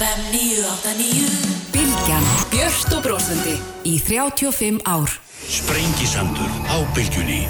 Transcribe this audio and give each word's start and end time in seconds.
FM 0.00 0.20
989 0.32 1.28
Bilgjan 1.74 2.28
Björst 2.48 2.92
og 2.96 3.02
brósandi 3.04 3.52
í 3.84 3.98
35 4.00 4.78
ár 4.88 5.12
Sprengisandur 5.44 6.54
á 6.72 6.80
bylgjunni 6.96 7.42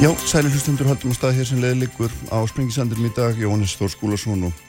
Já, 0.00 0.08
sæli 0.24 0.48
hlustundur 0.48 0.88
haldum 0.88 1.12
á 1.12 1.16
stað 1.18 1.36
hér 1.36 1.50
sem 1.50 1.60
leðiligur 1.60 2.14
á 2.32 2.40
Sprengisandurum 2.48 3.04
í 3.04 3.12
dag 3.12 3.36
Jóhannes 3.36 3.76
Þór 3.76 3.92
Skúlason 3.92 4.48
og 4.48 4.64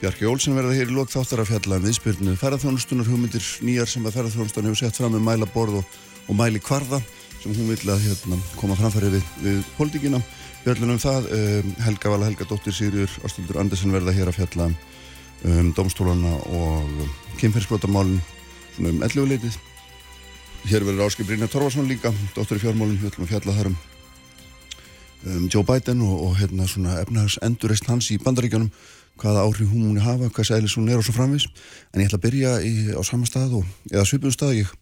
Bjarki 0.00 0.26
Olsen 0.26 0.58
verða 0.58 0.74
hér 0.74 0.90
í 0.90 0.98
lók 0.98 1.14
þáttar 1.14 1.44
að 1.44 1.52
fjalla 1.52 1.78
um 1.78 1.86
viðspyrnu 1.86 2.34
ferðarþjónustunar 2.42 3.06
hugmyndir 3.12 3.48
nýjar 3.62 3.94
sem 3.94 4.10
að 4.10 4.18
ferðarþjónustan 4.18 4.66
hefur 4.66 4.82
sett 4.82 4.98
fram 4.98 5.14
með 5.14 5.26
mæla 5.30 5.50
borð 5.54 5.84
og, 5.84 5.96
og 6.26 6.40
mæli 6.42 6.58
kvarða 6.58 6.98
sem 7.38 7.54
hún 7.54 7.70
vil 7.70 7.94
að 7.94 8.08
hérna, 8.08 8.42
koma 8.58 8.74
framfæri 8.74 9.14
við, 9.14 9.32
við 9.46 9.64
politíkina. 9.78 10.18
Björlunum 10.64 10.98
það, 10.98 11.30
um, 11.30 11.74
Helga 11.86 12.10
Vala 12.10 12.26
Helga 12.26 12.46
Dóttir 12.50 12.74
Sigriður 12.74 13.20
Ástildur 13.22 13.60
Andersen 13.62 13.94
verða 13.94 14.16
hér 14.16 14.32
að 14.32 14.40
fjalla 14.40 14.72
um 14.72 14.80
domstólana 15.76 16.34
og 16.50 16.88
kynferðsbrótamálun 17.38 18.18
svona 18.74 18.94
um 18.94 19.04
11 19.06 19.28
leitið. 19.32 19.58
Hér 20.68 20.84
verður 20.86 21.06
Áskip 21.06 21.28
Brynja 21.28 21.46
Torvarsson 21.50 21.86
líka, 21.88 22.10
dóttur 22.34 22.58
í 22.58 22.64
fjármálun, 22.64 22.98
við 22.98 23.12
ætlum 23.12 23.28
að 23.28 23.32
fjalla 23.34 23.54
þar 23.58 23.70
um 23.70 23.76
um, 25.26 25.48
Joe 25.48 25.64
Biden 25.66 26.02
og, 26.02 26.16
og 26.26 26.36
hérna 26.40 26.66
svona 26.68 26.98
efnahags 27.02 27.38
endurreist 27.42 27.86
hans 27.90 28.10
í 28.14 28.18
bandaríkjanum 28.22 28.70
hvaða 29.18 29.46
áhrif 29.46 29.70
hún 29.70 29.88
muni 29.88 30.02
hafa, 30.02 30.30
hvað 30.30 30.50
sælis 30.50 30.76
hún 30.78 30.90
er 30.90 31.00
og 31.00 31.06
svo 31.06 31.14
framvis 31.16 31.48
en 31.92 32.02
ég 32.02 32.10
ætla 32.10 32.20
að 32.20 32.26
byrja 32.26 32.52
í, 32.62 32.74
á 32.94 33.02
sama 33.06 33.26
stað 33.26 33.58
og, 33.60 33.72
eða 33.90 34.06
svipum 34.06 34.34
stað, 34.34 34.60
ég 34.60 34.74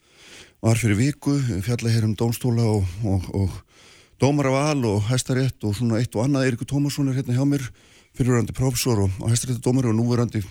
var 0.65 0.81
fyrir 0.81 0.99
viku, 0.99 1.37
fjalla 1.65 1.93
hér 1.93 2.09
um 2.09 2.17
dómstóla 2.19 2.65
og, 2.69 2.85
og, 3.05 3.31
og 3.37 3.57
dómar 4.21 4.49
af 4.51 4.57
al 4.73 4.85
og 4.89 5.05
hæstarétt 5.11 5.65
og 5.65 5.77
svona 5.77 6.01
eitt 6.01 6.15
og 6.17 6.25
annað. 6.25 6.49
Eirikur 6.49 6.69
Tómasson 6.71 7.11
er 7.11 7.19
hérna 7.19 7.37
hjá 7.37 7.45
mér 7.49 7.65
fyrirverandi 8.17 8.55
prófessor 8.57 9.05
og 9.07 9.31
hæstaréttadómar 9.31 9.91
og 9.91 9.97
núverandi 9.97 10.43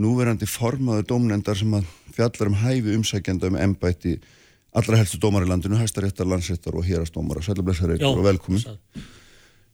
núverandi 0.00 0.48
formaðu 0.48 1.04
dómnendar 1.10 1.58
sem 1.58 1.74
að 1.76 1.88
fjallar 2.16 2.50
um 2.50 2.60
hæfi 2.62 2.94
umsækjanda 2.96 3.50
um 3.52 3.58
ennbætti 3.60 4.16
allra 4.72 4.96
helstu 4.96 5.20
dómar 5.20 5.44
í 5.44 5.50
landinu, 5.50 5.76
hæstaréttar, 5.76 6.28
landsréttar 6.28 6.76
og 6.76 6.86
hérastómar 6.86 7.42
Sælublesaður 7.44 7.98
Eiríkur 7.98 8.22
og 8.22 8.28
velkomin 8.30 8.64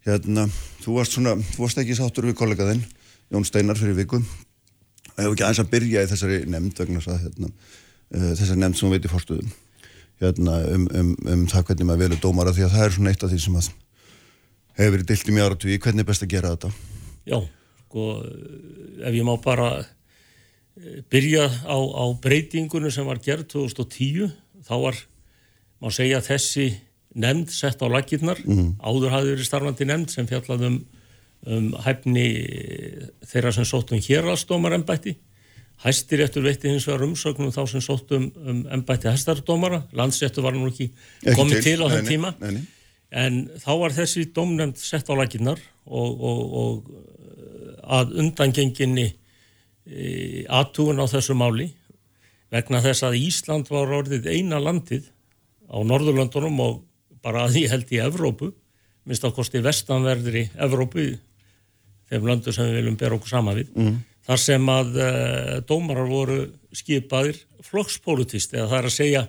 Hérna, 0.07 0.47
þú 0.83 0.95
varst 0.97 1.15
svona, 1.15 1.35
þú 1.37 1.65
varst 1.67 1.79
ekki 1.83 1.97
sáttur 1.99 2.27
við 2.27 2.39
kollegaðinn 2.39 2.83
Jón 3.29 3.45
Steinar 3.45 3.77
fyrir 3.77 3.97
viku. 3.99 4.23
Hefur 5.19 5.35
ekki 5.35 5.45
aðeins 5.45 5.61
að 5.61 5.73
byrja 5.75 6.05
í 6.05 6.09
þessari 6.09 6.39
nefnd 6.49 6.79
vegna 6.81 7.03
að 7.03 7.19
hérna, 7.27 7.51
uh, 8.15 8.31
þessari 8.39 8.63
nefnd 8.63 8.79
sem 8.79 8.89
hún 8.89 8.95
veit 8.95 9.05
í 9.05 9.11
fórstöðum 9.13 9.51
hérna, 10.23 10.55
um, 10.75 10.87
um, 10.95 11.11
um 11.31 11.43
það 11.51 11.67
hvernig 11.69 11.89
maður 11.89 12.05
velur 12.05 12.23
dómara 12.23 12.55
því 12.55 12.67
að 12.67 12.73
það 12.75 12.85
er 12.85 12.95
svona 12.97 13.13
eitt 13.13 13.25
af 13.25 13.33
því 13.33 13.41
sem 13.43 13.59
að 13.59 13.69
hefur 14.79 14.95
verið 14.95 15.11
dilt 15.11 15.29
í 15.29 15.35
mjög 15.35 15.51
áratví 15.51 15.79
hvernig 15.85 16.05
er 16.05 16.09
best 16.09 16.25
að 16.25 16.33
gera 16.33 16.55
þetta 16.55 16.73
Já, 17.29 17.39
sko 17.85 18.09
ef 19.05 19.15
ég 19.15 19.25
má 19.27 19.35
bara 19.45 19.71
byrja 21.13 21.49
á, 21.67 21.79
á 21.79 22.05
breytingunum 22.23 22.93
sem 22.95 23.07
var 23.07 23.21
gerð 23.23 23.49
2010 23.55 24.31
þá 24.69 24.75
var, 24.83 25.01
má 25.83 25.91
segja 25.95 26.23
þessi 26.25 26.71
nefnd 27.19 27.51
sett 27.51 27.83
á 27.83 27.87
lakirnar 27.91 28.39
mm. 28.45 28.79
áður 28.79 29.15
hafði 29.15 29.35
verið 29.35 29.49
starfandi 29.49 29.89
nefnd 29.89 30.15
sem 30.15 30.29
fjallaði 30.31 30.71
um 30.71 30.79
um 31.47 31.73
hæfni 31.85 32.27
þeirra 33.29 33.53
sem 33.55 33.67
sóttum 33.69 34.01
hér 34.03 34.29
aðstómar 34.33 34.75
ennbætti. 34.79 35.15
Hæstiréttur 35.85 36.43
veitti 36.43 36.73
hins 36.73 36.89
vegar 36.89 37.05
umsögnum 37.07 37.53
þá 37.55 37.63
sem 37.71 37.85
sóttum 37.85 38.31
um 38.35 38.65
ennbætti 38.75 39.11
hæstardómara. 39.11 39.85
Landsréttur 39.95 40.43
var 40.43 40.57
nú 40.57 40.67
ekki, 40.73 40.91
ekki 41.23 41.37
komið 41.39 41.61
til, 41.61 41.77
til 41.77 41.87
á 41.87 41.89
þenn 41.95 42.11
tíma. 42.11 42.33
Nei, 42.43 42.57
nei. 42.57 42.65
En 43.09 43.37
þá 43.63 43.71
var 43.81 43.95
þessi 43.97 44.27
dómnefnd 44.35 44.81
sett 44.83 45.09
á 45.09 45.15
laginnar 45.17 45.61
og, 45.87 46.19
og, 46.19 46.43
og 46.63 46.91
að 47.89 48.15
undangenginni 48.23 49.07
e, 49.09 50.45
aðtúin 50.45 51.01
á 51.01 51.07
þessu 51.09 51.37
máli 51.39 51.71
vegna 52.53 52.83
þess 52.85 53.07
að 53.09 53.19
Ísland 53.21 53.71
var 53.73 53.93
orðið 54.01 54.29
eina 54.33 54.61
landið 54.61 55.09
á 55.69 55.77
Norðurlandunum 55.85 56.61
og 56.65 56.83
bara 57.25 57.47
að 57.47 57.63
ég 57.65 57.73
held 57.73 57.91
í 57.93 58.01
Evrópu 58.03 58.53
minnst 59.09 59.25
ákosti 59.25 59.63
vestanverðri 59.65 60.49
Evrópu 60.57 61.11
þeim 62.09 62.29
löndu 62.29 62.55
sem 62.55 62.69
við 62.69 62.81
viljum 62.81 63.01
bera 63.01 63.19
okkur 63.19 63.33
sama 63.33 63.55
við 63.57 63.73
mm. 63.77 63.99
þar 64.29 64.43
sem 64.43 64.71
að 64.73 64.97
uh, 65.03 65.55
dómarar 65.69 66.09
voru 66.09 66.39
skipaðir 66.77 67.41
flokkspolutist 67.69 68.55
eða 68.57 68.71
það 68.71 68.79
er 68.79 68.91
að 68.91 68.97
segja 68.97 69.25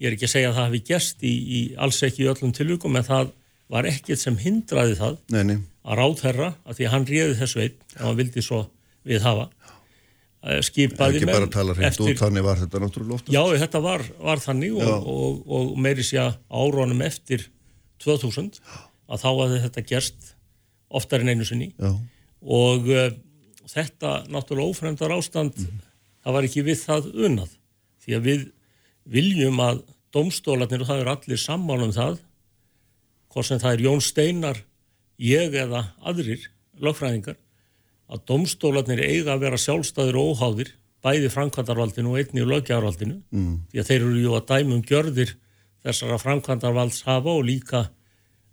ég 0.00 0.08
er 0.08 0.16
ekki 0.16 0.28
að 0.28 0.34
segja 0.34 0.50
að 0.50 0.58
það 0.58 0.68
hefði 0.68 0.82
gæst 0.90 1.24
í, 1.24 1.34
í 1.34 1.60
alls 1.80 2.00
ekki 2.06 2.24
í 2.24 2.30
öllum 2.32 2.54
tilvíkum 2.56 2.98
en 2.98 3.06
það 3.06 3.32
var 3.72 3.88
ekkert 3.88 4.20
sem 4.20 4.36
hindraði 4.40 4.98
það 5.00 5.18
nei, 5.34 5.42
nei. 5.50 5.56
Að 5.84 6.00
ráðherra 6.00 6.50
að 6.64 6.78
því 6.78 6.86
að 6.86 6.94
hann 6.94 7.08
réði 7.10 7.38
þessu 7.40 7.62
einn 7.64 7.78
og 7.98 8.04
hann 8.06 8.20
vildi 8.20 8.44
svo 8.44 8.60
við 9.04 9.24
hafa 9.26 9.48
uh, 9.50 10.60
skipaði 10.64 11.20
ekki 11.20 11.30
bara 11.30 11.50
tala 11.52 11.76
hreint 11.76 12.00
út, 12.00 12.14
þannig 12.20 12.46
var 12.46 12.62
þetta 12.62 12.80
náttúrulega 12.84 13.18
ofta 13.20 13.34
já 13.34 13.64
þetta 13.64 13.82
var, 13.84 14.06
var 14.30 14.42
þannig 14.44 14.78
og, 14.80 15.10
og, 15.14 15.42
og, 15.44 15.74
meiri 15.84 16.06
sé 16.06 16.20
að 16.22 16.38
árónum 16.48 17.04
eftir 17.04 17.48
2000 18.04 18.56
að 19.04 19.20
þá 19.20 19.30
að 19.32 19.58
þetta 19.66 19.84
gerst 19.88 20.34
oftar 20.94 21.24
en 21.24 21.32
einu 21.34 21.46
sinni. 21.46 21.70
Já. 21.78 21.90
Og 22.44 22.90
uh, 22.92 23.08
þetta 23.70 24.22
náttúrulega 24.32 24.74
ófremdar 24.74 25.14
ástand 25.16 25.56
mm. 25.58 25.80
það 26.24 26.36
var 26.36 26.48
ekki 26.48 26.64
við 26.66 26.80
það 26.82 27.10
unnað 27.14 27.56
því 28.04 28.16
að 28.18 28.28
við 28.28 28.44
viljum 29.14 29.60
að 29.64 29.82
domstólarnir 30.14 30.84
og 30.84 30.90
það 30.90 31.02
er 31.02 31.10
allir 31.14 31.40
sammála 31.40 31.88
um 31.88 31.94
það 31.94 32.20
hvort 33.32 33.48
sem 33.48 33.60
það 33.60 33.76
er 33.76 33.84
Jón 33.86 34.04
Steinar 34.04 34.60
ég 35.20 35.54
eða 35.54 35.86
aðrir 36.02 36.48
lögfræðingar 36.82 37.38
að 38.10 38.24
domstólarnir 38.28 39.02
eiga 39.04 39.34
að 39.34 39.46
vera 39.46 39.60
sjálfstæður 39.60 40.18
og 40.20 40.34
óháðir 40.34 40.74
bæði 41.04 41.30
framkvæmdarvaldinu 41.32 42.12
og 42.12 42.20
einni 42.20 42.44
og 42.44 42.50
löggjárvaldinu 42.52 43.18
mm. 43.30 43.54
því 43.72 43.80
að 43.80 43.90
þeir 43.90 44.00
eru 44.00 44.22
ju 44.22 44.36
að 44.36 44.46
dæmum 44.50 44.84
gjörðir 44.88 45.34
þessara 45.84 46.18
framkvæmdarvalds 46.22 47.02
hafa 47.08 47.34
og 47.34 47.44
líka 47.48 47.84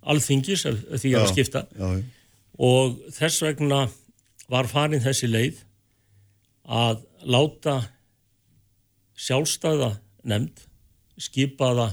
alþingis 0.01 0.65
því 0.65 1.13
að 1.19 1.29
skipta. 1.31 1.65
já, 1.77 1.87
já. 1.99 2.03
Og 2.61 2.97
þess 3.15 3.41
vegna 3.41 3.85
var 4.51 4.67
farin 4.69 5.01
þessi 5.01 5.29
leið 5.31 5.61
að 6.67 7.01
láta 7.23 7.77
sjálfstæða 9.17 9.93
nefnd 10.27 10.65
skipaða 11.21 11.91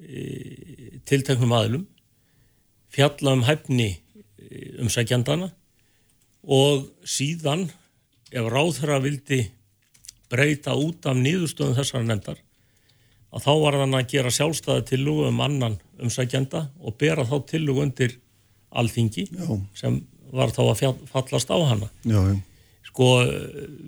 e, 0.00 1.00
tilteknum 1.08 1.54
aðlum 1.54 1.86
fjalla 2.94 3.34
um 3.34 3.44
hæfni 3.46 3.90
e, 3.90 3.98
umsækjandana 4.84 5.50
og 6.44 6.88
síðan 7.08 7.68
ef 8.34 8.48
ráðherra 8.50 9.00
vildi 9.02 9.44
breyta 10.30 10.74
út 10.78 11.06
af 11.06 11.18
nýðustöðum 11.18 11.76
þessara 11.78 12.06
nefndar 12.08 12.40
að 13.34 13.44
þá 13.46 13.52
var 13.64 13.78
hann 13.82 13.96
að 13.98 14.08
gera 14.14 14.32
sjálfstæða 14.34 14.86
tillugu 14.90 15.28
um 15.28 15.42
annan 15.44 15.78
umsækjanda 16.02 16.68
og 16.80 16.96
bera 17.00 17.26
þá 17.26 17.36
tillugu 17.50 17.84
undir 17.84 18.18
alþingi 18.74 19.28
já. 19.30 19.46
sem 19.78 20.00
var 20.34 20.54
þá 20.54 20.62
að 20.66 21.04
fallast 21.10 21.50
á 21.50 21.58
hana 21.62 21.90
já, 22.02 22.18
já. 22.18 22.34
sko 22.90 23.10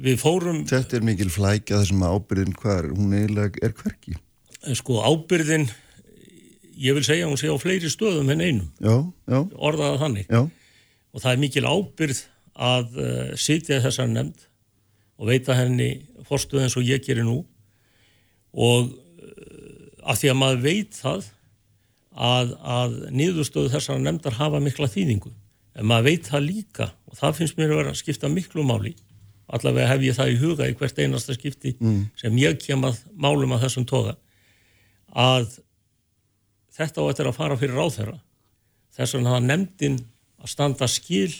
við 0.02 0.20
fórum 0.22 0.62
Þetta 0.68 0.98
er 0.98 1.08
mikil 1.08 1.30
flækja 1.32 1.82
þessum 1.82 2.06
ábyrðin 2.06 2.54
hvað 2.58 2.92
hún 2.94 3.16
eiginlega 3.18 3.66
er 3.66 3.74
hverki 3.76 4.16
sko 4.78 5.02
ábyrðin 5.06 5.68
ég 6.76 6.96
vil 6.96 7.04
segja 7.06 7.28
hún 7.28 7.40
sé 7.40 7.48
á 7.48 7.56
fleiri 7.60 7.90
stöðum 7.92 8.30
en 8.34 8.44
einum 8.44 9.12
orðaða 9.56 10.00
þannig 10.04 10.32
og 10.36 11.22
það 11.22 11.32
er 11.32 11.42
mikil 11.42 11.64
ábyrð 11.64 12.22
að 12.56 13.00
uh, 13.00 13.32
sitja 13.36 13.80
þessar 13.84 14.08
nefnd 14.12 14.46
og 15.16 15.30
veita 15.30 15.56
henni 15.56 15.90
fórstuð 16.28 16.64
eins 16.64 16.76
og 16.76 16.84
ég 16.88 17.04
gerir 17.04 17.26
nú 17.26 17.42
og 18.56 18.92
uh, 18.92 20.06
að 20.06 20.22
því 20.22 20.32
að 20.32 20.38
maður 20.40 20.62
veit 20.64 21.00
það 21.00 21.32
að, 22.16 22.54
að 22.56 22.94
niðurstöðu 23.12 23.72
þessara 23.74 24.00
nefndar 24.00 24.38
hafa 24.38 24.60
mikla 24.62 24.88
þýðingu. 24.88 25.32
En 25.76 25.88
maður 25.88 26.08
veit 26.08 26.30
það 26.30 26.46
líka 26.46 26.86
og 27.04 27.18
það 27.18 27.36
finnst 27.40 27.58
mér 27.58 27.74
að 27.74 27.80
vera 27.82 27.92
að 27.92 28.00
skipta 28.00 28.30
miklu 28.32 28.64
máli. 28.64 28.94
Allavega 29.52 29.90
hef 29.92 30.06
ég 30.06 30.16
það 30.16 30.32
í 30.32 30.38
huga 30.40 30.68
í 30.70 30.76
hvert 30.78 30.98
einasta 30.98 31.36
skipti 31.36 31.76
mm. 31.76 31.98
sem 32.18 32.38
ég 32.40 32.56
kem 32.62 32.82
að 32.88 33.02
málum 33.14 33.52
að 33.54 33.66
þessum 33.66 33.84
toga 33.86 34.16
að 35.16 35.60
þetta 36.76 37.02
á 37.02 37.06
þetta 37.08 37.28
að 37.30 37.38
fara 37.38 37.58
fyrir 37.60 37.78
ráðherra. 37.78 38.18
Þess 38.96 39.16
vegna 39.16 39.34
það 39.36 39.48
nefndin 39.50 39.98
að 40.42 40.52
standa 40.52 40.88
skil, 40.90 41.32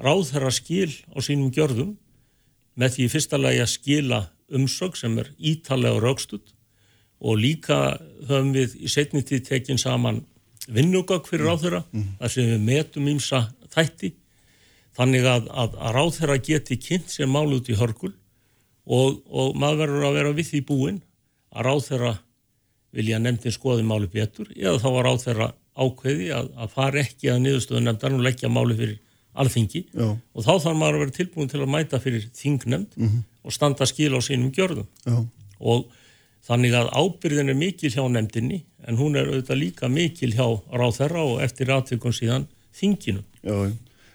ráðherra 0.00 0.52
skil 0.54 0.92
á 1.12 1.18
sínum 1.22 1.52
gjörðum 1.54 1.96
með 2.80 2.96
því 2.96 3.08
fyrsta 3.12 3.40
lagi 3.40 3.60
að 3.62 3.74
skila 3.74 4.20
umsög 4.50 4.96
sem 4.98 5.18
er 5.20 5.30
ítalega 5.38 5.98
og 5.98 6.04
raukstutt 6.04 6.54
og 7.20 7.36
líka 7.38 7.98
höfum 8.28 8.54
við 8.56 8.78
í 8.80 8.90
setni 8.90 9.22
tíð 9.26 9.44
tekin 9.50 9.80
saman 9.80 10.22
vinnugögg 10.70 11.28
fyrir 11.28 11.44
mm. 11.44 11.50
ráðherra 11.50 11.82
mm. 11.90 12.08
þar 12.20 12.32
sem 12.34 12.48
við 12.48 12.64
metum 12.64 13.10
ímsa 13.12 13.42
þætti 13.74 14.14
þannig 14.96 15.28
að, 15.28 15.50
að, 15.50 15.76
að 15.76 15.94
ráðherra 15.98 16.38
geti 16.48 16.78
kynnt 16.80 17.12
sér 17.12 17.30
mál 17.30 17.48
út 17.54 17.68
í 17.70 17.76
hörgul 17.78 18.12
og, 18.86 19.20
og 19.28 19.54
maður 19.58 19.84
verður 19.84 20.08
að 20.08 20.18
vera 20.18 20.34
við 20.38 20.50
því 20.50 20.62
búin 20.70 21.00
að 21.50 21.68
ráðherra 21.68 22.14
vilja 22.96 23.20
nefndin 23.22 23.54
skoði 23.54 23.86
máli 23.86 24.10
betur 24.10 24.50
eða 24.56 24.80
þá 24.82 24.88
var 24.96 25.08
ráðherra 25.08 25.52
ákveði 25.80 26.32
að, 26.34 26.50
að 26.58 26.74
fara 26.74 27.04
ekki 27.04 27.30
að 27.30 27.42
niðurstöðu 27.44 27.84
nefndan 27.86 28.18
og 28.18 28.26
leggja 28.26 28.50
máli 28.52 28.76
fyrir 28.78 28.98
alþingi 29.40 29.84
Já. 29.94 30.08
og 30.10 30.44
þá 30.44 30.52
þarf 30.52 30.76
maður 30.76 30.98
að 30.98 31.04
vera 31.04 31.16
tilbúin 31.20 31.50
til 31.50 31.60
að 31.62 31.70
mæta 31.70 32.00
fyrir 32.02 32.26
þingnemnd 32.34 32.96
og 33.46 33.54
standa 33.54 33.86
skil 33.86 34.12
á 34.18 34.20
sínum 34.24 34.50
gjörðum 34.54 34.88
Já. 35.06 35.20
og 35.60 35.86
þannig 36.46 36.74
að 36.76 36.90
ábyrðin 36.96 37.52
er 37.52 37.58
mikil 37.58 37.92
hjá 37.92 38.02
nefndinni 38.10 38.64
en 38.88 38.98
hún 38.98 39.18
er 39.18 39.28
auðvitað 39.28 39.60
líka 39.60 39.90
mikil 39.92 40.32
hjá 40.34 40.46
ráþerra 40.72 41.22
og 41.34 41.44
eftir 41.44 41.70
aðtökum 41.72 42.14
síðan 42.16 42.48
þinginu. 42.76 43.22
Já, 43.44 43.70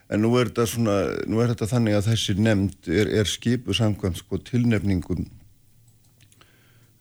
en 0.10 0.24
nú 0.24 0.34
er 0.40 0.50
þetta 0.50 0.66
svona, 0.70 0.98
nú 1.30 1.42
er 1.42 1.54
þetta 1.54 1.70
þannig 1.70 1.98
að 1.98 2.10
þessi 2.12 2.38
nefnd 2.40 2.90
er, 2.90 3.12
er 3.22 3.30
skipu 3.30 3.76
samkvæmt 3.78 4.22
sko 4.22 4.40
tilnefningum 4.46 5.26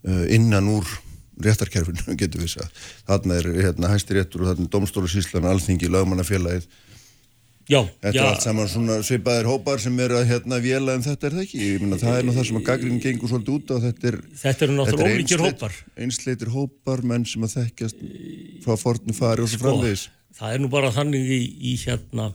uh, 0.05 0.25
innan 0.33 0.71
úr 0.77 0.89
réttarkerfinu, 1.43 2.15
getur 2.21 2.45
við 2.45 2.55
sagt. 2.59 2.83
Þarna 3.09 3.39
er 3.41 3.49
hérna 3.69 3.91
hæsti 3.93 4.19
réttur 4.19 4.45
og 4.45 4.51
þarna 4.53 4.67
er 4.69 4.73
domstólu 4.77 5.11
síslan, 5.11 5.47
alþingi, 5.51 5.91
lagmannafélagið. 5.93 6.67
Já, 7.65 7.79
Þetta 7.81 8.13
já, 8.13 8.21
er 8.21 8.27
allt 8.29 8.43
saman 8.45 8.69
svona 8.69 8.97
svipaðir 9.01 9.47
hópar 9.49 9.81
sem 9.81 9.95
eru 10.05 10.19
að 10.19 10.27
hérna 10.29 10.59
vela 10.61 10.99
en 10.99 11.05
þetta 11.07 11.31
er 11.31 11.37
það 11.39 11.45
ekki. 11.47 11.61
Ég 11.65 11.81
meina 11.81 11.97
það 11.97 12.19
er 12.19 12.27
nú 12.29 12.35
það 12.37 12.47
sem 12.51 12.59
að 12.61 12.67
gaggrín 12.67 12.99
gengur 13.01 13.31
svolítið 13.33 13.55
út 13.55 13.73
á 13.73 13.77
þetta 13.87 14.09
er 14.11 14.19
þetta 14.43 14.67
eru 14.67 14.75
náttúrulega 14.77 15.15
einsleit- 15.23 15.45
hópar. 15.47 15.79
Einsleitir 16.05 16.51
hópar, 16.53 17.03
menn 17.09 17.25
sem 17.25 17.47
að 17.49 17.55
þekkjast 17.57 18.05
frá 18.67 18.77
fornu 18.77 19.17
fari 19.17 19.47
og 19.47 19.49
svo 19.49 19.57
Sko, 19.57 19.65
framvegis. 19.65 20.05
það 20.37 20.53
er 20.59 20.61
nú 20.61 20.69
bara 20.77 20.93
þannig 20.93 21.25
í, 21.25 21.41
í 21.73 21.75
hérna 21.87 22.35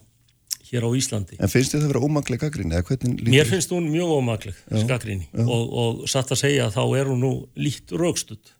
hér 0.70 0.86
á 0.86 0.90
Íslandi. 0.98 1.38
En 1.38 1.50
finnst 1.50 1.74
þið 1.74 1.84
það 1.86 1.92
vera 1.94 2.38
gaggrín 2.42 2.74
eða 2.74 2.86
hvernig 2.90 3.20
lítur? 3.22 3.30
Mér 3.34 3.46
finnst 3.46 3.70
hún 3.74 3.86
mjög 3.90 4.10
ómakleg, 4.18 4.58
skakrinni, 4.82 5.28
og, 5.46 5.62
og 5.82 6.08
satt 6.10 6.30
að 6.34 6.42
segja 6.42 6.66
að 6.66 6.74
þá 6.74 6.82
er 6.98 7.10
hún 7.10 7.22
nú 7.22 7.32
líkt 7.54 7.94
raukstudd 7.94 8.50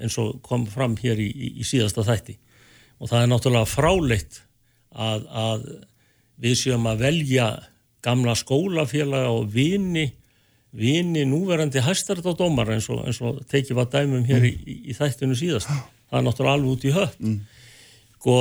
eins 0.00 0.16
og 0.20 0.40
kom 0.46 0.66
fram 0.70 0.96
hér 1.00 1.20
í, 1.22 1.28
í, 1.30 1.52
í 1.60 1.66
síðasta 1.66 2.04
þætti. 2.06 2.36
Og 3.00 3.10
það 3.10 3.22
er 3.22 3.30
náttúrulega 3.32 3.70
fráleitt 3.70 4.38
að, 4.92 5.26
að 5.28 5.66
við 6.42 6.58
séum 6.60 6.86
að 6.88 7.02
velja 7.06 7.48
gamla 8.06 8.36
skólafélaga 8.38 9.32
og 9.34 9.50
vini, 9.52 10.06
vini 10.76 11.24
núverandi 11.28 11.82
hæstardadómar 11.84 12.74
eins 12.76 12.88
og, 12.92 13.04
og 13.26 13.42
tekið 13.50 13.80
var 13.80 13.90
dæmum 13.92 14.24
hér 14.28 14.46
í, 14.46 14.54
í, 14.54 14.78
í 14.92 14.96
þættinu 14.96 15.36
síðast. 15.38 15.70
Það 16.06 16.20
er 16.20 16.26
náttúrulega 16.26 16.58
alveg 16.58 16.74
út 16.76 16.86
í 16.86 16.94
hött. 16.94 17.22
Sko, 18.16 18.36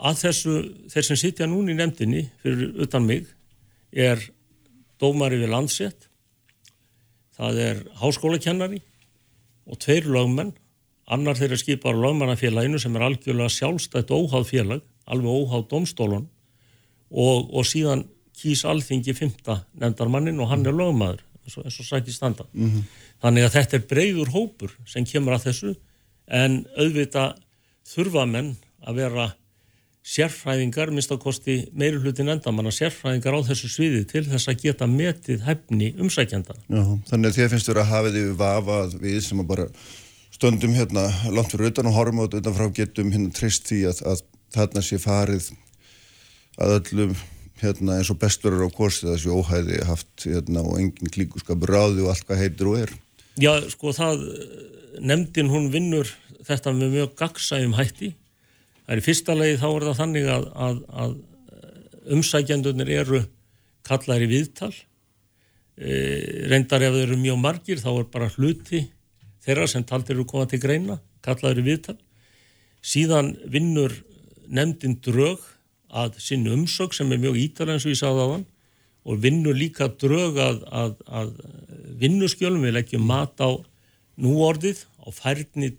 að 0.00 0.20
þessu, 0.24 0.58
þeir 0.92 1.08
sem 1.08 1.18
sitja 1.20 1.48
núna 1.50 1.74
í 1.74 1.78
nefndinni 1.78 2.28
fyrir 2.42 2.76
utan 2.84 3.08
mig 3.08 3.26
er 3.90 4.22
dómari 5.00 5.40
við 5.40 5.52
landsett, 5.52 6.06
það 7.36 7.60
er 7.64 7.82
háskólakennari 8.00 8.80
og 9.66 9.80
tveir 9.82 10.08
lögmenn, 10.10 10.52
annar 11.10 11.38
þeirra 11.38 11.58
skipar 11.58 11.98
lögmannafélaginu 11.98 12.78
sem 12.80 12.96
er 12.96 13.06
algjörlega 13.08 13.50
sjálfstætt 13.50 14.12
óháð 14.14 14.46
félag, 14.48 14.84
alveg 15.10 15.30
óháð 15.30 15.66
domstólun 15.72 16.28
og, 17.10 17.50
og 17.50 17.66
síðan 17.66 18.06
kýs 18.40 18.64
alþingi 18.64 19.14
fymta 19.16 19.60
nefndarmannin 19.80 20.40
og 20.40 20.48
hann 20.52 20.64
er 20.66 20.76
lögmaður, 20.76 21.24
eins 21.44 21.58
og, 21.58 21.66
eins 21.66 21.80
og 21.82 21.88
sæti 21.88 22.14
standa. 22.14 22.46
Þannig 23.20 23.46
að 23.46 23.56
þetta 23.58 23.76
er 23.76 23.86
breyður 23.90 24.32
hópur 24.36 24.76
sem 24.88 25.04
kemur 25.04 25.36
að 25.36 25.50
þessu 25.50 25.74
en 26.30 26.62
auðvitað 26.78 27.40
þurfa 27.90 28.26
menn 28.30 28.54
að 28.86 29.02
vera 29.02 29.26
sérfræðingar, 30.06 30.90
minnst 30.94 31.12
að 31.12 31.20
kosti 31.26 31.56
meiri 31.76 32.00
hlutin 32.00 32.32
endamanna, 32.32 32.72
sérfræðingar 32.72 33.36
á 33.36 33.40
þessu 33.50 33.68
sviði 33.68 34.04
til 34.08 34.22
þess 34.30 34.48
að 34.48 34.62
geta 34.64 34.88
metið 34.88 35.42
hæfni 35.44 35.90
umsækjandana. 36.00 36.62
Já, 36.72 36.84
þannig 37.10 37.28
að 37.28 37.36
þér 37.36 37.50
finnst 37.52 37.68
vera 37.68 37.84
að 37.84 37.92
hafa 37.92 38.14
því 38.14 38.22
vafa 38.40 38.78
að 38.86 38.94
við 39.02 39.18
sem 39.26 39.42
að 39.42 39.50
bara 39.50 39.66
stöndum 40.32 40.76
hérna 40.78 41.04
langt 41.34 41.52
fyrir 41.52 41.68
utan 41.68 41.90
og 41.90 41.98
horfum 41.98 42.22
á 42.22 42.24
þetta 42.24 42.40
utanfrá 42.40 42.70
getum 42.80 43.12
hérna 43.12 43.34
treyst 43.36 43.68
því 43.68 43.82
að, 43.90 44.00
að 44.08 44.24
þarna 44.56 44.84
sé 44.86 44.98
farið 45.02 45.50
að 46.60 46.74
öllum 46.78 47.14
hérna 47.60 47.98
eins 48.00 48.10
og 48.12 48.18
bestur 48.20 48.56
er 48.56 48.64
á 48.64 48.70
kosið 48.72 49.12
þessi 49.12 49.34
óhæði 49.36 49.82
haft 49.84 50.24
hérna 50.24 50.64
og 50.64 50.78
engin 50.80 51.12
klíkuskapur 51.12 51.74
ráði 51.74 52.06
og 52.06 52.14
allt 52.14 52.24
hvað 52.28 52.40
heitir 52.40 52.70
og 52.70 52.80
er. 52.86 52.94
Já, 53.40 53.52
sko 53.72 53.92
það, 53.96 54.24
nefndin 55.00 55.52
hún 55.52 55.68
vinnur 55.72 56.08
þetta 56.48 56.72
með 56.76 56.96
mjög 56.96 57.14
gagsæjum 57.20 57.76
hætti. 57.76 58.14
Það 58.90 58.96
er 58.96 59.00
í 59.04 59.06
fyrsta 59.06 59.34
legi 59.38 59.58
þá 59.60 59.66
er 59.68 59.84
það 59.86 59.98
þannig 60.00 60.24
að, 60.34 60.44
að, 60.66 60.78
að 60.98 61.10
umsækjandunir 62.16 62.88
eru 62.90 63.20
kallaðir 63.86 64.24
í 64.24 64.30
viðtal. 64.32 64.72
E, 65.78 65.92
reyndar 66.50 66.82
ef 66.82 66.96
þeir 66.96 67.04
eru 67.04 67.18
mjög 67.20 67.38
margir 67.38 67.78
þá 67.78 67.86
er 67.92 68.08
bara 68.10 68.32
hluti 68.34 68.80
þeirra 69.46 69.68
sem 69.70 69.84
taldir 69.86 70.16
eru 70.16 70.26
koma 70.26 70.48
til 70.50 70.58
greina, 70.64 70.98
kallaðir 71.22 71.62
í 71.62 71.66
viðtal. 71.68 71.94
Síðan 72.82 73.30
vinnur 73.54 73.94
nefndin 74.50 74.98
drög 75.06 75.46
að 75.94 76.18
sinni 76.26 76.50
umsög 76.50 76.90
sem 76.98 77.14
er 77.14 77.22
mjög 77.22 77.38
ítalega 77.44 77.78
eins 77.78 77.86
og 77.86 77.94
ég 77.94 78.02
sagði 78.02 78.26
á 78.26 78.32
þann 78.34 78.44
og 79.06 79.22
vinnur 79.22 79.54
líka 79.54 79.86
drög 80.02 80.42
að, 80.42 80.60
að, 80.66 80.98
að 81.06 81.32
vinnuskjölum, 82.02 82.66
við 82.66 82.80
leggjum 82.80 83.06
mat 83.06 83.38
á 83.38 83.54
núorðið, 84.18 84.82
á 84.98 85.14
færni 85.14 85.76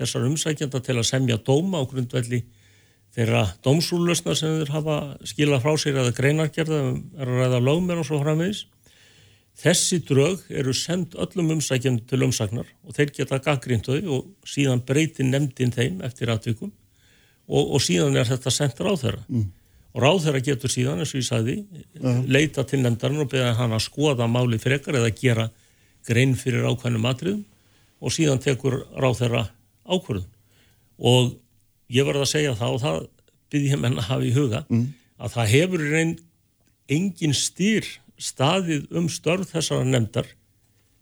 þessar 0.00 0.24
umsækjanda 0.32 0.80
til 0.80 0.96
að 0.96 1.10
semja 1.12 1.42
dóma 1.44 1.84
á 1.84 1.88
grundvelli 1.92 2.46
þeirra 3.14 3.44
dómsúlösna 3.64 4.34
sem 4.38 4.60
þeir 4.60 4.72
hafa 4.74 4.98
skilað 5.28 5.64
frá 5.64 5.74
sér 5.78 6.00
eða 6.02 6.14
greinargerða, 6.16 6.78
er 7.18 7.30
að 7.30 7.42
ræða 7.42 7.60
lögmenn 7.62 8.00
og 8.02 8.08
svo 8.08 8.20
framvegis. 8.22 8.64
Þessi 9.54 10.00
drög 10.02 10.48
eru 10.50 10.72
sendt 10.74 11.14
öllum 11.14 11.52
umsækjandum 11.54 12.08
til 12.10 12.24
umsagnar 12.26 12.70
og 12.82 12.96
þeir 12.96 13.12
geta 13.14 13.38
gaggrínt 13.42 13.86
þau 13.86 14.16
og 14.16 14.48
síðan 14.50 14.82
breytir 14.86 15.28
nefndin 15.28 15.74
þeim 15.74 16.00
eftir 16.02 16.32
aðtökum 16.34 16.72
og, 17.46 17.62
og 17.76 17.84
síðan 17.84 18.18
er 18.18 18.26
þetta 18.26 18.50
sendt 18.50 18.82
ráðherra. 18.82 19.22
Mm. 19.28 19.52
Og 19.94 20.02
ráðherra 20.02 20.40
getur 20.42 20.72
síðan, 20.72 21.04
eins 21.04 21.12
og 21.14 21.20
ég 21.20 21.28
sagði, 21.28 21.56
leita 22.26 22.64
til 22.66 22.80
nefndarinn 22.82 23.22
og 23.22 23.30
beða 23.30 23.52
hann 23.60 23.76
að 23.76 23.84
skoða 23.84 24.26
máli 24.26 24.58
frekar 24.58 24.98
eða 24.98 25.12
gera 25.14 25.46
grein 26.08 26.34
fyrir 26.34 26.66
ákveðnum 26.66 27.06
atriðum 27.06 27.44
og 28.02 28.12
síðan 28.12 28.42
tekur 28.42 28.80
ráðherra 28.98 29.46
ákvörðun. 29.86 30.26
Og 30.98 31.36
ég 31.92 32.06
verði 32.06 32.24
að 32.24 32.32
segja 32.32 32.54
það 32.58 32.76
og 32.76 32.84
það 32.84 33.00
byrði 33.52 33.72
ég 33.74 33.82
menn 33.82 33.98
að 33.98 34.08
hafa 34.10 34.24
í 34.24 34.32
huga 34.34 34.62
að 35.18 35.34
það 35.36 35.52
hefur 35.54 35.84
reyn 35.92 36.14
engin 36.88 37.34
stýr 37.36 37.88
staðið 38.20 38.88
um 38.96 39.08
störð 39.08 39.50
þessara 39.52 39.84
nefndar 39.84 40.28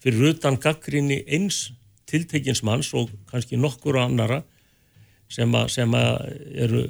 fyrir 0.02 0.34
utan 0.34 0.58
gaggrinni 0.60 1.22
eins 1.26 1.72
tiltekins 2.10 2.62
manns 2.66 2.92
og 2.94 3.10
kannski 3.30 3.56
nokkur 3.56 3.98
annara 4.00 4.42
sem, 5.32 5.54
a, 5.54 5.66
sem 5.68 5.94
a 5.94 6.04
eru 6.52 6.86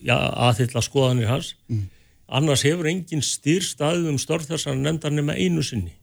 ja, 0.00 0.16
aðhylla 0.16 0.80
skoðanir 0.80 1.28
hans. 1.28 1.54
Annars 2.30 2.64
hefur 2.64 2.88
engin 2.88 3.24
stýr 3.26 3.64
staðið 3.66 4.12
um 4.14 4.20
störð 4.22 4.52
þessara 4.52 4.78
nefndar 4.78 5.12
nema 5.12 5.36
einu 5.36 5.64
sinni 5.66 5.96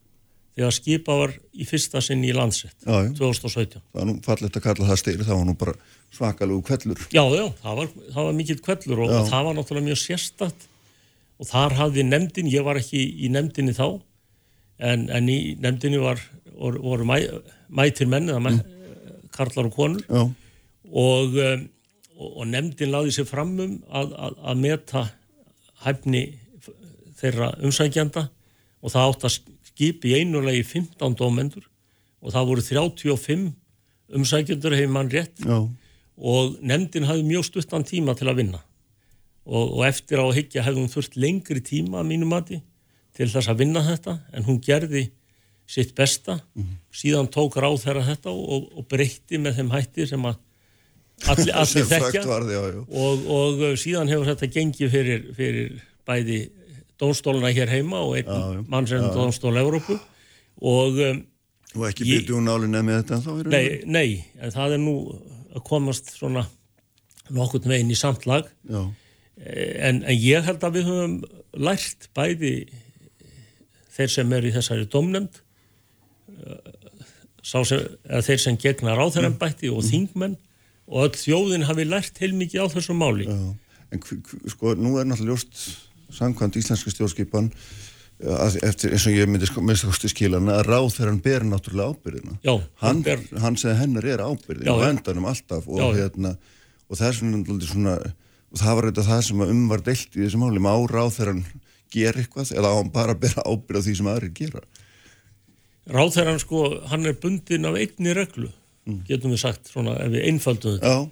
þegar 0.58 0.74
skipa 0.74 1.16
var 1.20 1.34
í 1.54 1.66
fyrsta 1.68 2.02
sinni 2.02 2.32
í 2.32 2.34
landsett 2.34 2.74
Já, 2.82 3.04
já. 3.06 3.12
2017. 3.14 3.82
Það 3.92 4.02
er 4.02 4.08
nú 4.08 4.16
fallegt 4.24 4.58
að 4.58 4.64
kalla 4.64 4.88
það 4.88 5.00
styrir, 5.02 5.26
það 5.28 5.38
var 5.38 5.46
nú 5.46 5.54
bara 5.60 5.74
svakalegu 6.16 6.64
kvellur. 6.66 7.04
Já, 7.14 7.22
já, 7.36 7.44
það 7.62 7.78
var, 7.78 7.92
það 8.08 8.28
var 8.28 8.36
mikill 8.38 8.58
kvellur 8.64 9.04
og, 9.04 9.14
og 9.20 9.30
það 9.30 9.46
var 9.48 9.58
náttúrulega 9.58 9.88
mjög 9.90 10.00
sérstakt 10.02 10.66
og 11.38 11.46
þar 11.46 11.76
hafði 11.78 12.04
nefndin, 12.08 12.50
ég 12.50 12.66
var 12.66 12.80
ekki 12.80 13.04
í 13.22 13.30
nefndinni 13.30 13.76
þá 13.76 13.86
en, 14.82 15.06
en 15.14 15.30
í 15.30 15.38
nefndinni 15.62 16.00
var, 16.02 16.22
voru, 16.56 16.82
voru 16.82 17.06
mæ, 17.06 17.18
mætir 17.70 18.10
menn 18.10 18.30
eða 18.32 18.42
mæ, 18.42 18.50
karlar 19.34 19.68
og 19.70 19.76
konur 19.76 20.02
Já, 20.08 20.24
og, 20.88 21.38
um, 21.38 21.68
og 22.18 22.48
nefndin 22.50 22.90
laði 22.90 23.14
sér 23.14 23.28
fram 23.30 23.54
um 23.62 23.78
að, 23.94 24.16
að, 24.16 24.40
að 24.50 24.64
meta 24.64 25.04
hæfni 25.84 26.24
þeirra 27.18 27.52
umsækjanda 27.62 28.26
og 28.82 28.94
það 28.94 29.12
átt 29.12 29.28
að 29.28 29.38
skipi 29.78 30.10
í 30.10 30.22
einulegi 30.24 30.64
15 30.66 31.14
dómendur 31.14 31.68
og 32.18 32.34
það 32.34 32.48
voru 32.50 32.64
35 32.66 33.52
umsækjendur 34.18 34.74
hefur 34.74 34.90
mann 34.90 35.10
rétt. 35.12 35.38
Já, 35.44 35.68
og 36.18 36.56
nefndin 36.66 37.06
hafði 37.06 37.26
mjög 37.28 37.46
stuttan 37.46 37.86
tíma 37.86 38.16
til 38.18 38.26
að 38.26 38.42
vinna. 38.42 38.62
Og, 39.46 39.78
og 39.78 39.84
eftir 39.86 40.18
á 40.18 40.26
að 40.26 40.34
higgja 40.40 40.64
hefði 40.66 40.82
hún 40.82 40.90
þurft 40.92 41.14
lengri 41.16 41.62
tíma 41.64 42.02
að 42.02 42.10
mínu 42.10 42.26
mati 42.28 42.58
til 43.16 43.28
þess 43.30 43.48
að 43.50 43.62
vinna 43.62 43.84
þetta 43.86 44.18
en 44.34 44.46
hún 44.48 44.58
gerði 44.64 45.06
sitt 45.68 45.94
besta. 45.96 46.40
Síðan 46.90 47.30
tók 47.32 47.56
ráð 47.60 47.84
þeirra 47.84 48.04
þetta 48.10 48.34
og, 48.34 48.68
og 48.74 48.88
breytti 48.90 49.38
með 49.38 49.60
þeim 49.60 49.72
hætti 49.76 50.08
sem 50.10 50.26
að 50.26 50.40
allir, 51.28 51.54
allir 51.62 51.88
þekkja. 51.92 52.10
frækt 52.10 52.28
var 52.28 52.46
því, 52.48 52.56
já, 52.56 52.62
já. 52.74 52.82
og, 53.04 53.30
og 53.38 53.62
uh, 53.62 53.74
síðan 53.78 54.12
hefur 54.12 54.30
þetta 54.32 54.50
gengið 54.58 54.94
fyrir, 54.96 55.26
fyrir 55.38 55.82
bæði 56.08 56.40
dónstóluna 57.00 57.50
hér 57.54 57.72
heima 57.72 58.02
og 58.04 58.16
einn 58.18 58.28
Já, 58.28 58.44
já. 58.58 58.62
mannsreifn 58.68 59.10
dónstól 59.14 59.58
Európu 59.60 59.98
og 60.60 61.02
um, 61.04 61.24
Og 61.76 61.84
ekki 61.90 62.06
byrju 62.08 62.38
hún 62.38 62.48
nálinni 62.48 62.80
með 62.82 63.02
þetta 63.02 63.18
þá 63.26 63.32
er 63.34 63.50
nei, 63.52 63.64
nei, 63.84 64.08
en 64.40 64.54
það 64.54 64.78
er 64.78 64.80
nú 64.82 64.94
að 65.52 65.64
komast 65.68 66.14
svona 66.16 66.46
nokkurt 67.28 67.68
veginn 67.68 67.92
í 67.92 67.98
samtlag 67.98 68.48
Já, 68.68 68.80
en, 69.38 70.00
en 70.02 70.16
ég 70.16 70.46
held 70.48 70.64
að 70.64 70.78
við 70.78 70.88
höfum 70.88 71.18
lært 71.68 72.08
bæði 72.16 72.54
þeir 73.98 74.14
sem 74.14 74.34
eru 74.38 74.48
í 74.48 74.56
þessari 74.56 74.88
domnemnd 74.90 75.42
sá 77.44 77.62
sem, 77.66 77.84
þeir 78.24 78.42
sem 78.42 78.58
gegna 78.60 78.96
ráþærembætti 78.98 79.70
og 79.72 79.84
þingmenn 79.86 80.36
og 80.88 81.08
öll 81.08 81.18
þjóðin 81.20 81.66
hafi 81.68 81.86
lært 81.88 82.20
heilmikið 82.22 82.64
á 82.64 82.66
þessu 82.72 82.96
máli. 82.96 83.28
Já. 83.28 83.38
En 83.92 84.02
sko, 84.52 84.74
nú 84.76 84.96
er 85.00 85.08
náttúrulega 85.08 85.34
ljóst 85.34 85.60
samkvæmt 86.14 86.56
íslenska 86.60 86.92
stjórnskipan 86.92 87.50
eftir, 88.18 88.90
eins 88.90 89.06
og 89.06 89.14
ég 89.14 89.28
myndi 89.30 89.46
sko, 89.46 89.62
minnst 89.62 89.86
kosti 89.86 90.10
skilana 90.10 90.58
að 90.58 90.72
hann 90.98 91.20
ber 91.22 91.44
náttúrulega 91.46 91.94
ábyrðina 91.94 92.38
Já, 92.42 92.56
hann, 92.82 93.04
hann 93.38 93.56
segði 93.56 93.76
hennar 93.78 94.04
er 94.04 94.22
ábyrðin 94.24 94.72
og 94.72 94.82
endanum 94.88 95.28
alltaf 95.30 95.68
og, 95.68 95.78
Já, 95.78 96.02
hérna, 96.02 96.34
og 96.88 96.98
það 96.98 97.08
er 97.08 97.68
svona, 97.68 97.94
og 98.50 98.58
það 98.58 98.74
var 98.74 98.88
þetta 98.88 99.04
það 99.06 99.22
sem 99.28 99.44
að 99.44 99.52
um 99.54 99.64
var 99.70 99.84
deilt 99.86 100.16
í 100.16 100.24
þessu 100.24 100.40
máli, 100.42 100.62
má 100.64 100.72
ráð 100.90 101.12
þegar 101.14 101.30
hann 101.32 101.44
ger 101.94 102.18
eitthvað 102.18 102.52
eða 102.56 102.72
á 102.74 102.78
hann 102.80 102.90
bara 102.92 103.14
að 103.14 103.22
bera 103.22 103.44
ábyrð 103.46 103.78
á 103.78 103.86
því 103.86 103.94
sem 104.00 104.10
aðrir 104.10 104.34
gera? 104.34 104.64
Ráðherran 105.88 106.42
sko, 106.42 106.64
hann 106.90 107.06
er 107.08 107.20
bundin 107.22 107.68
af 107.70 107.78
einni 107.78 108.16
reglu, 108.18 108.50
getum 109.06 109.32
við 109.32 109.44
sagt 109.44 109.70
svona 109.70 109.94
ef 110.02 110.10
við 110.16 110.26
einfaldum 110.32 110.74
þetta, 110.80 110.90
Já, 110.90 111.06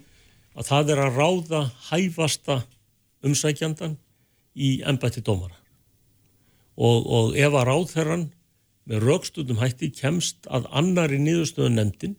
að 0.56 0.68
það 0.72 0.92
er 0.92 1.04
að 1.04 1.22
ráða 1.22 1.62
hæfasta 1.92 2.58
umsækjandan 3.26 3.94
í 4.56 4.80
embætti 4.88 5.22
dómara. 5.24 5.56
Og, 6.76 7.06
og 7.06 7.36
ef 7.38 7.52
að 7.52 7.68
ráðherran 7.70 8.24
með 8.86 9.04
raukstundum 9.06 9.60
hætti 9.60 9.90
kemst 9.94 10.46
að 10.46 10.68
annari 10.76 11.18
niðurstöðu 11.20 11.72
nefndin, 11.74 12.16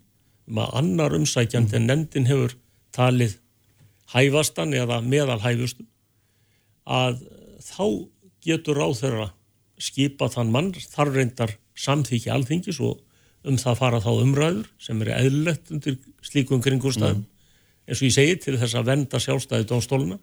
um 0.48 0.62
að 0.64 0.78
annar 0.82 1.16
umsækjandi 1.18 1.78
en 1.80 1.88
nefndin 1.90 2.30
hefur 2.30 2.56
talið 2.96 3.38
hæfastan 4.14 4.76
eða 4.76 5.02
meðal 5.04 5.40
hæfustu, 5.44 5.86
að 6.88 7.24
þá 7.64 7.86
getur 8.44 8.80
ráðherra 8.80 9.32
skipa 9.78 10.30
þann 10.32 10.54
mann, 10.54 10.72
þar 10.74 11.14
reyndar 11.14 11.58
samþykja 11.78 12.34
alþingis 12.34 12.80
og 12.82 13.02
um 13.48 13.58
það 13.60 13.80
fara 13.80 14.04
þá 14.04 14.12
umræður 14.16 14.70
sem 14.82 15.02
er 15.04 15.14
eðlilegt 15.20 15.72
undir 15.72 15.98
slíkum 16.26 16.64
kringurstæðum 16.64 17.26
eins 17.88 18.02
og 18.02 18.08
ég 18.10 18.16
segi 18.16 18.38
til 18.44 18.58
þess 18.60 18.76
að 18.76 18.90
venda 18.90 19.22
sjálfstæði 19.24 19.68
dónstóluna 19.70 20.18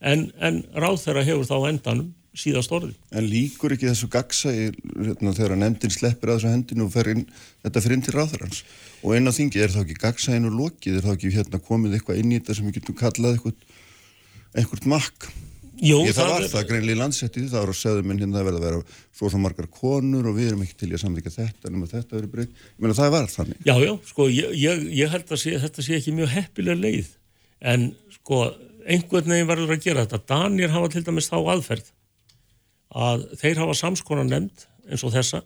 en, 0.00 0.30
en 0.40 0.62
ráðherra 0.76 1.24
hefur 1.26 1.46
þá 1.48 1.56
endanum 1.70 2.12
síðast 2.36 2.72
orði. 2.76 2.92
en 3.16 3.24
líkur 3.30 3.72
ekki 3.72 3.88
þessu 3.88 4.10
gagsa 4.12 4.50
hérna, 4.52 5.32
þegar 5.32 5.54
að 5.54 5.62
nefndin 5.62 5.94
sleppir 5.94 6.28
að 6.34 6.36
þessu 6.42 6.50
hendinu 6.52 6.84
og 6.84 6.92
fer 6.92 7.08
inn, 7.14 7.22
þetta 7.64 7.80
fyrir 7.80 7.96
inn 7.96 8.04
til 8.04 8.12
ráðherrans 8.18 8.58
og 9.02 9.16
inn 9.16 9.30
á 9.30 9.32
þingi 9.32 9.62
er 9.64 9.72
þá 9.72 9.80
ekki 9.86 9.96
gagsa 10.02 10.36
inn 10.36 10.50
og 10.50 10.58
lokið 10.58 10.98
er 10.98 11.06
þá 11.06 11.12
ekki 11.14 11.32
hérna 11.32 11.62
komið 11.64 11.96
eitthvað 11.96 12.20
inn 12.20 12.34
í 12.34 12.40
þetta 12.42 12.58
sem 12.58 12.68
við 12.68 12.76
getum 12.80 12.98
kallað 13.00 13.38
eitthvað, 13.38 14.86
makk 14.92 15.30
Jú, 15.76 15.98
Ég 16.08 16.14
það 16.16 16.30
var 16.32 16.40
er- 16.44 16.48
það 16.48 16.68
greinlega 16.70 16.96
í 16.96 17.00
landsettið 17.02 17.48
þá 17.52 17.56
var 17.58 17.68
að 17.72 17.76
segðu 17.76 18.04
minn 18.08 18.20
hérna 18.22 18.38
það 18.38 18.46
verða 18.48 18.60
að 18.60 18.64
vera 18.64 18.78
svo 19.18 19.28
svo 19.28 19.40
margar 19.42 19.66
konur 19.68 20.28
og 20.30 20.36
við 20.38 20.46
erum 20.48 20.62
ekki 20.64 20.76
til 20.80 20.88
í 20.88 20.94
að 20.96 21.02
samþykja 21.02 21.32
þetta 21.34 21.72
nema 21.74 21.88
þetta 21.90 22.16
verið 22.16 22.30
breytt. 22.32 22.54
Ég 22.56 22.80
meina 22.80 22.96
það 22.96 23.10
var 23.12 23.26
þannig. 23.28 23.58
Já, 23.68 23.74
já, 23.84 23.90
sko, 24.08 24.28
ég, 24.32 24.54
ég, 24.56 24.86
ég 24.96 25.12
held 25.12 25.34
að 25.36 25.42
sé, 25.42 25.52
þetta 25.66 25.84
sé 25.84 25.98
ekki 25.98 26.14
mjög 26.16 26.32
heppilega 26.32 26.80
leið 26.80 27.10
en 27.74 27.84
sko, 28.16 28.38
einhvern 28.86 29.32
veginn 29.32 29.48
verður 29.50 29.74
að 29.76 29.84
gera 29.84 30.06
þetta. 30.06 30.22
Danir 30.30 30.72
hafa 30.74 30.90
til 30.92 31.04
dæmis 31.06 31.30
þá 31.30 31.36
aðferð 31.42 31.92
að 32.96 33.26
þeir 33.40 33.62
hafa 33.62 33.76
samskonar 33.82 34.28
nefnd 34.28 34.66
eins 34.86 35.04
og 35.04 35.14
þessa 35.14 35.42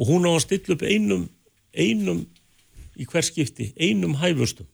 og 0.00 0.08
hún 0.08 0.26
á 0.26 0.32
að 0.32 0.44
stilla 0.46 0.76
upp 0.76 0.84
einum, 0.86 1.26
einum 1.76 2.24
í 2.96 3.06
hver 3.08 3.26
skipti, 3.26 3.70
einum 3.76 4.16
hæfustum 4.20 4.68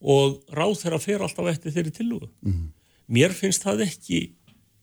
og 0.00 0.40
ráð 0.56 0.78
þeirra 0.80 1.00
fer 1.02 1.22
alltaf 1.22 1.50
eftir 1.52 1.74
þeirri 1.74 1.92
tillugu. 1.94 2.30
Mér 3.06 3.34
finnst 3.36 3.62
það 3.66 3.84
ekki 3.86 4.20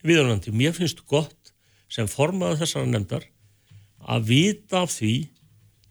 viðunandi, 0.06 0.54
mér 0.54 0.76
finnst 0.78 1.04
gott 1.10 1.54
sem 1.90 2.08
formaði 2.08 2.62
þessara 2.62 2.90
nefndar 2.92 3.26
að 4.08 4.28
vita 4.30 4.84
af 4.86 4.94
því 4.94 5.16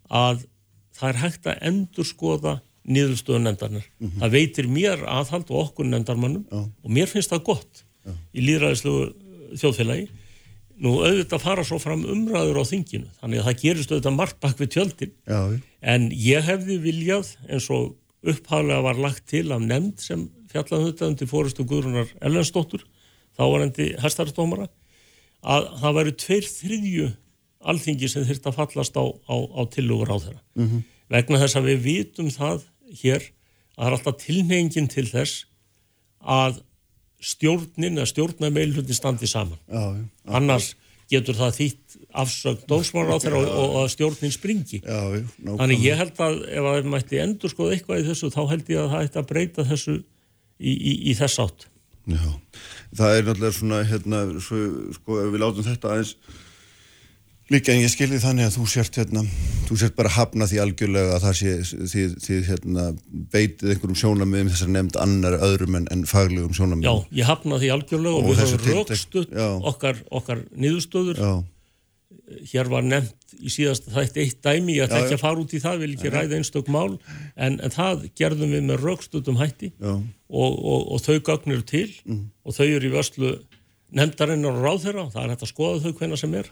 að 0.08 0.46
það 0.96 1.08
er 1.08 1.20
hægt 1.24 1.48
að 1.50 1.62
endurskoða 1.70 2.54
niðurstöðu 2.86 3.40
nefndarnar. 3.42 3.86
Það 4.20 4.30
veitir 4.36 4.68
mér 4.70 5.02
aðhald 5.10 5.50
og 5.50 5.62
okkur 5.64 5.88
nefndarmannum 5.90 6.44
og 6.52 6.90
mér 6.94 7.10
finnst 7.10 7.32
það 7.32 7.42
gott 7.48 7.82
í 8.34 8.44
líðræðislegu 8.46 9.58
þjóðfélagi. 9.58 10.08
Nú 10.76 10.90
auðvitað 11.00 11.40
fara 11.40 11.62
svo 11.64 11.78
fram 11.80 12.02
umræður 12.04 12.58
á 12.60 12.64
þinginu, 12.68 13.06
þannig 13.20 13.40
að 13.40 13.46
það 13.48 13.60
gerist 13.62 13.92
auðvitað 13.92 14.16
margt 14.18 14.40
bak 14.40 14.58
við 14.60 14.68
tjöldin, 14.74 15.12
Já, 15.26 15.38
já. 15.48 15.60
en 15.80 16.10
ég 16.12 16.44
hefði 16.44 16.76
viljað 16.84 17.30
eins 17.48 17.70
og 17.72 17.94
upphaflega 18.26 18.82
var 18.84 19.00
lagt 19.00 19.24
til 19.26 19.46
af 19.56 19.60
nefnd 19.64 20.02
sem 20.04 20.26
fjallaði 20.52 20.90
þetta 20.90 21.08
undir 21.08 21.30
fórustu 21.30 21.64
Guðrunar 21.64 22.12
Ellensdóttur, 22.20 22.84
þá 23.38 23.42
var 23.54 23.64
endi 23.64 23.86
hestarastómara, 24.04 24.68
að 25.42 25.70
það 25.80 25.96
væru 25.96 26.14
tveir 26.26 26.44
þriðju 26.52 27.08
alþingi 27.72 28.08
sem 28.12 28.28
þurft 28.28 28.46
að 28.50 28.58
fallast 28.60 29.00
á, 29.00 29.04
á, 29.06 29.36
á 29.56 29.60
tillugur 29.72 30.12
á 30.12 30.16
þeirra. 30.20 30.42
-hmm. 30.60 30.84
Vegna 31.08 31.40
þess 31.40 31.56
að 31.56 31.68
við 31.72 31.80
vitum 31.88 32.28
það 32.30 32.68
hér 32.90 33.28
að 33.76 33.82
það 33.82 33.88
er 33.88 33.96
alltaf 33.98 34.18
tilnefingin 34.22 34.90
til 34.92 35.06
þess 35.10 35.44
að 36.26 36.62
stjórnin 37.26 37.96
eða 37.96 38.10
stjórnameilhundi 38.10 38.96
standi 38.96 39.28
saman. 39.30 39.58
Já, 39.68 39.84
já. 39.96 40.04
Annars 40.38 40.74
getur 41.10 41.38
það 41.38 41.54
þýtt 41.60 41.96
afsögn 42.18 42.66
dómsmálar 42.70 43.18
á 43.18 43.22
þeirra 43.22 43.40
og, 43.40 43.48
og, 43.52 43.76
að 43.84 43.92
stjórnin 43.94 44.34
springi. 44.34 44.80
Já. 44.82 45.22
Þannig 45.46 45.84
ég 45.86 46.00
held 46.00 46.20
að 46.22 46.40
ef 46.50 46.68
að 46.70 46.76
við 46.78 46.90
mætti 46.92 47.22
endur 47.22 47.52
skoða 47.52 47.76
eitthvað 47.76 48.02
í 48.02 48.06
þessu 48.08 48.32
þá 48.34 48.42
held 48.52 48.72
ég 48.72 48.82
að 48.82 48.92
það 48.92 49.06
ætti 49.06 49.20
að 49.20 49.28
breyta 49.30 49.66
þessu 49.70 49.96
í, 49.96 50.72
í, 50.72 50.92
í 51.12 51.16
þess 51.18 51.42
átt. 51.44 51.68
Já, 52.06 52.26
það 52.94 53.16
er 53.16 53.24
náttúrulega 53.26 53.54
svona, 53.56 53.78
hérna, 53.86 54.24
svo, 54.42 54.58
sko, 54.94 55.20
ef 55.24 55.32
við 55.32 55.42
látum 55.42 55.66
þetta 55.66 55.94
aðeins 55.94 56.12
líka 57.52 57.72
en 57.72 57.82
ég 57.84 57.90
skilði 57.92 58.18
þannig 58.22 58.48
að 58.48 58.56
þú 58.56 58.64
sért, 58.70 58.96
hérna, 59.00 59.22
þú 59.68 59.76
sért 59.78 59.96
bara 59.98 60.10
að 60.10 60.16
hafna 60.18 60.48
því 60.50 60.60
algjörlega 60.64 61.16
að 61.16 61.26
það 61.26 61.36
sé, 61.40 61.52
þið, 61.92 62.14
þið, 62.24 62.40
hérna, 62.50 62.86
beitið 63.34 63.72
einhverjum 63.74 63.98
sjónamiðum 64.02 64.52
þessar 64.54 64.72
nefnd 64.74 64.96
annar 65.02 65.36
öðrum 65.46 65.76
en, 65.78 65.90
en 65.94 66.06
faglegum 66.10 66.54
Já, 66.54 66.58
sjónamiðum. 66.60 67.04
ég 67.20 67.28
hafna 67.30 67.60
því 67.62 67.74
algjörlega 67.76 68.14
og, 68.16 68.24
Og 68.24 68.32
við 68.32 68.40
höfum 68.42 69.28
Já. 69.30 69.46
okkar, 69.70 70.00
okkar 70.10 70.42
niðurstöður. 70.56 71.20
Já, 71.22 71.34
Hér 72.50 72.66
var 72.66 72.82
nefnt 72.82 73.34
í 73.38 73.50
síðast 73.54 73.84
þætti 73.92 74.22
eitt 74.24 74.40
dæmi, 74.42 74.74
ég 74.74 74.88
ætla 74.88 74.98
Já, 74.98 75.04
ekki 75.04 75.14
já. 75.14 75.18
að 75.18 75.22
fara 75.22 75.42
út 75.42 75.52
í 75.54 75.60
það, 75.62 75.76
vil 75.84 75.90
ekki 75.94 76.10
ræða 76.10 76.38
einstök 76.40 76.70
mál, 76.74 76.96
en, 77.38 77.58
en 77.62 77.74
það 77.74 78.06
gerðum 78.18 78.54
við 78.56 78.64
með 78.66 78.82
rökstuttum 78.82 79.38
hætti 79.38 79.68
já, 79.70 79.92
og, 79.94 80.56
og, 80.56 80.80
og 80.96 81.02
þau 81.04 81.20
gögn 81.28 81.54
eru 81.54 81.66
til 81.66 81.84
og 82.46 82.56
þau 82.56 82.64
eru 82.66 82.88
í 82.88 82.92
vörslu 82.94 83.30
nefndarinnar 83.94 84.58
og 84.58 84.66
ráðherra, 84.66 85.06
það 85.14 85.22
er 85.22 85.34
hægt 85.34 85.46
að 85.46 85.52
skoða 85.52 85.84
þau 85.84 86.00
hvenna 86.00 86.18
sem 86.18 86.34
er 86.40 86.50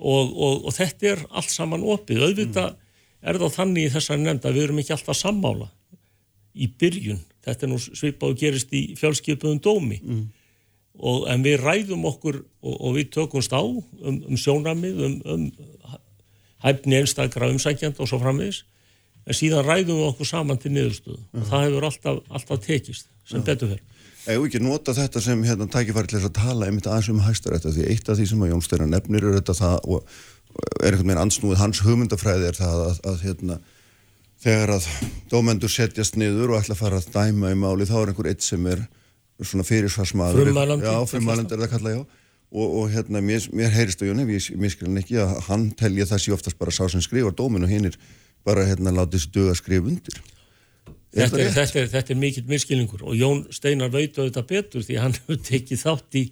og, 0.00 0.32
og, 0.32 0.64
og 0.66 0.74
þetta 0.76 1.12
er 1.12 1.24
allt 1.30 1.52
saman 1.52 1.84
opið, 1.84 2.24
auðvitað 2.28 2.76
er 3.20 3.38
það 3.40 3.56
þannig 3.56 3.86
í 3.86 3.92
þessari 3.94 4.24
nefnd 4.24 4.48
að 4.48 4.56
við 4.56 4.66
erum 4.66 4.82
ekki 4.82 4.94
alltaf 4.96 5.18
sammála 5.18 5.68
í 6.54 6.68
byrjun, 6.80 7.20
þetta 7.44 7.66
er 7.66 7.72
nú 7.72 7.78
svipað 7.80 8.32
og 8.32 8.40
gerist 8.40 8.72
í 8.74 8.82
fjölskipuðum 8.98 9.60
dómi. 9.64 10.00
Og, 11.00 11.28
en 11.32 11.44
við 11.44 11.62
ræðum 11.62 12.02
okkur 12.10 12.40
og, 12.42 12.74
og 12.74 12.96
við 12.96 13.12
tökumst 13.14 13.52
á 13.54 13.62
um, 13.62 13.84
um 14.02 14.36
sjónamið, 14.36 14.98
um, 15.06 15.14
um 15.24 15.44
hæfni 16.64 16.98
einstakra 16.98 17.48
umsækjand 17.48 18.00
og 18.02 18.10
svo 18.10 18.18
framvegis. 18.20 18.64
En 19.24 19.36
síðan 19.36 19.64
ræðum 19.64 20.00
við 20.00 20.08
okkur 20.10 20.28
saman 20.28 20.60
til 20.60 20.72
niðurstöðu. 20.74 21.22
Og 21.36 21.46
það 21.48 21.64
hefur 21.68 21.86
alltaf, 21.88 22.20
alltaf 22.28 22.62
tekist 22.66 23.08
sem 23.28 23.44
betur 23.46 23.72
fyrir. 23.72 23.84
Ef 24.28 24.36
ekki 24.44 24.60
nota 24.60 24.92
þetta 24.96 25.22
sem 25.24 25.42
hérna 25.46 25.66
tækifæri 25.70 26.10
til 26.10 26.18
þess 26.18 26.28
að 26.28 26.36
tala 26.36 26.68
einmitt 26.68 26.88
aðeins 26.90 27.08
um 27.12 27.22
hæstarætta 27.24 27.72
því 27.72 27.86
eitt 27.88 28.08
af 28.10 28.18
því 28.18 28.26
sem 28.28 28.44
að 28.44 28.50
Jón 28.52 28.64
Steinar 28.64 28.90
nefnir 28.92 29.24
er 29.24 29.36
þetta 29.38 29.56
það 29.56 29.76
og 29.94 30.14
er 30.82 30.90
einhvern 30.90 31.08
veginn 31.08 31.22
ansnúið 31.22 31.60
hans 31.62 31.82
hugmyndafræði 31.86 32.48
er 32.50 32.58
það 32.58 32.82
að, 32.84 33.00
að 33.08 33.24
hérna 33.24 33.58
þegar 34.44 34.72
að 34.76 34.88
dómendur 35.32 35.72
setjast 35.72 36.18
niður 36.20 36.54
og 36.54 36.60
ætla 36.60 36.76
að 36.76 36.82
fara 36.82 37.00
að 37.00 37.10
dæma 37.14 37.52
í 37.52 37.58
máli 37.60 37.86
þá 37.88 37.96
er 38.00 38.12
einhver 38.12 38.30
eitt 38.32 38.44
sem 38.44 38.66
er 38.68 38.82
svona 39.40 39.64
fyrirsvarsmaður 39.64 40.50
frummælandi 41.08 41.56
er 41.56 41.62
það 41.62 41.72
kallað, 41.72 41.94
já. 41.96 42.02
Og, 42.50 42.72
og 42.80 42.88
hérna, 42.90 43.22
mér, 43.22 43.44
mér 43.54 43.70
heyrist 43.72 44.02
á 44.02 44.08
Jón 44.08 44.20
ef 44.24 44.32
ég 44.34 44.58
miskilin 44.58 44.98
ekki 45.00 45.20
að 45.22 45.36
hann 45.46 45.68
telja 45.78 46.08
það 46.10 46.22
sé 46.24 46.32
oftast 46.34 46.58
bara 46.58 46.74
sá 46.74 46.82
sem 46.90 47.04
skrifar 47.04 47.36
dómin 47.38 47.64
og 47.64 47.70
hinn 47.70 47.86
er 47.88 47.96
bara 48.44 48.66
hérna 48.66 48.92
látið 48.96 49.22
sér 49.22 49.34
duga 49.36 49.54
að 49.54 49.60
skrifa 49.60 49.92
undir. 49.92 50.18
Er 50.18 50.39
Þetta 51.10 51.40
er, 51.42 51.48
þetta, 51.56 51.78
er, 51.80 51.88
þetta 51.90 52.12
er 52.14 52.18
mikill 52.22 52.44
miskilningur 52.46 53.00
og 53.02 53.16
Jón 53.18 53.40
Steinar 53.54 53.90
veit 53.90 54.14
auðvitað 54.18 54.44
betur 54.52 54.84
því 54.86 54.98
hann 55.02 55.16
hefur 55.18 55.40
tekið 55.48 55.80
þátt 55.82 56.18
í 56.20 56.24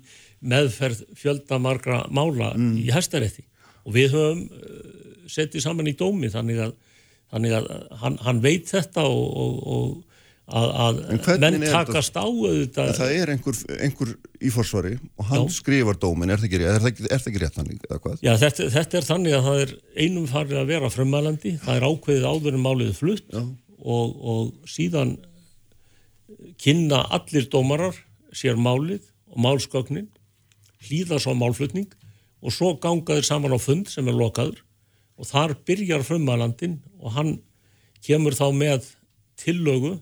meðferð 0.52 1.00
fjöldamargra 1.18 2.04
mála 2.14 2.52
Mm. 2.54 2.76
í 2.78 2.90
hæstarétti. 2.94 3.42
Og 3.88 3.94
við 3.96 4.12
höfum 4.14 4.44
uh, 4.46 5.24
settið 5.30 5.64
saman 5.64 5.90
í 5.90 5.96
dómi 5.98 6.30
þannig 6.30 6.60
að, 6.68 6.76
þannig 7.34 7.56
að 7.58 7.66
hann, 8.02 8.18
hann 8.22 8.38
veit 8.44 8.70
þetta 8.70 9.02
og, 9.08 9.24
og, 9.42 9.58
og 9.66 10.04
að, 10.48 11.00
menn 11.42 11.58
takast 11.66 12.14
á 12.16 12.24
auðvitað. 12.24 12.94
Það 12.96 13.10
er 13.18 13.32
einhver, 13.34 13.58
einhver 13.84 14.12
í 14.40 14.52
forsvari 14.54 14.94
og 15.18 15.26
hann 15.28 15.48
Já. 15.50 15.56
skrifar 15.58 15.98
dómin, 16.00 16.30
er 16.32 16.38
það 16.40 16.46
ekki 16.48 16.60
er 16.62 16.78
það 16.78 16.92
er 17.02 17.18
það 17.18 17.30
ekki 17.32 17.42
rétt 17.42 17.58
þannig? 17.58 17.82
Já, 18.22 18.32
þetta, 18.46 18.68
þetta 18.78 19.00
er 19.02 19.08
þannig 19.10 19.36
að 19.40 19.48
það 19.50 19.64
er 19.66 19.74
einum 20.06 20.28
farið 20.30 20.60
að 20.62 20.70
vera 20.70 20.92
frumælandi, 20.94 21.56
það 21.66 21.80
er 21.82 21.88
ákveðið 21.90 22.28
áður 22.30 22.56
en 22.60 22.64
málið 22.64 22.94
flutt 22.96 23.34
og, 23.78 24.14
og 24.18 24.68
síðan 24.68 25.16
kynna 26.60 27.02
allir 27.14 27.48
dómarar 27.50 27.96
sér 28.34 28.58
málið 28.60 29.06
og 29.32 29.40
málsgögnin, 29.44 30.08
hlýða 30.88 31.18
svo 31.22 31.34
málflutning 31.38 31.88
og 32.42 32.54
svo 32.54 32.74
ganga 32.80 33.18
þeir 33.18 33.26
saman 33.26 33.56
á 33.56 33.58
fund 33.60 33.88
sem 33.90 34.08
er 34.08 34.16
lokaður 34.16 34.62
og 35.18 35.26
þar 35.26 35.56
byrjar 35.66 36.04
frumælandin 36.06 36.78
og 37.00 37.14
hann 37.16 37.32
kemur 38.04 38.36
þá 38.36 38.46
með 38.54 38.92
tillögu 39.38 39.96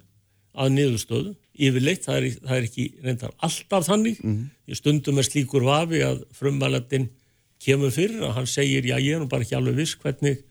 að 0.56 0.72
niðurstöðu 0.76 1.34
yfirleitt, 1.56 2.04
það 2.04 2.18
er, 2.18 2.26
það 2.42 2.56
er 2.56 2.66
ekki 2.66 2.84
reyndar 3.04 3.32
alltaf 3.44 3.86
þannig, 3.86 4.18
í 4.68 4.76
stundum 4.76 5.18
er 5.20 5.24
slíkur 5.24 5.64
vafi 5.64 6.02
að 6.04 6.24
frumvalandin 6.36 7.08
kemur 7.62 7.92
fyrir 7.94 8.24
að 8.26 8.36
hann 8.36 8.46
segir 8.50 8.84
já 8.84 8.98
ég 9.00 9.16
er 9.16 9.22
nú 9.22 9.28
bara 9.28 9.46
ekki 9.46 9.56
alveg 9.56 9.78
viss 9.80 9.96
hvernig, 9.96 10.42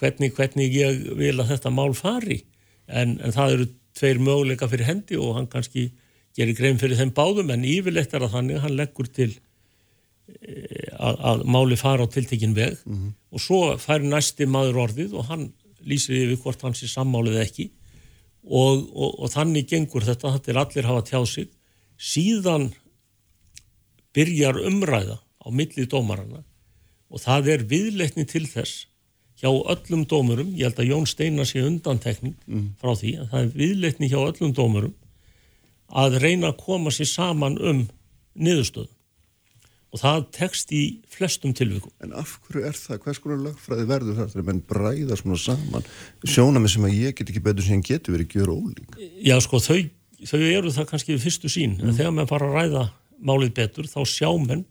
hvernig, 0.00 0.34
hvernig 0.36 0.76
ég 0.76 1.00
vil 1.16 1.38
að 1.40 1.54
þetta 1.54 1.72
mál 1.72 1.94
fari 1.96 2.42
en, 2.90 3.16
en 3.22 3.34
það 3.34 3.54
eru 3.56 3.68
tveir 3.96 4.20
möguleika 4.22 4.68
fyrir 4.70 4.88
hendi 4.88 5.18
og 5.20 5.36
hann 5.36 5.48
kannski 5.50 5.90
gerir 6.36 6.56
grein 6.58 6.80
fyrir 6.80 6.98
þeim 6.98 7.12
báðum 7.14 7.52
en 7.54 7.66
yfirleitt 7.66 8.14
er 8.14 8.26
að 8.26 8.34
þannig 8.36 8.58
að 8.58 8.66
hann 8.66 8.76
leggur 8.78 9.08
til 9.10 9.30
eh, 9.32 10.90
að, 10.96 11.18
að 11.32 11.44
máli 11.56 11.78
fara 11.80 12.06
á 12.06 12.12
tiltekinn 12.12 12.56
veg. 12.56 12.78
Og 13.34 13.42
svo 13.42 13.62
fær 13.82 14.04
næsti 14.04 14.46
maður 14.50 14.84
orðið 14.86 15.16
og 15.18 15.30
hann 15.30 15.48
lýsir 15.86 16.18
yfir 16.18 16.42
hvort 16.44 16.62
hann 16.66 16.76
sé 16.76 16.90
sammálið 16.90 17.40
ekki. 17.44 17.70
Og, 18.44 18.86
og, 18.94 19.18
og 19.20 19.32
þannig 19.32 19.68
gengur 19.68 20.06
þetta, 20.06 20.36
þetta 20.36 20.52
er 20.52 20.62
allir 20.62 20.88
hafa 20.88 21.06
tjáð 21.10 21.26
sig. 21.34 21.50
Síðan 22.00 22.70
byrjar 24.16 24.62
umræða 24.66 25.18
á 25.20 25.46
milli 25.52 25.86
dómarana 25.90 26.44
og 27.10 27.22
það 27.22 27.50
er 27.54 27.66
viðleikni 27.68 28.24
til 28.28 28.46
þess 28.48 28.86
hjá 29.40 29.48
öllum 29.48 30.04
dómurum, 30.08 30.54
ég 30.56 30.68
held 30.68 30.80
að 30.82 30.90
Jón 30.92 31.08
Steinar 31.08 31.48
sé 31.48 31.62
undantekning 31.64 32.36
frá 32.80 32.92
því 32.92 33.16
að 33.22 33.28
það 33.32 33.42
er 33.42 33.52
viðleikni 33.62 34.10
hjá 34.12 34.20
öllum 34.20 34.54
dómurum 34.56 34.96
að 35.90 36.18
reyna 36.22 36.52
að 36.52 36.60
koma 36.62 36.92
sér 36.94 37.08
saman 37.10 37.58
um 37.58 37.86
niðurstöðu 38.38 38.92
og 39.90 39.98
það 39.98 40.26
tekst 40.36 40.72
í 40.74 40.82
flestum 41.10 41.54
tilvikum. 41.56 41.90
En 42.04 42.12
af 42.14 42.36
hverju 42.46 42.66
er 42.68 42.76
það, 42.78 43.00
hvers 43.04 43.20
konar 43.22 43.40
lögfræði 43.42 43.86
verður 43.90 44.18
það 44.20 44.34
þegar 44.34 44.46
menn 44.46 44.60
bræða 44.70 45.16
svona 45.18 45.38
saman 45.42 45.88
sjónami 46.22 46.70
sem 46.70 46.86
að 46.86 46.98
ég 46.98 47.16
get 47.18 47.32
ekki 47.32 47.42
betur 47.42 47.66
sem 47.66 47.82
getur 47.82 48.14
verið 48.14 48.36
gjör 48.38 48.52
ólík? 48.54 49.00
Já 49.26 49.34
sko 49.42 49.58
þau, 49.64 49.80
þau 50.30 50.38
eru 50.44 50.74
það 50.76 50.88
kannski 50.92 51.16
við 51.16 51.24
fyrstu 51.26 51.50
sín 51.50 51.74
en 51.80 51.96
þegar 51.96 52.14
maður 52.14 52.30
fara 52.34 52.50
að 52.50 52.56
ræða 52.58 52.84
málið 53.18 53.56
betur 53.58 53.90
þá 53.90 53.98
sjá 54.06 54.30
menn 54.38 54.62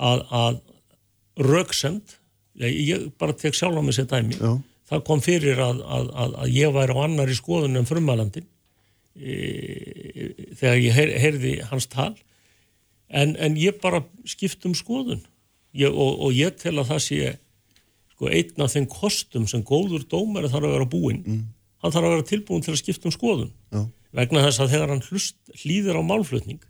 að, 0.00 0.24
að 0.32 0.60
röksemd, 1.50 2.16
ég, 2.60 2.78
ég 2.88 3.06
bara 3.20 3.36
tek 3.36 3.56
sjálf 3.56 3.78
á 3.78 3.82
mig 3.84 3.96
sér 3.96 4.08
dæmi, 4.10 4.38
Já. 4.38 4.54
það 4.90 5.04
kom 5.08 5.22
fyrir 5.24 5.60
að, 5.64 5.82
að, 5.84 6.08
að, 6.24 6.34
að 6.44 6.56
ég 6.56 6.74
væri 6.76 6.96
á 6.96 6.98
annari 7.04 7.36
skoðun 7.38 7.80
en 7.80 7.88
frumalandin 7.88 8.48
e, 9.16 9.36
þegar 10.58 10.80
ég 10.80 10.96
heyr, 10.96 11.14
heyrði 11.24 11.54
hans 11.70 11.88
tal. 11.90 12.14
En, 13.10 13.34
en 13.42 13.56
ég 13.58 13.80
bara 13.82 14.04
skipt 14.28 14.66
um 14.68 14.74
skoðun. 14.78 15.24
Ég, 15.74 15.90
og, 15.90 16.20
og 16.26 16.34
ég 16.34 16.54
tel 16.58 16.76
að 16.78 16.92
það 16.92 17.00
sé 17.06 17.32
sko, 18.14 18.28
einn 18.30 18.62
af 18.62 18.74
þeim 18.74 18.86
kostum 18.90 19.46
sem 19.50 19.64
góður 19.66 20.04
dómari 20.10 20.50
þarf 20.50 20.68
að 20.68 20.76
vera 20.76 20.90
búinn. 20.90 21.24
Hann 21.80 21.94
þarf 21.94 22.06
að 22.06 22.14
vera 22.14 22.28
tilbúin 22.28 22.62
til 22.64 22.74
að 22.74 22.82
skipta 22.82 23.08
um 23.08 23.14
skoðun. 23.14 23.52
Já. 23.72 23.86
vegna 24.12 24.42
þess 24.42 24.62
að 24.62 24.72
þegar 24.74 24.90
hann 24.90 25.04
hlust, 25.06 25.36
hlýðir 25.62 25.98
á 25.98 26.02
málflutning 26.02 26.62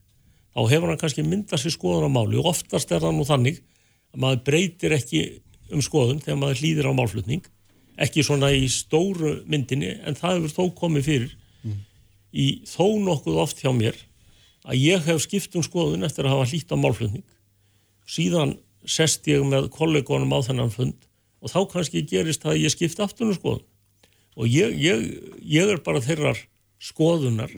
þá 0.51 0.61
hefur 0.69 0.91
hann 0.91 1.01
kannski 1.01 1.25
myndað 1.25 1.63
sér 1.63 1.75
skoðun 1.77 2.11
á 2.11 2.11
máli. 2.13 2.39
Og 2.41 2.51
oftast 2.53 2.91
er 2.93 3.03
það 3.03 3.17
nú 3.17 3.27
þannig 3.29 3.61
að 4.13 4.25
maður 4.25 4.43
breytir 4.49 4.95
ekki 4.97 5.23
um 5.75 5.83
skoðun 5.85 6.23
þegar 6.25 6.41
maður 6.41 6.63
hlýðir 6.63 6.91
á 6.91 6.93
málflutning 6.99 7.51
ekki 8.01 8.25
svona 8.25 8.51
í 8.57 8.65
stóru 8.73 9.41
myndinni 9.51 9.93
en 10.07 10.17
það 10.17 10.39
hefur 10.39 10.57
þó 10.57 10.75
komið 10.79 11.09
fyrir 11.09 11.37
í 12.33 12.47
þó 12.69 12.97
nokkuð 13.03 13.41
oft 13.43 13.61
hjá 13.63 13.73
mér 13.75 13.99
að 14.65 14.81
ég 14.81 15.05
hef 15.07 15.23
skipt 15.25 15.57
um 15.57 15.65
skoðun 15.65 16.07
eftir 16.07 16.27
að 16.27 16.37
hafa 16.37 16.51
hlýtt 16.51 16.73
á 16.73 16.77
málflutning. 16.79 17.25
Síðan 18.07 18.57
sest 18.89 19.27
ég 19.31 19.43
með 19.47 19.71
kollegonum 19.75 20.33
á 20.33 20.39
þennan 20.47 20.73
fund 20.75 21.09
og 21.41 21.53
þá 21.53 21.61
kannski 21.73 22.05
gerist 22.07 22.43
það 22.45 22.55
að 22.55 22.63
ég 22.65 22.75
skipt 22.75 23.01
aftur 23.01 23.31
um 23.31 23.37
skoðun. 23.37 23.67
Og 24.37 24.47
ég, 24.49 24.77
ég, 24.79 25.07
ég 25.43 25.73
er 25.75 25.83
bara 25.85 26.03
þeirrar 26.05 26.39
skoðunar 26.81 27.51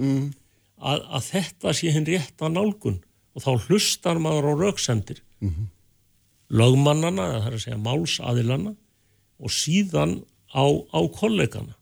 að, 0.79 1.03
að 1.07 1.23
þetta 1.29 1.75
sé 1.77 1.93
hinn 1.95 2.09
rétta 2.09 2.49
nálgun 2.49 3.03
og 3.35 3.45
þá 3.45 3.69
hlustar 3.69 4.19
maður 4.19 4.51
á 4.51 4.53
rauksendir 4.65 5.23
lögmannana, 6.53 7.29
það 7.41 7.49
er 7.49 7.57
að 7.57 7.65
segja 7.65 7.81
málsaðilana 7.81 8.75
og 9.43 9.55
síðan 9.55 10.19
á, 10.53 10.65
á 10.69 11.01
kollegana. 11.17 11.77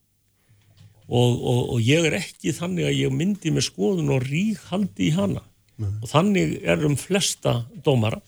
Og, 1.11 1.41
og, 1.43 1.61
og 1.75 1.79
ég 1.83 2.07
er 2.07 2.21
ekki 2.21 2.53
þannig 2.55 2.87
að 2.87 2.99
ég 3.01 3.15
myndi 3.15 3.51
með 3.51 3.67
skoðun 3.67 4.13
og 4.15 4.27
rík 4.29 4.61
haldi 4.71 5.09
í 5.09 5.15
hana. 5.17 5.43
Og 5.81 6.07
þannig 6.11 6.59
er 6.69 6.83
um 6.87 6.97
flesta 7.01 7.65
dómara 7.85 8.21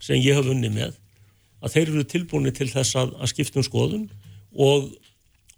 sem 0.00 0.20
ég 0.22 0.38
hef 0.38 0.48
unni 0.48 0.70
með 0.72 0.94
að 1.62 1.74
þeir 1.74 1.88
eru 1.88 2.04
tilbúinni 2.08 2.52
til 2.54 2.68
þess 2.70 2.96
að, 2.96 3.12
að 3.18 3.32
skipta 3.32 3.58
um 3.60 3.66
skoðun. 3.66 4.06
Og, 4.52 4.88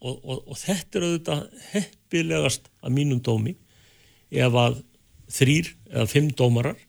og, 0.00 0.16
og, 0.24 0.40
og 0.50 0.58
þetta 0.58 0.98
er 0.98 1.06
auðvitað 1.06 1.44
heppilegast 1.70 2.68
að 2.82 2.96
mínum 2.96 3.22
dómi 3.24 3.54
ef 4.34 4.58
að 4.58 4.80
þrýr 5.30 5.70
eða 5.92 6.10
fimm 6.10 6.30
dómarar 6.36 6.80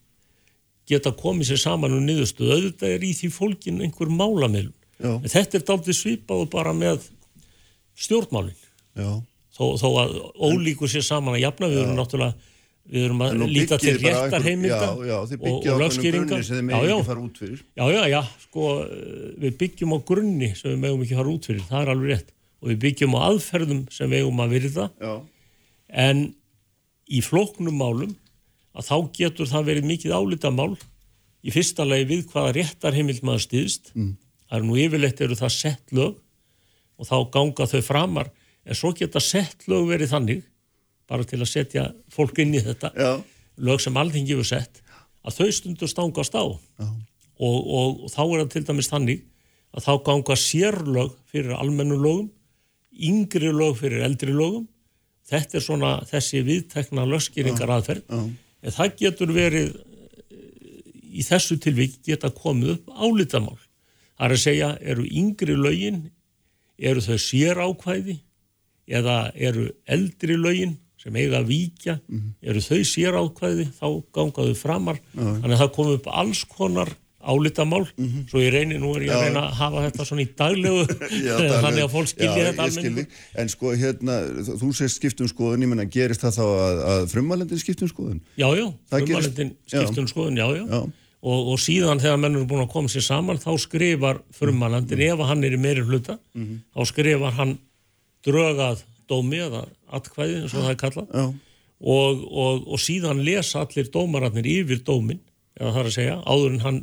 geta 0.89 1.13
komið 1.17 1.51
sér 1.51 1.61
saman 1.65 1.95
um 1.97 2.03
niðurstöðu. 2.05 2.57
Auðvitað 2.57 2.95
er 2.95 3.05
í 3.05 3.13
því 3.17 3.29
fólkin 3.33 3.83
einhver 3.85 4.11
málamilun 4.11 4.73
Já. 5.01 5.13
en 5.15 5.31
þetta 5.31 5.59
er 5.59 5.67
daldið 5.69 5.99
svipað 5.99 6.43
og 6.45 6.51
bara 6.53 6.73
með 6.75 7.07
stjórnmálin. 7.99 8.57
Þó, 9.55 9.65
þó 9.79 9.87
að 10.03 10.17
ólíku 10.35 10.89
sér 10.91 11.05
saman 11.05 11.37
að 11.37 11.45
jafna 11.45 11.71
við 11.71 11.81
erum 11.83 11.97
náttúrulega 11.99 12.53
við 12.85 13.05
erum 13.07 13.21
að 13.25 13.43
líta 13.49 13.77
til 13.81 13.95
réttar 13.97 14.43
þið 14.45 14.65
og, 14.75 15.67
og 15.71 15.79
lögskýringar. 15.81 16.43
já, 17.79 17.85
já, 17.95 18.01
já, 18.11 18.19
sko 18.43 18.67
eh, 18.83 19.29
við 19.41 19.55
byggjum 19.63 19.95
á 19.95 19.99
grunni 20.05 20.51
sem 20.53 20.73
við 20.73 20.83
megum 20.83 21.05
ekki 21.05 21.17
fara 21.17 21.33
út 21.33 21.49
fyrir. 21.49 21.63
Það 21.69 21.81
er 21.81 21.93
alveg 21.95 22.11
rétt. 22.13 22.29
Og 22.61 22.69
við 22.71 22.77
byggjum 22.83 23.17
á 23.17 23.19
aðferðum 23.29 23.81
sem 23.95 24.11
við 24.11 24.21
eigum 24.21 24.43
að 24.43 24.53
virða. 24.53 24.85
Já. 25.01 25.15
en 26.05 26.21
í 27.05 27.21
flóknum 27.21 27.77
málum 27.77 28.13
að 28.75 28.89
þá 28.89 28.95
getur 29.15 29.49
það 29.49 29.69
verið 29.69 29.89
mikið 29.91 30.15
álitamál. 30.15 30.73
Í 31.45 31.53
fyrsta 31.53 31.85
lagi 31.85 32.07
við 32.09 32.25
hvaða 32.31 32.55
réttar 32.57 32.95
heimild 32.97 33.21
maður 33.25 33.45
stýðst 33.45 33.91
mm. 33.93 34.11
það 34.49 34.57
er 34.57 34.65
nú 34.65 34.79
yfirleitt 34.81 35.21
eru 35.21 35.37
það 35.39 35.53
sett 35.55 35.95
lög 35.95 36.17
og 36.95 37.09
þá 37.09 37.15
ganga 37.35 37.69
þau 37.69 37.81
framar. 37.85 38.31
En 38.65 38.77
svo 38.77 38.91
geta 38.97 39.21
sett 39.21 39.67
lög 39.69 39.87
verið 39.91 40.11
þannig 40.15 40.43
bara 41.09 41.27
til 41.27 41.41
að 41.41 41.51
setja 41.51 41.85
fólk 42.13 42.39
inn 42.41 42.55
í 42.57 42.63
þetta 42.65 42.91
Já. 42.97 43.11
lög 43.61 43.83
sem 43.83 43.97
alþingi 44.01 44.33
hefur 44.33 44.49
sett 44.49 44.81
að 45.25 45.37
þau 45.39 45.51
stundur 45.53 45.91
stangast 45.91 46.37
á. 46.37 46.45
Og, 46.45 46.59
og, 47.37 48.05
og 48.05 48.09
þá 48.13 48.21
er 48.23 48.39
það 48.39 48.51
til 48.53 48.63
dæmis 48.69 48.89
þannig 48.89 49.25
að 49.75 49.85
þá 49.85 49.93
ganga 50.07 50.37
sérlög 50.39 51.13
fyrir 51.29 51.57
almennu 51.59 51.97
lögum 51.99 52.31
yngri 52.95 53.51
lög 53.51 53.77
fyrir 53.81 54.05
eldri 54.07 54.33
lögum. 54.33 54.65
Þetta 55.25 55.57
er 55.57 55.63
svona 55.65 55.91
þessi 56.05 56.41
viðtekna 56.45 57.05
lögskýringar 57.09 57.71
aðferð 57.75 58.03
en 58.65 58.73
það 58.73 58.95
getur 59.01 59.33
verið 59.35 59.75
í 61.15 61.23
þessu 61.23 61.57
tilvík 61.61 61.99
geta 62.05 62.31
komið 62.33 62.75
upp 62.75 62.91
álitamál. 62.97 63.59
Það 64.15 64.25
er 64.27 64.35
að 64.35 64.41
segja 64.41 64.69
eru 64.81 65.05
yngri 65.05 65.55
lögin 65.59 66.01
eru 66.75 67.03
þau 67.03 67.17
sér 67.21 67.61
ákvæði 67.61 68.17
eða 68.85 69.19
eru 69.35 69.69
eldri 69.87 70.35
lögin 70.39 70.75
sem 70.99 71.15
eiga 71.15 71.39
að 71.39 71.49
víkja 71.51 71.99
eru 72.41 72.63
þau 72.63 72.81
sér 72.89 73.17
ákvæði 73.21 73.69
þá 73.77 73.87
gangaðu 74.15 74.55
framar. 74.59 75.01
Þannig 75.13 75.55
að 75.55 75.63
það 75.63 75.73
kom 75.77 75.91
upp 75.95 76.07
alls 76.11 76.43
konar 76.49 76.95
álitamál 77.25 77.83
svo 78.29 78.41
ég 78.43 78.51
reynir, 78.53 78.79
nú 78.81 78.91
er 78.95 79.05
ég 79.07 79.11
að 79.11 79.21
Já. 79.21 79.25
reyna 79.27 79.43
að 79.49 79.55
hafa 79.59 79.83
þetta 79.87 80.05
svona 80.09 80.23
í 80.25 80.27
daglegu 80.37 80.83
Já, 81.27 81.35
þannig 81.65 81.83
að 81.85 81.93
fólk 81.95 82.11
skilji 82.11 82.41
já, 82.43 82.51
þetta 82.51 82.67
þig. 82.99 83.15
En 83.43 83.49
sko, 83.53 83.71
hérna, 83.81 84.17
þú 84.61 84.69
sést 84.77 84.99
skiptum 85.01 85.27
skoðun, 85.31 85.65
ég 85.65 85.71
menna, 85.73 85.85
gerist 85.89 86.21
það 86.25 86.37
þá 86.39 86.43
að, 86.45 86.83
að 86.93 87.07
frumalendin 87.15 87.61
skiptum 87.63 87.89
skoðun? 87.91 88.21
Já, 88.37 88.47
já, 88.59 88.67
frumalendin 88.93 89.55
skiptum 89.65 90.07
skoðun, 90.11 90.37
já, 90.39 90.47
já. 90.59 90.63
Já. 90.69 90.83
Og, 91.25 91.47
og 91.55 91.57
síðan 91.57 91.97
þegar 92.03 92.19
menn 92.21 92.35
eru 92.37 92.45
búin 92.45 92.61
að 92.67 92.69
koma 92.75 92.91
sér 92.93 93.01
saman 93.01 93.39
þá 93.41 93.49
skrifar 93.57 94.19
frumalandin, 94.37 94.99
Mm. 95.01 95.15
ef 95.15 95.23
hann 95.31 95.43
er 95.47 95.55
í 95.57 95.57
meiri 95.57 95.81
hluta, 95.81 96.19
Mhm. 96.37 96.59
þá 96.75 96.85
skrifar 96.91 97.33
hann 97.39 97.55
drögað 98.25 98.83
dómi 99.09 99.39
eða 99.41 99.63
atkvæði, 99.93 100.35
eins 100.43 100.53
og 100.53 100.63
það 100.65 100.69
er 100.75 100.79
kallað, 100.83 101.15
og, 101.81 102.21
og, 102.29 102.67
og 102.73 102.79
síðan 102.81 103.23
lesa 103.25 103.63
allir 103.65 103.89
dómararnir 103.93 104.45
yfir 104.49 104.83
dómin, 104.87 105.19
eða 105.59 105.73
það 105.75 105.81
er 105.81 105.89
að 105.89 105.95
segja, 105.97 106.15
áður 106.25 106.53
en 106.53 106.63
hann, 106.65 106.79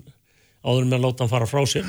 áður 0.65 0.87
en 0.87 0.93
menn 0.93 1.05
láta 1.05 1.25
hann 1.25 1.33
fara 1.33 1.49
frá 1.51 1.63
sér, 1.69 1.89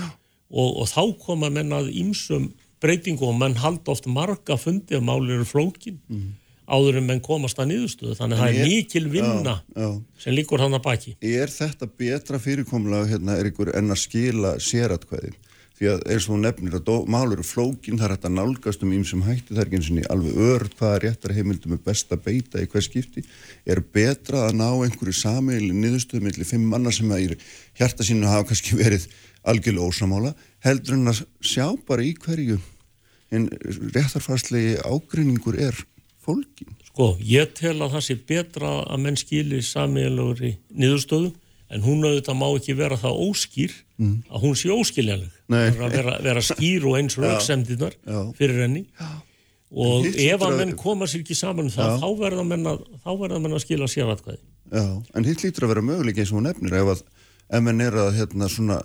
og, 0.54 0.70
og 0.84 0.88
þá 0.90 1.02
koma 1.24 1.50
menn 1.54 1.74
að 1.76 1.92
ýmsum 1.94 2.52
breytingu 2.84 3.28
og 3.30 3.38
menn 3.40 3.58
halda 3.62 3.94
oft 3.94 4.10
marga 4.12 4.58
fundi 4.60 4.98
að 4.98 5.06
máli 5.08 5.38
eru 5.38 5.48
flókin, 5.48 6.00
áður 6.68 7.00
en 7.00 7.08
menn 7.08 7.24
komast 7.24 7.60
að 7.60 7.74
niðurstöðu, 7.74 8.18
þannig 8.20 8.40
að 8.40 8.44
það 8.44 8.58
er 8.58 8.70
mikil 8.72 9.04
vinna 9.12 9.56
Já. 9.76 9.88
sem 10.24 10.36
líkur 10.36 10.64
hann 10.64 10.76
að 10.78 10.86
baki. 10.86 11.16
Er 11.20 11.52
þetta 11.52 11.90
betra 12.00 12.40
fyrirkomlega, 12.44 13.10
hérna, 13.14 13.38
er 13.40 13.52
ykkur 13.52 13.74
en 13.78 13.92
að 13.94 14.04
skila 14.04 14.56
sératkvæði? 14.64 15.34
Því 15.74 15.88
að 15.90 16.04
eins 16.14 16.26
og 16.30 16.38
nefnir 16.38 16.76
að 16.78 16.84
dó- 16.86 17.08
mál 17.10 17.32
eru 17.34 17.44
flókin, 17.44 17.98
það 17.98 18.06
er 18.06 18.12
hægt 18.14 18.28
að 18.30 18.36
nálgast 18.38 18.84
um 18.86 18.92
ýmsum 18.94 19.24
hætti, 19.26 19.56
það 19.56 19.62
er 19.64 19.70
ekki 19.72 19.80
eins 19.80 19.90
og 19.90 20.12
alveg 20.14 20.42
örd 20.48 20.76
hvaða 20.78 21.00
réttar 21.02 21.34
heimildum 21.34 21.74
er 21.74 21.82
best 21.88 22.14
að 22.14 22.22
beita 22.28 22.62
í 22.62 22.68
hver 22.70 22.86
skipti. 22.86 23.24
Er 23.66 23.82
betra 23.82 24.44
að 24.48 24.60
ná 24.62 24.68
einhverju 24.86 25.16
sameili 25.18 25.74
niðurstöðu 25.74 26.28
millir 26.28 26.46
fimm 26.46 26.68
manna 26.70 26.94
sem 26.94 27.10
að 27.10 27.26
í 27.26 27.40
hjarta 27.82 28.06
sínu 28.06 28.30
hafa 28.30 28.52
kannski 28.52 28.78
verið 28.84 29.08
algjörlega 29.44 29.90
ósamála, 29.90 30.36
heldur 30.64 30.94
en 31.00 31.10
að 31.12 31.24
sjá 31.42 31.66
bara 31.88 32.06
í 32.06 32.14
hverju 32.22 32.60
en 33.34 33.50
réttarfarslegi 33.96 34.78
ágreiningur 34.86 35.58
er 35.58 35.74
fólkin? 36.24 36.70
Sko, 36.94 37.16
ég 37.26 37.50
tel 37.58 37.80
að 37.82 37.96
það 37.98 38.06
sé 38.06 38.16
betra 38.30 38.74
að 38.86 39.02
menn 39.08 39.18
skili 39.18 39.64
samiðanlegur 39.66 40.44
í 40.46 40.52
niðurstöðu 40.78 41.34
en 41.74 41.84
hún 41.84 42.06
auðvitað 42.06 42.38
má 42.40 42.48
ekki 42.54 42.76
vera 42.78 42.98
það 43.02 43.20
óskýr 43.26 43.76
að 44.04 44.44
hún 44.44 44.58
sé 44.60 44.72
óskiljanleg. 44.74 45.36
Nei. 45.50 45.72
Það 45.72 45.78
er 45.78 45.86
að 45.86 45.96
vera, 45.98 46.16
vera 46.28 46.44
skýr 46.46 46.88
og 46.90 46.98
eins 47.00 47.18
rauksemdirnar 47.18 47.96
Já. 48.06 48.20
fyrir 48.38 48.64
henni. 48.66 48.84
Og 49.74 50.06
Hitt 50.06 50.20
ef 50.22 50.44
að 50.46 50.58
menn 50.60 50.76
koma 50.78 51.08
sér 51.10 51.24
ekki 51.24 51.38
saman 51.38 51.66
um 51.66 51.74
það, 51.74 51.96
Já. 51.96 52.02
þá 52.04 52.20
verða 52.20 52.44
menn 52.46 52.68
að, 52.70 52.84
þá 53.02 53.12
verða 53.24 53.40
menn 53.42 53.58
að 53.58 53.64
skila 53.64 53.88
sératkvæði. 53.90 54.44
Já, 54.74 54.86
en 55.18 55.26
hitt 55.28 55.42
lítur 55.44 55.66
að 55.66 55.74
vera 55.74 55.86
möguleik 55.86 56.20
eins 56.22 56.32
og 56.34 56.40
hún 56.40 56.48
nefnir 56.50 56.78
ef 56.80 56.92
að 56.94 57.66
menn 57.66 57.82
er 57.82 57.98
að 58.04 58.14
hérna 58.18 58.50
svona 58.50 58.78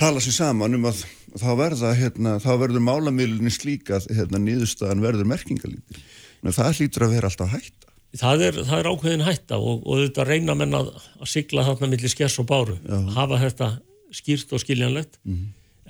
tala 0.00 0.20
sér 0.22 0.36
saman 0.36 0.76
um 0.78 0.86
að 0.88 1.04
þá 1.40 1.48
verða 1.58 1.94
hérna, 1.98 2.36
þá 2.42 2.52
verður 2.62 2.84
málamilunni 2.84 3.52
slík 3.52 3.90
að 3.94 4.10
hérna 4.16 4.40
nýðustæðan 4.42 5.02
verður 5.04 5.28
merkingalítil. 5.30 6.04
En 6.44 6.54
það 6.54 6.80
lítur 6.82 7.06
að 7.06 7.16
vera 7.16 7.30
alltaf 7.30 7.52
hætta. 7.54 7.83
Það 8.14 8.42
er, 8.46 8.58
það 8.62 8.78
er 8.78 8.88
ákveðin 8.92 9.26
hætta 9.26 9.56
og, 9.58 9.80
og 9.90 10.04
þetta 10.04 10.24
reyna 10.28 10.54
menn 10.54 10.76
að, 10.78 10.92
að 11.18 11.30
sigla 11.32 11.64
þarna 11.66 11.90
millir 11.90 12.12
skers 12.12 12.38
og 12.38 12.46
báru, 12.46 12.76
hafa 13.16 13.40
þetta 13.42 13.70
skýrt 14.14 14.52
og 14.54 14.62
skiljanlegt. 14.62 15.18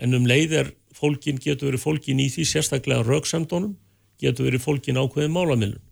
En 0.00 0.16
um 0.16 0.24
leið 0.26 0.54
er 0.62 0.70
fólkin 0.94 1.40
getur 1.42 1.70
verið 1.70 1.82
fólkin 1.82 2.22
í 2.22 2.28
því 2.32 2.46
sérstaklega 2.48 3.04
rauksemdónum 3.06 3.74
getur 4.22 4.48
verið 4.48 4.64
fólkin 4.64 5.00
ákveðin 5.00 5.34
málamilun 5.34 5.82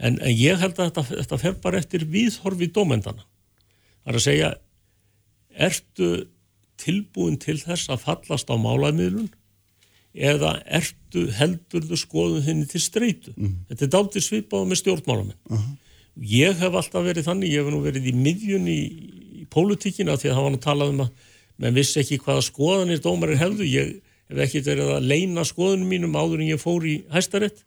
en, 0.00 0.16
en 0.16 0.32
ég 0.32 0.60
held 0.60 0.78
að 0.78 0.90
þetta, 0.90 1.04
þetta 1.10 1.40
fer 1.42 1.56
bara 1.62 1.80
eftir 1.80 2.06
viðhorfi 2.08 2.70
dómendana 2.72 3.26
það 3.26 4.12
er 4.12 4.18
að 4.20 4.26
segja 4.26 4.50
ertu 5.68 6.10
tilbúin 6.80 7.36
til 7.40 7.58
þess 7.60 7.92
að 7.92 8.06
fallast 8.06 8.48
á 8.48 8.56
málamilun 8.56 9.28
eða 10.14 10.56
ertu 10.66 11.26
heldurðu 11.36 11.96
skoðun 11.96 12.44
þinni 12.46 12.66
til 12.70 12.80
streitu. 12.82 13.34
Þetta 13.68 13.86
er 13.86 13.92
dálítið 13.94 14.26
svipað 14.26 14.66
með 14.66 14.80
stjórnmálamenn. 14.82 15.38
Ég 16.20 16.56
hef 16.58 16.74
alltaf 16.74 17.04
verið 17.06 17.28
þannig, 17.28 17.52
ég 17.52 17.64
hef 17.64 17.72
nú 17.72 17.80
verið 17.84 18.08
í 18.10 18.12
miðjun 18.12 18.66
í, 18.68 18.80
í 19.40 19.44
pólitíkina 19.50 20.16
því 20.18 20.30
að 20.30 20.34
það 20.36 20.46
var 20.46 20.54
nú 20.56 20.60
talað 20.60 20.94
um 20.94 21.02
að 21.06 21.10
menn 21.60 21.76
vissi 21.76 22.00
ekki 22.00 22.18
hvaða 22.24 22.42
skoðanir 22.42 23.02
dómarir 23.04 23.38
hefðu. 23.40 23.64
Ég 23.68 24.00
hef 24.30 24.38
ekki 24.46 24.64
verið 24.66 24.94
að 24.96 25.06
leina 25.06 25.44
skoðunum 25.44 25.88
mínum 25.88 26.16
áður 26.18 26.42
en 26.42 26.50
ég 26.50 26.60
fór 26.60 26.86
í 26.86 27.04
hæstarétt. 27.12 27.64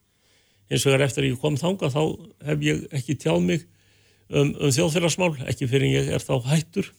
Eins 0.72 0.86
og 0.88 0.94
er 0.96 1.06
eftir 1.06 1.24
að 1.24 1.34
ég 1.34 1.40
kom 1.42 1.56
þanga 1.60 1.90
þá 1.94 2.02
hef 2.48 2.64
ég 2.66 2.84
ekki 2.92 3.16
tjáð 3.20 3.42
mig 3.44 3.66
um, 4.30 4.54
um 4.60 4.72
þjóðfélagsmál, 4.72 5.36
ekki 5.48 5.68
fyrir 5.70 5.88
en 5.88 5.96
ég 5.96 6.12
er 6.16 6.24
þá 6.24 6.36
hættur 6.48 6.90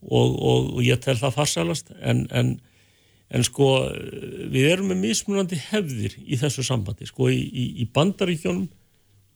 og, 0.00 0.28
og, 0.40 0.70
og 0.76 0.82
ég 0.84 1.00
tel 1.04 1.16
það 1.20 1.36
farsalast 1.36 1.92
en, 2.00 2.26
en, 2.30 2.54
en 3.30 3.44
sko 3.46 3.68
við 4.50 4.68
erum 4.72 4.90
með 4.90 5.02
mismunandi 5.04 5.58
hefðir 5.70 6.16
í 6.20 6.38
þessu 6.40 6.64
sambandi 6.66 7.08
sko 7.08 7.30
í, 7.30 7.38
í, 7.38 7.64
í 7.82 7.88
bandaríkjónum 7.94 8.68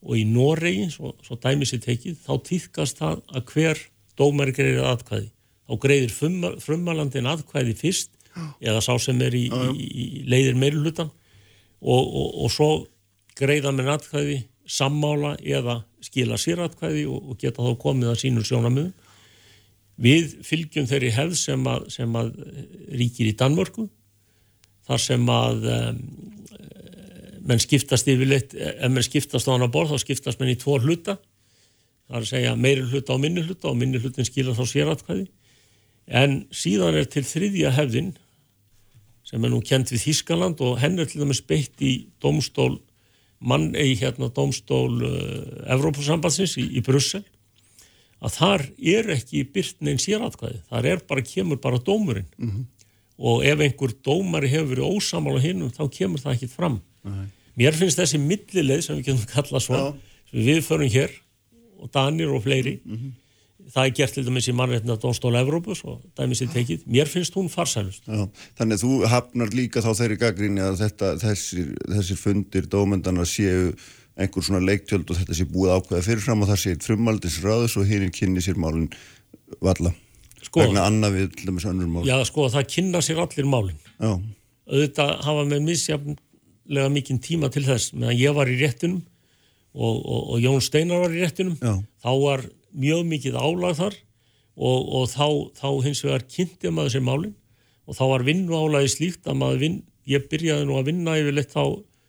og 0.05 0.17
í 0.19 0.25
Noregi, 0.29 0.89
svo, 0.93 1.15
svo 1.25 1.37
dæmi 1.41 1.65
sér 1.65 1.81
tekið, 1.85 2.17
þá 2.21 2.33
týðkast 2.45 2.99
það 3.01 3.21
að 3.33 3.53
hver 3.53 3.79
dómari 4.19 4.53
greiðir 4.55 4.89
aðkvæði. 4.91 5.29
Þá 5.65 5.77
greiðir 5.81 6.11
frumalandin 6.61 7.29
aðkvæði 7.31 7.77
fyrst 7.79 8.11
eða 8.61 8.83
sá 8.83 8.93
sem 9.01 9.21
er 9.25 9.33
í, 9.37 9.47
í, 9.47 9.87
í 9.87 10.05
leiðir 10.29 10.59
meirulutan 10.59 11.09
og, 11.09 12.03
og, 12.03 12.27
og 12.45 12.53
svo 12.53 12.69
greiða 13.39 13.73
með 13.75 13.95
aðkvæði 13.95 14.37
sammála 14.75 15.35
eða 15.41 15.79
skila 16.03 16.37
sér 16.41 16.61
aðkvæði 16.65 17.07
og, 17.09 17.31
og 17.31 17.41
geta 17.41 17.65
þá 17.65 17.73
komið 17.81 18.11
að 18.11 18.21
sínur 18.21 18.47
sjónamöðum. 18.47 18.93
Við 20.05 20.39
fylgjum 20.43 20.87
þeirri 20.89 21.13
hefð 21.15 21.37
sem 21.39 21.67
að, 21.71 21.85
sem 21.93 22.17
að 22.19 22.33
ríkir 22.99 23.31
í 23.31 23.37
Danmörku 23.39 23.87
þar 24.85 25.01
sem 25.01 25.29
að 25.31 25.69
um, 25.71 26.01
menn 27.45 27.61
skiptast 27.61 28.09
yfirleitt, 28.09 28.55
ef 28.57 28.91
menn 28.91 29.05
skiptast 29.05 29.49
á 29.49 29.53
hana 29.53 29.69
borð 29.71 29.95
þá 29.95 30.05
skiptast 30.05 30.41
menn 30.41 30.53
í 30.53 30.59
tvo 30.61 30.79
hluta. 30.81 31.17
Það 32.05 32.17
er 32.17 32.23
að 32.23 32.31
segja 32.31 32.53
meiri 32.57 32.85
hluta 32.89 33.15
og 33.15 33.21
minni 33.21 33.43
hluta 33.45 33.71
og 33.71 33.79
minni 33.79 34.01
hlutin 34.01 34.27
skila 34.27 34.53
þá 34.57 34.65
sératkvæði. 34.69 35.27
En 36.05 36.43
síðan 36.53 36.97
er 36.99 37.07
til 37.09 37.25
þriðja 37.25 37.73
hefðin 37.73 38.13
sem 39.25 39.41
er 39.41 39.53
nú 39.53 39.61
kent 39.65 39.89
við 39.93 40.03
Þískaland 40.05 40.61
og 40.61 40.77
henn 40.81 40.99
er 41.01 41.09
til 41.09 41.23
dæmis 41.23 41.41
beitt 41.41 41.81
í 41.81 41.95
domstól 42.21 42.75
mann, 43.41 43.71
í 43.73 43.95
hérna 43.97 44.29
domstól 44.33 44.91
uh, 45.01 45.71
Evrópusambandsins 45.73 46.59
í, 46.61 46.67
í 46.77 46.83
Brussel 46.85 47.23
að 48.25 48.37
þar 48.37 48.63
er 48.79 49.09
ekki 49.17 49.43
byrt 49.53 49.81
neinn 49.85 49.99
sératkvæði, 50.01 50.61
þar 50.69 50.87
er 50.93 51.01
bara, 51.09 51.25
kemur 51.25 51.59
bara 51.61 51.81
dómurinn 51.81 52.29
og 53.17 53.45
ef 53.47 53.61
einhver 53.63 53.93
dómari 54.05 54.51
hefur 54.51 54.73
verið 54.73 54.95
ósamála 54.95 55.43
hinnum 55.43 55.73
þá 55.73 55.83
kemur 55.91 56.23
það 56.23 56.37
ekkit 56.37 56.55
fram. 56.55 56.79
Mér 57.55 57.77
finnst 57.77 57.99
þessi 57.99 58.19
millileið 58.19 58.81
sem 58.87 58.97
við 58.99 59.11
getum 59.11 59.29
kallað 59.31 59.63
svo 59.63 59.83
sem 60.31 60.41
við 60.47 60.65
förum 60.65 60.91
hér 60.91 61.13
og 61.79 61.91
Danir 61.93 62.33
og 62.33 62.43
fleiri 62.43 62.79
það 63.71 63.87
er 63.87 63.93
gert 63.97 64.15
til 64.15 64.23
dæmis 64.25 64.47
í 64.49 64.53
mannréttina 64.55 64.97
Dómstóla 65.01 65.41
Evrópus 65.45 65.81
og 65.87 66.03
dæmis 66.17 66.43
er 66.43 66.51
tekið, 66.53 66.85
mér 66.91 67.09
finnst 67.09 67.35
hún 67.37 67.49
farsælust. 67.51 68.05
Já, 68.05 68.25
þannig 68.59 68.77
að 68.77 68.83
þú 68.83 69.09
hafnar 69.09 69.53
líka 69.57 69.83
þá 69.85 69.91
þeirri 70.01 70.19
gaggrinni 70.21 70.63
að 70.63 70.79
þetta, 70.83 71.11
þessir, 71.23 71.73
þessir 71.95 72.21
fundir 72.21 72.69
dómendana 72.71 73.25
séu 73.29 73.71
einhver 74.15 74.45
svona 74.45 74.63
leiktjöld 74.63 75.09
og 75.09 75.19
þetta 75.19 75.37
sé 75.37 75.47
búið 75.49 75.75
ákveða 75.75 76.05
fyrirfram 76.05 76.45
og 76.45 76.51
það 76.51 76.61
sé 76.61 76.75
frumaldis 76.85 77.41
ráðus 77.43 77.77
og 77.79 77.89
hinn 77.89 78.13
kynni 78.15 78.43
sér 78.43 78.59
málun 78.61 78.87
valla 79.63 79.91
Sko. 80.55 80.63
vegna 80.63 80.85
annað 80.87 81.17
við 81.17 81.25
til 81.35 81.49
dæmis 81.49 81.65
önnur 81.67 81.89
mál. 81.91 82.05
Já 82.07 82.15
sko 82.29 82.47
það 82.53 82.69
kynna 82.71 83.01
sér 83.03 83.19
allir 83.25 83.47
málin. 83.51 83.81
Já, 83.99 84.13
auðvitað 84.71 85.11
hafa 85.25 85.43
með 85.49 85.65
misjafnlega 85.67 86.91
mikinn 86.95 87.19
tíma 87.19 87.49
til 87.51 87.65
þess. 87.67 87.91
Meðan 87.91 88.19
ég 88.21 88.37
var 88.37 88.47
í 88.47 88.55
réttunum 88.61 89.01
og, 89.75 89.95
og, 89.99 90.21
og 90.31 90.43
Jón 90.43 90.63
Steinar 90.63 91.03
var 91.03 91.15
í 91.15 91.23
réttunum 91.23 91.57
Já. 91.59 91.73
þá 92.03 92.11
var 92.21 92.45
mjög 92.75 93.03
mikið 93.11 93.39
álag 93.39 93.75
þar 93.79 93.97
og, 94.55 94.79
og 94.95 95.09
þá, 95.11 95.27
þá 95.59 95.67
hins 95.83 96.03
vegar 96.05 96.23
kynnti 96.31 96.71
maður 96.71 96.95
sér 96.95 97.03
málin 97.03 97.35
og 97.85 97.97
þá 97.99 98.05
var 98.13 98.25
vinnu 98.27 98.55
álagi 98.55 98.93
slíkt 98.95 99.27
að 99.27 99.39
maður 99.41 99.61
vinn, 99.65 99.77
ég 100.07 100.29
byrjaði 100.31 100.69
nú 100.69 100.79
að 100.79 100.87
vinna 100.93 101.17
yfirleitt 101.19 101.57
á 101.59 101.65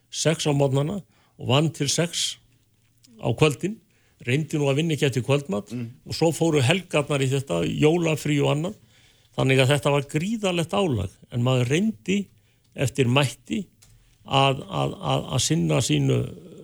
sex 0.07 0.47
á 0.47 0.51
mótnana 0.55 1.01
og 1.37 1.51
vann 1.51 1.69
til 1.75 1.89
sex 1.91 2.37
á 3.19 3.27
kvöldin 3.35 3.75
reyndi 4.25 4.57
nú 4.57 4.69
að 4.69 4.79
vinna 4.81 4.95
ekki 4.95 5.05
eftir 5.09 5.25
kvöldmatt 5.27 5.73
og 6.07 6.15
svo 6.15 6.31
fóru 6.33 6.61
helgarnar 6.65 7.21
í 7.21 7.29
þetta 7.29 7.61
jólafrí 7.65 8.39
og 8.41 8.51
annað. 8.55 8.75
Þannig 9.37 9.59
að 9.61 9.71
þetta 9.75 9.93
var 9.93 10.07
gríðalegt 10.09 10.73
álag 10.73 11.11
en 11.31 11.43
maður 11.45 11.69
reyndi 11.69 12.27
eftir 12.73 13.07
mætti 13.07 13.67
að, 14.25 14.63
að, 14.65 14.95
að, 14.97 15.27
að 15.35 15.41
sinna 15.45 15.81
sínu 15.81 16.17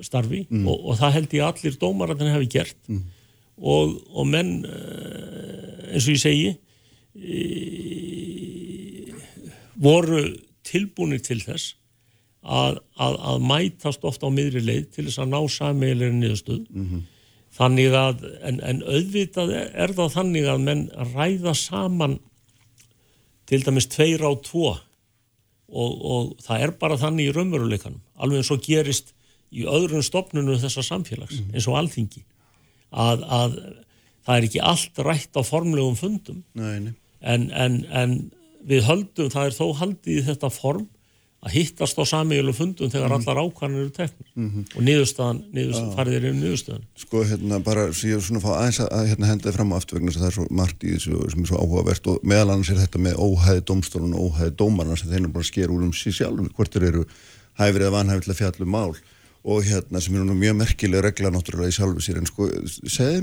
starfi 0.04 0.48
og, 0.68 0.78
og 0.90 0.98
það 1.00 1.14
held 1.18 1.34
ég 1.34 1.44
að 1.44 1.52
allir 1.54 1.78
dómararnir 1.80 2.34
hefði 2.34 2.50
gert. 2.52 2.82
Og, 3.58 3.94
og 4.12 4.26
menn 4.28 4.66
eh, 4.66 5.94
eins 5.94 6.08
og 6.08 6.16
ég 6.16 6.22
segi 6.24 6.50
e, 7.14 7.38
voru 9.78 10.24
tilbúinir 10.66 11.22
til 11.24 11.40
þess 11.44 11.76
að, 12.44 12.82
að, 12.98 13.18
að 13.30 13.46
mætast 13.48 14.04
ofta 14.04 14.28
á 14.28 14.32
miðri 14.34 14.64
leið 14.66 14.90
til 14.96 15.06
þess 15.08 15.22
að 15.22 15.32
ná 15.32 15.40
sameigilegri 15.48 16.18
niðurstöð 16.18 16.64
þannig 17.54 17.96
að 17.98 18.24
en, 18.42 18.60
en 18.66 18.82
auðvitað 18.86 19.54
er, 19.56 19.94
það 19.94 20.16
þannig 20.18 20.50
að 20.50 20.64
menn 20.68 20.84
ræða 21.14 21.54
saman 21.58 22.18
til 23.50 23.62
dæmis 23.66 23.90
tveir 23.92 24.24
á 24.26 24.32
tvo. 24.46 24.74
Og, 25.74 25.94
og 26.06 26.34
það 26.44 26.66
er 26.66 26.74
bara 26.78 27.00
þannig 27.02 27.32
í 27.32 27.34
raunveruleikanum 27.34 28.02
alveg 28.22 28.44
eins 28.44 28.52
og 28.54 28.62
gerist 28.66 29.14
í 29.54 29.66
öðrum 29.70 30.04
stopnunum 30.06 30.60
þessa 30.62 30.84
samfélags 30.86 31.40
eins 31.54 31.68
og 31.70 31.80
alþingi. 31.80 32.22
Að, 32.94 33.24
að 33.26 33.56
það 34.26 34.36
er 34.36 34.48
ekki 34.48 34.62
allt 34.62 35.02
rætt 35.08 35.40
á 35.40 35.42
formlegum 35.46 35.98
fundum. 35.98 36.44
Nei, 36.58 36.78
nei. 36.88 36.94
En, 37.24 37.48
en, 37.56 37.80
en 37.90 38.16
við 38.68 38.86
höldum, 38.88 39.32
það 39.34 39.50
er 39.50 39.58
þó 39.58 39.66
haldið 39.80 40.20
í 40.20 40.26
þetta 40.28 40.52
form 40.54 40.88
að 41.44 41.56
hittast 41.58 41.98
á 42.00 42.04
samíðulegum 42.08 42.56
fundum 42.56 42.92
þegar 42.92 43.14
allar 43.18 43.40
ákvarðanir 43.44 43.84
eru 43.84 43.92
teknir 43.98 44.28
og 44.78 44.82
niðurstaðan, 44.88 45.40
niðurstaðan 45.52 45.96
farið 45.98 46.14
er 46.18 46.24
um 46.30 46.38
niðurstaðan 46.40 46.86
Sko, 47.04 47.18
hérna, 47.28 47.56
bara, 47.64 47.82
er 47.90 47.94
svona 48.24 48.40
að 48.40 48.46
fá 48.46 48.52
aðeins 48.56 48.80
að, 48.86 49.08
hérna, 49.12 49.30
henda 49.32 49.48
þið 49.50 49.58
fram 49.58 49.74
á 49.74 49.78
aftur 49.78 49.96
vegna 50.00 50.10
þess 50.14 50.20
að 50.20 50.24
það 50.24 50.32
er 50.32 50.38
svo 50.38 50.46
margt 50.62 50.80
í 50.84 50.94
þessu 50.94 51.12
sem 51.34 51.44
er 51.44 51.50
svo 51.52 51.60
áhugavert 51.60 52.06
og 52.14 52.16
meðal 52.32 52.50
annars 52.54 52.72
er 52.72 52.80
þetta 52.80 53.04
með 53.04 53.16
óhæði 53.20 53.62
dómstólun 53.70 54.16
og 54.16 54.22
óhæði 54.30 54.52
dómarna 54.64 54.96
sem 55.00 55.10
þeir 55.12 55.20
eru 55.20 55.34
bara 55.36 55.44
að 55.44 55.52
skera 55.52 55.76
úr 55.76 55.84
um 55.84 55.96
síð 56.00 56.14
sjálfum, 56.22 56.50
hvort 56.56 56.72
þeir 56.72 56.88
eru 56.94 57.04
hæfrið 57.60 57.84
eða 57.84 57.96
vanhæfið 57.98 58.24
til 58.24 58.34
að 58.34 58.40
fjalla 58.40 58.64
um 58.64 58.74
mál. 58.78 58.94
Og 59.44 59.60
hérna 59.68 60.00
sem 60.00 60.16
er 60.16 60.24
nú 60.24 60.36
mjög 60.40 60.56
merkileg 60.62 61.04
regla 61.04 61.28
náttúrulega 61.36 61.68
í 61.68 61.76
sjálfu 61.76 62.00
sér 62.00 62.22
en 62.22 62.30
sko, 62.32 62.48
segðu 62.88 63.20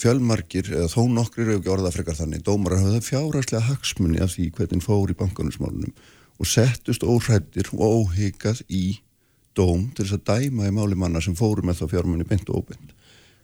fjölmargir, 0.00 0.68
eða 0.72 0.90
þó 0.90 1.06
nokkrir 1.12 1.48
eru 1.48 1.60
ekki 1.60 1.72
orða 1.74 1.92
frekar 1.94 2.18
þannig, 2.18 2.42
dómarar 2.46 2.82
hafa 2.82 2.96
það 2.96 3.08
fjárhagslega 3.08 3.68
hagsmunni 3.68 4.22
af 4.24 4.34
því 4.34 4.48
hvernig 4.58 4.84
fór 4.84 5.12
í 5.12 5.18
bankanusmálunum 5.20 5.94
og 6.40 6.50
settust 6.50 7.06
óhrættir 7.06 7.70
og 7.76 7.84
óhyggjað 8.10 8.64
í 8.68 8.84
dóm 9.54 9.88
til 9.94 10.04
þess 10.06 10.18
að 10.18 10.26
dæma 10.32 10.68
í 10.68 10.74
máli 10.74 10.98
manna 10.98 11.22
sem 11.22 11.36
fóru 11.38 11.62
með 11.62 11.82
þá 11.82 11.94
fjármunni 11.94 12.26
beint 12.26 12.50
og 12.50 12.64
óbeint. 12.64 12.94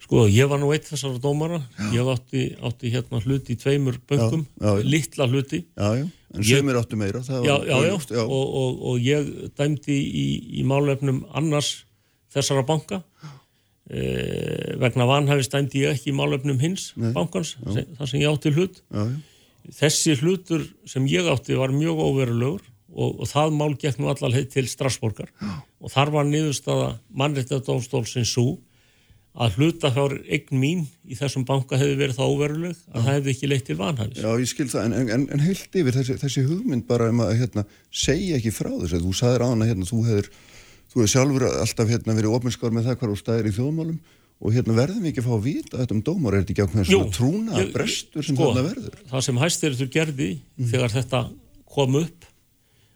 Sko, 0.01 0.25
ég 0.33 0.49
var 0.51 0.59
nú 0.59 0.73
eitt 0.75 0.89
þessara 0.89 1.21
dómara 1.23 1.61
ég 1.93 2.09
átti, 2.09 2.47
átti 2.67 2.91
hérna 2.91 3.21
hluti 3.21 3.55
í 3.55 3.59
tveimur 3.61 4.01
bönkum 4.09 4.47
Já, 4.57 4.65
já, 4.65 4.81
já. 4.81 4.89
litla 4.95 5.27
hluti 5.29 5.61
Já, 5.77 5.91
já, 6.01 6.07
en 6.35 6.47
sem 6.49 6.71
er 6.73 6.79
áttu 6.81 6.99
meira 6.99 7.21
já, 7.21 7.37
já, 7.45 7.53
já, 7.69 7.75
augljóst, 7.77 8.15
já. 8.17 8.23
Og, 8.25 8.55
og, 8.63 8.81
og 8.91 9.05
ég 9.05 9.29
dæmdi 9.61 9.99
í, 10.01 10.25
í 10.59 10.65
málefnum 10.67 11.21
annars 11.37 11.85
þessara 12.33 12.65
banka 12.67 13.03
e, 13.91 14.77
vegna 14.81 15.09
vanhæfis 15.11 15.51
dæmdi 15.53 15.85
ég 15.85 15.99
ekki 15.99 16.13
í 16.13 16.17
málefnum 16.17 16.61
hins 16.63 16.91
bankans, 16.97 17.57
sem, 17.67 17.91
þar 17.99 18.13
sem 18.13 18.23
ég 18.23 18.31
átti 18.31 18.55
hlut. 18.55 18.81
Já, 18.89 19.03
já. 19.03 19.75
þessi 19.83 20.17
hlutur 20.23 20.67
sem 20.89 21.07
ég 21.11 21.29
átti 21.31 21.59
var 21.59 21.75
mjög 21.75 22.01
óverulegur 22.07 22.65
og, 22.91 23.21
og 23.21 23.27
það 23.31 23.55
mál 23.59 23.77
gekk 23.79 24.01
nú 24.01 24.11
allar 24.11 24.35
til 24.51 24.67
Strasborgar 24.71 25.31
og 25.81 25.93
þar 25.93 26.15
var 26.17 26.27
niðurstaða 26.31 26.95
mannréttadómstólsins 27.21 28.35
svo 28.35 28.59
að 29.31 29.59
hlutafjár 29.61 30.17
eign 30.27 30.59
mín 30.59 30.81
í 31.07 31.17
þessum 31.19 31.45
banka 31.47 31.79
hefði 31.79 31.99
verið 32.01 32.17
það 32.19 32.33
óveruleg 32.35 32.79
að 32.91 33.05
það 33.05 33.15
hefði 33.15 33.33
ekki 33.33 33.51
leitt 33.51 33.67
til 33.69 33.77
vanhæfis. 33.79 34.23
Já, 34.25 34.31
ég 34.43 34.51
skil 34.51 34.67
það, 34.73 34.87
en, 34.89 35.11
en, 35.15 35.27
en 35.37 35.45
heilt 35.45 35.79
yfir 35.81 35.97
þessi, 35.97 36.17
þessi 36.25 36.47
hugmynd 36.49 36.87
bara 36.89 37.11
um 37.13 37.23
að 37.23 37.37
hérna, 37.39 37.65
segja 37.95 38.41
ekki 38.41 38.53
frá 38.55 38.73
þessu, 38.73 39.03
þú 39.05 39.13
sagðir 39.21 39.45
á 39.47 39.49
hana 39.53 39.69
hérna, 39.71 39.87
þú 39.87 40.01
hefur, 40.09 40.31
þú 40.91 41.03
hefur 41.03 41.13
sjálfur 41.15 41.47
alltaf 41.51 41.93
hérna, 41.93 42.17
verið 42.19 42.39
ofinskar 42.39 42.75
með 42.75 42.89
það 42.89 42.99
hvar 43.01 43.13
þú 43.13 43.21
stæðir 43.21 43.51
í 43.51 43.55
þjóðmálum 43.59 44.01
og 44.41 44.57
hérna 44.57 44.77
verðum 44.79 45.05
við 45.05 45.13
ekki 45.13 45.23
að 45.23 45.29
fá 45.29 45.35
að 45.37 45.47
vita 45.47 45.79
þetta 45.83 45.97
um 45.97 46.03
dómar, 46.07 46.35
er 46.35 46.43
þetta 46.43 46.55
ekki 46.55 46.65
ákveðin 46.65 46.89
svona 46.89 47.15
trúna 47.17 47.65
brestur 47.75 48.25
sem 48.25 48.37
sko, 48.37 48.49
þarna 48.49 48.67
verður? 48.71 48.99
Það 49.11 49.25
sem 49.27 49.41
hæstiritur 49.43 49.91
gerði 49.93 50.31
þegar 50.73 50.95
þetta 50.97 51.23
kom 51.71 51.99
upp 52.01 52.29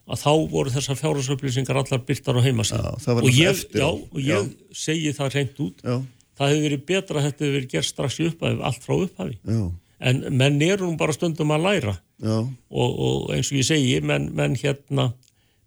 að 0.04 0.20
þá 0.20 0.32
voru 0.52 0.72
þessar 0.72 0.98
fjárhásupplýsingar 1.00 1.80
allar 1.80 2.02
byrtar 2.08 2.40
á 2.40 2.42
heimasíð 2.44 2.80
Já, 2.80 3.14
og 3.14 3.30
ég, 3.30 3.62
já, 3.72 3.86
og 3.88 4.18
ég 4.20 4.50
segi 4.76 5.12
það 5.16 5.36
reynd 5.38 5.62
út. 5.64 5.80
Já, 5.84 5.94
það 6.36 6.52
hefði 6.52 6.66
verið 6.66 6.82
betra 6.90 7.20
að 7.20 7.28
þetta 7.28 7.44
hefði 7.44 7.54
verið 7.54 7.70
gert 7.72 7.88
strax 7.88 8.18
í 8.20 8.26
upphafi 8.28 8.66
allt 8.68 8.84
frá 8.84 8.94
upphafi. 8.98 9.38
Já, 9.48 9.62
en 10.10 10.20
menn 10.42 10.60
eru 10.66 10.90
nú 10.90 10.98
bara 11.00 11.16
stundum 11.16 11.54
að 11.56 11.64
læra. 11.68 11.94
Já, 12.20 12.36
og, 12.42 12.98
og 13.06 13.32
eins 13.36 13.52
og 13.52 13.60
ég 13.60 13.68
segi 13.68 13.96
menn, 14.04 14.28
menn 14.36 14.58
hérna 14.60 15.08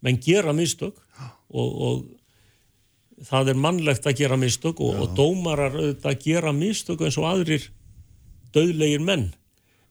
menn 0.05 0.21
gera 0.21 0.53
mistök 0.53 0.93
og, 1.49 1.69
og 1.87 2.05
það 3.25 3.53
er 3.53 3.61
mannlegt 3.61 4.07
að 4.07 4.21
gera 4.21 4.37
mistök 4.39 4.81
og, 4.83 5.01
og 5.01 5.13
dómarar 5.17 5.75
auðvitað 5.77 6.23
gera 6.23 6.53
mistök 6.53 7.03
eins 7.05 7.17
og 7.17 7.29
aðrir 7.29 7.69
döðlegir 8.55 9.03
menn. 9.03 9.31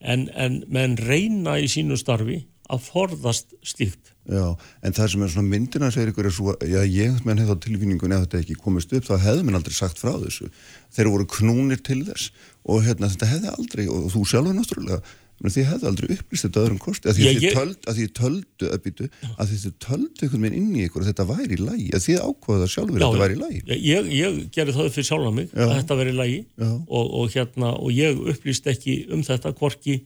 En, 0.01 0.29
en 0.37 0.61
menn 0.71 0.99
reyna 1.01 1.57
í 1.59 1.71
sínu 1.73 1.97
starfi 1.99 2.45
að 2.73 2.83
forðast 2.83 3.55
slíkt. 3.67 4.13
Já, 4.27 4.57
en 4.83 4.95
það 4.95 5.11
sem 5.13 5.23
er 5.23 5.31
svona 5.31 5.51
myndina 5.53 5.91
segir 5.95 6.11
ykkur 6.11 6.29
er 6.29 6.35
svo, 6.35 6.55
já, 6.67 6.81
ég 6.83 7.21
menn 7.27 7.39
hefði 7.39 7.55
á 7.55 7.63
tilfinningunni 7.63 8.17
að 8.17 8.25
þetta 8.25 8.41
ekki 8.43 8.57
komist 8.59 8.95
upp, 8.97 9.07
þá 9.07 9.23
hefði 9.23 9.45
menn 9.47 9.59
aldrei 9.59 9.77
sagt 9.77 10.03
frá 10.03 10.17
þessu. 10.19 10.49
Þeir 10.97 11.13
voru 11.13 11.29
knúnir 11.37 11.83
til 11.87 12.01
þess 12.09 12.33
og 12.67 12.83
hérna 12.87 13.11
þetta 13.13 13.31
hefði 13.31 13.53
aldrei, 13.53 13.85
og 13.87 14.09
þú 14.15 14.25
sjálfur 14.27 14.59
náttúrulega, 14.59 14.99
menn 15.43 15.53
þið 15.53 15.67
hefði 15.71 15.87
aldrei 15.91 16.09
upplýst 16.17 16.47
þetta 16.47 16.61
öðrum 16.65 16.79
kosti, 16.81 17.09
að 17.11 17.17
því 17.19 17.25
þið 17.27 17.43
ég- 17.47 17.57
töld, 17.57 17.79
að 17.91 17.97
þið 18.01 18.11
töldu, 18.19 18.69
að 18.73 18.79
býtu, 18.87 19.09
að 19.37 19.51
þið 19.53 19.73
töldu 19.87 20.23
einhvern 20.27 20.45
veginn 20.47 20.59
inn 20.63 20.77
í 20.77 20.85
ykkur 20.89 21.03
að 21.05 21.09
þetta 21.11 21.27
væri 21.31 21.55
í 21.57 21.61
lagi, 21.67 21.89
að 21.93 22.05
þið 22.07 22.21
ákvaða 22.27 22.61
það 22.63 22.73
sjálfur 22.75 22.97
að 22.97 23.05
þetta 23.07 23.23
væri 23.25 23.37
í 23.37 23.41
lagi. 23.43 23.61
ég, 23.91 24.11
ég 24.17 24.39
gerði 24.57 24.77
það 24.79 24.91
fyrir 24.97 25.09
sjálf 25.11 25.35
mig 25.37 25.49
Já. 25.53 25.65
að 25.67 25.75
þetta 25.77 25.99
veri 26.01 26.15
lægi 26.17 26.39
Já. 26.57 26.71
og, 26.89 27.07
og, 27.21 27.31
hérna, 27.37 27.73
og 27.77 27.91
ég 27.93 28.23
upplýst 28.33 28.67
ekki 28.73 28.97
um 29.13 29.23
þetta 29.23 29.53
hvorki 29.61 29.99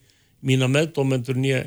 mína 0.42 0.66
meðdómendur 0.72 1.36
nýja, 1.36 1.62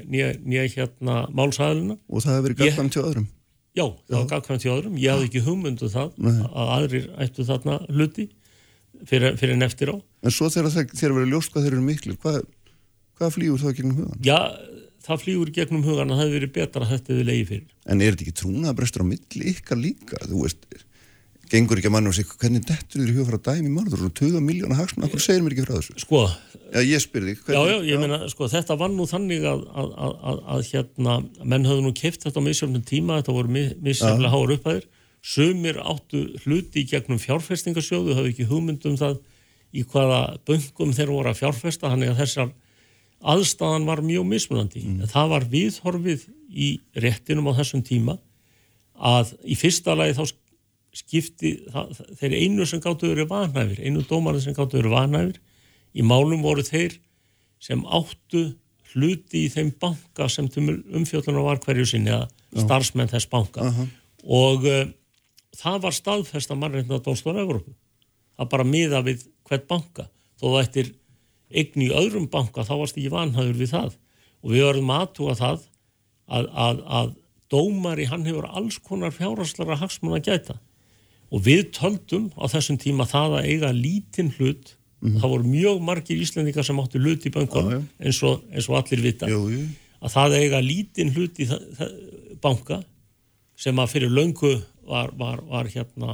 hérna 0.76 1.16
málsæðilina 1.32 1.98
Og 2.10 2.22
það 2.24 2.36
hefði 2.36 2.46
verið 2.50 2.58
Ég- 2.58 2.74
gagkvæmt 2.74 2.92
til 2.98 3.04
öðrum. 3.04 3.28
Já, 3.74 3.86
það 4.10 4.18
var 4.20 4.28
gagkvæmt 4.30 4.64
hjá 4.66 4.72
öðrum. 4.76 4.98
Ég 5.02 5.10
hafði 5.14 5.28
ekki 5.30 5.42
hugmyndu 5.48 5.88
það 5.90 6.10
að 6.22 6.68
aðrir 6.78 7.06
ættu 7.18 7.46
þarna 7.48 7.80
hluti 7.90 8.28
fyrir, 9.10 9.38
fyrir 9.40 9.54
en 9.56 9.66
eftir 9.66 9.90
á. 9.94 9.98
En 10.24 10.32
svo 10.32 10.50
þegar 10.50 10.70
það- 10.74 10.94
verið 11.18 11.32
ljóst 11.34 11.52
hvað 11.54 11.64
þeir 11.66 11.74
eru 11.74 11.82
miklu, 11.88 12.18
hvað, 12.22 12.44
hvað 13.20 13.36
flýgur 13.38 13.64
það 13.64 13.76
gegnum 13.80 14.00
hugan? 14.02 14.24
Já, 14.26 14.40
það 15.08 15.22
flýgur 15.26 15.52
í 15.52 15.58
gegnum 15.60 15.86
hugan 15.86 16.14
að 16.14 16.18
það 16.18 16.24
hefði 16.24 16.40
verið 16.40 16.56
betra 16.58 16.86
að 16.88 16.96
þetta 16.96 17.14
hefði 17.14 17.28
leiði 17.30 17.46
fyrir. 17.52 17.70
En 17.86 18.02
er 18.02 18.16
þetta 18.16 18.28
ekki 18.28 18.40
trúnaðabrestur 18.42 19.06
á 19.06 19.12
milli 19.12 19.54
ykkar 19.54 19.82
líka? 19.84 20.22
Þú 20.24 20.42
veist, 20.46 20.68
gengur 21.54 21.80
ekki 21.80 21.92
að 21.92 21.96
mann 21.98 22.10
og 22.10 22.18
segja, 22.18 22.40
hvernig 22.42 22.66
dettur 22.66 23.04
þér 23.04 23.12
í 23.12 23.16
huga 23.18 23.30
frá 23.30 23.52
dæmi 23.52 23.72
málur 23.74 24.08
og 24.08 24.14
tuga 24.18 24.42
miljóna 24.42 24.80
hagsmun, 24.80 25.06
okkur 25.10 25.22
segir 25.22 25.44
mér 25.46 25.54
ekki 25.58 25.66
frá 25.68 25.76
þessu? 25.78 25.98
Sko, 26.02 26.24
Já, 26.74 26.80
ég 26.82 27.02
spyr 27.04 27.28
þig, 27.28 27.42
já, 27.54 27.60
já, 27.70 27.76
ég 27.86 28.00
meina, 28.02 28.18
sko, 28.32 28.48
þetta 28.50 28.74
var 28.82 28.90
nú 28.90 29.06
þannig 29.06 29.44
að, 29.46 29.60
að, 29.78 29.92
að, 29.94 30.14
að, 30.32 30.40
að 30.56 30.64
hérna, 30.72 31.18
menn 31.52 31.68
höfðu 31.70 31.84
nú 31.86 31.92
keift 32.00 32.24
þetta 32.26 32.42
á 32.42 32.48
misjöfnum 32.48 32.86
tíma, 32.90 33.20
þetta 33.20 33.36
voru 33.36 33.52
misjöfnlega 33.54 34.32
háar 34.34 34.54
upphæðir. 34.56 34.88
Sumir 35.24 35.78
áttu 35.86 36.24
hluti 36.42 36.84
gegnum 36.90 37.22
fjárfestingarsjóðu, 37.22 38.16
höfðu 38.18 38.32
ekki 38.34 38.48
hugmynd 38.50 38.88
um 38.90 38.98
það 38.98 39.20
í 39.70 39.86
hvaða 39.92 40.24
böngum 40.50 40.96
þeir 40.98 41.14
voru 41.14 41.30
að 41.30 41.44
fjárfesta, 41.44 41.92
þannig 41.94 42.16
að 42.16 42.24
þessar 42.24 42.50
aðstæðan 43.24 43.88
var 43.88 44.04
mjög 44.06 44.28
mismunandi. 44.28 44.84
Mm. 44.84 45.10
Það 45.12 45.34
var 45.34 45.48
viðhorfið 45.52 46.26
í 46.54 46.70
réttinum 47.00 47.50
á 47.50 47.58
þessum 47.60 47.84
tíma 47.86 48.18
að 48.94 49.34
í 49.48 49.58
fyrsta 49.58 49.96
lagi 49.98 50.18
þá 50.18 50.24
skipti 50.94 51.54
það, 51.74 52.02
þeir 52.20 52.36
einu 52.38 52.68
sem 52.70 52.82
gáttu 52.84 53.10
verið 53.10 53.32
vanhæfir, 53.32 53.80
einu 53.82 54.04
dómarinn 54.06 54.44
sem 54.44 54.56
gáttu 54.56 54.78
verið 54.78 54.94
vanhæfir 54.94 55.40
í 55.94 56.06
málum 56.06 56.44
voru 56.46 56.66
þeir 56.66 57.00
sem 57.64 57.82
áttu 57.88 58.52
hluti 58.94 59.48
í 59.48 59.50
þeim 59.50 59.72
banka 59.82 60.28
sem 60.30 60.50
umfjöldunar 60.54 61.48
var 61.48 61.62
hverju 61.64 61.88
sinni 61.90 62.14
eða 62.14 62.28
starfsmenn 62.66 63.10
þess 63.10 63.30
banka 63.32 63.66
og 64.24 64.68
uh, 64.70 64.84
það 65.58 65.80
var 65.88 65.98
staðfesta 65.98 66.58
mannreitna 66.58 67.02
dómstóra 67.02 67.42
Evrópu 67.42 67.74
það 68.38 68.52
bara 68.52 68.68
miða 68.68 69.02
við 69.06 69.26
hvert 69.50 69.66
banka 69.70 70.08
þó 70.38 70.46
það 70.52 70.62
eftir 70.62 70.94
eign 71.54 71.86
í 71.86 71.92
öðrum 71.94 72.30
banka 72.32 72.66
þá 72.68 72.74
varst 72.82 72.98
ekki 72.98 73.14
vanhæður 73.14 73.60
við 73.62 73.74
það 73.74 73.98
og 74.44 74.54
við 74.54 74.66
verðum 74.68 74.94
aðtúa 74.98 75.36
það 75.40 75.66
að, 76.28 76.48
að, 76.66 76.84
að 77.00 77.12
dómari 77.54 78.08
hann 78.10 78.28
hefur 78.28 78.48
alls 78.50 78.80
konar 78.84 79.14
fjárhagslara 79.16 79.80
hagsmun 79.82 80.18
að 80.18 80.30
gæta 80.30 80.60
og 81.34 81.44
við 81.48 81.68
töldum 81.76 82.30
á 82.38 82.46
þessum 82.52 82.80
tíma 82.82 83.08
það 83.10 83.38
að 83.40 83.52
eiga 83.52 83.74
lítinn 83.76 84.34
hlut 84.38 84.76
það 85.04 85.32
voru 85.34 85.50
mjög 85.52 85.82
margir 85.84 86.20
íslendingar 86.24 86.66
sem 86.66 86.80
áttu 86.80 87.02
hlut 87.02 87.26
í 87.28 87.32
Já, 87.34 87.44
já. 87.44 87.80
eins, 88.00 88.20
og, 88.24 88.44
eins 88.54 88.70
og 88.70 88.78
allir 88.80 89.04
vita 89.04 89.28
Jú, 89.28 89.42
jú. 89.52 89.64
að 90.00 90.14
það 90.16 90.36
eiga 90.40 90.62
lítinn 90.64 91.12
hlut 91.16 91.40
í 91.44 91.48
það, 91.50 91.66
það, 91.80 91.96
banka 92.44 92.78
sem 93.60 93.80
að 93.80 93.92
fyrir 93.92 94.14
löngu 94.14 94.54
var, 94.88 95.12
var, 95.20 95.42
var 95.48 95.68
hérna 95.72 96.14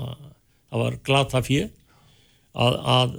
það 0.69 0.81
var 0.83 0.97
glata 1.05 1.43
fjö 1.45 1.67
að, 2.53 2.79
að 2.97 3.15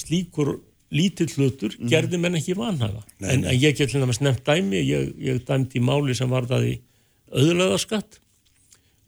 slíkur 0.00 0.52
lítill 0.94 1.30
hlutur 1.36 1.76
gerði 1.90 2.18
menn 2.18 2.38
ekki 2.38 2.56
vanhæfa. 2.58 3.04
En, 3.22 3.44
en 3.44 3.54
ég 3.54 3.76
get 3.78 3.92
hérna 3.92 4.08
með 4.10 4.20
snemt 4.20 4.42
dæmi 4.46 4.80
ég, 4.82 5.12
ég 5.22 5.42
dæmdi 5.46 5.78
í 5.78 5.84
máli 5.84 6.16
sem 6.18 6.30
var 6.30 6.48
það 6.50 6.66
í 6.72 6.72
auðlegaskatt 7.30 8.18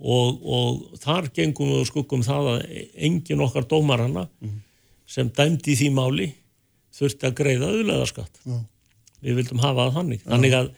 og, 0.03 0.43
og 0.43 1.01
þar 1.03 1.31
gengum 1.35 1.73
við 1.73 1.81
og 1.83 1.89
skuggum 1.91 2.23
það 2.27 2.53
að 2.53 2.63
engin 3.09 3.43
okkar 3.43 3.67
dómarana 3.71 4.29
sem 5.11 5.31
dæmdi 5.35 5.75
í 5.75 5.81
því 5.81 5.91
máli 5.97 6.29
þurfti 6.95 7.29
að 7.29 7.37
greiða 7.41 7.73
auðlegaskatt 7.73 8.41
við 9.23 9.39
vildum 9.39 9.63
hafa 9.63 9.89
það 9.89 9.99
þannig. 9.99 10.25
Þannig 10.27 10.57
að 10.59 10.71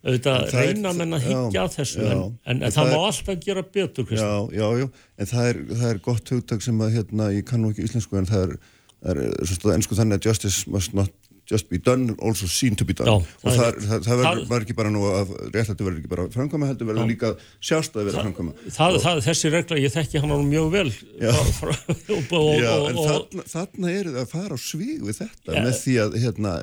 auðvitað 0.00 0.52
reyna 0.56 0.92
menn 0.96 1.16
að 1.16 1.24
já, 1.24 1.28
higgja 1.28 1.62
að 1.62 1.74
þessu 1.74 2.00
já. 2.00 2.10
en, 2.10 2.36
en, 2.44 2.62
En 2.64 2.72
það 2.72 2.76
það 2.76 2.92
má 2.94 3.06
alltaf 3.06 3.40
gera 3.44 3.64
betur. 3.74 4.12
Já, 4.16 4.30
já, 4.56 4.66
já, 4.80 4.86
en 5.20 5.30
það 5.32 5.48
er, 5.50 5.58
það 5.72 5.88
er 5.90 6.00
gott 6.06 6.32
hugtak 6.34 6.64
sem 6.64 6.80
að, 6.80 6.94
hérna, 6.96 7.26
ég 7.36 7.48
kannu 7.48 7.72
ekki 7.74 7.84
íslensku, 7.84 8.16
en 8.20 8.28
það 8.30 8.46
er, 8.46 8.54
er 9.02 9.22
svo 9.44 9.56
stóð 9.56 9.76
ennsku 9.78 9.98
þannig 9.98 10.20
að 10.20 10.30
justice 10.30 10.70
must 10.70 10.94
not 10.96 11.12
just 11.50 11.68
be 11.68 11.78
done, 11.78 12.14
also 12.22 12.46
seen 12.46 12.76
to 12.76 12.84
be 12.84 12.94
done. 12.94 13.10
Já, 13.10 13.14
og 13.42 13.54
það 13.56 13.78
það, 13.82 14.04
það, 14.06 14.40
verður 14.50 14.64
ekki 14.66 14.76
bara 14.78 14.92
nú 14.94 15.02
að 15.10 15.32
réttlætti 15.50 15.86
verður 15.86 15.98
ekki 16.00 16.10
bara 16.12 16.26
framkvæma 16.34 16.68
heldur, 16.70 16.88
verður 16.90 17.08
líka 17.10 17.30
sjást 17.58 17.96
að 17.98 18.10
vera 18.10 18.24
framkvæma. 18.24 18.52
þessi 19.26 19.50
regla, 19.52 19.78
ég 19.82 19.94
þekki 19.94 20.22
hann 20.22 20.34
mjög 20.50 20.68
vel 20.74 20.86
frá, 20.92 21.40
frá, 21.56 21.72
og, 22.14 22.34
og, 22.38 22.52
Já, 22.60 22.70
og, 22.76 22.86
en 22.90 23.00
þarna, 23.00 23.46
þarna 23.54 23.94
eru 23.94 24.14
það 24.14 24.20
að 24.22 24.34
fara 24.34 24.58
á 24.58 24.60
svig 24.62 25.02
við 25.06 25.22
þetta 25.22 25.56
Já. 25.56 25.62
með 25.66 25.74
því 25.80 25.96
að, 26.04 26.18
hérna, 26.26 26.54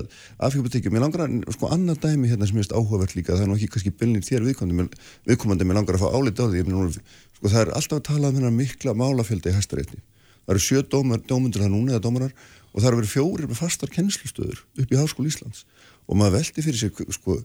að 0.00 0.08
afhjúpatekjum, 0.48 0.98
ég 0.98 1.04
langar 1.06 1.26
að, 1.28 1.36
sko, 1.54 1.70
annað 1.76 2.02
dæmi 2.08 2.32
hérna 2.32 2.50
sem 2.50 2.58
ég 2.58 2.64
veist 2.64 2.74
áhugavert 2.74 3.14
líka, 3.18 3.36
það 3.36 3.46
er 3.46 3.52
nú 3.52 3.58
ekki 3.60 3.70
kannski 3.76 3.94
bylnir 4.02 4.26
þér 4.26 4.48
viðkomandi, 4.48 5.04
viðkomandi, 5.30 5.68
mér 5.68 5.80
langar 5.80 6.00
að 6.00 6.06
fá 6.06 6.10
álit 6.10 6.42
á 6.42 6.46
því, 6.48 6.64
ég 6.64 6.98
sko, 7.38 7.50
það 7.50 7.60
er 7.60 7.72
alltaf 7.76 8.00
að 8.00 8.06
tala 8.08 8.30
um 8.30 8.38
hennar 8.40 8.54
mikla 8.54 8.94
málafjölda 8.98 9.52
í 9.52 9.56
hæstarétti. 9.58 10.02
Það 10.44 10.54
eru 10.54 10.62
sjö 10.64 10.82
dómar, 10.92 11.20
dómundur 11.24 11.62
það 11.64 11.72
núna 11.72 11.94
eða 11.94 12.04
dómarar 12.04 12.32
og 12.74 12.80
það 12.82 12.88
eru 12.90 13.00
verið 13.00 13.12
fjórir 13.14 13.48
með 13.48 13.60
fastar 13.62 13.88
kennslustöður 13.94 14.60
upp 14.82 14.92
í 14.92 14.98
Háskóla 15.00 15.30
Íslands 15.30 15.64
og 16.08 16.16
maður 16.20 16.36
veldi 16.40 16.64
fyrir 16.66 16.80
sér, 16.82 17.12
sko, 17.16 17.38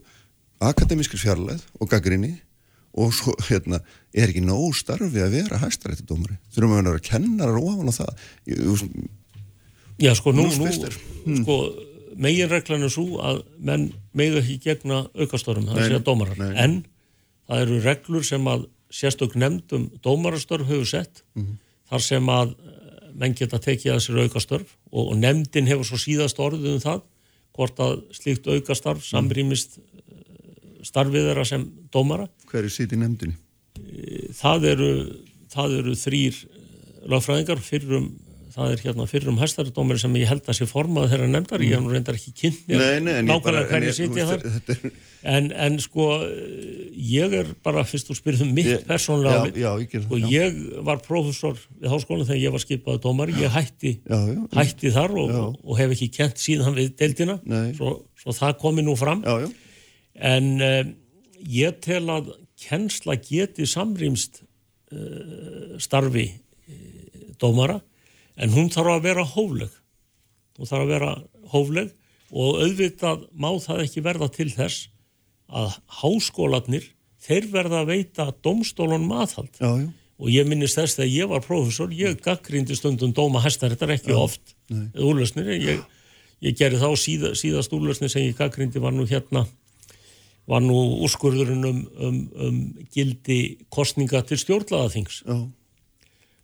akademiskir 0.60 1.20
fjarlæð 1.22 1.62
og 1.80 1.88
gaggrinni 1.88 2.34
og 2.92 3.12
svo, 3.14 3.32
hérna, 3.46 3.78
er 4.12 4.28
ekki 4.32 4.42
nóg 4.42 4.74
starfi 4.74 5.22
að 5.22 5.30
vera 5.38 5.60
hæstaréttidómari 5.62 6.36
þurfum 6.52 6.74
að 6.76 6.88
vera 6.90 7.04
kennarar 7.06 7.60
ofan 7.62 7.88
á 7.88 7.94
það 7.94 8.12
já 10.00 10.14
sko 10.16 10.32
nú, 10.32 10.46
Nú 10.48 10.54
spyrst 10.54 10.84
þér. 10.86 10.98
sko 11.42 11.56
meginreglan 12.20 12.84
er 12.86 12.92
svo 12.92 13.20
að 13.22 13.42
menn 13.62 13.90
mega 14.16 14.40
ekki 14.42 14.58
gegna 14.64 15.04
aukastörum, 15.14 15.68
það 15.70 15.86
sé 15.86 15.96
að 16.00 16.06
dómarar 16.08 16.40
nei. 16.40 16.52
en 16.58 16.76
það 17.48 17.62
eru 17.64 17.80
reglur 17.84 18.26
sem 18.26 18.48
að 18.50 18.66
sérstök 18.90 19.36
nefndum 19.38 19.88
dómarastörf 20.02 20.66
hefur 20.68 20.88
sett 20.88 21.22
Mhm. 21.36 21.58
þar 21.90 22.02
sem 22.02 22.26
að 22.26 22.54
menn 23.20 23.36
geta 23.36 23.60
tekið 23.60 23.94
að 23.94 24.02
sér 24.04 24.20
aukastörf 24.24 24.74
og, 24.90 25.10
og 25.12 25.16
nefndin 25.20 25.68
hefur 25.68 25.88
svo 25.88 26.00
síðast 26.00 26.40
orðið 26.40 26.76
um 26.76 26.82
það 26.84 27.02
hvort 27.56 27.82
að 27.84 27.94
slíkt 28.16 28.48
aukastarf 28.48 29.04
samrýmist 29.04 29.78
starfið 30.86 31.28
þeirra 31.28 31.44
sem 31.44 31.66
dómara. 31.92 32.28
Hver 32.48 32.64
er 32.64 32.72
í 32.72 32.98
nefndinni? 33.00 33.36
Það 34.38 34.66
eru, 34.70 34.90
það 35.52 35.76
eru 35.80 35.96
þrýr 35.98 36.40
lagfræðingar 37.10 37.62
fyrrum 37.64 38.10
það 38.60 38.72
er 38.74 38.82
hérna 38.84 39.06
fyrrum 39.08 39.38
hæstaradómari 39.40 40.00
sem 40.02 40.16
ég 40.20 40.28
held 40.28 40.44
að 40.44 40.58
sé 40.58 40.66
formað 40.68 41.08
þeirra 41.14 41.28
nefndar, 41.30 41.62
ég 41.64 41.76
hef 41.76 41.84
nú 41.84 41.92
reyndar 41.94 42.18
ekki 42.18 42.32
kynnt 42.36 42.66
mér 42.68 43.00
nákvæmlega 43.24 43.70
hvernig 43.70 43.96
sitja 43.96 44.26
þar. 44.28 44.90
en, 45.34 45.48
en 45.66 45.78
sko 45.80 46.08
ég 47.10 47.36
er 47.40 47.52
bara, 47.64 47.84
fyrst 47.88 48.10
þú 48.10 48.18
spyrðum 48.18 48.52
mitt 48.56 48.68
ég, 48.68 48.84
persónlega 48.88 49.48
já, 49.48 49.62
já, 49.64 49.70
ég, 49.86 50.06
og 50.10 50.28
ég 50.28 50.60
var 50.86 51.00
profesor 51.04 51.56
við 51.56 51.94
háskólan 51.94 52.28
þegar 52.28 52.42
ég 52.42 52.56
var 52.56 52.64
skipaði 52.66 53.02
dómari, 53.06 53.36
ég 53.40 53.56
hætti 53.56 53.96
já, 54.04 54.20
hætti 54.58 54.94
þar 54.94 55.16
og, 55.24 55.34
og 55.64 55.80
hef 55.80 55.96
ekki 55.96 56.10
kent 56.20 56.40
síðan 56.42 56.76
við 56.76 56.94
deildina. 57.00 57.40
Svo, 57.78 57.96
svo 58.20 58.36
það 58.36 58.56
komi 58.60 58.84
nú 58.84 58.96
fram. 58.98 59.24
En 60.20 60.52
um, 60.60 60.94
ég 61.48 61.80
tel 61.84 62.04
að 62.12 62.34
kennsla 62.60 63.16
geti 63.24 63.64
samrýmst 63.68 64.42
uh, 64.42 65.78
starfi 65.80 66.26
uh, 66.28 67.30
dómara 67.40 67.80
en 68.36 68.54
hún 68.54 68.70
þarf 68.72 68.96
að 68.96 69.06
vera 69.08 69.26
hófleg. 69.26 69.72
Hún 70.58 70.70
þarf 70.70 70.84
að 70.84 70.92
vera 70.94 71.12
hófleg 71.52 71.92
og 72.30 72.60
auðvitað 72.62 73.26
má 73.34 73.50
það 73.62 73.84
ekki 73.86 74.04
verða 74.06 74.30
til 74.34 74.48
þess 74.52 74.88
að 75.50 75.78
háskólanir 76.00 76.90
þeir 77.20 77.48
verða 77.52 77.82
að 77.82 77.90
veita 77.94 78.28
domstólunum 78.44 79.16
aðhald. 79.18 79.52
Já, 79.58 79.70
já. 79.82 79.88
og 80.20 80.28
ég 80.30 80.48
minnist 80.48 80.78
þess 80.78 80.98
þegar 80.98 81.14
ég 81.14 81.30
var 81.32 81.46
profesor 81.46 81.94
ég 81.96 82.20
gaggrindi 82.24 82.76
stundum 82.78 83.14
dóma 83.16 83.42
hæstar 83.42 83.74
þetta 83.74 83.88
er 83.88 83.94
ekki 83.96 84.14
já, 84.14 84.20
oft. 84.20 84.54
úrlösnir 84.94 85.50
ég, 85.56 85.80
ég 86.44 86.58
gerði 86.58 86.82
þá 86.82 86.90
síða, 87.00 87.32
síðast 87.38 87.74
úrlösnir 87.74 88.12
sem 88.12 88.28
ég 88.28 88.38
gaggrindi 88.38 88.82
var 88.82 88.94
nú 88.94 89.08
hérna 89.10 89.46
var 90.50 90.62
nú 90.64 90.76
úrskurðurinn 91.06 91.66
um, 91.66 91.80
um, 91.98 92.20
um 92.46 92.60
gildi 92.94 93.40
kostninga 93.72 94.22
til 94.28 94.38
stjórnlaðathings 94.40 95.24
já 95.26 95.40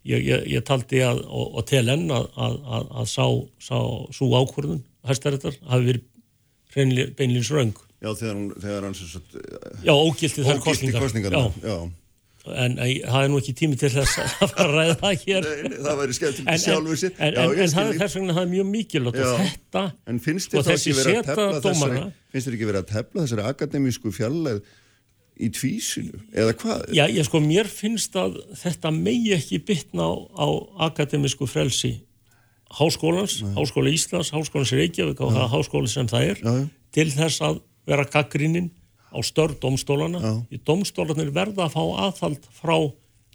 ég, 0.07 0.27
ég, 0.27 0.47
ég 0.57 0.65
taldi 0.67 1.03
að, 1.05 1.23
og, 1.27 1.59
og 1.59 1.67
tel 1.69 1.87
enn 1.93 2.09
að, 2.15 2.29
að, 2.37 2.59
að 3.03 3.11
sá, 3.11 3.27
sá 3.63 3.77
svo 4.15 4.31
ákvörðun 4.39 4.83
hæstaréttar 5.07 5.59
hafi 5.71 5.91
verið 5.91 7.13
beinlýns 7.17 7.53
raung. 7.55 7.77
Já, 8.05 8.11
þegar, 8.19 8.43
þegar 8.61 8.85
hann 8.87 8.97
svo 8.99 9.23
Já, 9.87 9.95
ógilti 9.95 10.45
þær 10.45 10.61
kostningar. 10.65 11.07
kostningar. 11.07 11.37
Já, 11.37 11.71
já. 11.71 11.79
En 12.47 12.77
ei, 12.79 13.01
það 13.03 13.25
er 13.25 13.31
nú 13.33 13.39
ekki 13.41 13.53
tími 13.59 13.79
til 13.81 13.89
þess 13.91 14.21
að 14.23 14.35
fara 14.55 14.67
að 14.67 14.75
ræða 14.77 14.97
það 15.01 15.23
hér. 15.25 15.47
Nei, 15.47 15.79
það 15.83 16.01
væri 16.01 16.17
skemmt 16.19 16.51
sjálfur 16.63 17.01
sér. 17.01 17.15
En, 17.17 17.39
en, 17.43 17.55
en 17.65 17.73
það 17.73 17.91
er 17.91 18.01
þess 18.03 18.19
vegna 18.19 18.37
það 18.37 18.45
er 18.45 18.51
mjög 18.53 18.69
mikilvægt 18.71 19.23
og 19.25 19.41
þetta 19.41 19.83
en 20.13 20.21
finnst 20.23 20.55
þér 20.55 20.71
ekki 20.77 20.95
verið 21.01 21.17
að 21.17 21.31
tefla 21.33 21.63
þessari, 21.65 22.05
finnst 22.31 22.49
þér 22.51 22.59
ekki 22.59 22.69
verið 22.71 22.83
að 22.85 22.93
tefla 22.93 23.25
þessari 23.25 23.47
akademísku 23.51 24.15
fjalleg 24.15 24.63
í 25.37 25.51
tvísinu, 25.53 26.21
eða 26.33 26.55
hvað? 26.61 26.83
Já, 26.97 27.05
ég 27.13 27.27
sko, 27.29 27.41
mér 27.45 27.69
finnst 27.69 28.17
að 28.17 28.39
þetta 28.57 28.93
megi 28.95 29.35
ekki 29.37 29.61
bytna 29.69 30.09
á, 30.09 30.13
á 30.33 30.47
akademisku 30.89 31.49
frelsi 31.51 31.99
háskólans, 32.77 33.43
Nei. 33.43 33.53
háskóla 33.55 33.93
Íslands, 33.93 34.33
háskólans 34.35 34.73
Reykjavík 34.75 35.21
og 35.23 35.35
það 35.37 35.53
háskóli 35.55 35.91
sem 35.91 36.09
það 36.11 36.31
er, 36.31 36.41
Já. 36.43 36.69
til 36.97 37.09
þess 37.15 37.45
að 37.45 37.61
vera 37.87 38.07
gaggrinninn 38.11 38.71
á 39.15 39.19
störð 39.23 39.61
domstólana. 39.63 40.43
Í 40.51 40.59
domstólanir 40.67 41.31
verða 41.35 41.69
að 41.69 41.77
fá 41.77 41.83
aðhald 42.09 42.49
frá 42.57 42.77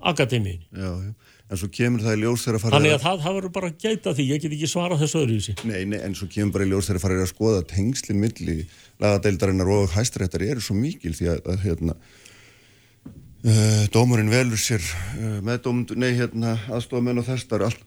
akademíinu. 0.01 0.67
Já, 0.75 0.91
já 1.07 1.13
en 1.51 1.59
svo 1.59 1.67
kemur 1.73 2.03
það 2.03 2.15
í 2.15 2.21
ljós 2.23 2.45
þegar 2.45 2.57
að 2.57 2.63
fara 2.63 2.77
Þannig 2.77 2.93
að 2.95 3.01
það, 3.03 3.17
það 3.23 3.33
verður 3.37 3.53
bara 3.57 3.69
að 3.69 3.81
gæta 3.83 4.13
því, 4.15 4.25
ég 4.29 4.43
get 4.43 4.53
ekki 4.55 4.69
svara 4.71 4.97
þessu 5.01 5.19
öðru 5.19 5.35
í 5.35 5.41
sig. 5.43 5.63
Nei, 5.67 5.81
nei, 5.91 5.97
en 5.99 6.13
svo 6.15 6.27
kemur 6.31 6.55
bara 6.55 6.67
í 6.67 6.71
ljós 6.71 6.87
þegar 6.87 6.99
að 6.99 7.05
fara 7.05 7.17
að 7.25 7.31
skoða 7.33 7.65
tengslinn 7.67 8.21
milli 8.21 8.55
lagadeildarinnar 9.01 9.71
og 9.71 9.93
hæstaréttar 9.95 10.43
eru 10.45 10.63
svo 10.63 10.75
mikil 10.77 11.15
því 11.17 11.31
að, 11.33 11.41
að 11.53 11.63
hérna 11.65 11.95
uh, 13.45 13.85
dómurinn 13.93 14.31
velur 14.31 14.59
sér 14.61 14.83
uh, 14.83 15.39
með 15.45 15.63
dómund, 15.67 15.93
nei, 15.99 16.11
hérna 16.17 16.55
aðstofamenn 16.71 17.21
og 17.21 17.27
þess, 17.29 17.47
það 17.49 17.67
all, 17.69 17.79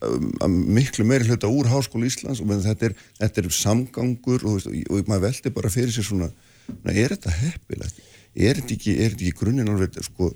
um, 0.46 0.58
miklu 0.76 1.06
meiri 1.08 1.28
hluta 1.28 1.50
úr 1.50 1.70
Háskólu 1.72 2.08
Íslands 2.10 2.42
og 2.42 2.50
þetta 2.66 2.90
er, 2.90 2.96
þetta 3.20 3.44
er 3.44 3.52
samgangur 3.54 4.46
og, 4.48 4.66
og, 4.66 4.80
og 4.90 5.10
maður 5.10 5.28
veldi 5.28 5.54
bara 5.54 5.72
fyrir 5.72 5.94
sér 5.94 6.08
svona, 6.08 6.30
er 6.90 7.14
þetta 7.16 7.38
heppilegt? 7.42 8.02
Er 8.34 8.58
þetta 8.58 8.74
ekki, 8.74 8.96
ekki 9.04 9.36
grunninn 9.38 9.70
alveg, 9.70 10.00
sko 10.02 10.32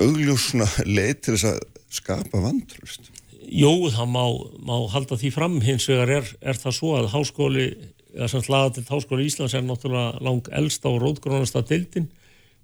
augljósna 0.00 0.66
leið 0.86 1.16
til 1.22 1.34
þess 1.36 1.48
að 1.52 1.64
skapa 1.90 2.42
vantröst? 2.42 3.10
Jú, 3.50 3.90
það 3.90 4.10
má, 4.12 4.24
má 4.62 4.76
halda 4.92 5.16
því 5.18 5.30
fram 5.34 5.56
hins 5.64 5.88
vegar 5.90 6.12
er, 6.20 6.28
er 6.38 6.58
það 6.58 6.76
svo 6.76 6.92
að 6.98 7.08
háskóli, 7.14 7.66
eða 8.14 8.28
sem 8.32 8.44
hlaða 8.46 8.74
til 8.76 8.86
háskóli 8.90 9.26
Íslands 9.28 9.56
er 9.56 9.64
náttúrulega 9.66 10.22
lang 10.24 10.50
elsta 10.60 10.90
og 10.90 11.00
rótgrónasta 11.04 11.62
deildin 11.68 12.10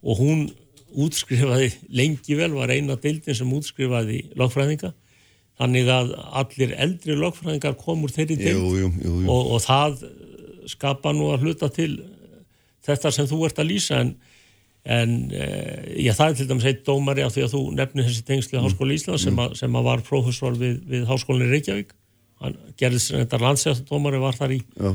og 0.02 0.20
hún 0.20 0.46
útskrifaði 0.96 1.72
lengi 1.92 2.36
vel, 2.38 2.52
var 2.56 2.72
eina 2.72 2.96
deildin 3.00 3.36
sem 3.36 3.52
útskrifaði 3.52 4.22
lagfræðinga 4.38 4.92
þannig 5.60 5.90
að 5.92 6.14
allir 6.42 6.76
eldri 6.76 7.16
lagfræðingar 7.16 7.76
komur 7.80 8.12
þeirri 8.12 8.38
deild 8.40 8.60
jú, 8.60 8.72
jú, 8.84 8.92
jú, 9.02 9.16
og, 9.32 9.52
og 9.56 9.64
það 9.64 10.06
skapa 10.70 11.12
nú 11.16 11.30
að 11.32 11.46
hluta 11.46 11.70
til 11.72 11.92
þetta 12.86 13.12
sem 13.14 13.28
þú 13.28 13.44
ert 13.48 13.60
að 13.62 13.70
lýsa 13.72 14.00
en 14.04 14.16
en 14.86 15.14
eh, 15.34 16.04
já, 16.04 16.12
það 16.14 16.28
er 16.28 16.36
til 16.38 16.48
dæmis 16.50 16.66
eitt 16.70 16.84
dómari 16.86 17.24
af 17.26 17.32
því 17.34 17.42
að 17.42 17.54
þú 17.56 17.60
nefnir 17.74 18.06
þessi 18.06 18.24
tengslu 18.26 18.58
mm. 18.60 18.66
Háskóli 18.68 18.98
Ísland 19.00 19.18
sem, 19.18 19.34
mm. 19.34 19.56
sem 19.58 19.78
að 19.78 19.88
var 19.88 20.02
profesor 20.06 20.54
við, 20.54 20.76
við 20.86 21.06
Háskólinni 21.10 21.48
Reykjavík 21.50 21.90
hann 22.44 22.58
gerðist 22.78 23.10
þetta 23.14 23.40
landsjátadómari 23.42 24.20
var 24.22 24.38
þar 24.38 24.54
í 24.54 24.60
já. 24.62 24.92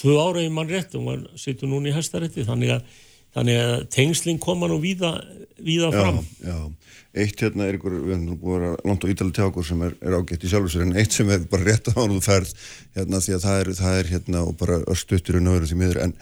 Tvö 0.00 0.16
ára 0.20 0.44
í 0.44 0.52
mann 0.52 0.70
rétt 0.70 0.94
og 0.98 1.10
hann 1.10 1.26
sittur 1.40 1.70
núna 1.70 1.90
í 1.90 1.96
hæstarétti 1.96 2.46
þannig 2.46 2.76
að, 2.76 2.96
þannig 3.36 3.60
að 3.62 3.74
tengslinn 3.94 4.40
koma 4.42 4.68
nú 4.70 4.78
víða, 4.82 5.16
víða 5.62 5.92
fram. 5.94 6.22
Já, 6.40 6.52
já, 6.52 6.96
eitt 7.22 7.44
hérna 7.44 7.68
er 7.68 7.78
ykkur 7.78 7.98
við 7.98 8.14
erum 8.16 8.40
búin 8.40 8.56
að 8.56 8.64
vera 8.66 8.88
langt 8.90 9.06
á 9.06 9.10
Ítali 9.12 9.36
til 9.36 9.46
okkur 9.46 9.68
sem 9.68 9.84
er, 9.86 9.94
er 10.04 10.16
ágætt 10.18 10.44
í 10.44 10.50
sjálfur 10.52 10.72
sér 10.72 10.86
en 10.86 10.96
eitt 11.00 11.16
sem 11.16 11.30
er 11.32 11.46
bara 11.50 11.68
rétt 11.68 11.92
á 11.92 11.96
hann 11.96 12.16
og 12.16 12.24
ferð 12.24 12.52
hérna 12.96 13.22
því 13.24 13.36
að 13.36 13.46
það 13.46 13.62
er, 13.62 13.70
það 13.80 14.00
er 14.00 14.10
hérna 14.14 14.42
og 14.44 14.58
bara 14.60 14.82
stuttur 14.98 15.40
í 15.40 15.44
nöður 15.44 15.70
því 15.70 15.80
miður 15.80 16.02
en 16.04 16.16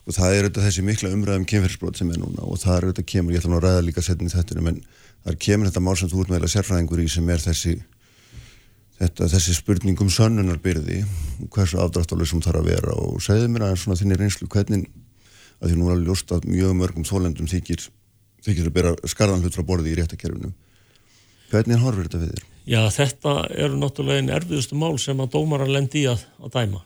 sko 0.00 0.16
það 0.16 0.34
er 0.34 0.48
auðvitað 0.48 0.66
þessi 0.66 0.86
mikla 0.86 1.12
umræðum 1.14 1.46
kynferðsbrot 1.52 2.00
sem 2.00 2.10
er 2.10 2.20
núna 2.22 2.46
og 2.46 2.58
það 2.62 2.76
er 2.76 2.88
auðvitað 2.88 3.08
kemur, 3.12 3.34
ég 3.34 3.42
ætla 3.42 3.52
nú 3.52 3.60
að 3.60 3.66
ræða 3.66 3.86
líka 3.86 4.04
setni 4.04 4.32
þetta 4.32 4.58
en 4.58 4.82
það 5.20 5.32
er 5.32 5.40
kemur 5.46 5.70
þetta 5.70 5.82
mál 5.84 5.96
sem 6.00 6.10
þú 6.10 6.22
ert 6.24 6.32
meðlega 6.32 6.54
sérfræðingur 6.54 7.02
í 7.04 7.08
sem 7.12 7.30
er 7.30 7.44
þessi 7.44 7.74
þetta, 9.00 9.28
þessi 9.32 9.56
spurning 9.56 10.00
um 10.04 10.10
sönnunarbyrði 10.12 11.02
hversu 11.52 11.80
afdráttálega 11.80 12.30
sem 12.32 12.42
þarf 12.44 12.62
að 12.62 12.70
vera 12.70 12.96
og 13.00 13.22
segðu 13.24 13.48
mér 13.52 13.66
aðeins 13.68 13.86
svona 13.86 14.00
þinni 14.00 14.18
reynslu 14.20 14.48
hvernig 14.52 14.88
að 15.60 15.70
því 15.70 15.78
nú 15.78 15.88
er 15.88 15.94
alveg 15.96 16.10
ljóst 16.10 16.34
að 16.34 16.48
mjög 16.48 16.76
mörgum 16.76 17.06
þólendum 17.08 17.48
þykir, 17.50 17.86
þykir 18.44 18.68
að 18.68 18.76
bera 18.76 18.92
skarðan 19.08 19.44
hlut 19.44 19.56
frá 19.56 19.66
borði 19.66 19.92
í 19.92 19.98
réttakerfinu 20.00 20.52
hvernig 21.50 21.82
horfir 21.82 22.06
þetta 22.06 22.22
við 22.22 22.32
þér? 22.34 22.46
Já 22.70 22.80
þetta 22.94 23.34
eru 23.64 23.80
náttúrulega 23.80 24.22
einn 24.22 24.32
erfiðustu 24.36 24.78
mál 24.78 24.94
sem 25.02 25.20
að 25.22 25.32
dómar 25.34 25.64
að 25.64 25.74
lendi 25.74 26.04
í 26.04 26.08
að, 26.10 26.22
að 26.38 26.52
dæma. 26.54 26.82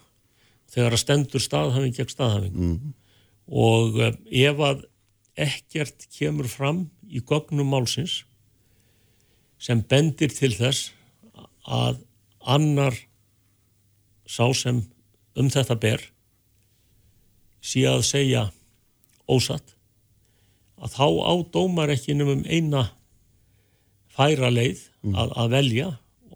Þegar 0.74 0.96
að 0.96 1.02
stendur 1.02 1.42
staðhafing 1.44 1.96
gegn 1.96 2.12
staðhafing 2.12 2.54
mm. 2.56 2.92
Og 3.44 3.98
eh, 4.00 4.14
ef 4.48 4.60
að 4.64 4.86
ekkert 5.44 6.06
kemur 6.14 6.48
fram 6.48 6.86
í 7.04 7.20
gognum 7.26 7.68
málsins 7.68 8.22
sem 9.60 9.82
bendir 9.84 10.32
til 10.32 10.54
þess 10.54 10.93
að 11.64 12.02
annar 12.44 12.96
sá 14.28 14.46
sem 14.56 14.82
um 15.34 15.50
þetta 15.50 15.76
ber 15.80 16.02
sé 17.64 17.84
að 17.88 18.04
segja 18.06 18.44
ósatt 19.30 19.74
að 20.84 20.96
þá 20.98 21.06
á 21.24 21.34
dómar 21.54 21.92
ekki 21.94 22.16
um 22.20 22.44
eina 22.44 22.88
færa 24.14 24.50
leið 24.52 24.82
mm. 25.02 25.14
að, 25.16 25.34
að 25.40 25.52
velja 25.54 25.90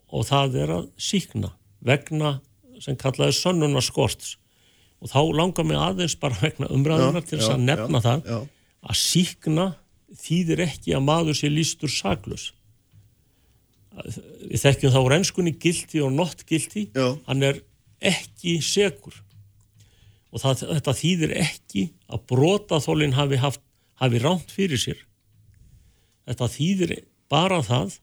og 0.08 0.28
það 0.28 0.60
er 0.62 0.74
að 0.78 0.86
síkna 0.96 1.52
vegna 1.84 2.38
sem 2.82 2.96
kallaði 2.98 3.36
sönnunarskort 3.36 4.36
og 4.98 5.10
þá 5.12 5.20
langar 5.36 5.66
mig 5.68 5.78
aðeins 5.78 6.16
bara 6.20 6.38
vegna 6.46 6.70
umræðunar 6.74 7.26
til 7.26 7.38
þess 7.38 7.54
að 7.54 7.66
nefna 7.66 8.00
já, 8.00 8.06
það 8.06 8.32
já. 8.32 8.38
að 8.88 9.00
síkna 9.02 9.66
þýðir 10.18 10.64
ekki 10.64 10.96
að 10.96 11.04
maður 11.10 11.38
sé 11.38 11.52
lístur 11.52 11.92
saglus 11.92 12.48
við 14.04 14.60
þekkjum 14.62 14.94
þá 14.94 15.00
reynskunni 15.12 15.54
gildi 15.60 16.02
og 16.04 16.12
nott 16.14 16.44
gildi 16.48 16.88
hann 16.94 17.44
er 17.46 17.62
ekki 17.98 18.58
segur 18.64 19.16
og 20.32 20.42
það, 20.42 20.64
þetta 20.76 20.94
þýðir 20.98 21.34
ekki 21.40 21.84
að 22.12 22.24
brotaþólinn 22.30 23.16
hafi, 23.16 23.38
hafi 23.40 24.20
ránt 24.22 24.52
fyrir 24.52 24.80
sér. 24.80 25.00
Þetta 26.28 26.50
þýðir 26.52 26.94
bara 27.32 27.62
það 27.64 27.96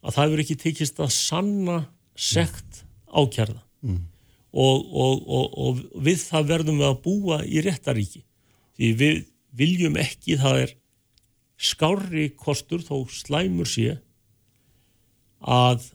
að 0.00 0.14
það 0.14 0.24
hefur 0.24 0.42
ekki 0.44 0.58
tekist 0.60 1.02
að 1.02 1.12
sanna 1.14 1.78
sekt 2.18 2.84
ákjærða 3.10 3.60
mm. 3.84 4.00
Og, 4.50 4.86
og, 4.98 5.20
og, 5.30 5.52
og 5.62 5.82
við 6.02 6.24
það 6.24 6.48
verðum 6.48 6.80
við 6.80 6.88
að 6.88 7.02
búa 7.04 7.36
í 7.46 7.60
réttaríki 7.62 8.24
því 8.74 8.88
við 8.98 9.20
viljum 9.54 9.98
ekki 10.00 10.38
það 10.40 10.62
er 10.64 10.72
skári 11.60 12.24
kostur 12.34 12.82
þó 12.82 13.04
slæmur 13.14 13.68
sé 13.70 14.00
að 15.40 15.88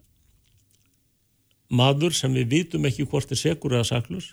maður 1.74 2.16
sem 2.16 2.34
við 2.36 2.52
vitum 2.52 2.86
ekki 2.90 3.08
hvort 3.10 3.32
er 3.32 3.40
segur 3.40 3.76
eða 3.76 3.88
saklus 3.90 4.32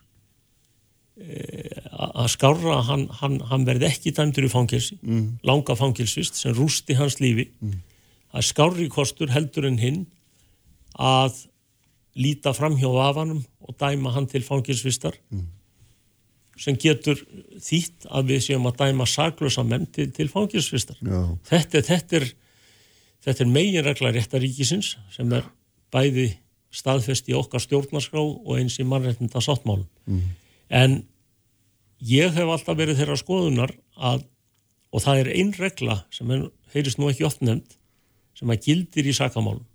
e, 1.17 1.71
að 1.93 2.29
skára 2.35 2.77
að 2.79 2.85
hann, 2.91 3.07
hann, 3.21 3.39
hann 3.51 3.65
verði 3.69 3.89
ekki 3.89 4.13
dæmdur 4.17 4.49
í 4.49 4.53
fangelsi, 4.53 4.99
mm. 5.01 5.25
langa 5.49 5.77
fangelsvist 5.79 6.39
sem 6.41 6.55
rústi 6.57 6.97
hans 6.99 7.19
lífi 7.23 7.49
mm. 7.61 7.79
að 8.37 8.49
skári 8.51 8.91
kostur 8.93 9.33
heldur 9.33 9.69
en 9.69 9.81
hinn 9.81 10.05
að 10.93 11.47
líta 12.21 12.53
fram 12.53 12.77
hjá 12.77 12.91
vafanum 12.93 13.41
og 13.65 13.77
dæma 13.81 14.13
hann 14.13 14.29
til 14.29 14.45
fangelsvistar 14.45 15.17
mm. 15.33 15.47
sem 16.61 16.77
getur 16.77 17.21
þýtt 17.57 18.11
að 18.13 18.35
við 18.35 18.47
séum 18.51 18.69
að 18.69 18.85
dæma 18.85 19.09
saglösa 19.09 19.65
menn 19.65 19.89
til, 19.89 20.11
til 20.13 20.29
fangelsvistar 20.33 21.01
þetta, 21.49 21.81
þetta 21.81 22.21
er 22.21 22.33
þetta 23.23 23.45
er 23.45 23.53
meginregla 23.53 24.13
réttaríkisins 24.15 24.97
sem 25.15 25.33
er 25.37 25.47
bæði 25.93 26.33
staðfest 26.73 27.29
í 27.29 27.37
okkar 27.37 27.63
stjórnarskrá 27.63 28.23
og 28.23 28.53
eins 28.57 28.79
í 28.81 28.87
mannreitnda 28.89 29.43
sáttmálum 29.45 29.87
mm. 30.09 30.29
en 30.73 31.03
ég 32.03 32.33
hef 32.35 32.49
alltaf 32.51 32.79
verið 32.79 33.01
þeirra 33.01 33.19
skoðunar 33.21 33.75
að, 33.97 34.25
og 34.91 35.05
það 35.05 35.23
er 35.23 35.33
einn 35.37 35.53
regla 35.59 36.01
sem 36.15 36.33
heyrist 36.75 37.01
nú 37.01 37.11
ekki 37.13 37.27
oft 37.29 37.43
nefnd 37.45 37.77
sem 38.39 38.51
að 38.51 38.65
gildir 38.67 39.09
í 39.09 39.15
sakamálum. 39.17 39.67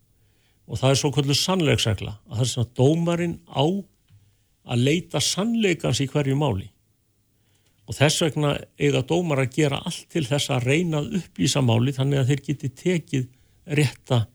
Og 0.68 0.80
það 0.82 0.94
er 0.94 1.00
svo 1.00 1.12
kvöldu 1.16 1.36
sannleiksregla 1.38 2.18
að 2.28 2.34
það 2.34 2.44
er 2.44 2.50
svona 2.52 2.74
dómarinn 2.76 3.38
á 3.48 3.64
að 4.68 4.84
leita 4.84 5.22
sannleikans 5.24 6.02
í 6.04 6.10
hverju 6.12 6.36
máli. 6.36 6.68
Og 7.88 7.96
þess 7.96 8.26
vegna 8.26 8.58
eiga 8.76 9.06
dómar 9.08 9.46
að 9.46 9.54
gera 9.56 9.80
allt 9.88 10.10
til 10.12 10.26
þess 10.28 10.52
að 10.52 10.68
reyna 10.68 11.00
að 11.00 11.22
upplýsa 11.22 11.64
máli 11.64 11.94
þannig 11.96 12.20
að 12.20 12.34
þeir 12.34 12.44
geti 12.50 12.72
tekið 12.82 13.30
rétta 13.68 14.26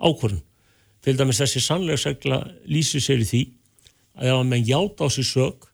ákvörðun 0.00 0.42
til 1.04 1.16
dæmis 1.16 1.40
þessi 1.40 1.62
sannleiksregla 1.64 2.40
lýsir 2.68 3.02
sér 3.04 3.24
í 3.24 3.28
því 3.28 3.42
að 4.20 4.30
ef 4.30 4.36
að 4.36 4.48
menn 4.50 4.68
játa 4.68 5.06
á 5.06 5.08
sér 5.12 5.28
sög 5.28 5.66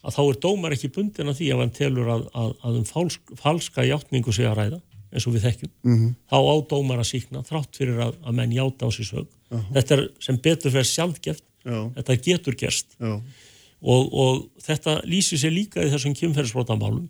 að 0.00 0.16
þá 0.16 0.22
er 0.22 0.38
dómar 0.44 0.76
ekki 0.76 0.92
bundin 0.94 1.30
að 1.30 1.40
því 1.40 1.50
að 1.52 1.62
hann 1.62 1.74
telur 1.76 2.08
að, 2.12 2.22
að, 2.32 2.54
að 2.64 2.78
um 2.80 2.86
falsk, 2.88 3.34
falska 3.40 3.84
játningu 3.84 4.32
sé 4.32 4.46
að 4.48 4.58
ræða 4.60 4.80
eins 5.10 5.26
og 5.26 5.34
við 5.34 5.46
þekkjum, 5.48 5.70
mm 5.82 5.94
-hmm. 5.96 6.10
þá 6.30 6.38
á 6.38 6.54
dómar 6.70 7.00
að 7.02 7.08
síkna 7.10 7.42
þrátt 7.42 7.76
fyrir 7.76 7.98
að, 8.04 8.18
að 8.22 8.36
menn 8.38 8.52
játa 8.54 8.86
á 8.86 8.90
sér 8.94 9.08
sög. 9.08 9.30
Uh 9.50 9.58
-huh. 9.58 9.72
Þetta 9.74 9.94
er 9.96 10.02
sem 10.22 10.36
betur 10.38 10.70
fyrir 10.70 10.86
sjálfgeft, 10.86 11.44
Já. 11.64 11.78
þetta 11.96 12.16
getur 12.16 12.54
gerst 12.54 12.94
og, 13.00 14.02
og 14.12 14.48
þetta 14.62 15.00
lýsir 15.04 15.40
sér 15.40 15.52
líka 15.52 15.82
í 15.82 15.90
þessum 15.90 16.14
kynferðsbrotamálum 16.14 17.08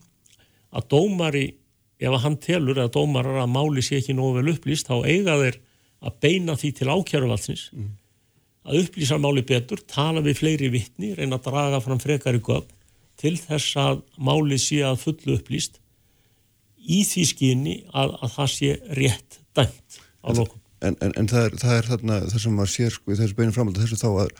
að 0.71 0.89
dómari, 0.89 1.55
ef 2.01 2.17
hann 2.25 2.39
telur 2.41 2.81
að 2.81 2.95
dómarar 2.97 3.43
að 3.43 3.53
máli 3.53 3.85
sé 3.85 4.01
ekki 4.01 4.17
nógu 4.17 4.41
vel 4.41 4.55
upplýst, 4.55 4.89
þá 4.89 5.05
eiga 5.05 5.37
þeir 5.41 5.61
að 6.01 6.17
beina 6.25 6.57
því 6.57 6.71
til 6.79 6.89
ákjæruvaldsins 6.89 7.65
mm. 7.77 7.91
að 8.69 8.83
upplýsa 8.85 9.21
máli 9.21 9.45
betur, 9.47 9.83
tala 9.85 10.25
við 10.25 10.41
fleiri 10.41 10.71
vittni, 10.73 11.13
reyna 11.19 11.37
að 11.37 11.51
draga 11.51 11.83
fram 11.85 12.01
frekari 12.01 12.41
gögn 12.45 12.73
til 13.21 13.37
þess 13.37 13.77
að 13.77 14.03
máli 14.17 14.57
sé 14.61 14.81
að 14.87 15.03
fullu 15.03 15.37
upplýst 15.37 15.77
í 16.81 17.03
því 17.05 17.27
skyni 17.29 17.77
að, 17.93 18.17
að 18.25 18.35
það 18.39 18.53
sé 18.55 18.73
rétt 18.97 19.41
dæmt 19.57 20.01
á 20.25 20.29
lokum. 20.33 20.61
En, 20.81 20.97
en, 21.05 21.13
en 21.21 21.29
það, 21.29 21.47
er, 21.51 21.57
það 21.61 21.77
er 21.77 21.89
þarna 21.91 22.19
þess 22.31 22.47
að 22.49 22.55
maður 22.57 22.73
sér 22.73 22.95
sko 22.95 23.13
í 23.13 23.19
þessu 23.19 23.37
beinum 23.37 23.53
framhaldi 23.57 23.83
þessu 23.83 23.99
þá 24.01 24.09
að, 24.09 24.31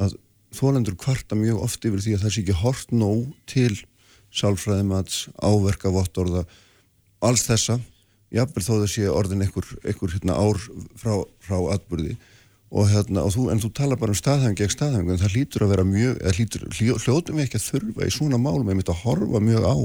að 0.00 0.14
þólendur 0.56 0.96
kvarta 1.00 1.36
mjög 1.36 1.64
oft 1.66 1.84
yfir 1.84 2.00
því 2.00 2.14
að 2.16 2.24
það 2.24 2.32
sé 2.32 2.42
ekki 2.42 2.60
hort 2.62 2.94
nóg 2.96 3.26
til 3.50 3.74
sálfræðimats, 4.32 5.26
áverka, 5.44 5.92
vottorða, 5.92 6.46
alls 7.22 7.46
þessa, 7.46 7.78
jáfnveg 8.32 8.66
þó 8.66 8.86
sé 8.90 9.08
orðin 9.12 9.44
einhver, 9.44 9.66
hérna, 9.84 10.36
ár 10.36 10.60
frá, 10.98 11.22
frá 11.42 11.58
atbyrði 11.74 12.16
og 12.72 12.88
hérna, 12.88 13.26
og 13.26 13.34
þú, 13.34 13.48
en 13.52 13.60
þú 13.60 13.72
tala 13.76 13.98
bara 14.00 14.14
um 14.14 14.16
staðhæfing 14.16 14.56
gegn 14.56 14.72
staðhæfing, 14.72 15.10
en 15.12 15.20
það 15.20 15.34
hlýtur 15.36 15.66
að 15.66 15.74
vera 15.74 15.84
mjög, 15.84 16.22
hlýtur, 16.38 16.62
hljóðum 16.72 17.36
við 17.36 17.44
ekki 17.44 17.58
að 17.58 17.66
þurfa 17.66 18.06
í 18.08 18.14
svona 18.14 18.40
málum, 18.40 18.64
myndum 18.70 18.94
að 18.94 19.02
horfa 19.04 19.42
mjög 19.44 19.66
á 19.68 19.76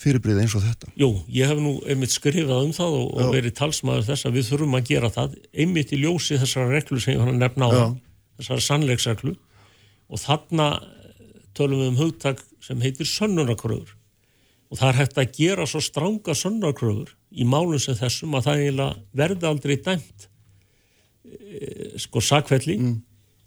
fyrirbrið 0.00 0.40
eins 0.40 0.54
og 0.56 0.64
þetta. 0.64 0.90
Jú, 0.96 1.10
ég 1.28 1.50
hef 1.50 1.60
nú 1.60 1.74
einmitt 1.84 2.14
skrifað 2.14 2.64
um 2.64 2.72
það 2.72 2.96
og, 3.02 3.10
og 3.20 3.34
verið 3.34 3.56
talsmaður 3.58 4.06
þess 4.08 4.28
að 4.28 4.38
við 4.38 4.46
þurfum 4.48 4.76
að 4.78 4.86
gera 4.88 5.10
það 5.12 5.34
einmitt 5.52 5.92
í 5.92 6.00
ljósi 6.00 6.38
þessara 6.40 6.72
reglu 6.72 7.00
sem 7.04 7.18
ég 7.18 7.20
hann 7.20 7.40
nefna 7.40 7.68
á 7.68 7.70
það, 7.74 7.96
þessara 8.40 8.64
sannleiksreglu 8.64 9.34
og 10.08 10.22
þarna 10.22 10.68
tölum 11.56 11.82
við 11.82 11.90
um 11.92 12.00
hugtak 12.00 12.40
sem 12.64 12.80
heitir 12.80 13.08
sönnunakröður 13.08 13.92
og 14.70 14.78
það 14.78 14.88
er 14.88 14.98
hægt 15.00 15.18
að 15.18 15.32
gera 15.36 15.66
svo 15.66 15.80
stránga 15.82 16.34
sönnunakröður 16.38 17.14
í 17.30 17.46
málum 17.46 17.80
sem 17.82 17.98
þessum 17.98 18.36
að 18.38 18.50
það 18.50 18.82
verði 19.18 19.48
aldrei 19.50 19.76
dæmt 19.82 20.30
Eh, 21.30 21.98
sko 21.98 22.20
sakvelli 22.22 22.74
mm. 22.78 22.94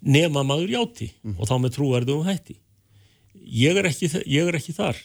nema 0.06 0.44
maður 0.46 0.70
játi 0.72 1.08
mm. 1.24 1.34
og 1.36 1.48
þá 1.50 1.54
með 1.60 1.72
trúverðu 1.74 2.14
um 2.14 2.28
hætti 2.28 2.54
ég 3.34 3.76
er 3.76 3.88
ekki, 3.88 4.08
ég 4.30 4.48
er 4.48 4.56
ekki 4.56 4.72
þar 4.76 5.00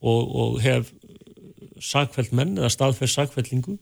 og, 0.00 0.22
og 0.40 0.56
hef 0.64 0.88
sakveld 1.84 2.32
menn 2.34 2.56
eða 2.56 2.72
staðferð 2.74 3.12
sakveldingu 3.12 3.76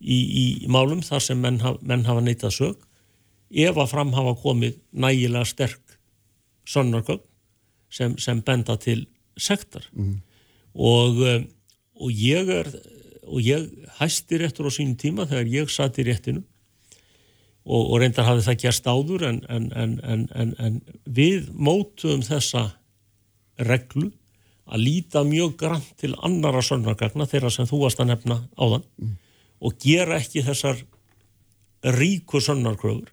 í, 0.00 0.16
í 0.16 0.44
málum 0.72 1.04
þar 1.06 1.22
sem 1.26 1.38
menn, 1.42 1.60
haf, 1.62 1.76
menn 1.86 2.06
hafa 2.08 2.24
neytað 2.24 2.56
sög 2.56 2.86
ef 3.52 3.78
að 3.78 3.92
fram 3.92 4.14
hafa 4.16 4.34
komið 4.42 4.80
nægilega 4.90 5.46
sterk 5.52 5.98
sonnarkögn 6.66 7.22
sem, 7.94 8.16
sem 8.18 8.42
benda 8.42 8.78
til 8.80 9.04
sektar 9.38 9.86
mm. 9.92 10.16
Og, 10.78 11.22
eh, 11.26 11.42
og 11.98 12.14
ég 12.14 12.54
er 12.54 12.70
og 13.28 13.44
ég 13.44 13.66
hæsti 13.98 14.38
réttur 14.40 14.68
á 14.68 14.72
sínum 14.72 14.96
tíma 14.96 15.26
þegar 15.28 15.50
ég 15.52 15.72
satt 15.72 15.98
í 16.00 16.06
réttinu 16.06 16.42
og, 17.68 17.82
og 17.82 17.98
reyndar 18.00 18.24
hafði 18.28 18.46
það 18.46 18.62
gerst 18.62 18.88
áður 18.88 19.26
en, 19.28 19.42
en, 19.52 19.98
en, 20.00 20.54
en 20.56 20.78
við 21.04 21.50
mótuðum 21.52 22.24
þessa 22.24 22.70
reglu 23.68 24.10
að 24.68 24.84
líta 24.84 25.24
mjög 25.24 25.56
grann 25.60 25.84
til 26.00 26.14
annara 26.24 26.62
sönnargagna 26.64 27.28
þeirra 27.28 27.52
sem 27.52 27.68
þú 27.68 27.84
varst 27.84 28.00
að 28.02 28.12
nefna 28.12 28.40
áðan 28.56 28.84
mm. 29.00 29.14
og 29.64 29.78
gera 29.82 30.18
ekki 30.20 30.44
þessar 30.46 30.82
ríku 31.98 32.40
sönnarkröfur 32.44 33.08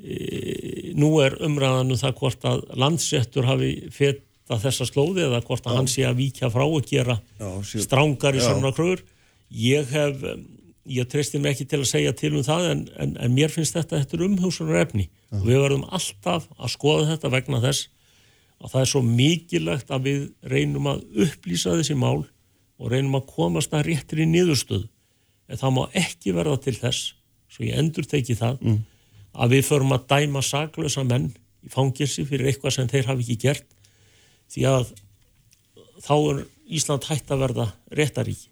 e, 0.00 0.92
nú 0.96 1.16
er 1.24 1.36
umræðanu 1.44 1.96
um 1.96 2.00
það 2.00 2.16
hvort 2.20 2.48
að 2.48 2.64
landsettur 2.76 3.48
hafi 3.48 3.72
feta 4.46 4.60
þessa 4.62 4.86
slóði 4.86 5.24
eða 5.26 5.42
hvort 5.42 5.66
að 5.66 5.74
Já. 5.74 5.76
hann 5.76 5.88
sé 5.90 6.04
að 6.06 6.20
víkja 6.20 6.50
frá 6.54 6.64
og 6.64 6.86
gera 6.86 7.18
strángari 7.66 8.42
sönnarkröfur 8.42 9.02
ég 9.50 9.90
hef 9.90 10.22
ég 10.86 11.08
treystir 11.10 11.42
mig 11.42 11.56
ekki 11.56 11.66
til 11.66 11.82
að 11.82 11.90
segja 11.90 12.14
til 12.14 12.32
um 12.36 12.46
það 12.46 12.70
en, 12.70 12.82
en, 13.02 13.16
en 13.18 13.34
mér 13.34 13.50
finnst 13.50 13.74
þetta, 13.74 13.98
þetta 14.04 14.16
er 14.16 14.24
umhugsunar 14.28 14.80
efni 14.84 15.08
uh. 15.08 15.40
og 15.40 15.46
við 15.48 15.62
verðum 15.64 15.86
alltaf 15.90 16.46
að 16.56 16.74
skoða 16.76 17.08
þetta 17.10 17.32
vegna 17.34 17.62
þess 17.64 17.88
að 18.62 18.72
það 18.72 18.80
er 18.80 18.90
svo 18.92 19.02
mikilvægt 19.04 19.90
að 19.92 20.06
við 20.06 20.20
reynum 20.46 20.90
að 20.92 21.02
upplýsa 21.26 21.74
þessi 21.76 21.96
mál 21.98 22.22
og 22.76 22.92
reynum 22.92 23.18
að 23.18 23.26
komast 23.34 23.74
að 23.74 23.90
réttir 23.90 24.22
í 24.22 24.28
niðurstöð 24.30 24.86
en 25.50 25.60
það 25.60 25.74
má 25.74 25.82
ekki 25.98 26.34
verða 26.36 26.60
til 26.62 26.76
þess 26.78 27.16
svo 27.50 27.66
ég 27.66 27.82
endur 27.82 28.06
teki 28.06 28.38
það 28.38 28.62
mm. 28.62 28.78
að 29.42 29.56
við 29.56 29.68
förum 29.68 29.94
að 29.96 30.06
dæma 30.14 30.42
saglösa 30.44 31.04
menn 31.06 31.32
í 31.66 31.72
fangilsi 31.72 32.24
fyrir 32.28 32.52
eitthvað 32.52 32.78
sem 32.78 32.90
þeir 32.90 33.10
hafi 33.10 33.26
ekki 33.26 33.38
gert 33.42 33.66
því 34.52 34.68
að 34.72 34.92
þá 36.06 36.14
er 36.18 36.44
Ísland 36.66 37.08
hægt 37.08 37.30
að 37.30 37.42
verða 37.46 37.70
réttaríki 37.94 38.50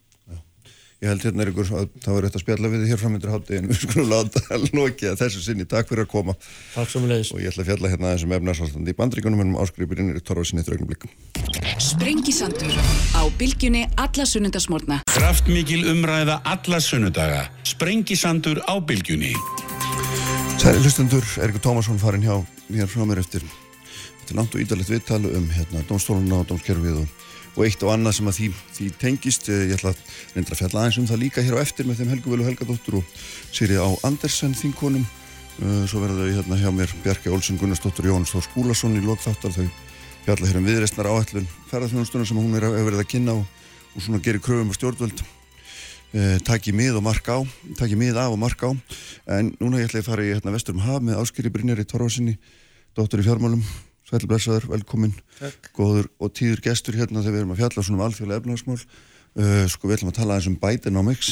Ég 1.05 1.11
held 1.11 1.25
hérna 1.27 1.43
er 1.45 1.51
ykkur 1.51 1.71
að 1.77 1.89
það 2.01 2.15
var 2.15 2.25
rétt 2.25 2.37
að 2.39 2.43
spjalla 2.45 2.69
við 2.73 2.81
þið 2.81 2.91
hér 2.95 3.01
framöndur 3.03 3.33
hátti 3.35 3.57
en 3.59 3.67
við 3.71 3.81
skulum 3.83 4.07
láta 4.09 4.59
lókja 4.73 5.11
þessu 5.21 5.43
sinni. 5.45 5.67
Takk 5.69 5.91
fyrir 5.91 6.07
að 6.07 6.13
koma. 6.15 6.35
Takk 6.73 6.93
svo 6.93 7.03
mjög 7.03 7.11
leiðis. 7.13 7.33
Og 7.35 7.43
ég 7.43 7.53
ætla 7.53 7.65
að 7.65 7.69
fjalla 7.69 7.91
hérna 7.93 8.09
aðeins 8.09 8.25
um 8.25 8.33
efnarsvaldandi 8.39 8.95
í 8.95 8.97
bandríkunum 8.97 9.43
en 9.45 9.51
um 9.53 9.59
áskripirinn 9.61 10.15
er 10.15 10.23
Torvarsinni 10.25 10.65
þrögnum 10.65 10.89
blikum. 10.89 11.13
Sprengisandur 11.83 12.73
á 13.13 13.23
bylgjunni 13.37 13.85
alla 14.01 14.27
sunnundasmórna. 14.31 15.03
Kraftmikil 15.13 15.83
umræða 15.93 16.39
alla 16.55 16.81
sunnudaga. 16.81 17.45
Sprengisandur 17.69 18.63
á 18.65 18.75
bylgjunni. 18.81 19.35
Særi 20.57 20.81
hlustendur, 20.81 21.27
Erikur 21.45 21.61
Tómasson 21.69 22.01
farin 22.01 22.25
hjá 22.25 22.39
hér 22.73 22.89
frá 22.89 23.05
mér 23.05 23.21
eftir, 23.21 23.45
eftir 24.25 24.41
langt 24.41 24.57
og 24.57 24.65
ídalegt 24.65 24.91
viðtalu 24.91 25.37
um 25.37 25.47
hérna, 25.53 25.85
domstóluna 25.87 26.41
og 26.41 26.49
domskerfið 26.49 27.05
og 27.05 27.25
og 27.55 27.67
eitt 27.67 27.83
og 27.87 27.93
annað 27.95 28.17
sem 28.19 28.31
að 28.31 28.39
því, 28.39 28.49
því 28.77 28.87
tengist. 29.01 29.49
Eh, 29.51 29.67
ég 29.71 29.77
ætla 29.77 29.93
að 29.93 30.01
reynda 30.35 30.55
að 30.55 30.61
fjalla 30.61 30.81
aðeins 30.83 30.99
um 31.01 31.09
það 31.11 31.21
líka 31.23 31.45
hér 31.45 31.59
á 31.59 31.63
eftir 31.63 31.89
með 31.89 32.01
þeim 32.01 32.11
Helgu 32.15 32.33
Velu 32.33 32.47
Helgadóttur 32.49 32.99
og 32.99 33.13
Siri 33.55 33.79
á 33.79 33.89
Andersen 34.07 34.57
þínkonum 34.59 35.05
uh, 35.05 35.85
svo 35.91 36.03
verða 36.03 36.25
þau 36.25 36.33
hérna 36.39 36.59
hjá 36.59 36.71
mér 36.75 36.95
Bjarki 37.05 37.31
Olsson 37.31 37.61
Gunnarsdóttur 37.61 38.11
Jóns 38.11 38.35
Þór 38.35 38.47
Skúlason 38.49 38.99
í 38.99 39.05
lokþáttar 39.05 39.55
þau 39.55 39.69
fjalla 40.25 40.51
hér 40.51 40.59
um 40.59 40.67
viðreistnar 40.67 41.11
áætlun 41.13 41.49
ferðarþjónustunum 41.71 42.29
sem 42.29 42.43
hún 42.43 42.59
er 42.59 42.67
að 42.67 42.77
verða 42.89 43.05
að 43.05 43.11
kynna 43.15 43.39
og, 43.39 43.47
og 43.95 44.03
svona 44.03 44.23
gerir 44.25 44.43
kröfum 44.43 44.75
á 44.75 44.79
stjórnvöld 44.81 45.23
uh, 45.23 46.37
takki 46.49 46.75
mið 46.75 46.99
og 46.99 47.07
marka 47.07 47.39
á 47.39 47.41
takki 47.79 47.99
mið 48.01 48.19
af 48.19 48.35
og 48.35 48.41
marka 48.43 48.73
á. 48.73 48.73
En 49.39 49.55
núna 49.61 49.79
ég 49.79 49.93
ætla 49.93 50.03
að 50.03 50.11
fara 50.11 50.27
í 50.27 50.35
hérna, 50.35 50.55
vesturum 50.55 50.83
haf 50.83 51.03
með 51.05 51.23
áskýri 51.23 51.55
Brynjar 51.55 51.85
í 51.85 51.87
Torvásinni 51.87 52.39
dóttur 52.99 53.23
í 53.23 53.27
fjármálum 53.29 53.63
Sælblessaður, 54.11 54.69
velkomin, 54.75 55.15
Takk. 55.39 55.71
góður 55.77 56.11
og 56.21 56.33
tíður 56.37 56.61
gestur 56.67 56.99
hérna 56.99 57.23
þegar 57.23 57.35
við 57.35 57.43
erum 57.43 57.55
að 57.55 57.63
fjalla 57.63 57.85
svona 57.87 57.99
um 57.99 58.05
alþjóðlega 58.09 58.43
efnahagsmál. 58.43 58.79
Uh, 59.35 59.65
sko 59.73 59.89
við 59.89 59.97
ætlum 59.97 60.13
að 60.13 60.19
tala 60.21 60.37
aðeins 60.37 60.51
um 60.53 60.59
Bidenomics 60.61 61.31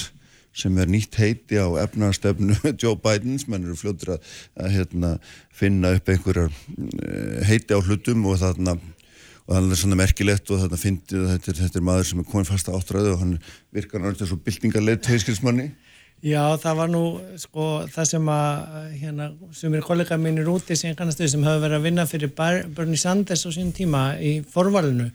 sem 0.56 0.78
er 0.80 0.88
nýtt 0.90 1.16
heiti 1.16 1.56
á 1.56 1.68
efnahagstefnu 1.84 2.56
Joe 2.80 2.96
Bidens, 3.00 3.46
menn 3.48 3.68
eru 3.68 3.76
fljóttir 3.78 4.16
að, 4.16 4.32
að 4.58 4.74
hérna, 4.76 5.12
finna 5.54 5.94
upp 5.96 6.10
einhverjar 6.12 6.50
uh, 6.50 7.38
heiti 7.48 7.76
á 7.76 7.80
hlutum 7.80 8.26
og 8.28 8.40
þarna 8.42 8.76
og 9.42 9.54
það 9.56 9.72
er 9.74 9.80
svona 9.80 9.98
merkilegt 9.98 10.50
og 10.54 10.60
þetta 10.62 10.78
fyndið 10.78 11.22
að 11.24 11.32
þetta, 11.32 11.54
þetta 11.60 11.80
er 11.80 11.86
maður 11.86 12.08
sem 12.08 12.20
er 12.22 12.28
komin 12.30 12.48
fast 12.48 12.68
að 12.70 12.76
áttræðu 12.78 13.14
og 13.14 13.22
hann 13.22 13.32
virkar 13.74 14.02
náttúrulega 14.02 14.30
svo 14.30 14.38
byltingarleið 14.46 15.00
tauskilsmanni 15.08 15.72
Já, 16.22 16.54
það 16.62 16.76
var 16.78 16.90
nú 16.92 17.02
sko 17.42 17.64
það 17.90 18.04
sem 18.12 18.28
að 18.30 18.82
hérna, 19.00 19.24
sem 19.58 19.72
er 19.74 19.82
kollega 19.82 20.18
mínir 20.22 20.46
úti 20.52 20.76
sem 20.78 20.94
kannastu 20.94 21.26
sem 21.26 21.42
hafa 21.42 21.64
verið 21.64 21.80
að 21.80 21.86
vinna 21.88 22.04
fyrir 22.06 22.30
Bernie 22.36 23.00
Sanders 23.00 23.42
á 23.42 23.50
sínum 23.50 23.72
tíma 23.74 24.02
í 24.22 24.36
forvalinu 24.46 25.08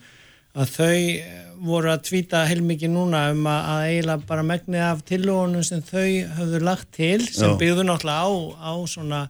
að 0.58 0.74
þau 0.74 0.98
eh, 0.98 1.46
voru 1.64 1.94
að 1.94 2.04
tvíta 2.10 2.44
heilmikið 2.50 2.92
núna 2.92 3.24
um 3.32 3.48
að, 3.48 3.70
að 3.72 3.88
eiginlega 3.92 4.28
bara 4.34 4.46
megnið 4.52 4.84
af 4.90 5.04
tillögunum 5.08 5.64
sem 5.64 5.84
þau 5.88 6.10
höfðu 6.42 6.62
lagt 6.68 6.92
til 6.98 7.22
sem 7.24 7.56
byggðu 7.62 7.88
náttúrulega 7.88 8.28
á, 8.28 8.32
á 8.68 8.74
svona 8.92 9.22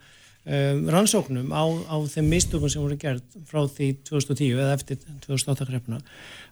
um, 0.48 0.82
rannsóknum 0.92 1.52
á, 1.52 1.64
á 1.92 1.96
þeim 2.08 2.30
mistökum 2.32 2.72
sem 2.72 2.84
voru 2.84 2.98
gerð 3.00 3.38
frá 3.50 3.62
því 3.68 3.90
2010 4.08 4.54
eða 4.56 4.76
eftir 4.78 5.00
2008 5.26 5.68
krepuna 5.68 6.00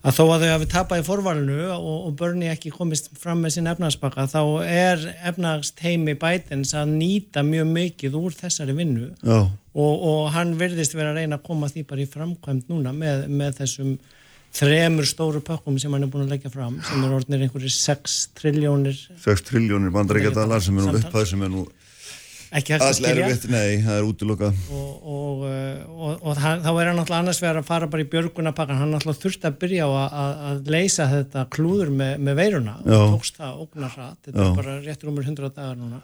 að 0.06 0.18
þó 0.18 0.24
að 0.26 0.46
þau 0.46 0.50
hafi 0.52 0.70
tapað 0.74 1.02
í 1.02 1.06
forvalinu 1.08 1.60
og, 1.76 1.94
og 2.10 2.18
Bernie 2.20 2.52
ekki 2.54 2.74
komist 2.76 3.12
fram 3.20 3.44
með 3.44 3.56
sinn 3.58 3.72
efnagspakka 3.72 4.28
þá 4.32 4.42
er 4.68 5.06
efnagst 5.32 5.80
heimi 5.86 6.18
Bidens 6.20 6.76
að 6.78 6.92
nýta 6.98 7.46
mjög 7.48 7.72
mikið 7.78 8.20
úr 8.20 8.36
þessari 8.36 8.76
vinnu 8.78 9.14
og, 9.26 9.96
og 9.96 10.28
hann 10.36 10.58
virðist 10.60 10.98
vera 10.98 11.14
að 11.14 11.24
reyna 11.24 11.40
að 11.40 11.48
koma 11.48 11.72
því 11.72 11.88
bara 11.90 12.04
í 12.04 12.12
framkvæmt 12.12 12.70
núna 12.72 12.94
með, 12.96 13.26
með 13.32 13.64
þessum 13.64 13.96
þremur 14.56 15.08
stóru 15.08 15.42
pakkum 15.44 15.80
sem 15.82 15.92
hann 15.92 16.06
er 16.06 16.12
búin 16.12 16.28
að 16.28 16.36
leggja 16.36 16.52
fram 16.54 16.78
sem 16.86 17.02
er 17.04 17.16
orðnir 17.16 17.48
einhverjir 17.48 17.74
6 17.76 18.20
triljónir 18.40 19.00
6 19.24 19.50
triljónir 19.50 19.92
bandarækjadalar 19.96 20.64
sem 20.64 20.78
er 20.80 20.88
nú 20.88 21.02
upphæð 21.02 21.28
sem 21.34 21.44
er 21.44 21.52
nú 21.52 21.66
ekki 22.56 22.76
hægt 22.76 22.86
að 22.86 22.96
skilja. 22.98 23.28
erfitt, 23.28 23.48
nei, 23.52 23.84
það 23.84 24.00
er 24.00 24.08
útilokað. 24.10 24.60
Og, 24.72 24.90
og, 25.16 25.46
uh, 25.50 25.94
og, 25.96 26.26
og 26.26 26.42
hann, 26.44 26.64
þá 26.64 26.70
er 26.72 26.90
hann 26.90 27.00
náttúrulega 27.00 27.22
annars 27.24 27.42
vegar 27.44 27.62
að 27.62 27.70
fara 27.70 27.90
bara 27.92 28.06
í 28.06 28.10
björgunapakkan 28.12 28.82
hann 28.82 28.94
náttúrulega 28.96 29.24
þurfti 29.26 29.50
að 29.50 29.58
byrja 29.64 29.88
á 29.88 29.92
að, 29.92 30.18
að, 30.24 30.36
að 30.50 30.74
leysa 30.76 31.08
þetta 31.12 31.46
klúður 31.56 31.94
með, 32.02 32.14
með 32.28 32.42
veiruna. 32.42 32.76
Já. 32.84 32.98
og 33.00 33.16
tókst 33.16 33.42
það 33.42 33.64
ógnar 33.66 33.96
hratt. 33.96 34.20
Þetta 34.28 34.44
Já. 34.44 34.50
er 34.50 34.60
bara 34.62 34.78
réttur 34.86 35.12
umur 35.14 35.28
100 35.28 35.56
dagar 35.56 35.80
núna. 35.80 36.04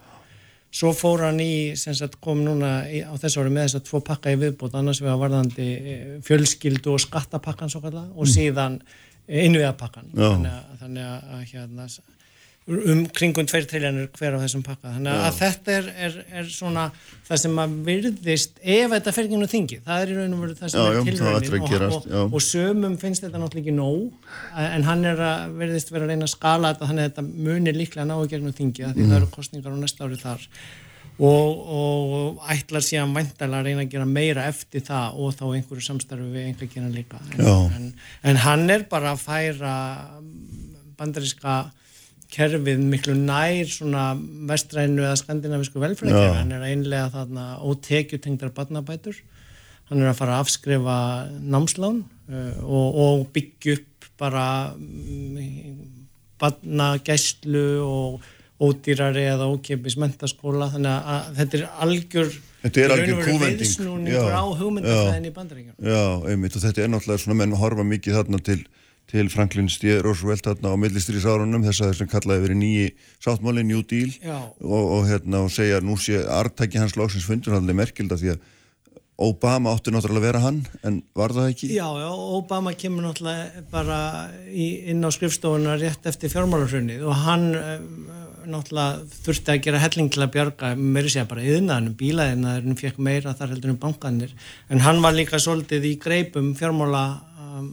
Svo 0.71 0.93
fór 0.95 1.25
hann 1.25 1.41
í 1.43 1.75
sagt 1.75 2.13
kom 2.23 2.45
núna 2.45 2.85
á 2.87 3.13
þessu 3.19 3.41
ári 3.43 3.51
með 3.51 3.65
þess 3.65 3.79
að 3.81 3.87
tvo 3.89 3.99
pakka 4.07 4.31
í 4.31 4.37
viðbútt 4.39 4.77
annars 4.79 5.01
vegar 5.03 5.19
varðandi 5.19 5.65
eh, 5.75 6.05
fjölskyldu 6.23 6.93
og 6.93 7.01
skattapakkan 7.03 7.71
svo 7.71 7.81
kalla 7.83 8.05
og 8.15 8.29
síðan 8.31 8.77
innviðapakkan 9.27 10.13
þannig 10.15 10.53
að, 10.53 10.71
þannig 10.79 11.09
að, 11.09 11.27
að 11.35 11.43
hérna 11.51 11.89
um 12.69 12.99
kringum 13.09 13.47
tveir 13.49 13.65
triljanir 13.67 14.09
hver 14.13 14.35
á 14.37 14.39
þessum 14.43 14.61
pakka. 14.63 14.91
Þannig 14.93 15.23
að 15.25 15.37
þetta 15.39 15.73
er, 15.79 15.87
er, 16.05 16.17
er 16.41 16.49
svona 16.53 16.83
það 17.25 17.39
sem 17.41 17.55
að 17.63 17.71
virðist 17.87 18.59
ef 18.61 18.91
þetta 18.93 19.13
fer 19.15 19.25
ekki 19.27 19.39
nú 19.41 19.47
þingi, 19.49 19.79
það 19.87 20.03
er 20.03 20.11
í 20.11 20.17
raun 20.19 20.35
og 20.37 20.43
veru 20.45 20.57
það 20.59 20.71
sem 20.73 20.77
Já, 20.77 20.85
er 20.85 20.91
að 20.91 21.49
og, 21.57 21.95
og, 21.97 22.05
já. 22.05 22.21
og 22.27 22.45
sömum 22.45 22.99
finnst 23.01 23.25
þetta 23.25 23.41
náttúrulega 23.41 23.65
ekki 23.65 23.75
nóg 23.79 24.29
en 24.67 24.85
hann 24.87 25.03
er 25.09 25.23
að 25.25 25.57
virðist 25.63 25.91
vera 25.91 26.05
að 26.05 26.13
reyna 26.13 26.29
að 26.29 26.33
skala 26.35 26.71
þetta 26.75 26.91
þannig 26.91 27.03
að 27.07 27.11
þetta 27.11 27.25
munir 27.49 27.79
líklega 27.81 28.07
ná 28.11 28.15
í 28.21 28.29
gegnum 28.35 28.55
þingi 28.61 28.85
því 28.91 29.01
Mm. 29.01 29.09
það 29.09 29.17
eru 29.17 29.31
kostningar 29.33 29.73
á 29.73 29.77
næsta 29.81 30.05
ári 30.05 30.21
þar. 30.21 30.47
Og, 31.21 31.57
og 31.75 32.45
ætlar 32.49 32.81
síðan 32.85 33.11
væntalega 33.13 33.59
að 33.59 33.67
reyna 33.67 33.83
að 33.83 33.91
gera 33.91 34.05
meira 34.09 34.45
eftir 34.49 34.81
það 34.85 35.17
og 35.21 35.33
þá 35.37 35.43
einhverju 35.49 35.83
samstarfi 35.85 36.29
við 36.33 36.47
einhverju 36.47 36.71
gera 36.77 36.93
líka. 36.93 37.19
En, 37.35 37.75
en, 37.77 37.91
en 38.31 38.39
hann 38.45 38.69
er 38.73 38.85
bara 38.89 39.11
að 39.13 39.21
færa 39.25 39.73
bandaríska 40.97 41.57
kerfið 42.31 42.81
miklu 42.87 43.15
nær 43.17 43.69
svona 43.69 44.05
vestrænu 44.49 45.03
eða 45.03 45.19
skandinavisku 45.19 45.81
velfræðkerfi, 45.83 46.31
Já. 46.31 46.39
hann 46.39 46.55
er 46.55 46.63
að 46.63 46.73
einlega 46.75 47.11
þarna 47.15 47.45
ótekjutengdar 47.67 48.53
barnabætur. 48.55 49.17
Hann 49.91 50.03
er 50.03 50.11
að 50.13 50.19
fara 50.21 50.37
að 50.37 50.45
afskrifa 50.45 50.97
námslán 51.51 52.03
uh, 52.31 52.53
og, 52.63 53.01
og 53.05 53.25
byggja 53.35 53.75
upp 53.79 54.07
bara 54.21 54.45
um, 54.77 55.41
barnagæslu 56.41 57.65
og 57.83 58.29
ódýrari 58.61 59.25
eða 59.31 59.49
ókipis 59.49 59.97
mentaskóla 59.97 60.69
þannig 60.71 61.11
að 61.13 61.29
þetta 61.39 61.57
er 61.57 61.67
algjör 61.85 62.31
Þetta 62.61 62.81
er 62.83 62.91
algjör 62.93 63.21
kúvending. 63.25 63.71
á 64.37 64.43
hugmyndafræðin 64.59 65.25
í 65.25 65.33
bandaríkjum 65.33 65.87
Já, 65.89 66.03
einmitt. 66.29 66.55
Og 66.55 66.61
þetta 66.61 66.83
er 66.83 66.91
náttúrulega 66.93 67.23
svona 67.23 67.37
menn 67.39 67.55
horfa 67.57 67.85
mikið 67.89 68.19
þarna 68.19 68.41
til, 68.45 68.59
til 69.11 69.29
Franklin 69.33 69.67
D. 69.67 69.97
Roosevelt 70.05 70.47
þarna 70.47 70.71
á 70.71 70.81
millistrísárunum 70.81 71.65
þess 71.67 71.83
að 71.83 71.91
þessum 71.91 72.11
kallaði 72.11 72.45
verið 72.45 72.59
nýji 72.61 72.87
sáttmáli, 73.23 73.65
New 73.67 73.83
Deal 73.83 74.15
og, 74.31 74.81
og 74.97 75.05
hérna 75.09 75.43
og 75.45 75.53
segja 75.53 75.81
nú 75.83 75.97
sé 75.99 76.23
artæki 76.23 76.79
hans 76.79 76.95
hann 76.95 77.69
er 77.69 77.77
merkilda 77.77 78.19
því 78.19 78.35
að 78.35 78.49
Obama 79.21 79.75
átti 79.75 79.91
náttúrulega 79.93 80.21
að 80.21 80.25
vera 80.25 80.41
hann 80.41 80.59
en 80.87 81.01
var 81.17 81.33
það 81.35 81.51
ekki? 81.51 81.67
Já, 81.75 81.85
já, 81.99 82.07
Obama 82.09 82.73
kemur 82.73 83.05
náttúrulega 83.05 83.61
bara 83.69 83.99
í, 84.49 84.87
inn 84.89 85.05
á 85.05 85.09
skrifstofuna 85.13 85.75
rétt 85.77 86.07
eftir 86.09 86.31
fjármálarhrunnið 86.33 87.03
og 87.05 87.19
hann 87.27 87.45
um, 87.59 87.91
náttúrulega 88.49 89.03
þurfti 89.21 89.53
að 89.53 89.61
gera 89.67 89.83
helling 89.83 90.09
til 90.13 90.25
að 90.25 90.33
bjarga, 90.37 90.71
meiri 90.79 91.13
segja 91.13 91.27
bara 91.29 91.45
yðnaðinum, 91.45 91.97
bílaðinaðurinn 91.99 92.79
fekk 92.79 93.01
meira 93.03 93.35
þar 93.37 93.53
heldur 93.53 93.75
en 93.75 93.81
bankanir, 93.83 94.33
en 94.73 94.81
hann 94.87 95.03
var 95.05 95.13
líka 95.17 95.41
svolítið 95.41 95.91
í 95.91 95.95
greipum 96.01 96.55
fjármála 96.57 97.05
um, 97.45 97.69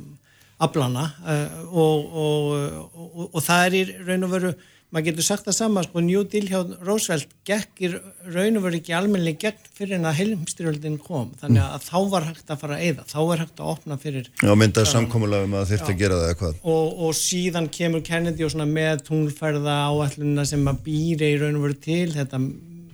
aflana 0.59 1.07
uh, 1.23 1.61
og, 1.71 2.19
og, 2.25 2.51
og, 2.99 3.23
og 3.29 3.41
það 3.45 3.65
er 3.69 3.79
í 3.79 3.85
raun 4.09 4.27
og 4.27 4.35
veru 4.35 4.53
maður 4.89 5.11
getur 5.11 5.27
sagt 5.27 5.45
það 5.45 5.57
sama, 5.57 5.83
sko, 5.85 6.01
New 6.01 6.23
Deal 6.33 6.47
hjá 6.49 6.61
Roosevelt 6.87 7.33
gekk 7.47 7.83
í 7.85 7.91
raun 7.93 8.57
og 8.57 8.65
veru 8.65 8.79
ekki 8.79 8.95
almennileg 8.97 9.37
gegn 9.43 9.67
fyrir 9.77 9.99
en 9.99 10.09
að 10.09 10.17
heilumstyrjöldin 10.23 10.97
kom, 11.03 11.35
þannig 11.43 11.65
að 11.65 11.85
þá 11.85 11.99
var 12.15 12.29
hægt 12.31 12.53
að 12.55 12.63
fara 12.63 12.79
að 12.79 12.87
eyða, 12.87 13.05
þá 13.11 13.19
er 13.21 13.43
hægt 13.43 13.61
að 13.61 13.73
opna 13.75 13.99
fyrir 14.01 14.31
Já, 14.41 14.55
myndaði 14.63 14.93
samkomulega 14.95 15.49
um 15.49 15.59
að 15.61 15.69
þyrfti 15.75 15.95
að 15.95 16.01
gera 16.01 16.23
það 16.23 16.33
eitthvað. 16.33 16.65
Og, 16.73 17.05
og 17.05 17.15
síðan 17.21 17.69
kemur 17.79 18.05
Kennedy 18.09 18.49
og 18.49 18.55
svona 18.55 18.69
með 18.71 19.05
tunglferða 19.11 19.77
áætlunina 19.93 20.49
sem 20.49 20.73
að 20.73 20.83
býra 20.89 21.29
í 21.29 21.39
raun 21.43 21.61
og 21.61 21.69
veru 21.69 21.81
til 21.85 22.09
þetta 22.17 22.43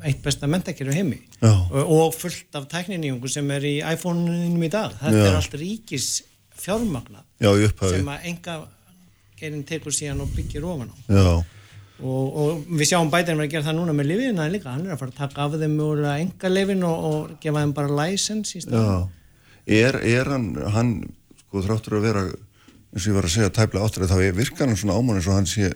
eitt 0.05 0.21
besta 0.25 0.51
mentakjöru 0.51 0.99
heimi. 0.99 1.23
Já. 1.39 1.53
og, 1.55 1.83
og 1.95 2.15
fullt 2.19 2.59
af 2.59 2.67
tækninýjungu 2.75 3.31
sem 3.31 3.55
er 3.55 3.71
í 3.71 3.77
iPhone-unum 3.95 4.67
í 4.67 4.73
dag. 4.73 4.99
Þetta 4.99 5.23
Já. 5.23 5.29
er 5.31 5.39
allt 5.39 5.61
ríkis 5.63 6.11
fjármagna 6.59 7.23
Já, 7.45 7.91
sem 7.95 8.09
að 8.15 8.29
enga 8.33 8.57
gerin 9.41 9.65
tekur 9.69 9.93
síðan 9.93 10.23
og 10.25 10.33
byggir 10.37 10.65
ofan 10.65 10.91
á. 10.91 10.97
Og, 12.05 12.37
og 12.43 12.65
við 12.75 12.89
sjáum 12.91 13.11
bætinn 13.13 13.39
að 13.41 13.53
gera 13.53 13.67
það 13.69 13.77
núna 13.79 13.93
með 13.95 14.09
lifiðina 14.11 14.49
líka, 14.51 14.73
hann 14.75 14.87
er 14.89 14.97
að 14.97 15.03
fara 15.05 15.13
að 15.15 15.19
taka 15.21 15.45
af 15.45 15.53
þeim 15.61 15.77
mögulega 15.79 16.15
enga 16.25 16.51
lifin 16.51 16.83
og, 16.89 17.05
og 17.11 17.35
gefa 17.45 17.63
þeim 17.63 17.75
bara 17.77 17.99
license 18.01 18.59
Er, 19.65 19.97
er 20.05 20.29
hann, 20.29 20.49
hann 20.75 20.91
sko 21.47 21.63
þráttur 21.65 21.95
að 22.01 22.03
vera 22.09 22.23
eins 22.27 23.05
og 23.07 23.09
ég 23.09 23.15
var 23.17 23.29
að 23.29 23.33
segja 23.37 23.53
tæplega 23.57 23.87
áttur 23.89 24.05
þá 24.11 24.17
er- 24.27 24.35
virkar 24.37 24.69
hann 24.69 24.77
svona 24.77 24.99
ámann 24.99 25.17
eins 25.21 25.29
og 25.31 25.39
hann 25.39 25.47
sé 25.49 25.71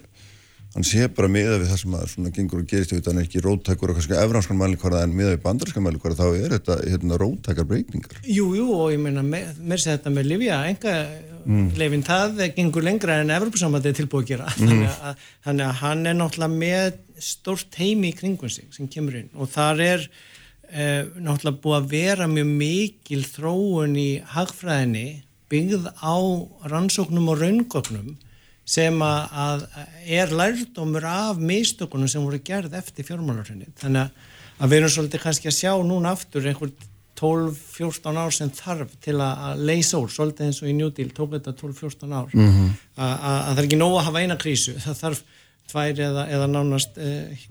hann 0.75 0.85
sé 0.85 1.07
bara 1.09 1.31
miða 1.33 1.55
við 1.62 1.71
það 1.71 1.81
sem 1.81 1.95
að 1.97 2.11
svona 2.12 2.33
gengur 2.37 2.61
og 2.61 2.66
gerist 2.69 2.93
hann 3.09 3.23
er 3.23 3.25
ekki 3.25 3.41
róttækur 3.47 3.91
og 3.95 3.97
kannski 3.97 4.19
efranskan 4.21 4.59
mælikvarða 4.61 5.01
en 5.07 5.14
miða 5.16 5.33
við 5.33 5.41
bandarskan 5.47 5.87
mælikvarða 5.87 6.19
þá 6.19 6.43
er 6.43 6.53
þetta 6.59 6.77
hérna 6.85 7.16
róttækar 7.23 7.66
breytingar. 7.71 8.21
Jú, 8.29 8.51
jú, 8.59 8.66
og 8.77 8.93
ég 8.93 9.01
meina, 9.01 9.23
me- 9.25 9.47
mér 9.64 9.81
sé 9.81 9.95
þetta 9.97 10.12
með 10.19 10.29
Livja, 10.35 10.59
enga 10.69 10.95
leifin, 11.78 12.05
það 12.07 12.43
gengur 12.57 12.84
lengra 12.86 13.20
en 13.22 13.34
Evropasambandi 13.34 13.93
er 13.93 13.99
tilbúið 13.99 14.24
að 14.24 14.32
gera. 14.32 14.49
Þannig, 14.57 14.89
að, 14.89 15.22
þannig 15.47 15.66
að 15.68 15.78
hann 15.82 16.07
er 16.07 16.18
náttúrulega 16.18 16.61
með 16.64 16.99
stórt 17.28 17.78
heimi 17.80 18.12
í 18.12 18.16
kringum 18.18 18.53
sig 18.53 18.68
sem 18.74 18.91
kemur 18.91 19.18
inn 19.18 19.30
og 19.34 19.51
þar 19.53 19.82
er 19.84 20.05
eh, 20.70 21.09
náttúrulega 21.18 21.62
búið 21.64 21.78
að 21.78 21.91
vera 21.95 22.28
mjög 22.30 22.53
mikil 22.62 23.22
þróun 23.26 23.99
í 23.99 24.11
hagfræðinni 24.34 25.09
byggð 25.49 25.89
á 26.05 26.16
rannsóknum 26.68 27.30
og 27.32 27.41
raungögnum 27.43 28.16
sem 28.68 29.01
að, 29.01 29.64
er 30.05 30.32
lærdómur 30.34 31.07
af 31.09 31.41
mistökunum 31.41 32.11
sem 32.11 32.24
voru 32.24 32.41
gerð 32.45 32.74
eftir 32.76 33.07
fjármálarhrinni. 33.09 33.70
Þannig 33.80 34.11
að, 34.11 34.66
við 34.68 34.78
erum 34.78 34.93
svolítið 34.93 35.24
kannski 35.24 35.49
að 35.49 35.57
sjá 35.57 35.72
núna 35.89 36.12
aftur 36.12 36.49
einhver 36.51 36.74
12-14 37.19 38.21
ár 38.23 38.35
sem 38.35 38.51
þarf 38.55 38.93
til 39.05 39.16
að, 39.16 39.45
að 39.49 39.62
leysa 39.71 39.99
úr, 39.99 40.11
svolítið 40.12 40.49
eins 40.49 40.61
og 40.62 40.71
í 40.71 40.77
New 40.79 40.91
Deal 40.95 41.11
tók 41.14 41.35
þetta 41.35 41.57
12-14 41.59 42.14
ár 42.14 42.35
mm 42.35 42.49
-hmm. 42.49 42.77
að, 42.97 43.14
að 43.31 43.49
það 43.49 43.62
er 43.62 43.69
ekki 43.69 43.81
nóg 43.81 43.97
að 43.99 44.07
hafa 44.09 44.23
eina 44.23 44.37
krísu, 44.39 44.77
það 44.85 45.01
þarf 45.03 45.25
tvær 45.69 46.05
eða, 46.09 46.29
eða 46.33 46.47
nánast 46.51 47.01
eh, 47.03 47.49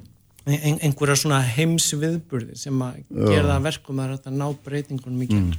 ein, 0.47 0.79
einhverja 0.85 1.17
svona 1.19 1.41
heimsviðburði 1.43 2.57
sem 2.59 2.81
að 2.83 3.03
gera 3.11 3.57
að 3.57 3.67
verkum 3.67 4.01
að 4.01 4.15
þetta 4.15 4.33
ná 4.33 4.47
breytingunum 4.65 5.23
í 5.25 5.29
gegn. 5.31 5.53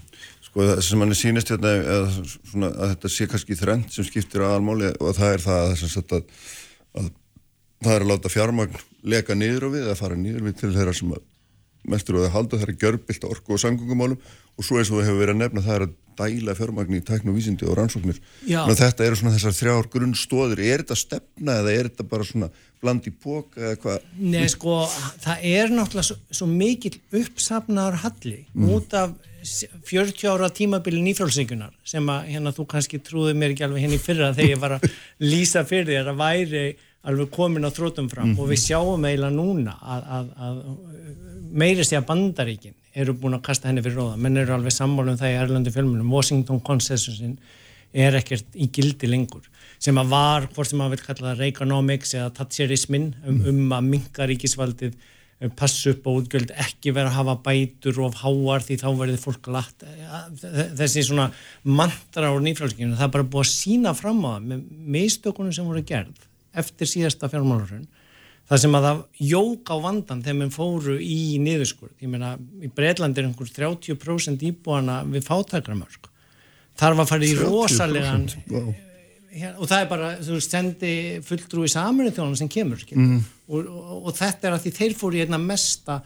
sko 0.48 0.66
það 0.70 0.82
sem 0.86 1.04
hann 1.04 1.14
er 1.14 1.20
sýnist 1.20 1.52
hérna 1.52 1.72
eða, 1.78 2.26
svona, 2.50 2.70
að 2.72 2.94
þetta 2.94 3.12
sé 3.14 3.28
kannski 3.30 3.59
þrend 3.59 3.90
sem 3.94 4.09
skiptir 4.09 4.46
aðalmáli 4.46 4.92
og 4.96 5.16
það 5.18 5.34
er 5.34 5.44
það 5.44 5.72
að, 5.72 6.12
að, 6.18 6.22
að 7.02 7.11
það 7.84 7.94
er 7.94 8.06
að 8.06 8.12
láta 8.12 8.32
fjármagn 8.32 8.78
leka 9.14 9.36
niður 9.38 9.68
á 9.68 9.74
við 9.74 9.84
eða 9.84 9.98
fara 10.00 10.18
niður 10.18 10.48
við 10.48 10.56
til 10.62 10.72
þeirra 10.74 10.96
sem 10.96 11.12
að 11.14 11.26
mestur 11.93 12.18
og 12.18 12.26
það 12.26 12.36
halda 12.36 12.61
er 12.61 12.72
að 12.72 12.84
gjörbilt 12.84 13.26
orku 13.28 13.57
og 13.57 13.62
samgöngumálum. 13.62 14.20
Og 14.59 14.66
svo 14.66 14.80
eins 14.80 14.91
og 14.91 15.01
það 15.01 15.11
hefur 15.11 15.22
verið 15.22 15.36
að 15.36 15.43
nefna 15.45 15.64
það 15.66 15.76
er 15.76 15.86
að 15.86 15.97
dæla 16.18 16.55
fjármagn 16.59 16.97
í 16.99 17.03
tækn 17.07 17.30
og 17.30 17.36
vísindi 17.36 17.68
og 17.68 17.76
rannsóknir. 17.78 18.18
Að 18.59 18.80
þetta 18.80 19.07
eru 19.07 19.18
svona 19.20 19.34
þessar 19.36 19.57
þrjár 19.59 19.89
grunnstóðir 19.93 20.62
er 20.66 20.82
þetta 20.82 20.99
stefna 20.99 21.61
eða 21.62 21.74
er 21.74 21.91
þetta 21.91 22.09
bara 22.11 22.26
svona 22.26 22.51
bland 22.82 23.07
í 23.07 23.12
póka 23.14 23.61
eða 23.61 23.78
hvað? 23.82 24.11
Nei, 24.18 24.49
sko, 24.51 24.80
það 25.22 25.47
er 25.53 25.72
náttúrulega 25.74 26.09
svo, 26.11 26.18
svo 26.41 26.51
mikill 26.51 26.99
uppsafnaður 27.20 28.01
halli 28.05 28.41
út 28.68 28.99
af 28.99 29.14
40 29.86 30.26
ára 30.32 30.51
tímabili 30.51 31.01
nýfrálsíkunar 31.05 31.70
sem 31.86 32.07
að 32.11 32.32
hérna 32.32 32.53
þú 32.57 32.66
kannski 32.72 32.99
trúði 33.03 33.36
mér 33.39 33.55
ekki 33.55 33.66
alveg 33.68 33.86
henni 33.86 34.01
fyrra 34.03 34.32
þegar 34.34 34.51
ég 34.51 34.62
var 34.62 34.76
að 34.78 34.89
lýsa 35.30 35.64
fyrir 35.68 35.93
þér 35.93 36.12
að 36.12 36.22
væri 36.22 36.64
alveg 37.09 37.30
komin 37.32 37.64
á 37.64 37.70
þrótum 37.72 38.11
fram. 38.11 38.34
Og 38.36 38.51
við 38.51 38.64
sjáum 38.66 39.07
eiginlega 39.07 39.34
núna 39.34 39.76
að, 39.78 40.09
að, 40.18 40.32
að 40.49 40.59
meiri 41.51 41.84
sé 41.86 41.99
að 41.99 42.09
bandaríkin 42.09 42.76
eru 42.99 43.14
búin 43.18 43.36
að 43.36 43.44
kasta 43.49 43.68
henni 43.70 43.84
fyrir 43.84 44.01
róða 44.01 44.18
menn 44.20 44.40
eru 44.40 44.55
alveg 44.57 44.74
sammála 44.74 45.14
um 45.14 45.20
það 45.20 45.34
í 45.34 45.38
Erlandi 45.42 45.72
fjölmunum 45.74 46.12
Washington 46.12 46.61
Consensusin 46.64 47.36
er 47.92 48.16
ekkert 48.18 48.57
í 48.59 48.68
gildi 48.74 49.09
lengur 49.09 49.46
sem 49.80 49.99
að 50.01 50.11
var, 50.12 50.49
hvort 50.55 50.70
sem 50.70 50.82
að 50.82 50.96
vil 50.96 51.05
kalla 51.05 51.30
það 51.30 51.44
Reaganomics 51.44 52.16
eða 52.18 52.32
Thatcherismin 52.36 53.12
um, 53.24 53.38
um 53.53 53.76
að 53.76 53.88
minka 53.92 54.26
ríkisvaldið 54.28 54.96
um, 54.96 55.53
passa 55.57 55.92
upp 55.94 56.09
á 56.09 56.11
útgjöld, 56.11 56.55
ekki 56.66 56.92
vera 56.96 57.12
að 57.12 57.18
hafa 57.20 57.36
bætur 57.46 58.01
of 58.05 58.18
háar 58.24 58.64
því 58.66 58.80
þá 58.82 58.88
verður 58.99 59.22
fólk 59.22 59.51
latt 59.55 59.86
þessi 60.80 61.07
svona 61.09 61.30
mantra 61.62 62.32
á 62.32 62.34
nýfrálskinu, 62.42 62.99
það 62.99 63.07
er 63.07 63.14
bara 63.16 63.30
búið 63.30 63.46
að 63.46 63.55
sína 63.55 63.94
fram 63.96 64.24
á 64.26 64.28
það 64.34 64.51
með 64.51 64.66
mistökunum 64.99 65.55
sem 65.55 65.70
voru 65.70 65.84
gerð 65.86 66.26
eftir 66.59 66.90
síðasta 66.90 67.30
fjármálurinn 67.30 67.86
það 68.49 68.62
sem 68.62 68.76
að 68.78 68.86
það 68.86 69.01
jók 69.28 69.72
á 69.72 69.76
vandan 69.84 70.22
þegar 70.24 70.38
mann 70.40 70.55
fóru 70.55 70.96
í 71.03 71.20
niðurskur 71.42 71.92
ég 72.01 72.12
meina, 72.12 72.34
í 72.64 72.70
Breitland 72.72 73.18
er 73.18 73.28
einhver 73.28 73.51
30% 73.53 74.44
íbúana 74.49 75.01
við 75.09 75.26
fátækramörk 75.28 76.11
þar 76.78 77.01
var 77.01 77.11
farið 77.11 77.34
í 77.34 77.38
rosalegan 77.42 78.28
wow. 78.53 78.70
og 79.59 79.64
það 79.66 79.80
er 79.80 79.90
bara, 79.90 80.12
þú 80.24 80.40
sendi 80.44 80.94
fulltrúi 81.26 81.68
saminu 81.72 82.14
þjónum 82.14 82.38
sem 82.40 82.51
kemur 82.53 82.84
mm. 82.94 83.18
og, 83.51 83.59
og, 83.66 83.96
og 84.09 84.16
þetta 84.16 84.49
er 84.51 84.57
að 84.57 84.64
því 84.66 84.76
þeir 84.80 84.96
fóru 85.03 85.20
í 85.20 85.26
einna 85.26 85.42
mesta 85.42 86.01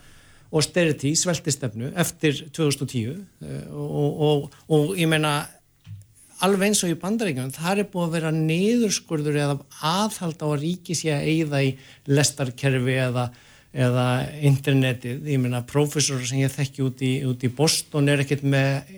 austerity, 0.52 1.14
sveltistefnu 1.16 1.94
eftir 1.96 2.42
2010 2.52 3.22
og, 3.72 4.50
og 4.68 4.90
ég 5.00 5.08
meina 5.08 5.38
alveg 6.42 6.72
eins 6.72 6.82
og 6.84 6.92
í 6.92 6.98
bandaríkjum, 6.98 7.54
það 7.54 7.84
er 7.84 7.88
búið 7.92 8.04
að 8.08 8.16
vera 8.16 8.34
niðurskurður 8.34 9.40
eða 9.44 9.56
aðhald 9.92 10.42
á 10.42 10.46
að 10.48 10.60
ríki 10.64 10.96
sé 10.98 11.12
að 11.14 11.28
eigða 11.30 11.62
í 11.62 11.72
lestarkerfi 12.10 12.96
eða, 13.04 13.26
eða 13.86 14.06
internetið, 14.50 15.20
ég 15.32 15.42
meina 15.42 15.62
profesor 15.68 16.22
sem 16.26 16.42
ég 16.42 16.54
þekki 16.54 16.86
út 16.86 17.04
í, 17.06 17.12
út 17.28 17.46
í 17.46 17.52
Boston 17.56 18.10
er 18.12 18.24
ekkert 18.24 18.42
með 18.42 18.90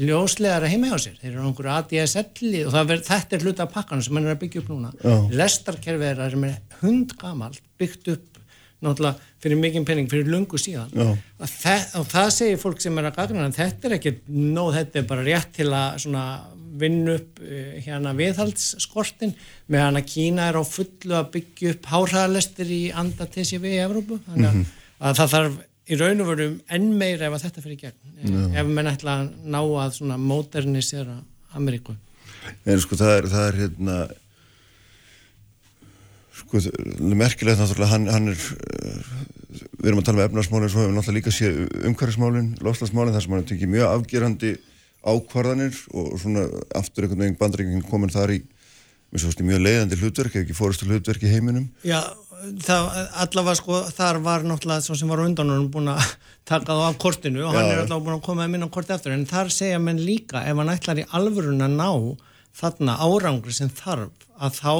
ljóslegar 0.00 0.68
heima 0.70 0.94
á 0.94 0.98
sér, 1.00 1.18
þeir 1.20 1.32
eru 1.34 1.44
á 1.44 1.48
einhverju 1.50 1.74
ADSL 1.76 2.64
og 2.64 2.78
ver, 2.88 3.04
þetta 3.10 3.36
er 3.36 3.44
hluta 3.44 3.66
af 3.66 3.76
pakkanum 3.76 4.06
sem 4.06 4.16
hann 4.16 4.30
er 4.30 4.36
að 4.36 4.42
byggja 4.44 4.64
upp 4.64 4.72
núna, 4.72 4.94
Já. 5.02 5.16
lestarkerfi 5.42 6.10
er, 6.14 6.24
er 6.26 6.80
hundgamalt 6.80 7.62
byggt 7.80 8.12
upp 8.16 8.35
náttúrulega 8.84 9.16
fyrir 9.42 9.60
mikinn 9.60 9.86
penning 9.88 10.10
fyrir 10.10 10.28
lungu 10.28 10.58
síðan 10.60 10.92
og 11.00 11.48
það, 11.48 11.84
og 12.00 12.10
það 12.10 12.28
segir 12.36 12.60
fólk 12.60 12.82
sem 12.84 12.98
er 13.00 13.08
að 13.08 13.18
gagna 13.20 13.48
þetta 13.54 13.88
er 13.88 13.96
ekki 13.96 14.12
nóð, 14.28 14.74
þetta 14.80 15.00
er 15.00 15.08
bara 15.08 15.26
rétt 15.26 15.54
til 15.56 15.70
að 15.72 16.52
vinna 16.76 17.14
upp 17.16 17.40
uh, 17.40 17.76
hérna 17.86 18.12
viðhaldsskortin 18.16 19.32
með 19.72 19.84
hann 19.86 20.00
að 20.00 20.10
Kína 20.10 20.50
er 20.50 20.58
á 20.60 20.64
fullu 20.68 21.16
að 21.16 21.30
byggja 21.38 21.72
upp 21.72 21.88
hárhæðalestir 21.92 22.72
í 22.72 22.82
anda 22.92 23.28
TCV 23.32 23.70
í 23.70 23.80
Evrópu 23.86 24.20
þannig 24.26 24.50
að, 24.50 24.58
mm 24.58 24.66
-hmm. 24.66 24.84
að 25.08 25.18
það 25.20 25.32
þarf 25.36 25.56
í 25.86 25.98
raun 26.00 26.22
og 26.24 26.30
veru 26.32 26.48
enn 26.76 26.88
meir 26.98 27.22
ef 27.22 27.36
að 27.36 27.46
þetta 27.46 27.64
fyrir 27.64 27.80
gegn 27.80 27.96
Já. 28.26 28.60
ef 28.60 28.70
mann 28.74 28.90
ætla 28.90 29.16
að 29.20 29.32
ná 29.46 29.60
að 29.62 29.96
svona 30.00 30.18
modernisera 30.18 31.16
Ameríku 31.56 31.96
En 32.66 32.80
sko 32.82 32.98
það 32.98 33.12
er, 33.16 33.28
það 33.30 33.48
er 33.48 33.60
hérna 33.62 33.96
sko 36.46 36.62
merkilegt 37.16 37.60
náttúrulega 37.60 37.92
hann, 37.92 38.08
hann 38.12 38.32
er 38.32 38.38
uh, 38.38 39.14
við 39.80 39.90
erum 39.90 40.00
að 40.02 40.08
tala 40.08 40.22
um 40.22 40.26
efnarsmálinn 40.30 40.72
svo 40.72 40.82
hefur 40.82 40.92
við 40.92 40.98
náttúrulega 40.98 41.18
líka 41.20 41.34
séð 41.34 41.60
umhverfismálinn, 41.90 42.50
lofslagsmálinn 42.64 43.16
þar 43.16 43.24
sem 43.24 43.36
hann 43.36 43.48
tekið 43.50 43.72
mjög 43.72 43.92
afgerandi 43.92 44.52
ákvarðanir 45.06 45.80
og 45.94 46.14
svona 46.20 46.46
aftur 46.76 47.06
einhvern 47.06 47.24
veginn 47.24 47.40
bandaríkinn 47.40 47.88
komin 47.88 48.12
þar 48.12 48.34
í 48.36 48.40
mjög 49.16 49.60
leiðandi 49.62 49.98
hlutverk, 50.00 50.38
ekki 50.42 50.56
fórustu 50.56 50.88
hlutverk 50.88 51.22
í 51.24 51.30
heiminum 51.30 51.68
Já, 51.86 52.00
það, 52.66 52.88
allavega 53.22 53.56
sko 53.60 53.80
þar 53.94 54.20
var 54.24 54.46
náttúrulega 54.46 54.84
svo 54.84 54.96
sem 54.98 55.10
var 55.10 55.22
undan 55.24 55.52
og 55.52 55.60
hann 55.60 55.68
búin 55.72 55.92
að 55.94 56.02
taka 56.50 56.72
það 56.72 56.86
af 56.88 56.98
kortinu 57.02 57.44
og 57.46 57.54
hann 57.54 57.68
Já. 57.68 57.72
er 57.72 57.82
allavega 57.84 58.04
búin 58.08 58.18
að 58.18 58.24
koma 58.26 58.46
að 58.46 58.54
minna 58.56 58.70
korti 58.72 58.96
eftir 58.96 59.14
en 59.14 59.26
þar 59.30 59.52
segja 59.54 59.82
menn 59.82 60.02
líka 60.02 60.42
ef 60.42 60.58
hann 60.58 60.72
ætlar 60.74 61.02
í 61.02 61.06
alvörun 61.16 61.64
að 61.64 61.78
ná 61.78 61.90
þarna 62.56 62.98
árangri 63.06 63.54
sem 63.54 63.70
þarf 63.72 64.26
að 64.36 64.58
þá 64.58 64.74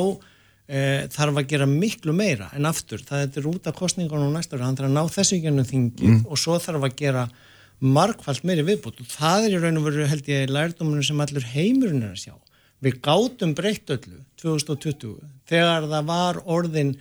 e, 0.69 1.07
þarf 1.13 1.41
að 1.41 1.51
gera 1.53 1.69
miklu 1.71 2.15
meira 2.17 2.51
en 2.57 2.69
aftur, 2.69 3.03
það 3.07 3.39
er 3.41 3.51
út 3.51 3.69
af 3.71 3.77
kostningunum 3.79 4.35
næsta 4.35 4.59
ára, 4.59 4.69
hann 4.69 4.79
þarf 4.79 4.91
að 4.91 4.97
ná 4.97 5.15
þessu 5.17 5.41
ennum 5.43 5.69
þingið 5.69 6.11
mm. 6.11 6.25
og 6.27 6.41
svo 6.43 6.59
þarf 6.63 6.89
að 6.89 6.99
gera 7.01 7.27
markvælt 7.81 8.47
meiri 8.49 8.65
viðbútt 8.67 9.03
og 9.03 9.11
það 9.13 9.47
er 9.47 9.57
í 9.57 9.61
raun 9.63 9.81
og 9.81 9.89
veru 9.91 10.09
held 10.09 10.31
ég 10.33 10.53
lærdómunum 10.53 11.05
sem 11.05 11.21
allur 11.21 11.49
heimurinn 11.53 12.07
er 12.07 12.15
að 12.15 12.23
sjá. 12.25 12.35
Við 12.85 13.01
gátum 13.05 13.53
breytt 13.57 13.93
öllu 13.93 14.23
2020 14.41 15.19
þegar 15.49 15.89
það 15.91 16.09
var 16.09 16.41
orðin 16.45 16.97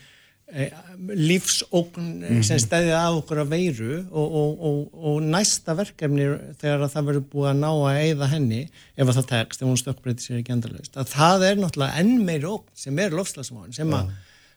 lífsókn 0.45 2.01
mm 2.01 2.23
-hmm. 2.23 2.43
sem 2.45 2.59
stæði 2.59 2.91
af 2.93 3.17
okkur 3.17 3.41
að 3.41 3.49
veiru 3.55 3.95
og, 4.11 4.35
og, 4.41 4.51
og, 4.69 4.77
og 4.93 5.23
næsta 5.23 5.73
verkefni 5.75 6.27
þegar 6.61 6.85
það 6.89 7.07
verður 7.07 7.25
búið 7.31 7.49
að 7.49 7.61
ná 7.63 7.71
að 7.71 8.01
eigða 8.03 8.27
henni 8.29 8.61
ef 8.95 9.09
það 9.09 9.25
tekst, 9.31 9.61
ef 9.61 9.67
hún 9.67 9.81
stökkbreytir 9.81 10.25
sér 10.25 10.43
ekki 10.43 10.53
endalust, 10.53 10.93
að 10.97 11.09
það 11.15 11.47
er 11.49 11.57
náttúrulega 11.57 11.99
enn 11.99 12.25
meiri 12.25 12.45
ókn 12.45 12.69
sem 12.73 12.99
er 12.99 13.17
lofslagsmáin 13.17 13.73
sem 13.73 13.93
að 13.93 14.13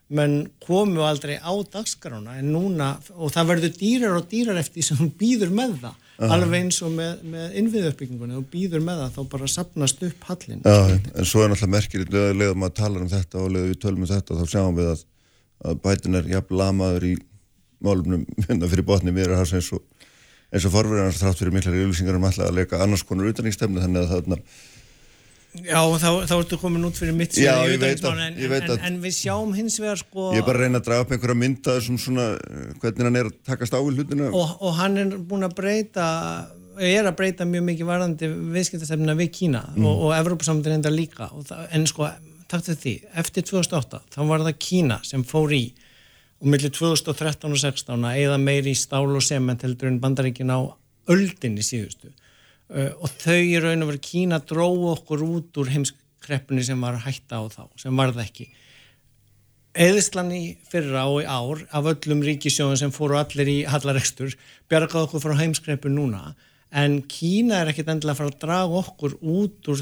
menn 0.09 0.49
komu 0.65 1.01
aldrei 1.05 1.37
á 1.37 1.53
dagskrána 1.73 2.37
en 2.37 2.53
núna, 2.53 2.97
og 3.13 3.33
það 3.33 3.49
verður 3.51 3.73
dýrar 3.81 4.17
og 4.17 4.29
dýrar 4.29 4.57
eftir 4.57 4.83
sem 4.83 5.11
býður 5.17 5.49
með 5.53 5.75
það 5.81 5.95
-huh. 6.19 6.33
alveg 6.33 6.63
eins 6.63 6.79
og 6.85 6.93
með, 6.95 7.23
með 7.31 7.55
innviðuppbyggingunni 7.61 8.37
og 8.39 8.47
býður 8.51 8.83
með 8.85 9.03
það 9.03 9.15
þá 9.15 9.21
bara 9.33 9.51
sapnast 9.53 10.03
upp 10.09 10.27
hallin 10.29 10.63
Já, 10.65 10.79
en 10.89 11.29
svo 11.29 11.43
er 11.43 11.53
náttúrulega 11.53 11.75
merkilegt 11.75 12.17
leðum 12.41 12.67
að 12.67 12.75
tala 12.81 13.03
um 13.03 13.11
þetta 13.11 13.43
og 13.43 13.53
leðum 13.55 13.71
við 13.71 13.81
tölum 13.85 14.05
um 14.05 14.11
þetta 14.11 14.39
þá 14.39 14.53
sjáum 14.53 14.79
við 14.79 14.91
að, 14.93 15.05
að 15.65 15.81
bætin 15.83 16.19
er 16.19 16.31
jafn 16.31 16.59
lamaður 16.59 17.07
í 17.11 17.13
málumnum 17.83 18.25
hérna 18.47 18.71
fyrir 18.71 18.87
botni 18.87 19.15
mér 19.15 19.33
er 19.33 19.41
það 19.41 19.59
eins 19.59 19.71
og 19.77 19.85
eins 20.49 20.65
og 20.65 20.73
forverðarnar 20.73 21.17
þrátt 21.19 21.43
fyrir 21.43 21.55
miklar 21.55 21.77
ylýsingar 21.77 22.17
um 22.17 22.27
alltaf 22.29 22.49
að 22.49 22.59
leika 22.61 22.81
annars 22.83 23.05
konar 23.05 23.29
utanrikstemni 23.29 23.83
þannig 23.83 24.05
að 24.05 24.13
það 24.15 24.43
Já, 25.49 25.79
þá, 25.97 26.27
þá 26.29 26.33
ertu 26.35 26.57
komin 26.61 26.83
út 26.85 26.97
fyrir 26.99 27.15
mitt 27.17 27.33
Já, 27.33 27.55
ég 27.65 27.79
veit 27.81 28.03
að, 28.05 28.19
en, 28.21 28.35
ég 28.37 28.51
veit 28.51 28.67
en, 28.69 28.83
en 28.85 28.97
við 29.01 29.15
sjáum 29.17 29.55
hins 29.57 29.79
vegar 29.81 29.97
sko 29.97 30.27
Ég 30.35 30.43
er 30.43 30.45
bara 30.45 30.59
að 30.59 30.67
reyna 30.67 30.77
að 30.77 30.85
draga 30.85 31.05
upp 31.05 31.13
einhverja 31.15 31.37
mynda 31.41 31.73
þessum 31.79 31.97
svona, 31.97 32.25
hvernig 32.83 33.07
hann 33.07 33.17
er 33.17 33.29
að 33.31 33.39
takast 33.49 33.73
á 33.73 33.81
í 33.81 33.95
hlutinu 33.95 34.27
og, 34.29 34.51
og 34.61 34.75
hann 34.77 35.01
er 35.01 35.15
búin 35.17 35.47
að 35.47 35.55
breyta 35.57 36.05
er 36.77 37.09
að 37.09 37.17
breyta 37.17 37.47
mjög 37.49 37.65
mikið 37.65 37.89
varðandi 37.89 38.29
viðskiptastefnina 38.53 39.17
við 39.17 39.31
Kína 39.39 39.63
mm. 39.73 39.87
og, 39.89 40.03
og 40.05 40.13
Evrópusamöndin 40.19 40.77
enda 40.77 40.93
líka 40.93 41.31
það, 41.33 41.65
en 41.73 41.89
sko, 41.89 42.11
takk 42.49 42.65
til 42.65 42.77
því, 42.79 42.95
eftir 43.21 43.45
2008 43.47 44.01
þá 44.15 44.19
var 44.29 44.43
það 44.47 44.59
Kína 44.65 44.99
sem 45.07 45.23
fór 45.27 45.53
í 45.55 45.63
og 46.39 46.47
millir 46.47 46.71
2013 46.71 47.51
og 47.51 47.59
2016 47.59 48.07
að 48.07 48.21
eða 48.23 48.39
meiri 48.41 48.75
stál 48.77 49.07
og 49.07 49.23
sement 49.23 49.65
heldur 49.65 49.91
en 49.91 49.99
bandaríkin 50.01 50.53
á 50.53 50.59
öldinni 51.11 51.65
síðustu. 51.65 52.11
Uh, 52.69 52.93
og 53.01 53.11
þau 53.19 53.39
í 53.41 53.57
raun 53.59 53.83
og 53.83 53.91
veru 53.91 54.01
Kína 54.05 54.39
dróðu 54.45 54.93
okkur 54.93 55.25
út 55.25 55.59
úr 55.59 55.71
heimskreppinu 55.73 56.63
sem 56.63 56.79
var 56.81 56.99
hætta 57.03 57.41
á 57.41 57.43
þá, 57.49 57.63
sem 57.81 57.97
varð 57.97 58.21
ekki. 58.23 58.47
Eðislan 59.79 60.31
í 60.33 60.43
fyrra 60.69 61.05
og 61.09 61.23
í 61.23 61.27
ár 61.29 61.63
af 61.75 61.89
öllum 61.91 62.23
ríkisjóðum 62.25 62.79
sem 62.79 62.93
fóru 62.93 63.19
allir 63.19 63.49
í 63.51 63.57
hallarekstur 63.69 64.33
bjargaði 64.69 65.05
okkur 65.07 65.23
frá 65.25 65.35
heimskreppinu 65.41 65.97
núna 65.97 66.33
en 66.69 67.01
Kína 67.09 67.63
er 67.63 67.71
ekkit 67.71 67.89
endilega 67.89 68.13
að 68.13 68.21
fara 68.21 68.33
að 68.33 68.41
draga 68.43 68.81
okkur 68.83 69.15
út 69.21 69.71
úr 69.73 69.81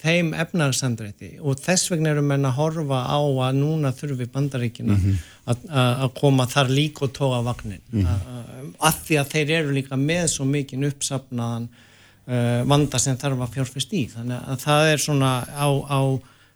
þeim 0.00 0.30
efnarsandrætti 0.38 1.34
og 1.44 1.58
þess 1.60 1.90
vegna 1.92 2.14
eru 2.14 2.22
menn 2.24 2.46
að 2.48 2.56
horfa 2.56 3.02
á 3.04 3.20
að 3.20 3.58
núna 3.58 3.92
þurfi 3.96 4.28
bandaríkina 4.32 4.96
mm 4.96 5.02
-hmm. 5.02 5.74
að 6.04 6.14
koma 6.20 6.46
þar 6.48 6.72
líka 6.78 7.04
og 7.04 7.12
tóa 7.18 7.42
vagnin 7.44 7.82
mm 7.90 8.06
-hmm. 8.06 8.72
að 8.78 9.02
því 9.06 9.18
að 9.20 9.30
þeir 9.34 9.50
eru 9.58 9.74
líka 9.76 9.96
með 9.96 10.26
svo 10.34 10.44
mikinn 10.44 10.88
uppsapnaðan 10.88 11.68
uh, 11.68 12.62
vanda 12.64 12.98
sem 12.98 13.16
þarf 13.16 13.40
að 13.40 13.52
fjárfest 13.56 13.92
í 13.92 14.06
þannig 14.14 14.38
að 14.46 14.64
það 14.64 14.92
er 14.92 14.98
svona 14.98 15.30
á, 15.44 15.68
á, 15.68 16.00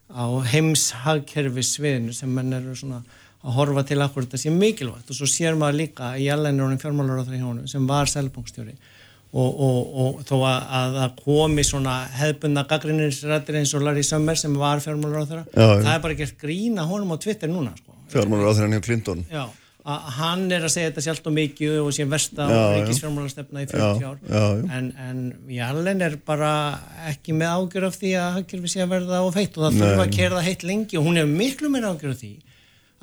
á 0.09 0.25
heimshagkerfi 0.53 1.63
sviðinu 1.63 2.13
sem 2.13 2.31
menn 2.31 2.53
eru 2.53 2.77
svona 2.77 3.03
að 3.45 3.53
horfa 3.59 3.83
til 3.85 4.01
akkur 4.01 4.25
þetta 4.25 4.41
sé 4.41 4.51
mikilvægt 4.51 5.11
og 5.11 5.17
svo 5.17 5.27
sér 5.29 5.55
maður 5.55 5.81
líka 5.83 6.17
í 6.17 6.31
alveg 6.33 6.81
fjármálur 6.81 7.21
á 7.21 7.25
hjónu 7.29 7.69
sem 7.69 7.87
var 7.87 8.09
selbungstjóri 8.09 8.73
og, 9.35 9.59
og, 9.67 9.81
og 10.05 10.23
þó 10.29 10.37
að 10.47 11.01
það 11.01 11.17
komi 11.25 11.65
svona 11.67 11.97
hefðbundna 12.21 12.65
gaggrinninsrættir 12.71 13.59
eins 13.59 13.75
og 13.75 13.83
Larry 13.83 14.05
Summer 14.07 14.39
sem 14.39 14.55
var 14.61 14.83
fjármálur 14.85 15.27
á 15.27 15.31
það 15.31 15.45
það 15.59 15.91
er 15.97 16.07
bara 16.07 16.19
gert 16.23 16.39
grína 16.41 16.87
honum 16.87 17.13
á 17.13 17.19
Twitter 17.19 17.51
núna 17.51 17.75
sko. 17.77 17.99
fjármálur 18.15 18.49
á 18.49 18.53
hann 18.63 18.79
hjá 18.79 18.85
Clinton. 18.87 19.27
Já 19.33 19.45
hann 19.85 20.47
er 20.49 20.65
að 20.65 20.73
segja 20.73 20.89
þetta 20.89 21.03
sjálft 21.05 21.27
og 21.29 21.35
mikið 21.37 21.75
og 21.83 21.91
sé 21.93 22.07
versta 22.09 22.47
á 22.49 22.73
ríkisfjármálastefna 22.73 23.65
í 23.67 23.69
40 23.69 24.07
ár 24.09 24.17
já, 24.17 24.45
já. 24.57 24.69
en, 24.79 24.87
en 24.97 25.19
Jarlen 25.53 26.01
er 26.07 26.17
bara 26.25 26.53
ekki 27.11 27.35
með 27.37 27.53
ágjör 27.53 27.87
af 27.91 27.99
því 28.01 28.15
að 28.17 28.31
haggjörfi 28.39 28.73
sé 28.73 28.81
að 28.81 28.95
verða 28.95 29.21
og 29.27 29.35
feitt 29.37 29.59
og 29.59 29.67
það 29.67 29.77
þurfa 29.83 30.07
að 30.07 30.15
kerða 30.17 30.45
heitt 30.47 30.65
lengi 30.65 30.97
og 30.97 31.05
hún 31.05 31.21
hefur 31.21 31.37
miklu 31.37 31.73
meira 31.75 31.93
ágjör 31.93 32.15
af 32.15 32.23
því 32.23 32.33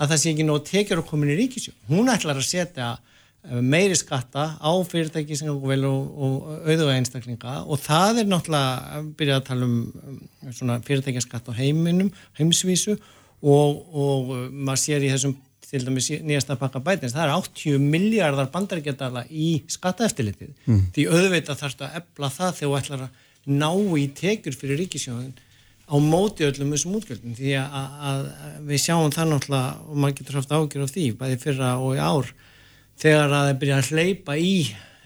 að 0.01 0.09
það 0.15 0.21
sé 0.23 0.34
ekki 0.34 0.47
nóg 0.47 0.65
tekjur 0.71 1.03
að 1.03 1.09
koma 1.11 1.27
inn 1.27 1.36
í 1.36 1.39
ríkisjó 1.43 1.75
hún 1.91 2.09
ætlar 2.15 2.41
að 2.41 2.49
setja 2.49 2.89
meiri 3.41 3.95
skatta 3.97 4.43
á 4.61 4.71
fyrirtæki 4.85 5.37
sem 5.37 5.49
gangur 5.49 5.71
vel 5.73 5.85
og, 5.89 6.01
og 6.13 6.49
auðvega 6.61 6.97
einstaklinga. 6.99 7.55
Og 7.65 7.79
það 7.81 8.21
er 8.21 8.29
náttúrulega 8.29 8.97
að 8.97 9.07
byrja 9.17 9.39
að 9.39 9.47
tala 9.47 9.69
um 9.69 10.51
svona 10.53 10.77
fyrirtækjaskatt 10.85 11.49
á 11.49 11.53
heiminum, 11.57 12.11
heimsvísu. 12.37 12.99
Og, 13.41 13.79
og 13.97 14.35
maður 14.53 14.83
sér 14.83 15.07
í 15.07 15.09
þessum 15.09 15.33
til 15.71 15.85
dæmis 15.87 16.09
nýjasta 16.19 16.57
pakka 16.59 16.81
bætins, 16.83 17.13
það 17.15 17.29
er 17.29 17.33
80 17.37 17.85
miljardar 17.93 18.49
bandarækjadala 18.51 19.23
í 19.31 19.61
skattaeftilitið 19.71 20.49
mm. 20.67 20.81
því 20.95 21.05
auðvitað 21.07 21.61
þarfst 21.61 21.85
að 21.85 21.95
ebla 22.01 22.29
það 22.33 22.57
þegar 22.57 22.67
þú 22.67 22.79
ætlar 22.81 23.05
að 23.05 23.55
ná 23.61 23.69
í 24.01 24.03
tekjur 24.19 24.57
fyrir 24.59 24.81
ríkisjóðin 24.83 25.31
á 25.91 25.95
móti 26.03 26.45
öllum 26.47 26.75
þessum 26.75 26.97
útgjöldum. 26.99 27.35
Því 27.39 27.55
að, 27.61 27.77
að, 28.11 28.21
að 28.43 28.67
við 28.67 28.83
sjáum 28.83 29.15
það 29.15 29.31
náttúrulega 29.31 29.71
og 29.87 30.01
maður 30.03 30.17
getur 30.19 30.39
haft 30.39 30.53
ágjör 30.55 30.85
á 30.85 30.93
því 30.93 31.05
bæði 31.19 31.39
fyrra 31.45 31.71
og 31.79 31.95
í 31.95 32.03
ár 32.03 32.31
þegar 33.02 33.28
að 33.28 33.47
það 33.47 33.60
byrja 33.64 33.80
að 33.80 33.91
hleypa 33.91 34.38
í, 34.38 34.56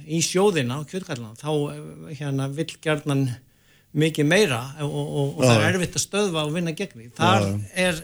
í 0.06 0.22
sjóðina 0.26 0.80
á 0.80 0.88
kjöldkallana 0.90 1.40
þá 1.40 1.52
eh, 1.72 2.18
hérna 2.20 2.50
vill 2.52 2.72
gerðnan 2.84 3.28
mikið 3.96 4.28
meira 4.28 4.62
og, 4.84 4.92
og, 4.92 5.30
og 5.38 5.46
það 5.46 5.62
er 5.62 5.70
erfitt 5.70 5.96
að 5.96 6.04
stöðva 6.04 6.44
og 6.44 6.54
vinna 6.56 6.76
gegn 6.76 6.98
því. 7.00 7.10
Þar 7.16 7.46
er 7.86 8.02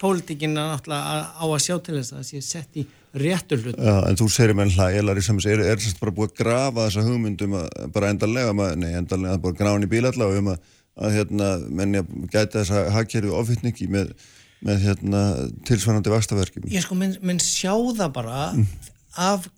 pólitíkina 0.00 0.70
náttúrulega 0.72 1.18
á 1.38 1.44
að 1.46 1.60
sjá 1.64 1.76
til 1.80 1.96
þess 1.96 2.12
að 2.12 2.18
það 2.18 2.30
sé 2.30 2.40
sett 2.44 2.80
í 2.80 2.86
réttur 3.16 3.62
hlut. 3.62 3.78
Já, 3.80 3.94
en 4.10 4.18
þú 4.20 4.26
segir 4.32 4.56
mér 4.56 4.72
hlægilar 4.74 5.20
í 5.20 5.24
samins, 5.24 5.46
er, 5.48 5.62
er 5.64 5.80
sérst 5.80 6.00
bara 6.02 6.14
búið 6.16 6.32
að 6.32 6.40
grafa 6.42 6.88
þessa 6.88 7.04
hugmyndum 7.06 7.54
að, 7.56 7.68
bara 7.94 8.10
endanlega, 8.12 8.56
maður, 8.56 8.80
nei 8.82 8.90
endanlega, 8.98 9.40
bara 9.46 9.76
í 9.78 9.90
bílallega 9.92 10.42
um 10.42 10.50
að, 10.52 10.74
að 11.06 11.16
hérna, 11.16 11.52
menn 11.80 11.96
ég 11.96 12.10
gæti 12.32 12.58
þess 12.58 12.74
að 12.76 12.90
hagkerfi 12.96 13.32
ofitningi 13.40 13.88
með 13.92 14.12
með 14.64 14.84
hérna, 14.86 15.22
tilsvarandi 15.68 16.12
vastaverkjum. 16.12 16.68
Ég 16.72 16.84
sko, 16.84 16.96
menn, 16.98 17.16
menn 17.24 17.40
sjá 17.42 17.72
það 17.74 18.12
bara 18.16 18.42
mm. 18.54 18.68
af 19.26 19.48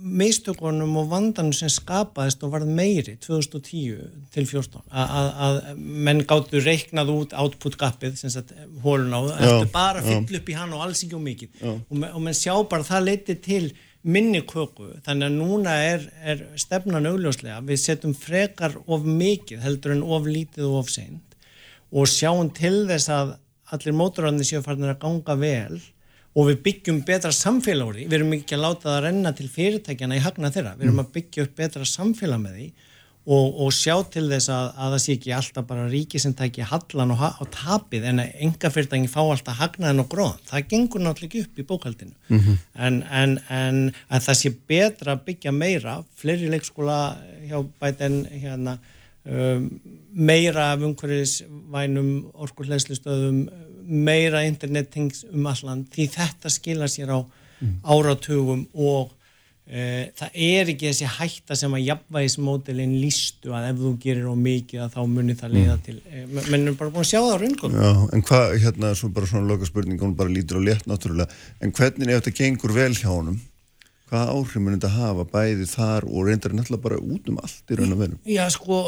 meistökunum 0.00 0.94
og 0.96 1.10
vandanum 1.10 1.52
sem 1.54 1.68
skapaðist 1.72 2.42
og 2.46 2.54
varð 2.54 2.70
meiri 2.72 3.16
2010 3.20 3.98
til 4.32 4.46
14 4.48 4.80
að 4.88 5.60
menn 5.76 6.22
gáttu 6.28 6.62
reiknað 6.64 7.12
út 7.12 7.36
output 7.36 7.76
gapið, 7.80 8.16
sem 8.20 8.32
sagt 8.32 8.54
hólun 8.84 9.12
á, 9.12 9.20
eftir 9.36 9.70
bara 9.74 10.04
fyll 10.04 10.40
upp 10.40 10.48
í 10.48 10.56
hann 10.56 10.72
og 10.76 10.86
alls 10.86 11.04
ekki 11.04 11.18
og 11.18 11.24
mikið. 11.26 11.62
Og, 11.68 12.04
og 12.08 12.20
menn 12.24 12.36
sjá 12.38 12.54
bara 12.70 12.86
það 12.86 13.08
leiti 13.10 13.36
til 13.44 13.64
minni 14.00 14.40
köku, 14.48 14.94
þannig 15.04 15.28
að 15.28 15.34
núna 15.36 15.74
er, 15.84 16.06
er 16.24 16.46
stefnan 16.56 17.08
augljóslega, 17.10 17.60
við 17.68 17.82
setjum 17.82 18.14
frekar 18.16 18.78
of 18.88 19.04
mikið 19.04 19.60
heldur 19.66 19.92
en 19.92 20.06
of 20.06 20.28
lítið 20.28 20.70
og 20.70 20.78
of 20.80 20.94
seint 20.94 21.26
og 21.90 22.06
sjáum 22.06 22.52
til 22.54 22.86
þess 22.88 23.10
að 23.12 23.34
allir 23.74 23.96
móturarnir 23.96 24.46
séu 24.48 24.62
farin 24.64 24.90
að 24.90 25.00
ganga 25.04 25.36
vel 25.40 25.80
og 26.30 26.46
við 26.46 26.60
byggjum 26.66 27.00
betra 27.06 27.32
samfélag 27.34 27.90
úr 27.90 27.98
því, 27.98 28.06
við 28.06 28.18
erum 28.20 28.36
ekki 28.36 28.56
að 28.56 28.62
láta 28.66 28.88
það 28.92 29.02
renna 29.06 29.32
til 29.34 29.48
fyrirtækjana 29.50 30.18
í 30.18 30.22
hagna 30.22 30.52
þeirra, 30.54 30.76
við 30.78 30.86
erum 30.86 31.02
að 31.02 31.10
byggja 31.16 31.46
upp 31.46 31.56
betra 31.58 31.88
samfélag 31.88 32.42
með 32.44 32.60
því 32.60 32.68
og, 33.30 33.58
og 33.64 33.72
sjá 33.74 33.96
til 34.12 34.24
þess 34.30 34.50
að, 34.54 34.68
að 34.70 34.94
það 34.94 35.02
sé 35.04 35.16
ekki 35.18 35.34
alltaf 35.36 35.66
bara 35.68 35.88
ríki 35.90 36.20
sem 36.22 36.36
tækja 36.38 36.68
hallan 36.70 37.14
og, 37.14 37.24
og 37.42 37.50
tapið 37.54 38.06
en 38.10 38.22
að 38.22 38.38
enga 38.46 38.70
fyrirtæki 38.72 39.10
fá 39.12 39.20
alltaf 39.24 39.58
hagnaðin 39.60 40.04
og 40.04 40.08
gróðan, 40.14 40.46
það 40.48 40.70
gengur 40.70 41.04
náttúrulega 41.04 41.28
ekki 41.28 41.44
upp 41.44 41.60
í 41.60 41.66
bókaldinu 41.68 42.14
mm 42.28 42.38
-hmm. 42.38 42.62
en, 42.86 43.02
en, 43.10 43.36
en 43.48 43.82
að 44.08 44.24
það 44.28 44.40
sé 44.40 44.54
betra 44.70 45.18
að 45.18 45.26
byggja 45.26 45.52
meira, 45.52 45.98
fleiri 46.16 46.48
leikskóla 46.54 47.00
hjá 47.50 47.58
bæten 47.82 48.24
hérna 48.30 48.78
um, 48.78 48.88
meira 49.24 50.72
af 50.72 50.82
umhverfisvænum 50.86 52.10
orkurleislustöðum, 52.34 53.48
meira 53.84 54.44
internettings 54.46 55.24
um 55.32 55.46
allan 55.50 55.86
því 55.92 56.10
þetta 56.14 56.52
skilja 56.52 56.88
sér 56.90 57.14
á 57.14 57.18
mm. 57.20 57.80
áratugum 57.84 58.62
og 58.74 59.10
e, 59.66 60.10
það 60.18 60.36
er 60.46 60.72
ekki 60.72 60.88
þessi 60.88 61.10
hætta 61.18 61.58
sem 61.58 61.74
að 61.74 61.86
jafnvægismódelin 61.88 62.96
lístu 63.02 63.54
að 63.56 63.70
ef 63.72 63.82
þú 63.82 63.92
gerir 64.04 64.30
á 64.30 64.34
mikið 64.46 64.84
að 64.86 64.96
þá 64.96 65.00
munir 65.10 65.40
það 65.40 65.56
leiða 65.56 65.76
mm. 65.76 65.84
til 65.88 65.98
e, 66.06 66.24
menn 66.52 66.70
er 66.70 66.78
bara 66.78 66.94
búin 66.94 67.04
að 67.04 67.10
sjá 67.10 67.18
það 67.18 67.34
á 67.34 67.40
raungum 67.44 67.76
Já, 67.76 67.92
en 68.14 68.26
hvað, 68.30 68.56
hérna, 68.64 68.94
svo 68.98 69.12
bara 69.16 69.30
svona 69.30 69.50
loka 69.50 69.68
spurning 69.68 70.02
hún 70.02 70.16
bara 70.18 70.32
lítur 70.32 70.62
á 70.62 70.66
létt 70.70 70.86
náttúrulega 70.90 71.30
en 71.60 71.74
hvernig 71.74 72.14
ef 72.14 72.22
þetta 72.22 72.36
gengur 72.44 72.76
vel 72.78 72.92
hjá 72.94 73.10
honum 73.10 73.40
hvaða 74.10 74.34
áhrif 74.34 74.58
munir 74.58 74.78
þetta 74.78 74.92
hafa 74.96 75.26
bæði 75.30 75.70
þar 75.70 76.06
og 76.10 76.28
reyndar 76.28 76.54
náttúrulega 76.56 76.86
bara 76.88 77.00
út 77.00 77.30
um 77.30 77.40
allt 77.42 77.72
í 77.72 77.80
raun 77.80 77.96
og 77.96 78.04
veru 78.04 78.20
Já, 78.26 78.44
sko 78.52 78.84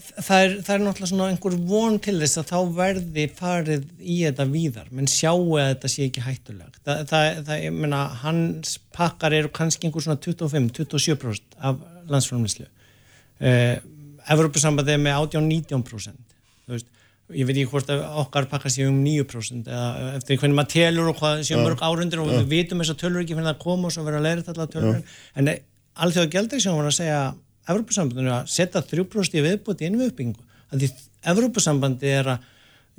það 0.00 0.44
er, 0.44 0.54
það 0.64 0.74
er 0.74 0.82
náttúrulega 0.84 1.10
svona 1.10 1.28
einhver 1.30 1.56
von 1.70 1.98
til 2.02 2.16
þess 2.20 2.40
að 2.40 2.50
þá 2.50 2.58
verði 2.78 3.26
farið 3.36 3.86
í 4.00 4.16
þetta 4.24 4.46
víðar, 4.50 4.90
menn 4.94 5.10
sjáu 5.10 5.56
að 5.58 5.70
þetta 5.72 5.90
sé 5.92 6.06
ekki 6.08 6.24
hættulegt. 6.24 6.80
Það, 6.86 7.02
það, 7.10 7.28
það 7.48 7.64
ég 7.64 7.76
menna, 7.76 8.02
hans 8.22 8.76
pakkar 8.96 9.36
eru 9.36 9.52
kannski 9.54 9.88
einhver 9.88 10.06
svona 10.06 10.20
25-27% 10.24 11.58
af 11.70 11.82
landsframlýslu. 12.10 12.68
Eh, 13.40 13.76
Evropasambandið 14.30 14.96
er 14.96 15.04
með 15.04 15.20
18-19%. 15.26 16.36
Þú 16.66 16.76
veist, 16.76 16.90
ég 17.34 17.46
veit 17.48 17.56
ekki 17.56 17.70
hvort 17.70 17.90
okkar 18.24 18.48
pakkar 18.50 18.72
séu 18.72 18.88
um 18.90 18.98
9% 19.04 19.68
eða 19.70 20.14
eftir 20.18 20.40
hvernig 20.40 20.58
maður 20.58 20.72
telur 20.74 21.10
og 21.12 21.20
hvað 21.20 21.44
séu 21.48 21.60
mörg 21.60 21.82
árundir 21.84 22.22
og 22.22 22.30
við 22.30 22.48
vitum 22.50 22.82
þess 22.82 22.94
að 22.94 23.02
tölur 23.04 23.22
ekki 23.22 23.36
hvernig 23.36 23.52
það 23.52 23.62
koma 23.64 23.88
og 23.88 23.94
svo 23.94 24.06
vera 24.06 24.20
að 24.20 24.26
læra 24.26 24.46
þetta 24.46 24.68
tölur. 24.74 25.00
En 25.38 25.52
allþjóða 26.00 26.32
gældag 26.34 26.64
sem 26.64 26.78
var 26.78 26.90
að 26.90 26.96
segja 26.98 27.20
Evrópusambandinu 27.70 28.32
að 28.34 28.50
setja 28.50 28.82
3% 28.82 29.38
í 29.38 29.44
viðbúti 29.44 29.86
inn 29.86 29.98
við 30.00 30.10
uppbyggingu. 30.10 30.44
Því 30.72 30.90
Evrópusambandi 31.30 32.10
er 32.10 32.34
að 32.34 32.48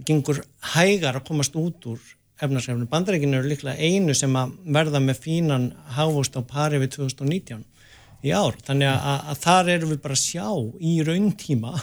gengur 0.08 0.42
hægar 0.74 1.20
að 1.20 1.28
komast 1.28 1.56
út 1.60 1.88
úr 1.92 2.02
efnarskrefnu. 2.42 2.88
Bandarækinu 2.90 3.40
eru 3.40 3.52
líklega 3.52 3.78
einu 3.78 4.16
sem 4.18 4.34
að 4.38 4.56
verða 4.78 5.02
með 5.04 5.20
fínan 5.26 5.72
hávust 5.96 6.38
á 6.38 6.42
pari 6.42 6.80
við 6.82 6.96
2019 6.98 7.66
í 8.26 8.34
ár. 8.34 8.58
Þannig 8.66 8.90
að, 8.92 9.26
að 9.34 9.42
þar 9.46 9.74
eru 9.76 9.92
við 9.92 10.02
bara 10.06 10.18
að 10.18 10.24
sjá 10.24 10.48
í 10.80 10.96
rauntíma 11.06 11.76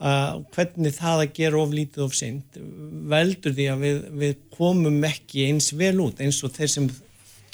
uh, 0.00 0.40
hvernig 0.54 0.94
það 0.96 1.24
að 1.24 1.34
gera 1.38 1.62
of 1.62 1.74
lítið 1.74 2.04
of 2.06 2.14
seint 2.18 2.60
veldur 3.14 3.56
því 3.56 3.66
að 3.72 3.84
við, 3.86 3.98
við 4.22 4.36
komum 4.54 5.02
ekki 5.08 5.48
eins 5.48 5.72
vel 5.76 5.96
út 6.04 6.22
eins 6.24 6.42
og 6.46 6.54
þeir 6.56 6.72
sem 6.76 6.88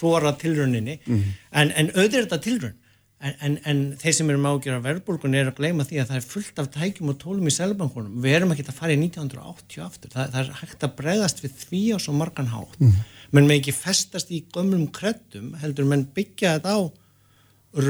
þóra 0.01 0.33
tilrauninni 0.41 1.01
mm 1.01 1.17
-hmm. 1.17 1.35
en, 1.51 1.73
en 1.77 1.93
auðvitað 1.95 2.23
þetta 2.25 2.45
tilraun 2.47 2.79
En, 3.21 3.35
en, 3.45 3.57
en 3.69 3.81
þeir 4.01 4.15
sem 4.17 4.31
eru 4.33 4.41
mágjör 4.41 4.79
af 4.79 4.85
verðbólgun 4.87 5.35
er 5.37 5.51
að 5.51 5.59
gleyma 5.59 5.85
því 5.85 5.99
að 6.01 6.07
það 6.09 6.19
er 6.19 6.25
fullt 6.31 6.61
af 6.63 6.69
tækjum 6.73 7.11
og 7.13 7.19
tólum 7.21 7.51
í 7.51 7.53
selbankunum. 7.53 8.15
Við 8.25 8.37
erum 8.39 8.55
ekki 8.55 8.65
að 8.65 8.79
fara 8.79 8.95
í 8.95 9.01
1980 9.03 9.83
aftur. 9.85 10.13
Það, 10.15 10.31
það 10.33 10.41
er 10.41 10.61
hægt 10.63 10.87
að 10.87 10.95
bregðast 11.03 11.43
við 11.45 11.59
því 11.67 11.83
á 11.93 11.97
svo 12.01 12.15
margan 12.17 12.49
hátt. 12.49 12.79
Mm. 12.81 12.95
Menn 13.37 13.51
með 13.51 13.59
ekki 13.59 13.75
festast 13.77 14.33
í 14.33 14.41
gömlum 14.55 14.87
kreddum 14.97 15.53
heldur 15.61 15.91
menn 15.91 16.07
byggja 16.17 16.55
þetta 16.57 16.79
á 16.81 16.81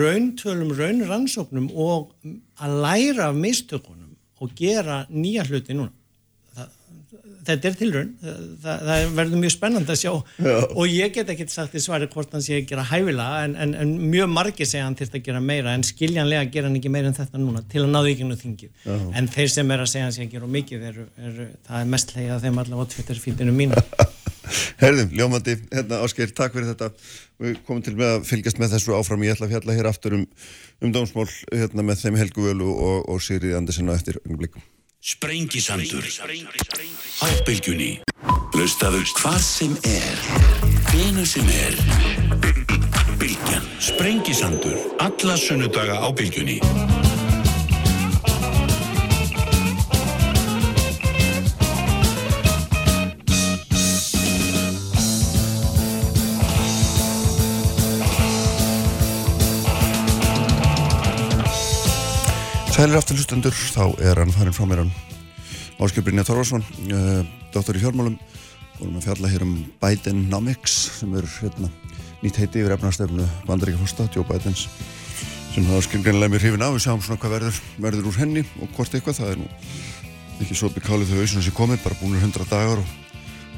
rauntölum, 0.00 0.74
raunrannsóknum 0.76 1.70
og 1.78 2.10
að 2.60 2.74
læra 2.82 3.30
af 3.30 3.38
mistökunum 3.38 3.99
og 4.40 4.52
gera 4.56 5.04
nýja 5.12 5.46
hluti 5.48 5.76
núna. 5.76 5.92
Þetta 7.40 7.70
er 7.70 7.76
tilrönd, 7.78 8.10
það, 8.60 8.82
það 8.84 9.14
verður 9.16 9.40
mjög 9.40 9.52
spennand 9.54 9.90
að 9.90 9.96
sjá. 9.96 10.10
Já. 10.44 10.56
og 10.76 10.92
ég 10.92 11.14
get 11.14 11.30
ekki 11.32 11.46
sagt 11.50 11.74
í 11.74 11.80
svari 11.82 12.08
hvort 12.12 12.34
hann 12.36 12.44
sé 12.44 12.58
að 12.60 12.68
gera 12.68 12.84
hæfilega 12.90 13.46
en, 13.46 13.54
en, 13.64 13.72
en 13.80 13.94
mjög 14.12 14.28
margir 14.30 14.68
segja 14.68 14.84
hann 14.84 14.96
til 14.98 15.08
að 15.08 15.24
gera 15.24 15.40
meira 15.42 15.72
en 15.74 15.86
skiljanlega 15.86 16.50
gera 16.52 16.68
hann 16.68 16.76
ekki 16.78 16.92
meira 16.92 17.10
en 17.10 17.16
þetta 17.16 17.40
núna 17.40 17.64
til 17.72 17.86
að 17.86 17.94
náðu 17.94 18.12
ekki 18.12 18.28
nú 18.28 18.38
þingið. 18.38 18.70
Já. 18.84 18.94
en 19.18 19.32
þeir 19.32 19.52
sem 19.56 19.74
er 19.74 19.84
að 19.86 19.92
segja 19.94 20.06
hann 20.06 20.16
sé 20.18 20.28
að 20.28 20.36
gera 20.36 20.52
mikið 20.58 20.86
er, 20.90 21.02
er, 21.16 21.42
það 21.70 21.80
er 21.80 21.92
mest 21.96 22.14
leiðað 22.18 22.46
þeim 22.46 22.62
allavega 22.64 22.86
á 22.86 22.92
Twitter-fítinu 22.94 23.56
mínu. 23.56 23.84
Herðum, 24.80 25.10
Ljómandi, 25.14 25.56
hérna 25.70 26.00
Ásker, 26.04 26.30
takk 26.34 26.54
fyrir 26.54 26.72
þetta. 26.72 26.90
Við 27.40 27.60
komum 27.66 27.82
til 27.84 27.94
með 27.98 28.16
að 28.16 28.26
fylgjast 28.28 28.60
með 28.60 28.74
þessu 28.74 28.96
áfram. 28.96 29.22
Ég 29.26 29.36
ætla 29.36 29.46
að 29.48 29.54
fjalla 29.54 29.76
hér 29.76 29.88
aftur 29.90 30.16
um, 30.18 30.24
um 30.80 30.92
dómsmál 30.92 31.28
hérna 31.52 31.84
með 31.84 32.04
þeim 32.04 32.20
Helgu 32.20 32.46
Völu 32.48 32.70
og, 32.74 33.08
og 33.10 33.22
Sýrið 33.24 33.56
Andersen 33.60 33.90
á 33.90 33.96
eftir 33.96 34.20
ögnum 34.24 34.60
Sprengisandur. 35.00 36.04
Á 37.24 37.28
bylgjunni 37.48 38.02
Hlustaðu 38.52 39.00
hvað 39.16 39.38
sem 39.40 39.76
er 39.88 40.18
hvenu 40.90 41.24
sem 41.24 41.46
er. 41.48 41.78
Bylgjan. 43.20 43.64
Sprengisandur. 43.80 44.76
Alla 45.00 45.36
sunnudaga 45.40 46.00
á 46.04 46.08
bylgjunni 46.12 46.58
Sælir 62.80 62.96
aftur 62.96 63.18
hlustendur, 63.18 63.52
þá 63.52 63.82
er 64.00 64.16
hann 64.22 64.30
farin 64.32 64.54
frá 64.56 64.64
mér 64.64 64.78
hann 64.80 64.92
Áskil 65.84 66.00
Brynja 66.00 66.22
Þorvarsson 66.24 66.62
uh, 66.64 66.94
eh, 66.96 67.26
doktor 67.52 67.76
í 67.76 67.82
fjármálum. 67.82 68.14
Vorum 68.78 68.94
að 68.96 69.04
fjalla 69.04 69.28
hér 69.28 69.42
um 69.44 69.50
Bidenomics 69.82 70.78
sem 70.96 71.12
er 71.20 71.28
hérna, 71.42 71.68
nýtt 72.22 72.38
heiti 72.40 72.62
yfir 72.62 72.72
efnarstefnu 72.78 73.26
bandaríkja 73.44 73.82
fórsta, 73.82 74.06
Joe 74.14 74.24
Bidens 74.24 74.64
sem 75.50 75.68
það 75.68 75.76
áskil 75.76 76.00
greinlega 76.06 76.32
mér 76.32 76.46
hrifin 76.46 76.64
á 76.64 76.72
við 76.72 76.86
sjáum 76.86 77.04
svona 77.04 77.20
hvað 77.20 77.36
verður, 77.36 77.60
verður 77.84 78.08
úr 78.14 78.18
henni 78.22 78.46
og 78.64 78.72
hvort 78.72 78.96
eitthvað, 78.96 79.20
það 79.20 79.34
er 79.34 79.42
nú 79.42 79.52
ekki 80.40 80.56
svo 80.56 80.72
bekálið 80.72 81.12
þau 81.12 81.18
auðvitað 81.18 81.48
sem 81.50 81.58
komið, 81.60 81.84
bara 81.84 82.00
búinur 82.00 82.24
hundra 82.24 82.48
dagar 82.48 82.80
og, 82.80 82.96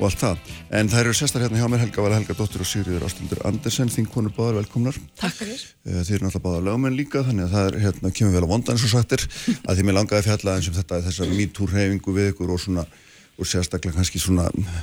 og 0.02 0.08
allt 0.10 0.22
það. 0.22 0.52
En 0.74 0.88
það 0.90 1.02
eru 1.04 1.14
sestar 1.14 1.44
hérna 1.44 1.60
hjá 1.60 1.68
mér 1.70 1.82
Helga 1.84 2.04
Vala 2.04 2.18
Helga 2.18 2.34
Dóttir 2.38 2.62
og 2.64 2.68
Sigriður 2.68 3.06
Ástundur 3.06 3.42
Andersen, 3.46 3.90
þingkonur 3.92 4.34
báðar 4.34 4.58
velkomnar. 4.58 4.98
Takk 5.20 5.36
fyrir. 5.38 5.60
Eh, 5.86 6.00
Þið 6.02 6.16
eru 6.16 6.26
náttúrulega 6.26 6.46
báðar 6.46 6.64
lögmenn 6.68 6.98
líka, 6.98 7.22
þannig 7.26 7.46
að 7.46 7.54
það 7.54 7.68
er, 7.68 7.78
hérna, 7.86 8.14
kemur 8.18 8.34
vel 8.36 8.42
á 8.42 8.52
vondan 8.52 8.76
eins 8.76 8.86
og 8.88 8.92
sagtir, 8.96 9.26
að 9.68 9.78
því 9.78 9.86
mér 9.86 9.98
langaði 10.00 10.22
að 10.22 10.26
fjalla 10.30 10.56
eins 10.58 10.70
um 10.72 10.78
þetta, 10.80 11.02
þessa 11.06 11.28
MeToo-hreyfingu 11.30 12.16
við 12.18 12.32
ykkur 12.32 12.52
og 12.56 12.64
svona, 12.64 12.86
og 13.38 13.48
sérstaklega 13.48 13.98
kannski 14.00 14.22
svona 14.22 14.48
eh, 14.50 14.82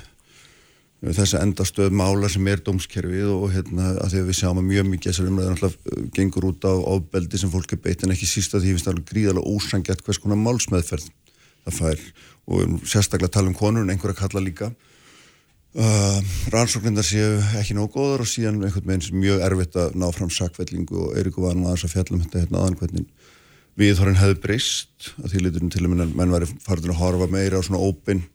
þessi 1.19 1.39
endastöð 1.39 1.93
mála 1.95 2.31
sem 2.31 2.47
er 2.51 2.63
dómskerfið 2.63 3.29
og 3.31 3.47
hérna 3.53 3.93
að 4.03 4.15
því 4.15 4.23
að 4.23 4.31
við 4.31 4.39
sjáum 4.41 4.59
að 4.59 4.67
mjög 4.71 4.89
mikið 4.93 5.11
þessar 5.11 5.29
umræður 5.31 5.53
náttúrulega 5.55 5.93
eh, 5.95 6.09
gengur 6.17 6.49
út 6.49 6.67
á 6.67 6.73
ofbeldi 6.95 7.39
sem 7.39 7.51
fólk 7.53 7.75
er 7.75 7.83
beitt 7.83 8.03
en 8.03 8.15
ekki 8.15 8.27
sísta 8.27 8.59
því 8.59 8.75
finnst 8.75 8.91
alveg 8.91 9.07
gríðalega 9.13 9.47
ósangjart 9.47 10.03
hvers 10.03 10.19
konar 10.19 10.41
málsmeðferð 10.43 11.07
það 11.69 11.77
fær 11.77 12.03
og 12.49 12.75
sérstaklega 12.83 13.29
að 13.29 13.35
tala 13.37 13.51
um 13.53 13.57
konur 13.57 13.85
en 13.85 13.93
einhver 13.93 14.11
að 14.11 14.21
kalla 14.25 14.43
líka 14.43 14.71
uh, 15.77 16.19
rannsóknindar 16.53 17.05
séu 17.05 17.37
ekki 17.59 17.75
nóg 17.77 17.91
góðar 17.93 18.23
og 18.23 18.29
síðan 18.29 18.61
einhvern 18.63 18.87
veginn 18.87 19.05
sem 19.05 19.19
mjög 19.19 19.43
erfitt 19.45 19.77
að 19.77 19.97
ná 20.01 20.07
fram 20.15 20.31
sakvellingu 20.33 20.97
og 21.05 21.19
Eiríku 21.19 21.43
var 21.45 21.57
nú 21.57 21.67
aðeins 21.67 21.85
að 21.85 21.93
fjalla 21.93 22.17
um 22.17 22.23
þetta 22.23 22.43
hérna 22.43 22.63
aðan 22.63 22.79
hvernig 22.79 23.05
viðhorinn 23.79 24.19
hefði 24.19 24.39
breyst. 24.43 25.11
Að 25.23 25.33
því 25.33 25.43
liturinn 25.45 25.73
til 25.73 25.85
að 25.85 25.93
menn, 25.93 26.13
menn 26.17 26.33
væri 26.33 26.49
farin 26.65 26.93
að 26.93 27.01
horfa 27.03 27.29
meira 27.31 27.61
á 27.61 27.65
svona 27.65 27.83
ópin 27.83 28.25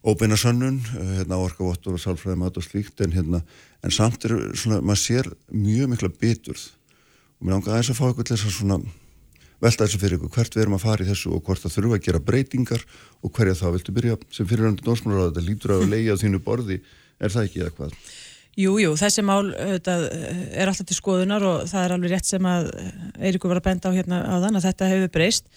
óbeina 0.00 0.36
sönnun, 0.40 0.80
uh, 0.96 1.14
hérna 1.20 1.38
áarkavottur 1.38 1.96
og 1.96 2.02
sálfræði 2.02 2.40
mat 2.40 2.58
og 2.58 2.66
slíkt 2.66 3.04
en 3.04 3.14
hérna 3.14 3.44
en 3.84 3.94
samt 3.94 4.24
er 4.26 4.36
svona, 4.56 4.80
maður 4.80 5.04
sér 5.04 5.30
mjög 5.52 5.94
mikla 5.94 6.12
biturð. 6.20 6.66
Og 7.38 7.46
mér 7.46 7.56
langar 7.56 7.76
aðeins 7.76 7.94
að 7.94 8.00
fá 8.00 8.08
ykkur 8.10 8.26
til 8.26 8.36
þess 8.36 8.50
að 8.50 8.58
svona 8.58 8.82
velta 9.60 9.86
þessu 9.86 10.00
fyrir 10.00 10.18
ykkur, 10.18 10.32
hvert 10.34 10.56
við 10.56 10.64
erum 10.64 10.76
að 10.78 10.84
fara 10.86 11.04
í 11.04 11.08
þessu 11.10 11.34
og 11.36 11.44
hvort 11.46 11.62
það 11.64 11.76
þurfa 11.76 11.98
að 11.98 12.06
gera 12.06 12.22
breytingar 12.30 12.84
og 13.20 13.32
hverja 13.36 13.58
þá 13.60 13.66
viltu 13.76 13.94
byrja. 13.96 14.18
Sem 14.32 14.48
fyrirhandi 14.48 14.86
dósmálar 14.86 15.26
að 15.26 15.30
þetta 15.30 15.46
lítur 15.46 15.74
að 15.76 15.86
leiða 15.92 16.18
þínu 16.20 16.42
borði. 16.44 16.80
Er 17.20 17.34
það 17.34 17.48
ekki 17.48 17.64
eða 17.64 17.74
hvað? 17.76 17.96
Jú, 18.60 18.76
jú, 18.82 18.94
þessi 18.98 19.22
mál 19.24 19.52
auðvitað, 19.52 20.06
er 20.58 20.70
alltaf 20.70 20.88
til 20.88 20.96
skoðunar 20.96 21.44
og 21.46 21.66
það 21.70 21.84
er 21.84 21.94
alveg 21.94 22.14
rétt 22.14 22.28
sem 22.28 22.48
að 22.50 22.70
Eiríkur 23.20 23.52
var 23.52 23.60
að 23.60 23.68
benda 23.68 23.92
á 23.92 23.96
hérna 23.96 24.22
á 24.26 24.34
þann 24.42 24.58
að 24.58 24.66
þetta 24.66 24.88
hefur 24.90 25.12
breyst. 25.14 25.52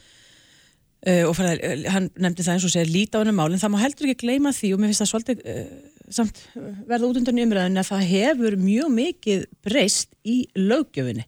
Uh, 1.03 1.25
og 1.27 1.33
fyrir, 1.35 1.87
hann 1.91 2.05
nefndi 2.15 2.45
það 2.45 2.53
eins 2.53 2.65
og 2.67 2.71
segir 2.71 2.91
líta 2.93 3.19
á 3.19 3.21
henni 3.23 3.33
málinn, 3.35 3.59
það 3.59 3.73
má 3.73 3.81
heldur 3.81 4.07
ekki 4.07 4.23
gleyma 4.23 4.53
því 4.55 4.69
og 4.71 4.79
mér 4.79 4.91
finnst 4.93 5.03
það 5.03 5.09
svolítið 5.09 5.41
uh, 5.51 5.73
samt 6.15 6.39
verða 6.87 7.09
út 7.09 7.19
undan 7.19 7.41
umræðinu 7.43 7.81
að 7.81 7.89
það 7.89 8.05
hefur 8.11 8.55
mjög 8.61 8.93
mikið 8.93 9.43
breyst 9.65 10.13
í 10.23 10.37
löggjöfinni 10.55 11.25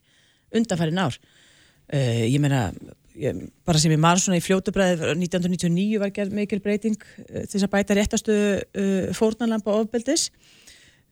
undanfærin 0.56 1.02
ár 1.04 1.18
uh, 1.94 2.24
ég 2.26 2.40
meina 2.44 2.70
ég, 3.20 3.40
bara 3.68 3.82
sem 3.82 3.94
ég 3.94 4.02
maður 4.02 4.26
svona 4.26 4.40
í 4.40 4.44
fljótubræði 4.44 5.14
1999 5.14 6.02
var 6.02 6.14
gerð 6.16 6.36
mikil 6.38 6.62
breyting 6.64 6.98
uh, 6.98 7.46
þess 7.46 7.64
að 7.66 7.72
bæta 7.76 7.98
réttastuðu 7.98 8.52
uh, 8.60 9.08
fórnarlampa 9.18 9.76
ofbeldis. 9.80 10.30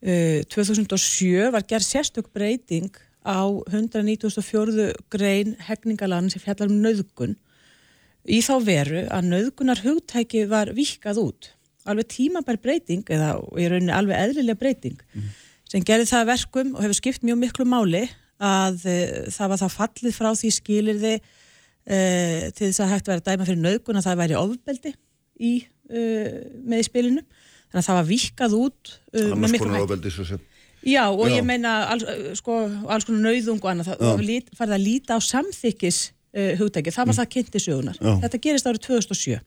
Uh, 0.04 0.44
2007 0.52 1.50
var 1.54 1.66
gerð 1.70 1.88
sérstök 1.88 2.30
breyting 2.36 2.92
á 3.24 3.48
194. 3.72 4.92
grein 5.14 5.56
hegningalan 5.70 6.30
sem 6.32 6.44
fjallar 6.44 6.72
um 6.72 6.82
nöðgun 6.84 7.38
í 8.24 8.40
þá 8.44 8.56
veru 8.64 9.06
að 9.12 9.30
nöðgunar 9.32 9.84
hugtæki 9.84 10.46
var 10.52 10.72
vikað 10.76 11.22
út. 11.24 11.50
Alveg 11.88 12.08
tímabær 12.12 12.60
breyting 12.64 13.08
eða 13.12 13.36
í 13.60 13.68
rauninni 13.68 13.96
alveg 13.96 14.20
eðlilega 14.20 14.60
breyting 14.60 15.00
sem 15.68 15.84
gerði 15.84 16.08
það 16.08 16.22
að 16.22 16.30
verkum 16.30 16.76
og 16.76 16.84
hefur 16.86 17.00
skipt 17.00 17.26
mjög 17.28 17.40
miklu 17.42 17.66
máli 17.68 18.04
að 18.44 18.86
uh, 18.90 19.04
það 19.34 19.54
var 19.54 19.62
þá 19.62 19.68
fallið 19.78 20.18
frá 20.18 20.30
því 20.40 20.52
skilirði 20.58 21.14
uh, 21.20 22.50
til 22.54 22.70
þess 22.70 22.84
að 22.84 22.94
hægt 22.94 23.12
verið 23.12 23.22
að 23.22 23.30
dæma 23.30 23.48
fyrir 23.50 23.62
nöðgun 23.64 24.00
að 24.02 24.08
það 24.08 24.22
væri 24.24 24.40
ofbeldi 24.40 24.94
í, 24.94 25.54
uh, 25.92 26.40
með 26.64 26.84
í 26.84 26.88
spilinu. 26.90 27.24
Þannig 27.74 27.82
að 27.82 27.88
það 27.90 28.00
var 28.00 28.10
vikað 28.10 28.58
út 28.60 28.96
uh, 29.14 29.30
með 29.38 30.10
svo 30.14 30.28
sem. 30.34 30.50
Já 30.84 31.06
og 31.08 31.30
Já. 31.30 31.38
ég 31.38 31.46
meina 31.48 31.78
alls, 31.94 32.04
sko, 32.42 32.58
alls 32.92 33.08
konar 33.08 33.24
nöðung 33.30 33.62
og 33.64 33.70
annað, 33.72 33.94
það 33.94 34.50
farið 34.58 34.76
að 34.76 34.84
líta 34.84 35.16
á 35.16 35.20
samþykkis 35.24 36.00
uh, 36.12 36.52
hugtæki, 36.60 36.92
það 36.92 37.10
var 37.10 37.18
það 37.22 37.30
kynnti 37.38 37.62
sögunar. 37.64 38.00
Já. 38.02 38.18
Þetta 38.26 38.42
gerist 38.44 38.68
árið 38.68 38.84
2007 38.90 39.40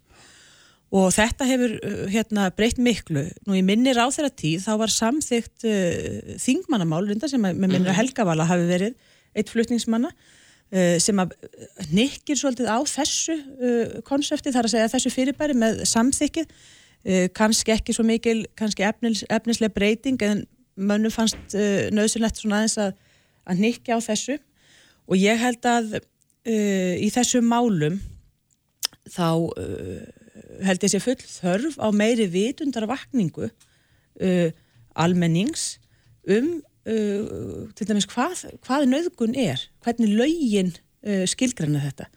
og 0.95 1.11
þetta 1.15 1.47
hefur 1.49 1.75
uh, 1.81 2.07
hérna 2.13 2.47
breytt 2.55 2.79
miklu. 2.79 3.27
Nú 3.47 3.59
í 3.59 3.65
minni 3.67 3.95
ráð 3.97 4.19
þeirra 4.19 4.33
tíð 4.39 4.65
þá 4.67 4.73
var 4.85 4.95
samþykkt 4.95 5.67
uh, 5.67 6.33
þingmannamál, 6.43 7.05
reynda 7.09 7.31
sem 7.31 7.43
að, 7.43 7.59
með 7.59 7.75
minnir 7.75 7.93
að 7.93 8.01
Helgavala 8.01 8.47
hafi 8.47 8.69
verið 8.71 9.15
eitt 9.37 9.53
flutningsmanna 9.53 10.13
uh, 10.13 10.97
sem 11.03 11.23
að 11.23 11.35
nikkir 11.91 12.39
svolítið 12.39 12.71
á 12.71 12.79
þessu 12.87 13.37
uh, 13.37 13.97
konsepti, 14.07 14.55
þar 14.55 14.69
að 14.69 14.77
segja 14.77 14.91
þessu 14.95 15.15
fyrirbæri 15.15 15.57
með 15.59 15.83
samþykkið, 15.91 16.51
uh, 16.51 17.25
kannski 17.37 17.75
ekki 17.75 17.97
svo 17.97 18.07
mikil, 18.07 18.39
kannski 18.59 18.87
efnis, 18.87 19.25
efnislega 19.27 19.75
breyting 19.75 20.23
en 20.27 20.45
mönnum 20.77 21.15
fannst 21.15 21.57
uh, 21.57 21.89
nöðsynlegt 21.95 22.41
svona 22.41 22.63
aðeins 22.63 22.79
að, 22.85 22.93
að 23.47 23.65
nikja 23.65 23.99
á 23.99 24.01
þessu. 24.05 24.39
Og 25.07 25.19
ég 25.19 25.39
held 25.41 25.67
að 25.71 25.99
uh, 25.99 26.95
í 26.99 27.11
þessu 27.15 27.43
málum 27.45 27.99
þá 29.07 29.29
uh, 29.35 30.26
held 30.67 30.85
ég 30.87 30.93
sé 30.93 31.01
full 31.03 31.19
þörf 31.19 31.77
á 31.83 31.89
meiri 31.95 32.29
vitundar 32.31 32.87
vakningu 32.91 33.49
uh, 33.51 34.49
almennings 34.97 35.77
um 36.27 36.59
uh, 36.87 37.67
til 37.77 37.89
dæmis 37.89 38.09
hvað, 38.11 38.47
hvað 38.65 38.89
nöðgun 38.91 39.37
er, 39.39 39.63
hvernig 39.85 40.15
lögin 40.17 40.73
uh, 41.07 41.25
skilgræna 41.29 41.83
þetta. 41.85 42.09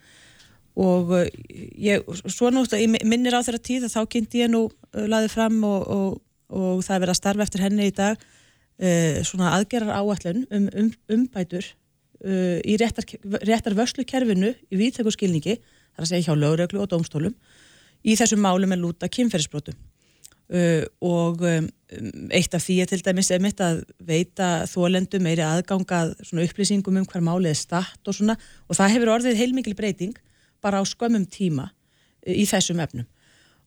Og 0.79 1.13
uh, 1.15 1.25
ég, 1.49 2.05
svo 2.25 2.51
náttúrulega 2.53 2.85
ég 2.85 3.07
minnir 3.09 3.35
á 3.35 3.43
þeirra 3.45 3.63
tíð 3.69 3.87
að 3.89 3.95
þá 3.97 4.01
kynnti 4.15 4.43
ég 4.43 4.53
nú 4.53 4.67
uh, 4.69 5.05
laðið 5.09 5.35
fram 5.35 5.59
og, 5.67 5.87
og, 5.95 6.21
og 6.53 6.83
það 6.85 6.95
er 6.95 7.03
verið 7.05 7.15
að 7.15 7.21
starfa 7.21 7.47
eftir 7.47 7.65
henni 7.65 7.89
í 7.89 7.95
dag 7.95 8.15
uh, 8.21 9.19
svona 9.27 9.55
aðgerar 9.57 9.95
áallun 9.99 10.45
um, 10.49 10.71
um 10.73 10.95
umbætur 11.17 11.75
í 12.19 12.73
réttar, 12.75 13.05
réttar 13.47 13.77
vörslukerfinu 13.77 14.49
í 14.51 14.75
viðtöku 14.75 15.13
skilningi, 15.15 15.53
þar 15.95 16.03
að 16.03 16.09
segja 16.09 16.25
hjá 16.25 16.35
lögreglu 16.35 16.81
og 16.83 16.89
dómstólum 16.91 17.31
í 18.05 18.15
þessum 18.19 18.41
málum 18.43 18.73
er 18.73 18.81
lúta 18.81 19.09
kynferðisbrotum. 19.11 19.77
Uh, 20.49 20.81
og 21.05 21.43
um, 21.45 21.67
eitt 22.33 22.55
af 22.57 22.63
því 22.65 22.79
er 22.81 22.89
til 22.89 23.03
dæmis 23.05 23.29
einmitt 23.35 23.59
að 23.61 23.83
veita 24.01 24.63
þólendu 24.65 25.19
meiri 25.21 25.43
aðgangað 25.45 26.15
upplýsingum 26.25 26.97
um 26.97 27.05
hver 27.05 27.21
málið 27.21 27.51
er 27.51 27.59
statt 27.59 28.09
og 28.09 28.17
svona 28.17 28.33
og 28.65 28.79
það 28.79 28.95
hefur 28.95 29.11
orðið 29.13 29.37
heilmikil 29.37 29.75
breyting 29.77 30.17
bara 30.57 30.81
á 30.81 30.83
skömmum 30.89 31.27
tíma 31.29 31.67
uh, 31.69 32.33
í 32.33 32.47
þessum 32.49 32.81
efnum. 32.81 33.05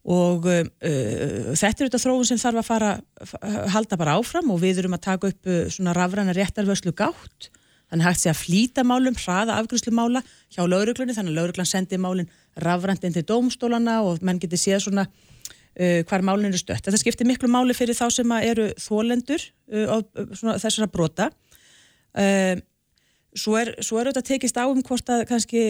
Og 0.03 0.49
uh, 0.51 0.65
uh, 0.67 1.53
þetta 1.55 1.71
er 1.71 1.87
auðvitað 1.87 2.05
þróun 2.09 2.31
sem 2.33 2.43
þarf 2.43 2.65
að 2.65 2.71
fara 2.73 2.93
að 3.39 3.73
halda 3.77 4.01
bara 4.01 4.19
áfram 4.19 4.51
og 4.51 4.63
við 4.65 4.83
erum 4.83 4.99
að 4.99 5.07
taka 5.07 5.31
upp 5.31 5.51
uh, 5.55 5.65
svona 5.71 5.95
rafræna 5.95 6.35
réttarvörslu 6.35 6.97
gátt 6.99 7.53
þannig 7.93 8.09
hægt 8.09 8.23
sé 8.23 8.31
að 8.33 8.41
flýta 8.41 8.85
málum, 8.89 9.17
hraða 9.21 9.59
afgjörslu 9.61 9.93
mála 9.93 10.23
hjá 10.53 10.65
lauruglunni, 10.65 11.13
þannig 11.13 11.35
að 11.35 11.39
lauruglan 11.43 11.69
sendi 11.69 12.01
málin 12.01 12.31
rafrænt 12.57 13.05
inn 13.05 13.13
til 13.13 13.27
dómstólana 13.29 14.01
og 14.07 14.25
menn 14.25 14.41
geti 14.41 14.57
séð 14.61 14.87
svona 14.87 15.05
uh, 15.05 16.01
hvar 16.09 16.25
málin 16.25 16.49
eru 16.49 16.61
stött. 16.61 16.87
Þetta 16.87 17.01
skiptir 17.03 17.29
miklu 17.29 17.53
máli 17.53 17.77
fyrir 17.77 17.99
þá 17.99 18.07
sem 18.15 18.37
eru 18.41 18.71
þólendur 18.81 19.45
uh, 19.45 19.99
uh, 20.01 20.55
þessara 20.57 20.89
brota. 20.93 21.29
Uh, 22.17 22.57
svo 23.37 23.57
er, 23.61 23.75
svo 23.85 23.99
er 24.01 24.09
auðvitað 24.09 24.29
tekist 24.29 24.61
á 24.61 24.65
um 24.69 24.81
hvort 24.85 25.13
að 25.13 25.27
kannski 25.29 25.65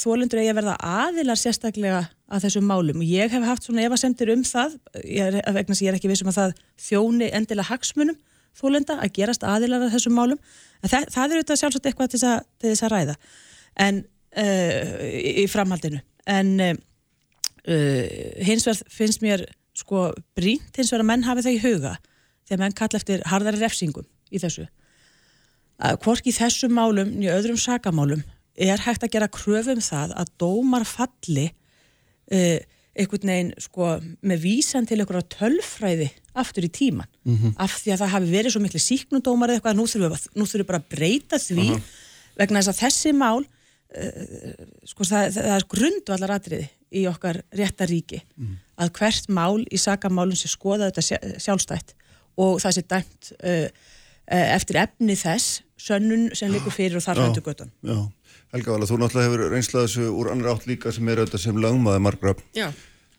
þólendur 0.00 0.40
eigi 0.42 0.52
að 0.52 0.60
verða 0.60 0.76
aðilar 0.80 1.40
sérstaklega 1.40 2.02
að 2.32 2.46
þessum 2.46 2.68
málum. 2.68 3.00
Ég 3.04 3.32
hef 3.32 3.48
haft 3.48 3.68
svona 3.68 3.84
efasemtir 3.88 4.32
um 4.32 4.44
það 4.48 4.76
ég 5.04 5.28
er, 5.28 5.40
vegna 5.56 5.76
sem 5.76 5.86
ég 5.86 5.92
er 5.92 6.00
ekki 6.00 6.12
vissum 6.12 6.32
að 6.32 6.38
það 6.40 6.54
þjóni 6.88 7.32
endilega 7.32 7.68
hagsmunum 7.68 8.20
þólenda 8.58 8.98
að 9.02 9.14
gerast 9.18 9.44
aðilar 9.46 9.86
að 9.86 9.94
þessum 9.96 10.16
málum. 10.18 10.40
Það, 10.82 11.08
það 11.14 11.24
er 11.24 11.36
auðvitað 11.40 11.60
sjálfsagt 11.60 11.88
eitthvað 11.90 12.12
til 12.12 12.22
þess 12.22 12.84
að, 12.84 12.92
ræða. 12.92 13.16
En 13.86 14.02
uh, 14.42 15.02
í, 15.42 15.46
framhaldinu. 15.50 16.02
En 16.30 16.52
uh, 16.62 16.76
hins 18.44 18.66
vegar 18.68 18.92
finnst 18.92 19.24
mér 19.24 19.46
sko 19.78 20.10
brínt 20.36 20.76
hins 20.76 20.92
vegar 20.92 21.04
að 21.04 21.10
menn 21.12 21.26
hafi 21.26 21.46
það 21.46 21.56
í 21.56 21.62
huga 21.62 21.94
þegar 22.44 22.60
menn 22.60 22.76
kalla 22.76 22.98
eftir 22.98 23.24
harðari 23.30 23.62
refsingum 23.62 24.06
í 24.32 24.42
þessu. 24.42 24.66
Að 25.82 25.98
hvorki 26.04 26.34
þessum 26.34 26.74
málum 26.76 27.14
í 27.22 27.30
öðrum 27.32 27.58
sakamálum 27.58 28.22
er 28.52 28.82
hægt 28.84 29.06
að 29.06 29.14
gera 29.14 29.30
kröfum 29.32 29.80
það 29.82 30.12
að 30.20 30.34
dómar 30.42 30.84
falli 30.88 31.48
uh, 31.48 32.60
einhvern 32.92 33.30
veginn 33.32 33.52
sko 33.62 33.86
með 34.28 34.42
vísan 34.44 34.86
til 34.88 34.98
einhverja 35.00 35.24
tölfræði 35.38 36.10
aftur 36.42 36.66
í 36.66 36.70
tíman 36.72 37.08
af 37.56 37.78
því 37.80 37.92
að 37.94 38.02
það 38.02 38.12
hafi 38.14 38.30
verið 38.34 38.52
svo 38.52 38.60
miklu 38.64 38.80
síknudómar 38.84 39.48
eða 39.52 39.60
eitthvað 39.60 39.72
að 39.72 39.80
nú 39.80 39.86
þurfum 39.88 40.12
við, 40.16 40.26
nú 40.36 40.44
þurfum 40.44 40.60
við 40.62 40.68
bara 40.72 40.80
að 40.82 40.90
breyta 40.96 41.38
því 41.40 41.66
vegna 42.36 42.60
þess 42.62 42.72
að 42.74 42.82
þessi 42.82 43.12
mál 43.16 43.40
uh, 43.40 44.68
sko 44.92 45.04
það, 45.08 45.32
það 45.38 45.56
er 45.56 45.66
grundvallar 45.74 46.34
atriði 46.36 46.68
í 46.92 47.06
okkar 47.08 47.40
réttaríki 47.56 48.20
að 48.82 48.92
hvert 48.98 49.28
mál 49.32 49.64
í 49.72 49.78
sakamálum 49.80 50.36
sé 50.36 50.48
skoða 50.52 50.90
þetta 50.90 51.04
sjá- 51.08 51.38
sjálfstætt 51.40 51.94
og 52.36 52.60
það 52.60 52.74
sé 52.76 52.82
dæmt 52.92 53.32
uh, 53.40 53.68
uh, 53.68 54.48
eftir 54.56 54.80
efni 54.82 55.16
þess 55.16 55.62
sönnun 55.82 56.28
sem 56.36 56.52
liggur 56.52 56.72
fyrir 56.74 56.96
og 57.00 57.04
þar 57.06 57.16
Já. 57.18 57.24
höndu 57.26 57.42
göttan 57.48 57.72
Já, 57.82 57.96
Helga 58.52 58.74
Vala, 58.74 58.88
þú 58.88 58.96
náttúrulega 59.00 59.28
hefur 59.30 59.44
reynslað 59.54 59.86
þessu 59.86 60.08
úr 60.12 60.32
annar 60.32 60.50
átt 60.52 60.66
líka 60.68 60.92
sem 60.92 61.08
er 61.08 61.22
auðvitað 61.22 61.44
sem 61.46 61.60
lögmaði 61.62 62.02
margra 62.04 62.34
Já, 62.56 62.66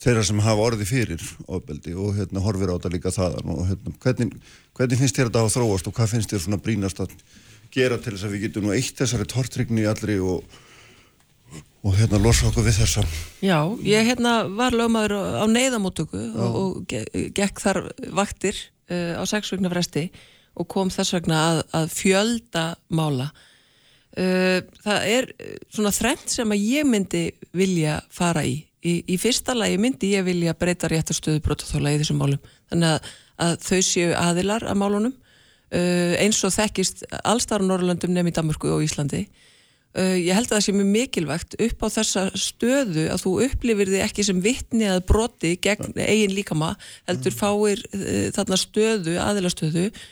þeirra 0.03 0.25
sem 0.27 0.41
hafa 0.45 0.65
orði 0.67 0.85
fyrir 0.89 1.23
ofbeldi 1.47 1.95
og 1.97 2.11
hérna 2.19 2.43
horfir 2.45 2.69
á 2.69 2.75
þetta 2.77 2.91
líka 2.93 3.13
þaðan 3.15 3.53
og 3.55 3.63
hérna, 3.71 3.93
hvernig, 4.03 4.35
hvernig 4.77 4.99
finnst 5.01 5.17
þér 5.17 5.31
þetta 5.31 5.41
að 5.47 5.55
þróast 5.55 5.89
og 5.89 5.95
hvað 5.97 6.11
finnst 6.13 6.33
þér 6.35 6.43
svona 6.45 6.59
brínast 6.65 7.01
að 7.01 7.15
gera 7.73 7.97
til 7.97 8.13
þess 8.13 8.27
að 8.27 8.35
við 8.35 8.43
getum 8.45 8.67
nú 8.67 8.75
eitt 8.75 8.99
þessari 9.01 9.25
tortrygni 9.33 9.87
allri 9.89 10.19
og, 10.21 10.43
og 11.81 11.95
hérna 11.97 12.19
losa 12.21 12.51
okkur 12.51 12.67
við 12.67 12.77
þessa? 12.83 13.05
Já, 13.41 13.57
ég 13.89 14.05
hérna 14.11 14.35
var 14.53 14.77
lögmaður 14.77 15.15
á 15.41 15.45
neyðamóttöku 15.49 16.21
og, 16.35 16.59
og 16.61 16.77
ge- 16.93 17.31
gekk 17.33 17.63
þar 17.63 17.79
vaktir 18.13 18.53
uh, 18.93 19.17
á 19.17 19.23
sex 19.25 19.49
vegna 19.55 19.71
fresti 19.73 20.05
og 20.53 20.69
kom 20.69 20.93
þess 20.93 21.15
vegna 21.17 21.39
að, 21.47 21.63
að 21.79 21.89
fjölda 21.97 22.67
mála. 22.93 23.31
Uh, 24.13 24.59
það 24.83 25.07
er 25.09 25.27
uh, 25.31 25.53
svona 25.73 25.89
þrennt 25.93 26.29
sem 26.29 26.51
að 26.53 26.65
ég 26.69 26.85
myndi 26.85 27.23
vilja 27.57 27.97
fara 28.13 28.43
í. 28.45 28.59
Í, 28.83 28.99
í 29.09 29.15
fyrsta 29.17 29.55
lagi 29.57 29.79
myndi 29.81 30.11
ég 30.11 30.25
vilja 30.27 30.53
breyta 30.59 30.89
réttarstöðu 30.91 31.41
brotaþóla 31.41 31.95
í 31.95 32.01
þessum 32.01 32.19
málum. 32.21 32.51
Þannig 32.69 32.91
að, 32.91 33.09
að 33.45 33.55
þau 33.63 33.79
séu 33.87 34.11
aðilar 34.19 34.67
að 34.69 34.79
málunum 34.83 35.15
uh, 35.15 36.13
eins 36.21 36.43
og 36.45 36.53
þekkist 36.53 37.07
allstar 37.23 37.65
á 37.65 37.67
Norrlöndum 37.69 38.13
nefn 38.13 38.29
í 38.29 38.35
Danmörku 38.37 38.69
og 38.75 38.85
Íslandi. 38.85 39.23
Uh, 39.93 40.17
ég 40.19 40.33
held 40.37 40.49
að 40.51 40.59
það 40.59 40.65
sé 40.67 40.77
mjög 40.77 40.91
mikilvægt 40.93 41.57
upp 41.61 41.85
á 41.85 41.87
þessa 41.97 42.29
stöðu 42.37 43.07
að 43.13 43.25
þú 43.25 43.33
upplifir 43.47 43.93
þig 43.95 44.05
ekki 44.05 44.27
sem 44.29 44.45
vittni 44.45 44.89
að 44.89 45.05
broti 45.09 45.55
gegn 45.61 45.93
eigin 45.97 46.37
líkama 46.37 46.75
heldur 47.09 47.33
fáir 47.33 47.81
uh, 47.93 48.29
þarna 48.35 48.61
stöðu, 48.61 49.17
aðilastöðu 49.21 49.89
uh, 49.89 50.05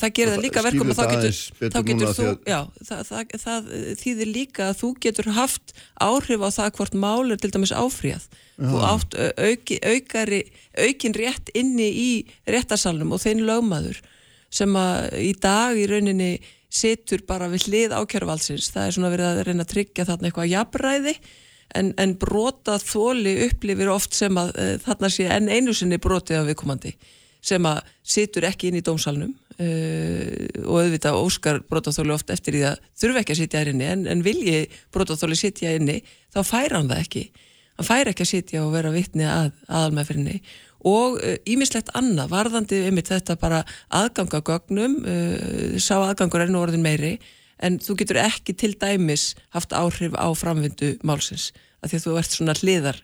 það 0.00 0.12
gerir 0.18 0.32
það 0.34 0.44
líka 0.44 0.62
verkum 0.66 0.90
að 0.92 0.98
þá 1.00 1.04
getur, 1.10 1.40
þá 1.74 1.80
getur 1.90 2.12
þú 2.16 2.26
að- 2.30 2.48
já, 2.52 2.58
það, 2.88 3.00
það, 3.10 3.34
það 3.44 3.68
þýðir 4.02 4.30
líka 4.34 4.68
að 4.70 4.78
þú 4.80 4.90
getur 5.06 5.28
haft 5.36 5.74
áhrif 6.06 6.44
á 6.46 6.48
það 6.58 6.70
hvort 6.78 6.96
mál 7.04 7.30
er 7.34 7.40
til 7.42 7.50
dæmis 7.54 7.72
áfríðað 7.76 8.28
þú 8.60 8.80
átt 8.84 9.18
auki, 9.40 9.78
aukari, 9.94 10.40
aukin 10.76 11.14
rétt 11.16 11.52
inni 11.56 11.88
í 11.90 12.08
réttasalnum 12.50 13.12
og 13.16 13.22
þein 13.22 13.44
lögmaður 13.48 14.00
sem 14.50 14.74
að 14.76 15.14
í 15.22 15.30
dag 15.40 15.78
í 15.78 15.86
rauninni 15.88 16.32
situr 16.70 17.22
bara 17.26 17.48
við 17.50 17.64
hlið 17.66 17.94
ákjörvaldsins. 17.98 18.68
Það 18.70 18.84
er 18.86 18.92
svona 18.94 19.08
verið 19.10 19.28
að 19.30 19.40
reyna 19.48 19.64
að 19.64 19.70
tryggja 19.72 20.04
þarna 20.06 20.28
eitthvað 20.28 20.50
jafnræði 20.52 21.14
en, 21.74 21.88
en 21.98 22.12
brota 22.18 22.76
þóli 22.82 23.32
upplifir 23.48 23.90
oft 23.90 24.14
sem 24.14 24.38
að 24.38 24.52
uh, 24.54 24.74
þarna 24.84 25.10
sé 25.10 25.26
enn 25.30 25.48
einu 25.50 25.74
sinni 25.74 25.98
brotið 26.02 26.40
af 26.42 26.46
viðkomandi 26.50 26.92
sem 27.40 27.66
að 27.66 27.80
situr 28.04 28.46
ekki 28.50 28.68
inn 28.70 28.78
í 28.78 28.84
dómsalnum 28.86 29.32
uh, 29.56 30.64
og 30.64 30.80
auðvitað 30.84 31.20
óskar 31.20 31.60
brotaþóli 31.66 32.14
oft 32.14 32.32
eftir 32.32 32.56
því 32.56 32.64
að 32.70 32.80
þurfi 33.02 33.22
ekki 33.22 33.36
að 33.36 33.40
sitja 33.42 33.60
þar 33.60 33.72
inni. 33.74 33.90
En, 33.90 34.08
en 34.10 34.24
vilji 34.26 34.64
brotaþóli 34.94 35.38
sitja 35.38 35.74
inni 35.78 36.00
þá 36.34 36.42
fær 36.46 36.76
hann 36.78 36.90
það 36.90 37.04
ekki. 37.04 37.24
Hann 37.80 37.88
fær 37.88 38.12
ekki 38.12 38.26
að 38.26 38.32
sitja 38.34 38.64
og 38.64 38.74
vera 38.74 38.92
vitni 38.94 39.28
að 39.28 39.52
aðalmeðfyrinni 39.68 40.40
og 40.90 41.18
ímislegt 41.48 41.90
annað 41.96 42.30
varðandi 42.32 42.78
einmitt 42.88 43.10
þetta 43.10 43.36
bara 43.40 43.58
aðganga 43.92 44.40
gögnum 44.44 44.96
uh, 45.04 45.76
sá 45.76 45.98
aðgangur 45.98 46.46
er 46.46 46.52
nú 46.52 46.62
orðin 46.62 46.84
meiri 46.84 47.18
en 47.60 47.76
þú 47.82 47.98
getur 48.00 48.20
ekki 48.22 48.54
til 48.56 48.72
dæmis 48.80 49.34
haft 49.52 49.74
áhrif 49.76 50.16
á 50.16 50.28
framvindu 50.32 50.94
málsins 51.04 51.50
af 51.80 51.90
því 51.90 51.98
að 51.98 52.06
þú 52.06 52.14
ert 52.20 52.36
svona 52.36 52.56
hliðar 52.56 53.00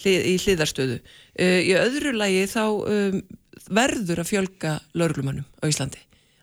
hlið, 0.00 0.26
í 0.26 0.34
hliðarstöðu. 0.44 0.98
Uh, 1.36 1.60
í 1.64 1.72
öðru 1.78 2.14
lagi 2.16 2.44
þá 2.50 2.64
um, 2.68 3.20
verður 3.68 4.22
að 4.22 4.30
fjölga 4.30 4.78
lauruglumannum 4.94 5.46
á 5.60 5.64
Íslandi. 5.68 6.00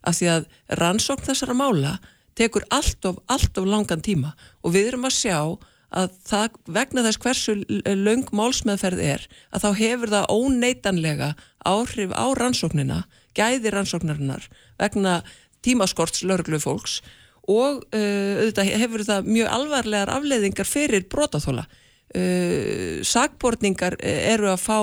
Af 0.07 0.19
því 0.19 0.29
að 0.33 0.45
rannsókn 0.79 1.27
þessara 1.27 1.57
mála 1.57 1.97
tekur 2.37 2.67
allt 2.69 3.05
of, 3.09 3.17
allt 3.25 3.57
of 3.57 3.65
langan 3.67 4.03
tíma. 4.05 4.35
Og 4.63 4.75
við 4.75 4.91
erum 4.91 5.07
að 5.09 5.17
sjá 5.17 5.39
að 5.97 6.15
það, 6.27 6.57
vegna 6.75 7.03
þess 7.05 7.21
hversu 7.23 7.55
löng 7.95 8.27
málsmeðferð 8.35 9.03
er 9.03 9.23
að 9.55 9.63
þá 9.63 9.69
hefur 9.79 10.11
það 10.11 10.31
óneitanlega 10.35 11.29
áhrif 11.67 12.11
á 12.11 12.25
rannsóknina, 12.35 13.05
gæði 13.37 13.71
rannsóknarinnar 13.71 14.49
vegna 14.81 15.21
tímaskorts 15.63 16.25
lauruglu 16.27 16.59
fólks 16.61 16.99
og 17.47 17.85
uh, 17.95 18.33
auðvitað 18.43 18.71
hefur 18.83 19.05
það 19.07 19.29
mjög 19.31 19.51
alvarlegar 19.55 20.11
afleiðingar 20.11 20.67
fyrir 20.67 21.07
brotaþóla 21.07 21.63
uh, 21.67 22.99
sakbortningar 23.07 23.95
eru 24.03 24.51
að 24.51 24.63
fá 24.63 24.79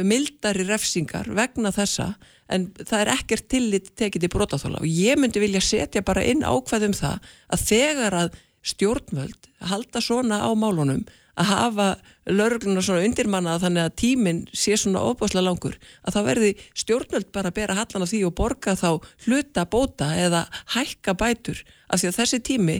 mildari 0.00 0.64
refsingar 0.68 1.28
vegna 1.36 1.72
þessa 1.74 2.14
en 2.52 2.70
það 2.78 3.00
er 3.00 3.10
ekkert 3.16 3.48
tillit 3.52 3.90
tekið 3.98 4.24
til 4.24 4.32
brotaþóla 4.32 4.80
og 4.80 4.88
ég 4.88 5.20
myndi 5.20 5.42
vilja 5.42 5.60
setja 5.64 6.04
bara 6.04 6.24
inn 6.24 6.44
ákveðum 6.44 6.94
það 6.96 7.34
að 7.52 7.66
þegar 7.68 8.18
að 8.22 8.38
stjórnvöld 8.72 9.50
halda 9.68 10.00
svona 10.00 10.40
á 10.46 10.50
málunum 10.54 11.02
að 11.40 11.48
hafa 11.48 11.86
laurugluna 12.28 12.82
svona 12.84 13.04
undirmannað 13.06 13.62
þannig 13.64 13.86
að 13.86 13.94
tíminn 14.02 14.40
sé 14.52 14.76
svona 14.76 15.02
óbáslega 15.04 15.46
langur 15.46 15.78
að 16.04 16.16
þá 16.16 16.20
verði 16.28 16.50
stjórnvöld 16.82 17.30
bara 17.32 17.52
að 17.52 17.56
bera 17.56 17.76
hallan 17.78 18.04
á 18.04 18.10
því 18.10 18.20
og 18.28 18.34
borga 18.36 18.74
þá 18.76 18.90
hluta 19.26 19.64
bóta 19.64 20.10
eða 20.20 20.44
hækka 20.74 21.16
bætur. 21.16 21.62
Af 21.88 22.02
því 22.02 22.10
að 22.10 22.18
þessi 22.20 22.42
tími 22.48 22.78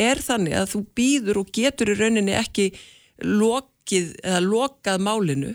er 0.00 0.22
þannig 0.24 0.58
að 0.58 0.70
þú 0.74 0.82
býður 0.98 1.42
og 1.44 1.52
getur 1.54 1.92
í 1.92 1.98
rauninni 2.00 2.34
ekki 2.34 2.72
lokið 3.22 4.16
eða 4.24 4.40
lokað 4.48 5.06
málinu 5.06 5.54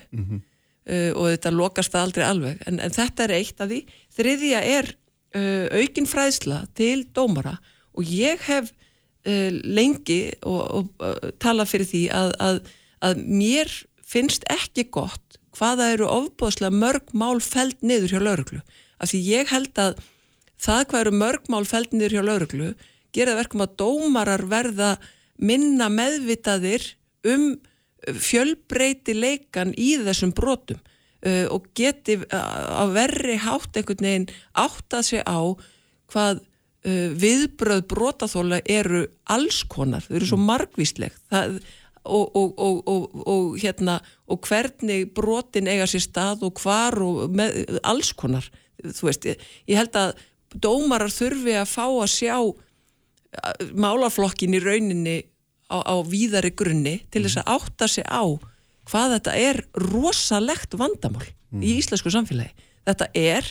uh, 0.87 1.11
og 1.13 1.29
þetta 1.33 1.53
lokast 1.55 1.93
það 1.93 2.07
aldrei 2.07 2.25
alveg. 2.27 2.63
En, 2.69 2.79
en 2.83 2.95
þetta 2.95 3.27
er 3.27 3.35
eitt 3.37 3.61
af 3.63 3.71
því. 3.71 3.81
Þriðja 4.17 4.63
er 4.77 4.91
uh, 5.35 5.67
aukin 5.83 6.09
fræðsla 6.09 6.63
til 6.77 7.05
dómara. 7.15 7.57
Og 7.97 8.07
ég 8.07 8.41
hef 8.47 8.71
uh, 8.71 9.51
lengi 9.63 10.21
og, 10.41 10.63
og 10.99 11.31
talað 11.43 11.73
fyrir 11.73 11.91
því 11.91 12.03
að, 12.15 12.33
að, 12.49 12.59
að 13.09 13.23
mér 13.27 13.73
finnst 14.07 14.47
ekki 14.51 14.87
gott 14.93 15.39
hvaða 15.57 15.91
eru 15.95 16.07
ofbóðslega 16.09 16.73
mörg 16.75 17.13
mál 17.17 17.39
feld 17.43 17.79
niður 17.85 18.13
hjá 18.13 18.21
lauruglu 18.21 18.61
af 19.01 19.11
því 19.11 19.21
ég 19.25 19.51
held 19.51 19.81
að 19.81 19.97
það 20.61 20.83
hvað 20.91 21.01
eru 21.03 21.15
mörg 21.21 21.49
mál 21.53 21.65
feld 21.69 21.93
niður 21.93 22.17
hjá 22.17 22.23
lauruglu 22.25 22.69
gera 23.15 23.37
verkum 23.37 23.63
að 23.65 23.75
dómarar 23.81 24.45
verða 24.49 24.95
minna 25.37 25.89
meðvitaðir 25.93 26.85
um 27.27 27.49
fjölbreyti 28.05 29.15
leikan 29.17 29.73
í 29.77 29.95
þessum 30.05 30.33
brotum 30.37 30.79
uh, 30.79 31.47
og 31.53 31.71
geti 31.77 32.19
að 32.29 32.93
verri 32.97 33.39
hátt 33.41 33.79
einhvern 33.79 34.07
veginn 34.09 34.29
átt 34.57 34.97
að 34.97 35.09
segja 35.09 35.25
á 35.25 35.39
hvað 36.11 36.39
uh, 36.41 37.09
viðbröð 37.23 37.83
brotaþóla 37.91 38.61
eru 38.63 39.05
allskonar, 39.33 40.05
þau 40.05 40.15
eru 40.19 40.29
svo 40.29 40.39
margvísleg. 40.41 41.17
Það, 41.31 41.59
og, 42.07 42.37
og, 42.39 42.61
og, 42.87 43.15
og 43.27 43.57
hérna 43.59 43.97
og 44.31 44.45
hvernig 44.47 45.09
brotin 45.15 45.67
eiga 45.67 45.87
sér 45.89 46.05
stað 46.05 46.45
og 46.47 46.61
hvar 46.61 46.95
og 47.03 47.33
með, 47.35 47.65
allskonar, 47.83 48.47
þú 48.79 49.09
veist, 49.09 49.27
ég, 49.27 49.41
ég 49.67 49.81
held 49.81 49.97
að 49.99 50.13
dómarar 50.55 51.11
þurfi 51.11 51.57
að 51.59 51.67
fá 51.67 51.83
að 51.89 52.13
sjá 52.13 52.37
málaflokkin 53.75 54.55
í 54.55 54.61
rauninni 54.63 55.17
á, 55.67 55.77
á 55.83 55.95
víðari 56.07 56.51
grunni 56.55 57.01
til 57.11 57.25
þess 57.25 57.41
að 57.41 57.51
átta 57.57 57.89
sig 57.91 58.07
á 58.07 58.23
hvað 58.87 59.17
þetta 59.17 59.35
er 59.35 59.61
rosalegt 59.91 60.77
vandamál 60.79 61.27
í 61.59 61.77
íslensku 61.77 62.11
samfélagi. 62.11 62.53
Þetta 62.87 63.07
er, 63.19 63.47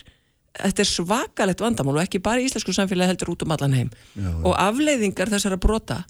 þetta 0.56 0.82
er 0.82 0.90
svakalegt 0.90 1.64
vandamál 1.64 1.98
og 1.98 2.04
ekki 2.04 2.22
bara 2.24 2.40
í 2.40 2.48
íslensku 2.48 2.72
samfélagi 2.76 3.12
heldur 3.12 3.34
út 3.34 3.44
um 3.44 3.52
allan 3.56 3.76
heim. 3.76 3.90
Já, 4.16 4.30
og 4.42 4.52
afleiðingar 4.56 5.32
þessara 5.32 5.60
brota 5.60 6.02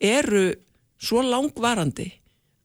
eru 0.00 0.52
svo 1.00 1.24
langvarandi 1.24 2.10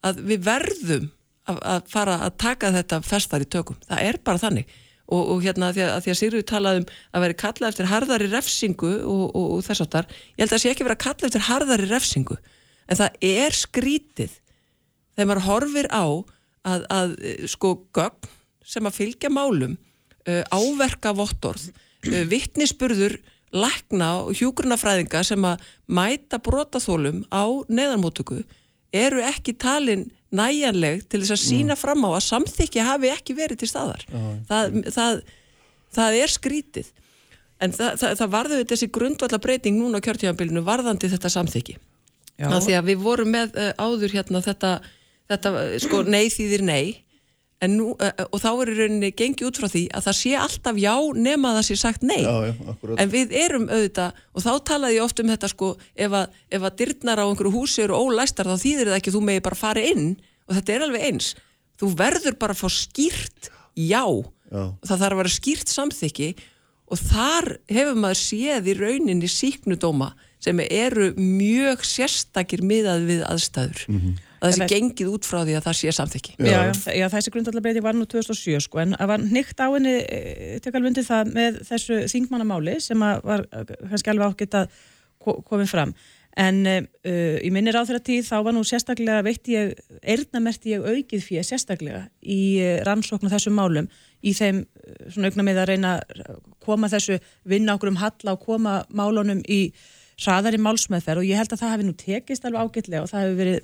að 0.07 0.21
við 0.29 0.45
verðum 0.47 1.09
að, 1.49 1.57
að 1.59 1.89
fara 1.91 2.19
að 2.27 2.37
taka 2.39 2.71
þetta 2.75 3.01
festar 3.03 3.43
í 3.43 3.49
tökum. 3.49 3.79
Það 3.89 4.05
er 4.07 4.21
bara 4.23 4.41
þannig. 4.41 4.77
Og, 5.09 5.23
og 5.33 5.39
hérna 5.41 5.71
að, 5.71 5.81
að 5.89 6.03
því 6.05 6.11
að 6.11 6.17
Sigurður 6.19 6.47
talaði 6.51 6.81
um 6.83 6.89
að 7.17 7.23
veri 7.25 7.35
kallað 7.41 7.71
eftir 7.71 7.87
harðari 7.89 8.27
refsingu 8.29 8.91
og, 9.01 9.23
og, 9.33 9.45
og 9.55 9.63
þess 9.65 9.83
áttar, 9.87 10.09
ég 10.37 10.43
held 10.43 10.51
að 10.51 10.53
það 10.53 10.61
sé 10.63 10.73
ekki 10.73 10.85
verið 10.85 10.99
að 10.99 11.05
kalla 11.07 11.29
eftir 11.29 11.45
harðari 11.47 11.87
refsingu 11.89 12.37
en 12.89 12.99
það 12.99 13.25
er 13.29 13.55
skrítið 13.55 14.35
þegar 15.15 15.29
maður 15.29 15.45
horfir 15.47 15.89
á 15.93 16.05
að, 16.69 16.85
að 16.89 17.15
sko 17.51 17.75
gögn 17.95 18.31
sem 18.65 18.85
að 18.85 18.97
fylgja 18.99 19.31
málum 19.33 19.75
uh, 20.27 20.43
áverka 20.53 21.13
vottorð, 21.17 21.69
uh, 21.71 22.23
vittnisspurður 22.29 23.17
lækna 23.55 24.11
og 24.27 24.37
hjúgrunafræðinga 24.37 25.23
sem 25.25 25.45
að 25.47 25.63
mæta 25.89 26.37
brotaþólum 26.45 27.23
á 27.33 27.45
neðanmótöku 27.65 28.43
eru 28.93 29.23
ekki 29.25 29.55
talin 29.57 30.07
næjanleg 30.33 31.03
til 31.09 31.23
þess 31.23 31.33
að 31.33 31.43
sína 31.43 31.77
fram 31.77 32.05
á 32.05 32.09
að 32.13 32.25
samþykja 32.27 32.85
hafi 32.85 33.09
ekki 33.09 33.35
verið 33.37 33.61
til 33.61 33.69
staðar. 33.71 34.05
Það, 34.49 34.79
það, 34.93 35.21
það 35.97 36.17
er 36.21 36.33
skrítið. 36.33 36.91
En 37.59 37.73
það, 37.75 38.03
það, 38.21 38.25
varðu 38.33 38.59
þessi 38.69 38.89
grundvalla 38.93 39.41
breyting 39.41 39.79
núna 39.81 39.99
á 39.99 40.05
kjörtíðanbílinu 40.05 40.63
varðandi 40.65 41.09
þetta 41.11 41.31
samþykki 42.39 42.65
því 42.65 42.79
að 42.79 42.89
við 42.89 43.03
vorum 43.03 43.29
með 43.35 43.59
uh, 43.59 43.69
áður 43.75 44.15
hérna 44.15 44.41
þetta, 44.45 44.73
þetta 45.31 45.53
sko 45.83 46.01
nei 46.07 46.25
þýðir 46.33 46.65
nei. 46.65 46.83
Nú, 47.67 47.89
uh, 47.91 48.23
og 48.31 48.39
þá 48.39 48.49
er 48.53 48.69
rauninni 48.77 49.09
gengið 49.11 49.49
út 49.49 49.57
frá 49.59 49.67
því 49.67 49.81
að 49.91 50.05
það 50.05 50.15
sé 50.21 50.29
alltaf 50.39 50.77
já 50.79 50.93
nema 51.19 51.49
að 51.49 51.57
það 51.57 51.65
sé 51.67 51.75
sagt 51.81 52.05
nei. 52.07 52.21
Já, 52.23 52.35
já, 52.47 52.93
en 53.03 53.11
við 53.11 53.35
erum 53.35 53.65
auðvitað 53.67 54.21
og 54.31 54.45
þá 54.45 54.51
talaði 54.69 54.95
ég 54.95 55.03
oft 55.03 55.19
um 55.19 55.31
þetta 55.33 55.49
sko 55.51 55.71
ef 55.99 56.15
að, 56.21 56.37
ef 56.55 56.67
að 56.69 56.77
dyrnar 56.79 57.19
á 57.19 57.27
einhverju 57.27 57.51
húsi 57.57 57.83
eru 57.83 57.99
ólæstar 57.99 58.47
þá 58.47 58.55
þýðir 58.63 58.93
það 58.93 58.99
ekki 59.01 59.15
þú 59.17 59.23
megi 59.27 59.43
bara 59.49 59.59
fara 59.59 59.83
inn. 59.91 60.13
Og 60.47 60.55
þetta 60.55 60.75
er 60.77 60.85
alveg 60.87 61.03
eins. 61.09 61.33
Þú 61.79 61.91
verður 61.99 62.39
bara 62.39 62.55
að 62.55 62.63
fá 62.63 62.71
skýrt 62.79 63.51
já, 63.75 64.05
Já. 64.47 64.63
það 64.87 64.95
þarf 64.95 65.11
að 65.11 65.19
vera 65.19 65.35
skýrt 65.35 65.75
samþykki. 65.75 66.31
Og 66.89 67.03
þar 67.11 67.51
hefur 67.69 67.99
maður 68.01 68.23
séð 68.23 68.71
í 68.71 68.79
rauninni 68.79 69.27
síknudóma 69.29 70.13
sem 70.39 70.59
eru 70.65 71.11
mjög 71.19 71.83
sérstakir 71.87 72.61
miðað 72.63 73.07
við 73.09 73.23
aðstæður. 73.27 73.81
Að 74.39 74.53
þessi 74.53 74.61
En- 74.63 74.69
gengið 74.71 75.09
út 75.11 75.25
frá 75.27 75.41
því 75.43 75.55
að 75.57 75.65
það 75.65 75.77
sé 75.79 75.91
samþykki. 75.97 76.35
Já, 76.39 76.59
já, 76.71 76.93
já 76.95 77.07
þessi 77.11 77.33
grundallabreyti 77.33 77.81
var 77.83 77.97
nú 77.97 78.05
2007 78.07 78.61
sko, 78.63 78.79
en 78.79 78.95
það 78.95 79.11
var 79.11 79.25
nýtt 79.25 79.59
á 79.59 79.67
henni 79.73 79.95
tekalvundi 80.63 81.03
það 81.03 81.33
með 81.35 81.59
þessu 81.67 81.97
þingmannamáli 82.13 82.77
sem 82.79 83.03
að 83.03 83.19
var 83.27 83.43
eh, 83.51 83.73
kannski 83.89 84.13
alveg 84.13 84.31
ágætt 84.31 84.55
að 84.61 84.79
ko- 85.19 85.41
komið 85.43 85.73
fram. 85.73 85.93
En 86.39 86.61
uh, 86.63 87.37
í 87.43 87.49
minni 87.51 87.73
tíð 87.73 88.27
þá 88.29 88.35
var 88.45 88.53
nú 88.55 88.61
sérstaklega 88.63 89.23
veitti 89.25 89.57
ég, 89.57 89.73
eirnamerti 90.03 90.71
ég 90.71 90.85
aukið 90.85 91.23
fyrir 91.25 91.43
sérstaklega 91.43 92.05
í 92.21 92.61
rannsókn 92.85 93.27
á 93.27 93.33
þessum 93.33 93.57
málum 93.57 93.89
í 94.23 94.31
þeim 94.37 94.61
svona 95.09 95.27
aukna 95.33 95.43
með 95.43 95.59
að 95.63 95.67
reyna 95.73 95.93
að 95.99 96.37
koma 96.63 96.87
þessu 96.87 97.17
vinna 97.43 97.75
okkur 97.75 97.91
um 97.91 97.99
halla 97.99 98.37
og 98.37 98.45
koma 98.45 98.85
málunum 98.87 99.41
í 99.49 99.73
hraðari 100.19 100.59
málsmeðferð 100.61 101.23
og 101.23 101.29
ég 101.29 101.39
held 101.39 101.53
að 101.53 101.63
það 101.63 101.73
hefði 101.73 101.87
nú 101.87 101.95
tekist 101.99 102.45
alveg 102.47 102.67
ágætlega 102.67 103.05
og 103.05 103.11
það 103.11 103.25
hefur 103.25 103.39
verið 103.39 103.57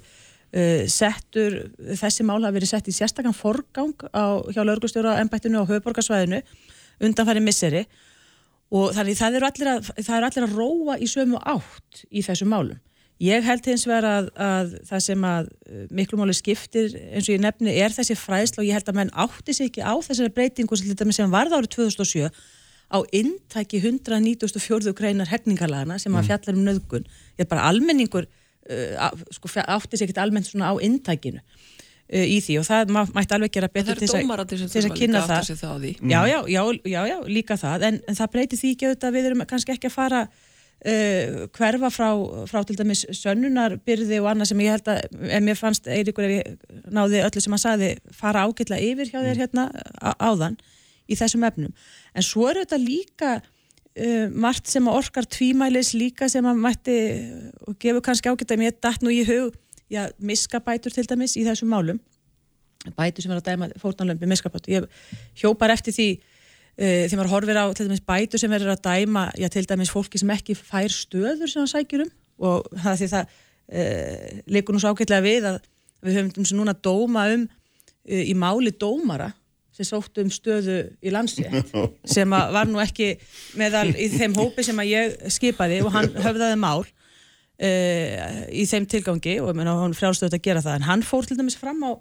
uh, 0.56 0.82
settur, 0.92 1.60
þessi 2.02 2.26
mál 2.28 2.40
hafa 2.40 2.56
verið 2.56 2.72
sett 2.72 2.90
í 2.90 2.96
sérstakann 2.96 3.36
forgang 3.36 4.08
á, 4.16 4.40
hjá 4.54 4.62
laurgustjóra 4.64 5.20
embættinu 5.24 5.64
á 5.64 5.70
höfuborgarsvæðinu 5.70 6.42
undanfæri 7.04 7.44
misseri 7.44 7.86
og 8.76 8.96
þannig 8.96 9.20
það 9.20 9.40
eru 9.40 9.50
allir 9.50 9.72
að, 9.76 9.94
eru 10.02 10.28
allir 10.30 10.48
að 10.48 10.58
róa 10.58 10.98
í 10.98 11.10
sömu 11.10 11.40
átt 11.44 12.06
í 12.10 12.24
þessum 12.26 12.52
málum. 12.54 12.82
Ég 13.24 13.46
held 13.48 13.68
hins 13.70 13.86
vegar 13.88 14.06
að, 14.10 14.26
að 14.44 14.72
það 14.90 15.04
sem 15.06 15.22
að 15.28 15.46
uh, 15.48 15.84
miklu 15.96 16.20
máli 16.20 16.36
skiptir 16.36 16.98
eins 17.14 17.30
og 17.30 17.36
ég 17.36 17.44
nefni 17.44 17.76
er 17.80 17.96
þessi 17.96 18.18
fræðsla 18.20 18.64
og 18.64 18.68
ég 18.68 18.76
held 18.76 18.92
að 18.92 18.98
menn 19.00 19.14
átti 19.16 19.56
sig 19.56 19.70
ekki 19.70 19.86
á 19.86 19.96
þessari 20.04 20.34
breytingu 20.36 20.76
sem, 20.76 20.90
til 20.90 21.00
dæmis 21.00 21.22
sem 21.22 21.32
varð 21.32 21.56
árið 21.56 21.72
2007 21.78 22.28
á 22.92 22.98
inntæki 23.12 23.80
194. 23.82 24.94
greinar 24.98 25.28
hegningalagana 25.32 25.98
sem 26.00 26.14
að 26.16 26.28
fjallar 26.30 26.58
um 26.60 26.66
nöðgun. 26.68 27.06
Ég 27.40 27.46
er 27.46 27.50
bara 27.52 27.66
almenningur 27.70 28.28
uh, 28.30 29.10
sko, 29.34 29.50
átti 29.66 29.98
sig 29.98 30.10
ekki 30.10 30.20
almennt 30.22 30.48
svona 30.50 30.70
á 30.72 30.76
inntækinu 30.86 31.42
uh, 31.42 32.26
í 32.26 32.38
því 32.46 32.60
og 32.62 32.68
það 32.70 32.94
má- 32.96 33.10
mætti 33.18 33.36
alveg 33.38 33.52
gera 33.58 33.68
betur 33.74 33.98
til 33.98 34.08
þess 34.08 34.16
að- 34.16 34.24
kynna 35.02 35.22
það. 35.30 35.46
því 35.82 35.92
Já, 36.14 36.20
já, 36.30 36.40
já, 36.56 36.62
já, 36.96 37.02
já, 37.12 37.18
líka 37.38 37.58
það 37.58 37.88
en, 37.90 38.02
en 38.08 38.16
það 38.22 38.32
breytir 38.38 38.62
því 38.62 38.74
ekki 38.76 38.90
auðvitað 38.92 39.10
að 39.10 39.18
við 39.20 39.30
erum 39.32 39.46
kannski 39.50 39.76
ekki 39.76 39.90
að 39.90 39.96
fara 39.98 40.22
uh, 40.86 41.48
hverfa 41.58 41.90
frá, 41.98 42.10
frá 42.52 42.62
til 42.70 42.78
dæmis 42.80 43.06
sönnunarbyrði 43.22 44.22
og 44.22 44.30
annað 44.32 44.52
sem 44.52 44.62
ég 44.66 44.76
held 44.78 44.90
að 44.94 45.30
en 45.40 45.46
mér 45.50 45.58
fannst 45.60 45.90
Eiríkur 45.90 46.28
ef 46.30 46.34
ég 46.38 46.90
náði 46.94 47.24
öllu 47.26 47.42
sem 47.44 47.56
hann 47.58 47.64
sagði 47.66 47.92
fara 48.14 48.46
ágætlega 48.46 48.94
yfir 48.94 49.10
hjá 49.14 49.20
þér 49.26 49.42
hérna 49.46 49.68
á- 50.02 50.18
áðan 50.30 50.58
í 51.10 51.18
þessum 51.18 51.46
efnum. 51.48 51.74
En 52.16 52.26
svo 52.26 52.48
er 52.50 52.64
þetta 52.64 52.80
líka 52.82 53.36
uh, 53.40 54.28
margt 54.32 54.72
sem 54.72 54.88
að 54.90 55.00
orkar 55.02 55.28
tvímælis 55.30 55.94
líka 55.98 56.30
sem 56.32 56.46
að 56.46 56.62
mætti 56.66 56.98
og 57.68 57.78
gefur 57.82 58.04
kannski 58.06 58.32
ágætlega 58.32 58.62
mér 58.62 58.76
datt 58.84 59.06
nú 59.06 59.14
í 59.14 59.24
hug 59.28 59.56
já, 59.92 60.08
miskabætur 60.20 60.94
til 60.94 61.08
dæmis 61.10 61.38
í 61.38 61.46
þessum 61.48 61.72
málum. 61.74 62.02
Bætur 62.98 63.26
sem 63.26 63.34
er 63.34 63.42
að 63.42 63.50
dæma 63.50 63.70
fórnarlömpi 63.82 64.30
miskabætur. 64.30 64.74
Ég 64.74 64.90
hjópar 65.42 65.74
eftir 65.74 65.96
því 65.96 66.10
uh, 66.18 67.06
þegar 67.06 67.20
maður 67.22 67.34
horfir 67.34 67.62
á 67.62 67.66
til 67.78 67.88
dæmis 67.90 68.06
bætur 68.06 68.42
sem 68.42 68.58
er 68.58 68.68
að 68.76 68.84
dæma, 68.86 69.30
já 69.40 69.50
til 69.54 69.66
dæmis 69.70 69.94
fólki 69.94 70.22
sem 70.22 70.34
ekki 70.36 70.58
fær 70.58 70.92
stöður 70.94 71.50
sem 71.50 71.64
það 71.64 71.74
sækjur 71.76 72.06
um. 72.06 72.14
Og 72.46 72.68
það 72.84 73.00
því 73.02 73.12
það 73.14 73.32
uh, 73.32 74.44
leikur 74.58 74.76
nú 74.76 74.84
svo 74.84 74.94
ágætlega 74.94 75.26
við 75.26 75.50
að 75.54 75.64
við 76.06 76.20
höfum 76.20 76.44
um 76.44 76.60
núna 76.60 76.76
dóma 76.78 77.26
um 77.34 77.48
uh, 77.48 78.22
í 78.22 78.36
máli 78.38 78.74
dómara 78.76 79.32
sem 79.76 79.88
sóttu 79.88 80.24
um 80.24 80.32
stöðu 80.32 80.78
í 81.04 81.12
landsrétt 81.12 81.74
sem 82.16 82.32
var 82.32 82.70
nú 82.70 82.80
ekki 82.84 83.16
meðal 83.60 83.90
í 83.92 84.08
þeim 84.14 84.36
hópi 84.38 84.64
sem 84.66 84.80
að 84.80 84.92
ég 84.94 85.16
skipaði 85.36 85.82
og 85.84 85.92
hann 85.96 86.12
höfðaði 86.16 86.60
mál 86.62 86.86
uh, 86.86 88.44
í 88.52 88.66
þeim 88.70 88.88
tilgangi 88.92 89.38
og 89.42 89.52
ég 89.52 89.60
meina 89.60 89.76
hann 89.82 89.96
frjálstöðu 89.98 90.40
að 90.40 90.46
gera 90.48 90.64
það. 90.64 90.80
En 90.80 90.90
hann 90.90 91.06
fór 91.08 91.28
til 91.28 91.40
dæmis 91.40 91.58
fram 91.60 91.84
á 91.84 91.92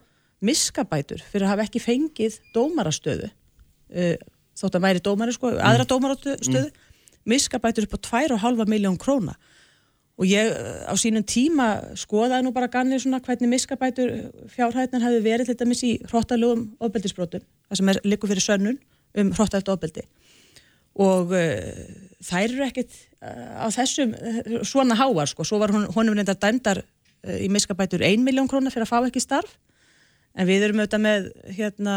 miskabætur 0.44 1.24
fyrir 1.30 1.48
að 1.48 1.54
hafa 1.54 1.66
ekki 1.66 1.82
fengið 1.82 2.38
dómarastöðu 2.54 3.30
uh, 3.30 4.14
þótt 4.54 4.78
að 4.78 4.86
væri 4.86 5.02
dómari 5.02 5.34
sko, 5.34 5.54
aðra 5.58 5.88
dómarastöðu 5.90 6.68
miskabætur 7.26 7.88
upp 7.88 7.98
á 7.98 8.00
2,5 8.28 8.68
miljón 8.70 9.00
króna 9.00 9.34
og 10.14 10.30
ég 10.30 10.50
á 10.86 10.94
sínum 11.00 11.24
tíma 11.26 11.68
skoðaði 11.98 12.46
nú 12.46 12.52
bara 12.54 12.70
ganni 12.70 13.00
svona 13.02 13.18
hvernig 13.24 13.50
miskabætur 13.50 14.12
fjárhætnar 14.52 15.02
hefði 15.02 15.22
verið 15.24 15.50
til 15.50 15.58
dæmis 15.58 15.82
í 15.82 15.92
hróttalugum 16.06 16.68
ofbeldisbrotum 16.78 17.42
það 17.42 17.80
sem 17.80 17.90
er 17.90 18.00
líku 18.06 18.30
fyrir 18.30 18.44
sönnun 18.44 18.78
um 19.18 19.32
hróttalt 19.34 19.70
ofbeldi. 19.70 20.04
Og 21.02 21.32
uh, 21.34 21.84
þær 22.22 22.44
eru 22.46 22.66
ekkit 22.68 22.94
uh, 23.22 23.66
á 23.66 23.68
þessum 23.74 24.14
uh, 24.14 24.60
svona 24.66 24.98
háar 24.98 25.30
sko, 25.30 25.46
svo 25.46 25.58
var 25.62 25.74
hún, 25.74 25.88
honum 25.96 26.18
reyndar 26.18 26.38
dæmdar 26.38 26.84
í 27.24 27.48
miskabætur 27.48 28.02
1 28.04 28.20
miljón 28.20 28.50
króna 28.50 28.70
fyrir 28.70 28.84
að 28.84 28.90
fá 28.90 28.98
ekki 29.08 29.22
starf. 29.22 29.56
En 30.36 30.46
við 30.48 30.66
erum 30.66 30.82
auðvitað 30.82 31.04
með 31.06 31.28
hérna 31.56 31.94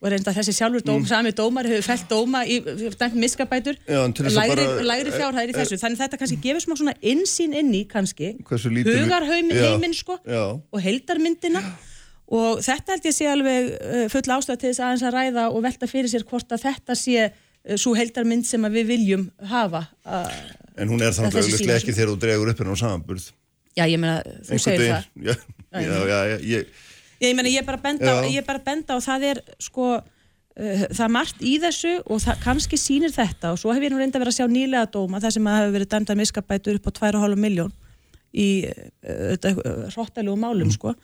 og 0.00 0.08
reynda 0.08 0.32
þessi 0.32 0.54
sjálfur 0.56 0.80
dóm, 0.86 1.02
sami 1.08 1.32
dómar 1.36 1.66
hefur 1.68 1.84
fælt 1.84 2.06
dóma 2.08 2.40
í 2.48 2.56
miskabætur. 3.20 3.76
Að 3.84 4.38
bara- 4.48 4.86
lægri 4.88 5.12
fjárhæðir 5.12 5.52
í 5.52 5.56
þessu. 5.58 5.76
þannig 5.82 6.00
þetta 6.00 6.18
kannski 6.22 6.38
gefur 6.40 6.64
smá 6.64 6.74
svona 6.80 6.94
insýn 7.02 7.52
inn 7.54 7.72
í 7.76 7.82
kannski 7.88 8.30
heiminn 9.68 9.94
sko 9.94 10.16
og 10.72 10.80
heildarmyndina. 10.80 11.62
Og 12.30 12.60
þetta 12.62 12.94
held 12.94 13.06
ég 13.10 13.14
sé 13.16 13.26
alveg 13.26 13.70
uh, 13.74 14.08
full 14.08 14.22
ástæð 14.22 14.58
til 14.62 14.70
þess 14.70 14.82
aðeins 14.86 15.02
að 15.02 15.14
ræða 15.18 15.46
og 15.50 15.62
velta 15.66 15.86
fyrir 15.90 16.08
sér 16.12 16.22
hvort 16.24 16.52
að 16.54 16.62
þetta 16.68 16.94
sé 16.94 17.30
svo 17.76 17.92
heildarmynd 17.98 18.46
sem 18.46 18.62
að 18.64 18.78
við 18.78 18.86
viljum 18.94 19.24
hafa 19.50 19.82
uh, 20.06 20.30
En 20.80 20.88
hún 20.88 21.02
er 21.02 21.12
þannig 21.12 21.34
þessi 21.34 21.56
auðvitað 21.58 21.76
ekki 21.80 21.92
þegar 21.96 22.12
þú 22.12 22.20
dregur 22.22 22.52
upp 22.52 22.62
hennar 22.62 22.78
á 22.78 22.82
samanburð. 22.82 23.26
Já 23.76 23.84
ég 23.90 23.98
meina 24.00 24.22
þú 24.46 24.60
segir 24.62 24.86
það. 24.86 25.10
Já, 25.26 25.34
já, 25.74 25.98
já, 26.08 26.38
ég, 26.54 26.70
Ég 27.20 27.36
meina, 27.36 27.50
ég 27.52 27.60
er 27.60 27.68
bara 27.68 27.80
benda, 27.82 28.14
á, 28.16 28.24
ég 28.24 28.40
er 28.40 28.46
bara 28.46 28.62
benda 28.64 28.96
á 28.96 28.98
það 29.04 29.26
er 29.28 29.40
sko 29.60 29.86
uh, 30.00 30.84
það 30.88 31.02
er 31.04 31.12
margt 31.12 31.42
í 31.44 31.54
þessu 31.60 31.94
og 32.06 32.22
það 32.24 32.44
kannski 32.46 32.78
sýnir 32.80 33.12
þetta. 33.12 33.52
Og 33.52 33.60
svo 33.60 33.74
hef 33.76 33.84
ég 33.84 33.92
nú 33.92 34.00
reynda 34.00 34.22
vera 34.22 34.32
að 34.32 34.38
sjá 34.38 34.48
nýlega 34.48 34.88
dóma 34.94 35.20
þar 35.20 35.34
sem 35.36 35.48
að 35.50 35.58
hefur 35.60 35.74
verið 35.76 35.90
dæmda 35.94 36.16
miskabætur 36.16 36.78
upp 36.80 36.88
á 36.88 36.92
2,5 37.12 37.40
miljón 37.40 37.74
í 38.30 38.48
uh, 38.70 39.34
hróttalegu 39.92 40.38
málum 40.40 40.70
sko. 40.72 40.94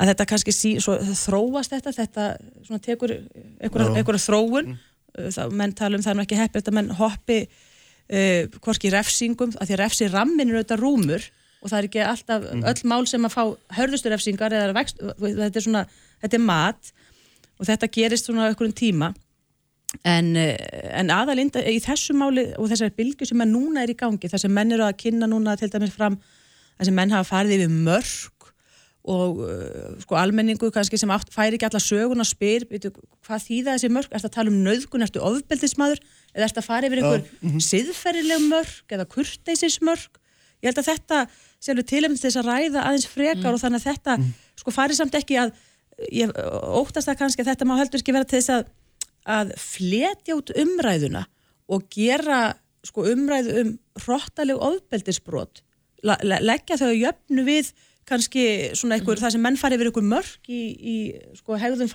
Að 0.00 0.14
þetta 0.14 0.28
kannski 0.30 0.54
sí, 0.56 0.70
svo, 0.80 0.96
þróast 0.96 1.74
þetta 1.74 1.92
þetta 1.92 2.28
svona 2.64 2.80
tekur 2.84 3.18
einhverja, 3.60 4.22
þróun. 4.24 4.72
Uh, 5.12 5.28
það, 5.28 5.58
menn 5.60 5.76
tala 5.76 5.98
um 5.98 6.06
það 6.06 6.14
er 6.14 6.20
nú 6.20 6.24
ekki 6.24 6.40
heppið 6.40 6.62
þetta 6.62 6.76
menn 6.78 6.90
hoppi 6.96 7.40
uh, 7.44 8.60
hvorki 8.64 8.94
refsingum, 8.94 9.52
að 9.58 9.68
því 9.68 9.76
að 9.76 9.82
refsi 9.84 10.08
rammin 10.08 10.48
er 10.48 10.62
auðvitað 10.62 10.84
rúmur 10.86 11.28
og 11.60 11.68
það 11.68 11.78
er 11.78 11.88
ekki 11.88 12.04
alltaf 12.04 12.46
öll 12.56 12.86
mál 12.88 13.02
sem 13.08 13.26
að 13.26 13.34
fá 13.34 13.42
hörðustu 13.76 14.12
refsingar 14.12 14.54
eða 14.56 14.76
vext, 14.76 15.02
þetta 15.20 15.50
er 15.50 15.66
svona, 15.66 15.82
þetta 16.22 16.38
er 16.38 16.46
mat 16.46 16.92
og 17.60 17.68
þetta 17.68 17.90
gerist 17.92 18.30
svona 18.30 18.48
okkur 18.54 18.72
tíma. 18.76 19.12
En, 20.06 20.36
eh, 20.38 20.54
en 20.94 21.10
aðalinda 21.10 21.64
í 21.66 21.80
þessu 21.82 22.14
máli 22.14 22.46
og 22.54 22.68
þessari 22.70 22.94
bylgu 22.94 23.26
sem 23.26 23.42
að 23.42 23.50
núna 23.50 23.82
er 23.82 23.90
í 23.90 23.98
gangi, 23.98 24.30
sem 24.30 24.52
menn 24.54 24.72
eru 24.72 24.86
að 24.86 25.00
kynna 25.02 25.26
núna 25.26 25.56
til 25.58 25.68
dæmis 25.68 25.90
fram, 25.96 26.16
sem 26.80 26.94
menn 26.94 27.10
hafa 27.10 27.26
farið 27.26 27.64
yfir 27.64 27.74
mörg 27.74 28.46
og 29.10 29.40
uh, 29.42 29.96
sko 30.02 30.16
almenningu 30.20 30.70
kannski 30.70 30.98
sem 31.00 31.10
átt, 31.10 31.32
færi 31.32 31.56
ekki 31.56 31.66
alla 31.70 31.80
sögun 31.80 32.22
og 32.22 32.28
spyr 32.28 32.66
veitu, 32.70 32.92
hvað 33.26 33.44
þýða 33.48 33.74
þessi 33.74 33.92
mörg, 33.96 34.10
ertu 34.12 34.28
að 34.28 34.34
tala 34.36 34.52
um 34.52 34.58
nöðgun 34.64 35.04
ertu 35.06 35.22
ofbeldismadur, 35.24 36.02
eða 36.36 36.46
ertu 36.46 36.60
að 36.60 36.68
fara 36.68 36.88
yfir 36.90 37.00
einhver 37.00 37.24
mhm. 37.40 37.62
siðferðileg 37.64 38.44
mörg 38.52 38.94
eða 38.94 39.08
kurteisismörg 39.10 40.20
ég 40.60 40.68
held 40.68 40.82
að 40.82 40.90
þetta 40.92 41.22
sé 41.60 41.72
alveg 41.74 41.88
tilhemd 41.90 42.18
til 42.18 42.28
þess 42.28 42.40
að 42.40 42.48
ræða 42.50 42.84
aðeins 42.88 43.08
frekar 43.10 43.56
og 43.56 43.60
þannig 43.62 43.82
að 43.82 43.88
þetta 43.90 44.16
sko 44.60 44.74
farið 44.74 45.00
samt 45.00 45.18
ekki 45.18 45.38
að 45.40 45.52
ég 46.16 46.32
óttast 46.80 47.10
það 47.10 47.20
kannski 47.20 47.44
að 47.44 47.50
þetta 47.52 47.68
má 47.68 47.74
heldur 47.80 48.00
ekki 48.00 48.16
vera 48.16 48.28
til 48.28 48.40
þess 48.40 48.54
að, 48.54 48.70
að 49.28 49.52
fletja 49.60 50.38
út 50.38 50.54
umræðuna 50.62 51.26
og 51.70 51.84
gera 51.92 52.40
sko 52.86 53.04
umræðu 53.12 53.58
um 53.60 53.74
hrottaleg 54.00 54.64
ofbeldisbrot 54.70 55.60
le 56.08 56.16
le 56.24 56.40
leggja 56.40 56.80
þau 56.80 56.88
að 56.88 57.00
jöfnu 57.02 57.44
við 57.44 57.72
kannski 58.08 58.44
svona 58.74 58.96
einhver, 58.96 59.20
það 59.20 59.36
sem 59.36 59.44
menn 59.44 59.58
farið 59.60 59.78
yfir 59.78 59.90
einhver 59.90 60.06
mörg 60.08 60.48
í, 60.50 60.62
í 60.80 60.94
sko 61.38 61.58
hegðum 61.60 61.90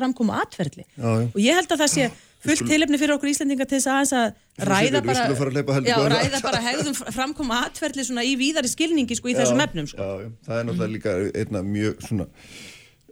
Já, 0.96 1.10
já. 1.10 1.26
og 1.34 1.40
ég 1.42 1.58
held 1.58 1.74
að 1.74 1.82
það 1.82 1.92
sé 1.92 2.06
fullt 2.46 2.70
tilefni 2.70 3.00
fyrir 3.02 3.16
okkur 3.16 3.32
Íslendinga 3.32 3.68
til 3.70 3.80
þess 3.80 3.90
að 3.90 3.96
aðeins 3.96 4.14
að 4.20 4.70
ræða 4.72 5.02
bara, 5.06 5.26
að 5.30 5.90
já, 5.90 5.98
ræða 6.14 6.42
bara 6.46 6.62
hegðum 6.66 6.98
framkomu 7.00 7.58
atferðli 7.58 8.06
svona 8.08 8.26
í 8.26 8.36
víðari 8.40 8.72
skilningi 8.72 9.18
sko 9.20 9.32
í 9.32 9.38
þessum 9.38 9.64
efnum 9.66 9.90
sko. 9.92 10.00
Já, 10.00 10.26
já, 10.26 10.30
það 10.48 10.60
er 10.62 10.70
náttúrulega 10.70 10.94
líka 10.96 11.16
einna 11.42 11.64
mjög 11.66 12.06
svona 12.08 12.30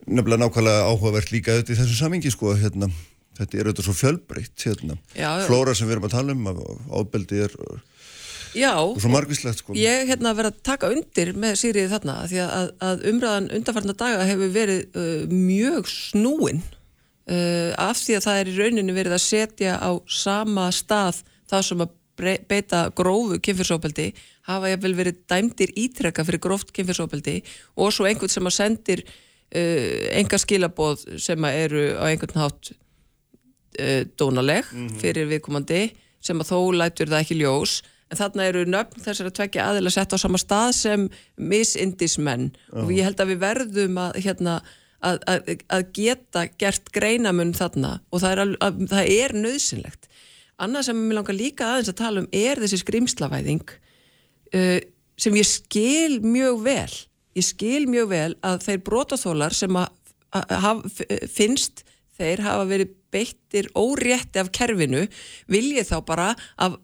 nefnilega 0.03 0.43
nákvæmlega 0.43 0.85
áhugavert 0.91 1.33
líka 1.33 1.55
auðvitað 1.55 1.75
í 1.75 1.81
þessu 1.81 1.97
samingi 1.99 2.33
sko 2.33 2.53
hérna 2.59 2.91
þetta 3.37 3.57
er 3.57 3.69
auðvitað 3.69 3.87
svo 3.87 3.95
fjölbreytt 3.97 4.67
hérna. 4.67 4.99
Já, 5.15 5.29
já. 5.41 5.47
flóra 5.47 5.73
sem 5.77 5.89
við 5.89 5.97
erum 5.97 6.07
að 6.09 6.15
tala 6.17 6.35
um 6.35 6.51
að 6.51 6.61
ábeldi 6.93 7.43
er 7.47 7.57
og 7.63 7.81
Já, 8.53 8.77
svo 9.01 9.09
margvíslegt 9.09 9.63
sko. 9.63 9.73
Ég 9.73 10.05
hérna 10.11 10.35
verið 10.37 10.51
að 10.51 10.59
taka 10.67 10.91
undir 10.93 11.31
með 11.33 11.55
Sýriði 11.57 11.89
þarna 11.89 12.17
því 12.29 12.41
að, 12.43 12.67
að 12.85 13.05
umræðan 13.09 13.49
undarfarnar 13.57 13.97
daga 13.97 14.27
hefur 14.29 14.51
verið 14.53 14.83
uh, 14.93 15.23
mjög 15.31 15.89
snúin 15.89 16.61
uh, 17.29 17.71
af 17.79 17.99
því 17.99 18.17
að 18.17 18.25
það 18.27 18.39
er 18.39 18.51
í 18.51 18.55
rauninni 18.59 18.95
verið 18.95 19.17
að 19.17 19.25
setja 19.25 19.75
á 19.79 19.91
sama 20.07 20.69
stað 20.75 21.23
það 21.51 21.67
sem 21.69 21.85
að 21.85 21.99
beita 22.47 22.85
grófu 22.93 23.39
kynfyrsópeldi 23.41 24.11
hafa 24.47 24.69
ég 24.69 24.81
vel 24.83 24.93
verið 24.97 25.23
dæmdir 25.29 25.73
ítrekka 25.79 26.25
fyrir 26.27 26.43
gróft 26.43 26.69
kynfyrsópeldi 26.75 27.39
og 27.81 27.93
svo 27.95 28.05
einhvern 28.05 28.31
sem 28.31 28.49
að 28.49 28.57
sendir 28.59 29.03
uh, 29.07 30.17
enga 30.19 30.39
skilaboð 30.41 31.07
sem 31.21 31.49
að 31.49 31.59
eru 31.65 31.83
á 31.97 32.03
einhvern 32.11 32.43
hátt 32.43 32.73
uh, 33.79 34.01
dónaleg 34.19 34.69
fyrir 35.01 35.29
viðkomandi 35.31 35.87
sem 36.23 36.39
að 36.39 36.53
þó 36.53 36.59
lætur 36.77 37.11
það 37.11 37.25
ekki 37.25 37.39
ljós. 37.41 37.81
En 38.11 38.19
þarna 38.19 38.45
eru 38.51 38.63
nöfn 38.69 39.01
þessar 39.03 39.29
að 39.29 39.37
tvekja 39.39 39.65
aðila 39.71 39.91
sett 39.93 40.13
á 40.13 40.17
sama 40.21 40.39
stað 40.41 40.69
sem 40.77 41.05
misindismenn. 41.41 42.51
Og 42.77 42.91
ég 42.93 43.07
held 43.07 43.21
að 43.23 43.33
við 43.33 43.41
verðum 43.41 43.99
að, 44.03 44.19
hérna, 44.25 44.59
að, 45.03 45.19
að, 45.29 45.53
að 45.75 45.85
geta 45.97 46.45
gert 46.61 46.91
greinamun 46.95 47.53
þarna 47.57 47.97
og 48.09 48.23
það 48.23 48.35
er, 48.35 48.43
að, 48.63 48.83
það 48.93 49.11
er 49.17 49.35
nöðsynlegt 49.37 50.09
annað 50.63 50.89
sem 50.89 50.99
mér 50.99 51.19
langar 51.19 51.37
líka 51.37 51.69
aðeins 51.69 51.91
að 51.91 51.99
tala 52.01 52.23
um 52.23 52.29
er 52.35 52.61
þessi 52.61 52.81
skrimslavæðing 52.83 53.65
uh, 53.73 54.79
sem 55.19 55.35
ég 55.37 55.47
skil 55.47 56.21
mjög 56.25 56.61
vel. 56.65 56.93
Ég 57.37 57.45
skil 57.45 57.83
mjög 57.89 58.09
vel 58.11 58.31
að 58.45 58.63
þeir 58.67 58.85
brotaþólar 58.85 59.55
sem 59.57 59.77
að 59.77 59.91
finnst 61.29 61.83
þeir 62.17 62.41
hafa 62.41 62.65
verið 62.69 62.93
beittir 63.13 63.67
órétti 63.77 64.41
af 64.41 64.51
kerfinu 64.53 65.03
viljið 65.51 65.89
þá 65.91 65.97
bara 66.07 66.29
af, 66.57 66.79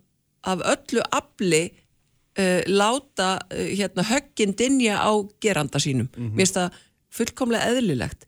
af 0.45 0.61
öllu 0.75 1.05
afli 1.17 1.63
uh, 1.69 2.61
láta 2.69 3.31
uh, 3.41 3.65
hérna, 3.73 4.05
höggin 4.05 4.53
dinja 4.57 4.99
á 5.01 5.11
geranda 5.41 5.81
sínum. 5.81 6.09
Mér 6.17 6.43
finnst 6.43 6.59
það 6.59 6.77
fullkomlega 7.13 7.71
eðlilegt. 7.73 8.27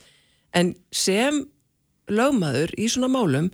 En 0.53 0.73
sem 0.91 1.43
lögmaður 2.11 2.73
í 2.79 2.87
svona 2.91 3.11
málum 3.11 3.51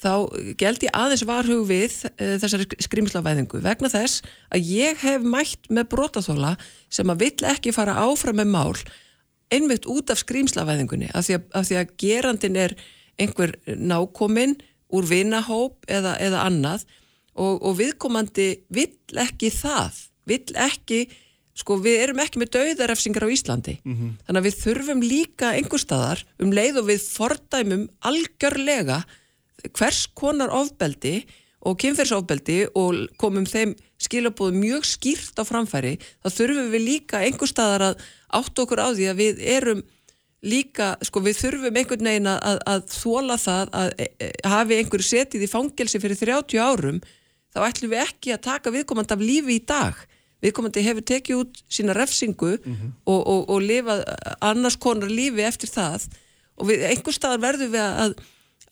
þá 0.00 0.32
geld 0.60 0.84
ég 0.86 0.96
aðeins 0.96 1.26
varhug 1.28 1.66
við 1.68 1.92
uh, 2.08 2.36
þessari 2.40 2.66
skrimslavæðingu 2.86 3.60
vegna 3.64 3.90
þess 3.92 4.24
að 4.48 4.72
ég 4.72 5.02
hef 5.04 5.26
mætt 5.26 5.68
með 5.68 5.90
brotaþóla 5.92 6.54
sem 6.88 7.12
að 7.12 7.26
vill 7.26 7.50
ekki 7.50 7.74
fara 7.76 7.98
áfram 8.00 8.40
með 8.40 8.52
mál 8.54 8.80
einmitt 9.52 9.88
út 9.90 10.12
af 10.12 10.22
skrimslavæðingunni 10.22 11.10
af 11.12 11.26
því 11.26 11.36
að, 11.36 11.46
af 11.58 11.68
því 11.68 11.78
að 11.80 11.94
gerandin 12.00 12.58
er 12.60 12.76
einhver 13.20 13.54
nákominn 13.76 14.56
úr 14.90 15.06
vinahóp 15.10 15.84
eða, 15.90 16.16
eða 16.22 16.46
annað 16.48 16.86
og, 17.36 17.60
og 17.60 17.76
viðkomandi 17.78 18.48
vill 18.72 19.20
ekki 19.20 19.52
það 19.52 20.06
vill 20.30 20.56
ekki, 20.58 21.04
sko 21.60 21.76
við 21.84 22.06
erum 22.06 22.22
ekki 22.24 22.40
með 22.40 22.52
dauðarefsingar 22.56 23.26
á 23.28 23.34
Íslandi. 23.34 23.76
Þannig 24.26 24.40
að 24.40 24.48
við 24.48 24.58
þurfum 24.64 25.04
líka 25.04 25.52
einhver 25.58 25.82
staðar 25.82 26.24
um 26.40 26.54
leið 26.56 26.80
og 26.80 26.88
við 26.88 27.04
fordæmum 27.04 27.84
algjörlega 28.00 29.02
hvers 29.76 30.06
konar 30.16 30.50
ofbeldi 30.56 31.20
og 31.68 31.76
kynferðsofbeldi 31.80 32.58
og 32.78 33.06
komum 33.20 33.44
þeim 33.44 33.74
skilabóðum 34.00 34.60
mjög 34.62 34.86
skýrt 34.88 35.36
á 35.36 35.44
framfæri 35.44 35.98
þá 36.00 36.28
þurfum 36.32 36.70
við 36.72 36.86
líka 36.86 37.20
einhver 37.20 37.50
staðar 37.50 37.90
að 37.90 38.04
átt 38.40 38.62
okkur 38.62 38.80
á 38.80 38.88
því 38.96 39.08
að 39.10 39.20
við 39.20 39.42
erum 39.44 39.82
líka, 40.40 40.94
sko 41.04 41.20
við 41.20 41.36
þurfum 41.42 41.76
einhvern 41.76 42.08
veginn 42.08 42.30
að, 42.32 42.62
að, 42.64 42.86
þóla 42.94 43.36
það 43.40 43.74
að 43.76 43.90
e, 44.00 44.06
e, 44.16 44.30
hafi 44.48 44.78
einhver 44.78 45.04
setið 45.04 45.44
í 45.44 45.50
fangelsi 45.52 46.00
fyrir 46.00 46.16
30 46.16 46.62
árum 46.64 47.02
þá 47.52 47.60
ætlum 47.66 47.92
við 47.92 48.04
ekki 48.06 48.32
að 48.32 48.44
taka 48.46 48.72
viðkomandi 48.72 49.16
af 49.16 49.24
lífi 49.24 49.58
í 49.58 49.64
dag 49.68 50.00
viðkomandi 50.44 50.84
hefur 50.86 51.06
tekið 51.10 51.40
út 51.42 51.62
sína 51.68 51.96
refsingu 51.96 52.56
og, 53.04 53.20
og, 53.20 53.48
og 53.50 53.62
lifað 53.62 54.04
annars 54.40 54.78
konar 54.80 55.12
lífi 55.12 55.44
eftir 55.46 55.72
það 55.72 56.08
og 56.60 56.68
við, 56.70 56.84
einhver 56.90 57.16
staðar 57.16 57.42
verðum 57.44 57.72
við 57.74 57.84
að, 58.04 58.14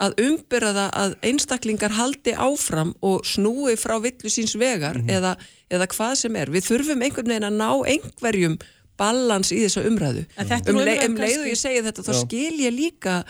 að 0.04 0.16
umbyrða 0.24 0.72
það 0.78 0.96
að 1.02 1.14
einstaklingar 1.30 1.96
haldi 1.96 2.34
áfram 2.36 2.94
og 3.04 3.26
snúi 3.26 3.76
frá 3.80 3.96
villu 4.04 4.32
síns 4.32 4.56
vegar 4.60 5.00
eða, 5.08 5.36
eða 5.72 5.88
hvað 5.94 6.16
sem 6.22 6.36
er. 6.38 6.52
Við 6.52 6.68
þurfum 6.68 7.04
einhvern 7.06 7.32
veginn 7.32 7.48
að 7.48 7.58
ná 7.58 7.70
einhverjum 7.94 8.58
balans 8.98 9.52
í 9.54 9.60
þessa 9.62 9.84
umræðu. 9.88 10.24
Um, 10.36 10.54
umræðan 10.74 11.12
um 11.12 11.20
leið 11.22 11.44
og 11.44 11.52
ég 11.52 11.60
segi 11.60 11.84
þetta 11.86 12.06
þá 12.06 12.14
skil 12.24 12.54
ég 12.64 12.74
líka 12.74 13.20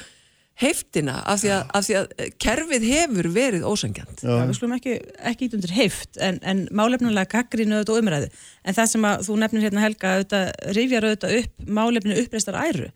heiftina 0.59 1.21
af 1.29 1.43
því, 1.43 1.51
að, 1.55 1.69
af 1.79 1.85
því 1.87 1.97
að 2.01 2.31
kerfið 2.43 2.87
hefur 2.89 3.29
verið 3.35 3.67
ósangjant. 3.69 4.23
Já, 4.25 4.33
við 4.43 4.57
skulum 4.59 4.75
ekki, 4.75 4.95
ekki 5.31 5.47
ít 5.47 5.55
undir 5.59 5.75
heift 5.77 6.19
en, 6.25 6.41
en 6.43 6.65
málefnulega 6.75 7.31
gaggrínu 7.37 7.77
auðvitað 7.77 7.95
og 7.95 8.03
umræðu 8.03 8.31
en 8.65 8.79
það 8.79 8.91
sem 8.93 9.07
að 9.07 9.23
þú 9.29 9.37
nefnir 9.43 9.67
hérna 9.67 9.85
Helga 9.85 10.15
auðvitað, 10.17 10.51
rifjar 10.75 11.07
auðvitað 11.07 11.37
upp 11.39 11.71
málefnu 11.79 12.19
uppreistar 12.25 12.59
æru 12.59 12.89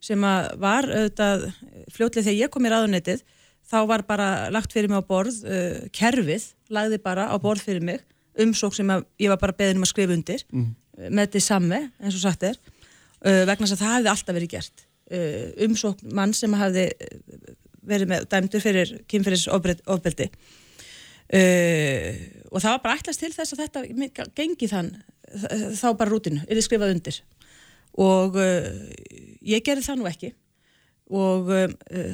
sem 0.00 0.26
að 0.26 0.52
var 0.62 0.86
auðvitað 0.88 1.46
fljótlega 1.90 2.28
þegar 2.28 2.38
ég 2.38 2.52
kom 2.54 2.68
í 2.68 2.72
ráðunetið 2.72 3.24
þá 3.70 3.78
var 3.90 4.04
bara 4.06 4.28
lagt 4.54 4.74
fyrir 4.74 4.90
mig 4.90 5.02
á 5.02 5.10
borð 5.10 5.40
uh, 5.44 5.80
kerfið, 5.94 6.46
lagði 6.70 7.00
bara 7.02 7.26
á 7.26 7.36
borð 7.42 7.66
fyrir 7.66 7.84
mig 7.86 8.04
umsók 8.40 8.76
sem 8.76 8.90
að 8.92 9.02
ég 9.20 9.32
var 9.32 9.40
bara 9.42 9.56
beðin 9.58 9.80
um 9.80 9.86
að 9.86 9.90
skrifa 9.92 10.14
undir 10.14 10.46
mm. 10.54 10.70
með 11.08 11.26
þetta 11.26 11.42
samme 11.44 11.82
eins 11.98 12.14
og 12.14 12.22
sagt 12.22 12.46
er 12.46 12.54
uh, 12.56 13.42
vegna 13.50 13.66
þess 13.66 13.76
að 13.76 13.82
það 13.82 13.96
hefði 13.96 14.12
alltaf 14.14 14.38
verið 14.38 14.54
gert 14.54 14.86
uh, 15.10 15.66
umsók 15.66 16.02
mann 16.14 16.32
sem 16.36 16.52
hafði 16.58 16.86
uh, 16.94 17.52
verið 17.90 18.12
með 18.12 18.26
dæmdur 18.32 18.62
fyrir 18.62 18.96
kynfyrir 19.10 19.46
ofbeldi 19.50 20.30
uh, 20.30 22.10
og 22.50 22.58
það 22.58 22.72
var 22.74 22.82
bara 22.84 22.98
ætlast 22.98 23.22
til 23.22 23.32
þess 23.34 23.54
að 23.54 23.64
þetta 23.66 24.28
gengi 24.36 24.68
þann 24.70 24.90
þá 25.78 25.90
bara 25.98 26.10
rútinu, 26.10 26.42
er 26.46 26.58
þið 26.58 26.66
skrifað 26.66 26.94
undir. 26.94 27.20
Og 28.00 28.38
uh, 28.40 28.70
ég 29.46 29.64
gerði 29.66 29.86
það 29.86 30.00
nú 30.00 30.08
ekki. 30.10 30.32
Og 31.10 31.50
uh, 31.50 31.68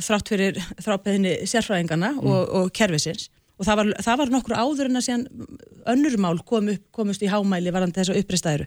þrátt 0.05 0.33
fyrir 0.33 0.61
þrápeðinni 0.83 1.39
sérfræðingana 1.49 2.15
og, 2.23 2.53
og 2.61 2.71
kerfisins. 2.77 3.31
Og 3.57 3.65
það 3.65 3.81
var, 3.81 3.93
það 4.05 4.21
var 4.21 4.33
nokkur 4.35 4.59
áður 4.59 4.91
en 4.91 5.01
að 5.01 5.07
síðan 5.07 5.27
önnur 5.89 6.19
mál 6.21 6.37
kom 6.45 6.69
upp, 6.75 6.85
komust 6.93 7.25
í 7.25 7.31
hámæli 7.33 7.73
varandi 7.73 8.03
þess 8.03 8.13
að 8.13 8.21
uppreistæru 8.21 8.67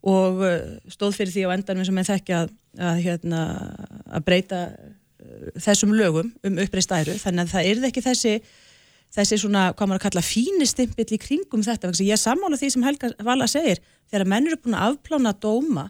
og 0.00 0.40
uh, 0.44 0.56
stóð 0.88 1.18
fyrir 1.18 1.34
því 1.34 1.44
á 1.50 1.54
endanum 1.56 1.86
sem 1.86 2.00
ég 2.00 2.08
þekki 2.08 2.36
að, 2.38 2.50
að, 2.78 3.04
hérna, 3.04 3.44
að 4.08 4.26
breyta 4.26 4.64
uh, 4.70 5.52
þessum 5.60 5.94
lögum 5.96 6.32
um 6.46 6.60
uppreistæru 6.64 7.18
þannig 7.20 7.46
að 7.46 7.54
það 7.54 7.70
yrði 7.74 7.90
ekki 7.90 8.06
þessi 8.08 8.34
þessi 9.14 9.40
svona, 9.42 9.70
hvað 9.74 9.90
maður 9.90 10.00
að 10.00 10.04
kalla 10.06 10.22
fínistimpill 10.22 11.08
í 11.16 11.18
kringum 11.20 11.64
þetta, 11.66 11.90
ég 11.98 12.14
er 12.14 12.20
sammála 12.20 12.58
því 12.60 12.68
sem 12.74 12.84
Helga 12.86 13.10
Vala 13.26 13.48
segir, 13.50 13.80
þegar 14.10 14.28
menn 14.30 14.46
eru 14.46 14.60
búin 14.62 14.76
að 14.78 14.92
afplána 14.92 15.32
dóma 15.34 15.88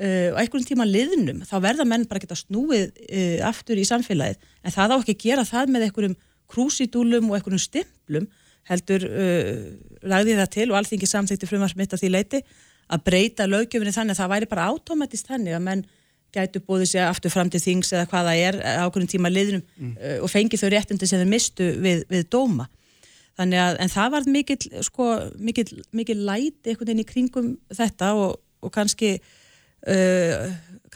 uh, 0.00 0.30
og 0.32 0.40
einhvern 0.40 0.66
tíma 0.68 0.86
liðnum, 0.88 1.42
þá 1.48 1.56
verða 1.64 1.88
menn 1.88 2.06
bara 2.08 2.22
geta 2.22 2.38
snúið 2.38 2.88
uh, 2.88 3.44
aftur 3.50 3.80
í 3.80 3.84
samfélagið. 3.88 4.40
En 4.64 4.74
það 4.74 4.96
á 4.96 4.96
ekki 4.96 5.16
að 5.16 5.26
gera 5.26 5.46
það 5.48 5.74
með 5.74 5.86
einhverjum 5.88 6.16
krúsidúlum 6.52 7.30
og 7.30 7.38
einhverjum 7.38 7.64
stimplum 7.66 8.28
heldur 8.70 9.04
uh, 9.06 9.66
lagði 10.06 10.38
það 10.40 10.52
til 10.56 10.68
og 10.70 10.80
alþingi 10.80 11.10
samþykti 11.10 11.50
frumvarp 11.50 11.78
mitt 11.78 11.92
að 11.94 12.04
því 12.04 12.12
leiti 12.14 12.42
að 12.92 13.04
breyta 13.08 13.46
lögjöfinni 13.48 13.94
þannig 13.94 14.14
að 14.14 14.20
það 14.22 14.32
væri 14.34 14.50
bara 14.50 14.66
automatist 14.72 15.30
þannig 15.30 15.56
að 15.56 15.64
menn 15.66 15.84
gætu 16.36 16.62
búið 16.64 16.88
sér 16.90 17.08
aftur 17.08 17.32
fram 17.32 17.50
til 17.50 17.62
þings 17.62 17.92
eða 17.94 18.08
hvað 18.10 18.28
það 18.28 18.42
er 18.48 18.58
á 18.62 18.84
einhvern 18.84 19.10
tíma 19.10 19.32
liðnum 19.32 19.62
uh, 19.62 20.18
og 20.20 20.30
fengi 20.30 20.60
þau 20.60 20.68
réttindi 20.74 21.08
sem 21.08 21.22
þeir 21.22 21.30
mistu 21.30 21.68
við, 21.82 22.04
við 22.12 22.26
dóma. 22.32 22.68
Þannig 23.36 23.60
að, 23.60 23.78
en 23.84 23.92
það 23.92 24.12
var 24.14 24.28
mikill 24.32 24.84
sko, 24.86 25.08
mikill, 25.44 25.82
mikill 25.96 26.22
læti 26.24 26.72
einhvern 26.72 26.88
veginn 26.88 27.02
í 27.02 27.08
kringum 27.08 27.50
þetta 27.76 28.12
og, 28.16 28.38
og 28.64 28.72
kannski 28.72 29.16
uh, 29.16 30.46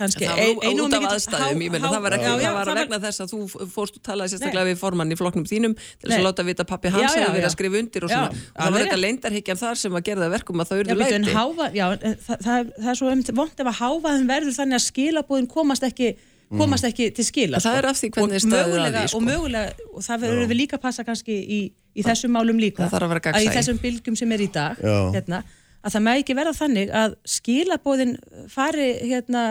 kannski 0.00 0.28
einu 0.30 0.86
út 0.86 0.96
af 0.96 1.06
aðstæðum, 1.10 1.64
ég 1.66 1.74
meina 1.74 1.92
það 1.92 2.04
var 2.06 2.16
ekki, 2.16 2.30
Já, 2.30 2.32
já, 2.32 2.48
það 2.48 2.56
var 2.58 2.70
það 2.70 2.80
vegna 2.80 3.00
þess 3.04 3.24
að 3.24 3.34
þú 3.34 3.66
fórst 3.74 3.98
og 4.00 4.04
talaði 4.08 4.32
sérstaklega 4.34 4.68
við 4.70 4.80
formann 4.80 5.12
í 5.12 5.18
flokknum 5.20 5.46
þínum 5.50 5.76
til 5.76 6.08
þess 6.08 6.18
að 6.18 6.26
láta 6.26 6.46
vita 6.48 6.64
að 6.64 6.70
pappi 6.72 6.94
hans 6.94 7.14
hefur 7.14 7.36
verið 7.36 7.48
að 7.50 7.54
skrifa 7.56 7.80
undir 7.80 8.06
og 8.06 8.10
Já, 8.10 8.16
svona, 8.16 8.42
og 8.50 8.64
það 8.64 8.74
var 8.76 8.86
þetta 8.86 9.00
leindarhyggjan 9.04 9.60
þar 9.60 9.80
sem 9.84 10.00
að 10.00 10.04
gera 10.08 10.24
það 10.24 10.34
verkum 10.36 10.64
að 10.64 10.72
það 10.72 10.92
læti. 11.00 11.36
háva, 11.36 11.70
já, 11.76 11.86
það, 12.30 12.74
er 12.90 13.00
svo 13.00 13.14
vond 13.40 13.62
ef 13.62 13.70
að 13.70 13.80
hávaðin 13.80 14.28
verður 14.30 14.58
þannig 14.58 14.80
að 14.80 14.86
skilabúðin 14.88 15.50
komast 15.50 15.86
ekki 15.86 16.14
komast 16.58 16.86
ekki 16.88 17.10
til 17.14 17.26
skila 17.26 17.60
það 17.62 17.76
sko. 17.76 17.78
er 17.78 17.88
af 17.90 17.98
því 18.00 18.10
hvernig 18.16 18.38
er 18.38 18.44
staðið 18.44 18.60
að 18.60 18.72
mögulega, 18.72 19.02
því, 19.04 19.10
sko. 19.12 19.18
og 19.20 19.26
mögulega 19.28 19.88
og 19.94 20.06
það 20.06 20.24
verður 20.24 20.50
við 20.50 20.58
líka 20.58 20.78
að 20.78 20.84
passa 20.86 21.04
kannski 21.06 21.36
í, 21.38 21.60
í 21.70 22.06
þessum 22.06 22.34
málum 22.34 22.62
líka. 22.62 22.88
að 22.90 23.44
í 23.44 23.50
þessum 23.54 23.80
bylgjum 23.82 24.18
sem 24.18 24.34
er 24.34 24.42
í 24.42 24.48
dag 24.54 24.80
hérna, 25.14 25.42
að 25.80 25.94
það 25.94 26.04
með 26.06 26.20
ekki 26.20 26.36
verða 26.38 26.56
þannig 26.58 26.92
að 27.02 27.16
skilabúðin 27.36 28.14
fari 28.52 28.90
hérna 29.10 29.44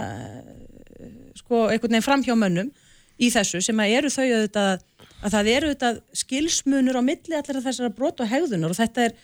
sko 1.39 1.65
einhvern 1.69 1.95
veginn 1.95 2.06
fram 2.06 2.26
hjá 2.26 2.35
mönnum 2.38 2.69
í 3.19 3.31
þessu 3.34 3.61
sem 3.64 3.81
að 3.81 3.95
eru 3.97 4.14
þau 4.14 4.26
auðvitað 4.27 4.85
að 5.19 5.34
það 5.35 5.51
eru 5.56 5.69
auðvitað 5.69 6.01
skilsmunur 6.22 6.99
á 6.99 7.03
milli 7.03 7.35
allir 7.35 7.61
þessara 7.65 7.91
brot 7.95 8.22
og 8.23 8.31
hegðunar 8.31 8.73
og 8.73 8.80
þetta 8.80 9.07
er 9.10 9.15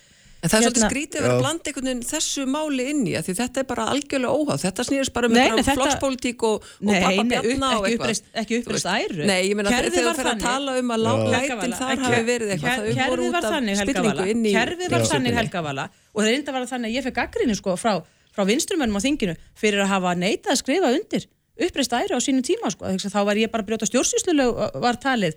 En 0.45 0.51
það 0.51 0.55
er 0.59 0.65
svolítið 0.65 0.81
hérna- 0.83 0.89
skrítið 0.91 1.17
að 1.19 1.25
vera 1.25 1.37
blanda 1.41 1.69
einhvern 1.71 1.87
veginn 1.89 2.03
þessu 2.05 2.43
máli 2.53 2.83
inn 2.91 3.01
í 3.09 3.13
að 3.17 3.23
því 3.25 3.33
þetta 3.39 3.61
er 3.61 3.67
bara 3.71 3.85
algjörlega 3.95 4.35
óháð. 4.37 4.59
Þetta 4.65 4.85
snýrist 4.85 5.13
bara 5.15 5.29
um 5.29 5.33
Nei, 5.35 5.41
nei, 5.49 5.63
þetta- 5.65 5.75
flokkspolítík 5.79 6.45
og, 6.45 6.55
og 6.61 6.85
Nei, 6.85 6.99
pappa 7.01 7.23
nei, 7.23 7.29
bjarna 7.33 7.69
upp- 7.71 7.79
og 7.79 7.85
ekki 7.85 7.95
eitthvað. 7.95 8.05
uppreist- 8.05 8.29
ekki 8.43 8.59
uppreist 8.61 8.89
æru. 8.91 9.25
Nei, 9.25 9.39
ég 9.49 9.55
meina 9.57 9.69
þegar 9.73 9.89
þú 9.95 10.15
fer 10.19 10.29
að 10.35 10.39
tala 10.45 10.77
um 10.79 10.89
að 10.95 10.99
láglætin 11.05 11.75
þar 11.81 12.03
hafi 12.05 12.23
verið 12.29 12.53
eitthvað, 12.55 12.77
þau 12.95 13.09
voru 13.09 13.25
út 13.25 13.31
var 13.35 13.45
af 13.45 13.79
spillingu 13.81 14.27
inn 14.35 14.45
í 14.45 14.53
kerfið 14.53 14.89
var 14.95 15.07
þannig 15.09 15.33
Helga 15.39 15.61
Vala. 15.65 15.89
Og 16.13 16.21
það 16.23 16.29
reynda 16.31 16.51
var 16.53 16.61
þannig 16.69 16.87
að 16.91 16.95
ég 16.95 17.03
fekk 17.09 17.15
gaggrinni 17.15 17.55
sko 17.57 17.75
frá, 17.75 17.93
frá 18.35 18.43
vinstrumönnum 18.45 18.99
á 18.99 19.01
þinginu 19.01 19.35
fyrir 19.57 19.81
að 19.81 19.87
hafa 19.95 20.13
neitað 20.15 20.51
að 20.53 20.61
skrifa 20.61 20.93
undir 20.93 21.25
uppreist 21.55 21.93
æri 21.95 22.11
á 22.11 22.19
sínum 22.19 22.43
tíma 22.43 22.67
sko. 22.71 22.85
Þá 22.85 23.21
var 23.25 23.35
ég 23.39 23.49
bara 23.51 23.63
að 23.63 23.69
brjóta 23.71 23.87
stjórnsýslulög 23.87 24.79
var 24.83 24.97
talið 24.99 25.33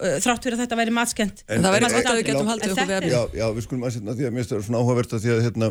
þrátt 0.00 0.46
fyrir 0.46 0.56
að 0.56 0.62
þetta 0.64 0.78
væri 0.80 0.94
matskent 0.96 1.42
En 1.48 1.62
það 1.62 1.74
væri 1.76 1.84
Matskent 1.86 2.04
gott 2.06 2.12
að 2.12 2.18
við 2.20 2.26
getum 2.30 2.50
haldið 2.52 2.64
En 2.64 2.72
okkur 2.72 2.88
við 2.88 2.96
þetta 2.96 3.12
Já, 3.12 3.22
já, 3.42 3.46
við 3.56 3.66
skulum 3.66 3.82
aðeins 3.86 3.98
hérna 4.00 4.16
því 4.18 4.26
að 4.28 4.34
mér 4.38 4.48
það 4.50 4.64
svona 4.66 4.80
áhugavert 4.82 5.12
að 5.12 5.22
því 5.26 5.32
að 5.36 5.42
hérna, 5.46 5.68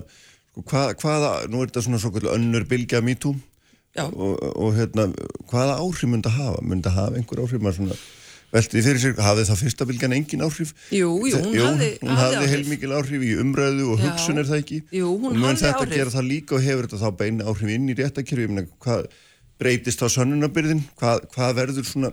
sko, 0.51 0.63
hvað, 0.71 0.93
hvaða, 1.01 1.31
nú 1.51 1.61
er 1.65 1.71
þetta 1.71 1.83
svona 1.87 1.99
svo 2.03 2.11
kvöldu 2.15 2.33
önnur 2.35 2.67
bylgja 2.71 3.01
MeToo 3.01 3.35
Já. 3.97 4.05
og, 4.07 4.35
og 4.55 4.73
hérna, 4.77 5.07
hvaða 5.51 5.77
áhrif 5.83 6.07
myndi 6.07 6.29
að 6.31 6.37
hafa? 6.39 6.61
Myndi 6.63 6.87
að 6.91 6.97
hafa 7.01 7.17
einhver 7.19 7.41
áhrif? 7.43 7.59
Maður 7.65 7.77
svona 7.81 7.97
velti 8.51 8.75
því 8.77 8.83
fyrir 8.85 9.01
sér, 9.03 9.13
hafði 9.23 9.43
það 9.49 9.59
fyrsta 9.65 9.85
bylgjan 9.89 10.15
engin 10.15 10.45
áhrif? 10.47 10.71
Jú, 10.91 11.09
jú, 11.27 11.41
hún 11.43 11.53
Jú, 11.57 11.65
hafði- 11.67 11.91
hún 12.03 12.15
hafði 12.19 12.37
hafði 12.39 12.49
heilmikil 12.53 12.93
áhrif 12.95 13.21
í 13.27 13.33
umræðu 13.43 13.85
og 13.93 13.99
hugsun 14.05 14.39
er 14.43 14.47
það 14.47 14.61
ekki? 14.63 14.79
Jú, 14.95 15.11
hún 15.23 15.35
og 15.35 15.37
mun 15.43 15.59
þetta 15.59 15.75
áhrif. 15.85 15.93
gera 15.97 16.11
það 16.15 16.27
líka 16.31 16.55
og 16.55 16.63
hefur 16.67 16.87
þetta 16.87 16.99
þá 17.03 17.17
beina 17.19 17.47
áhrif 17.51 17.71
inn 17.75 17.87
í 17.91 17.95
réttakjörfi? 17.99 18.47
Ég 18.47 18.51
meina, 18.55 18.67
hvað 18.83 19.05
breytist 19.59 20.03
þá 20.03 20.07
sönnunabyrðin? 20.17 20.83
Hvað, 20.99 21.23
hvað 21.35 21.55
verður 21.61 21.87
svona, 21.91 22.11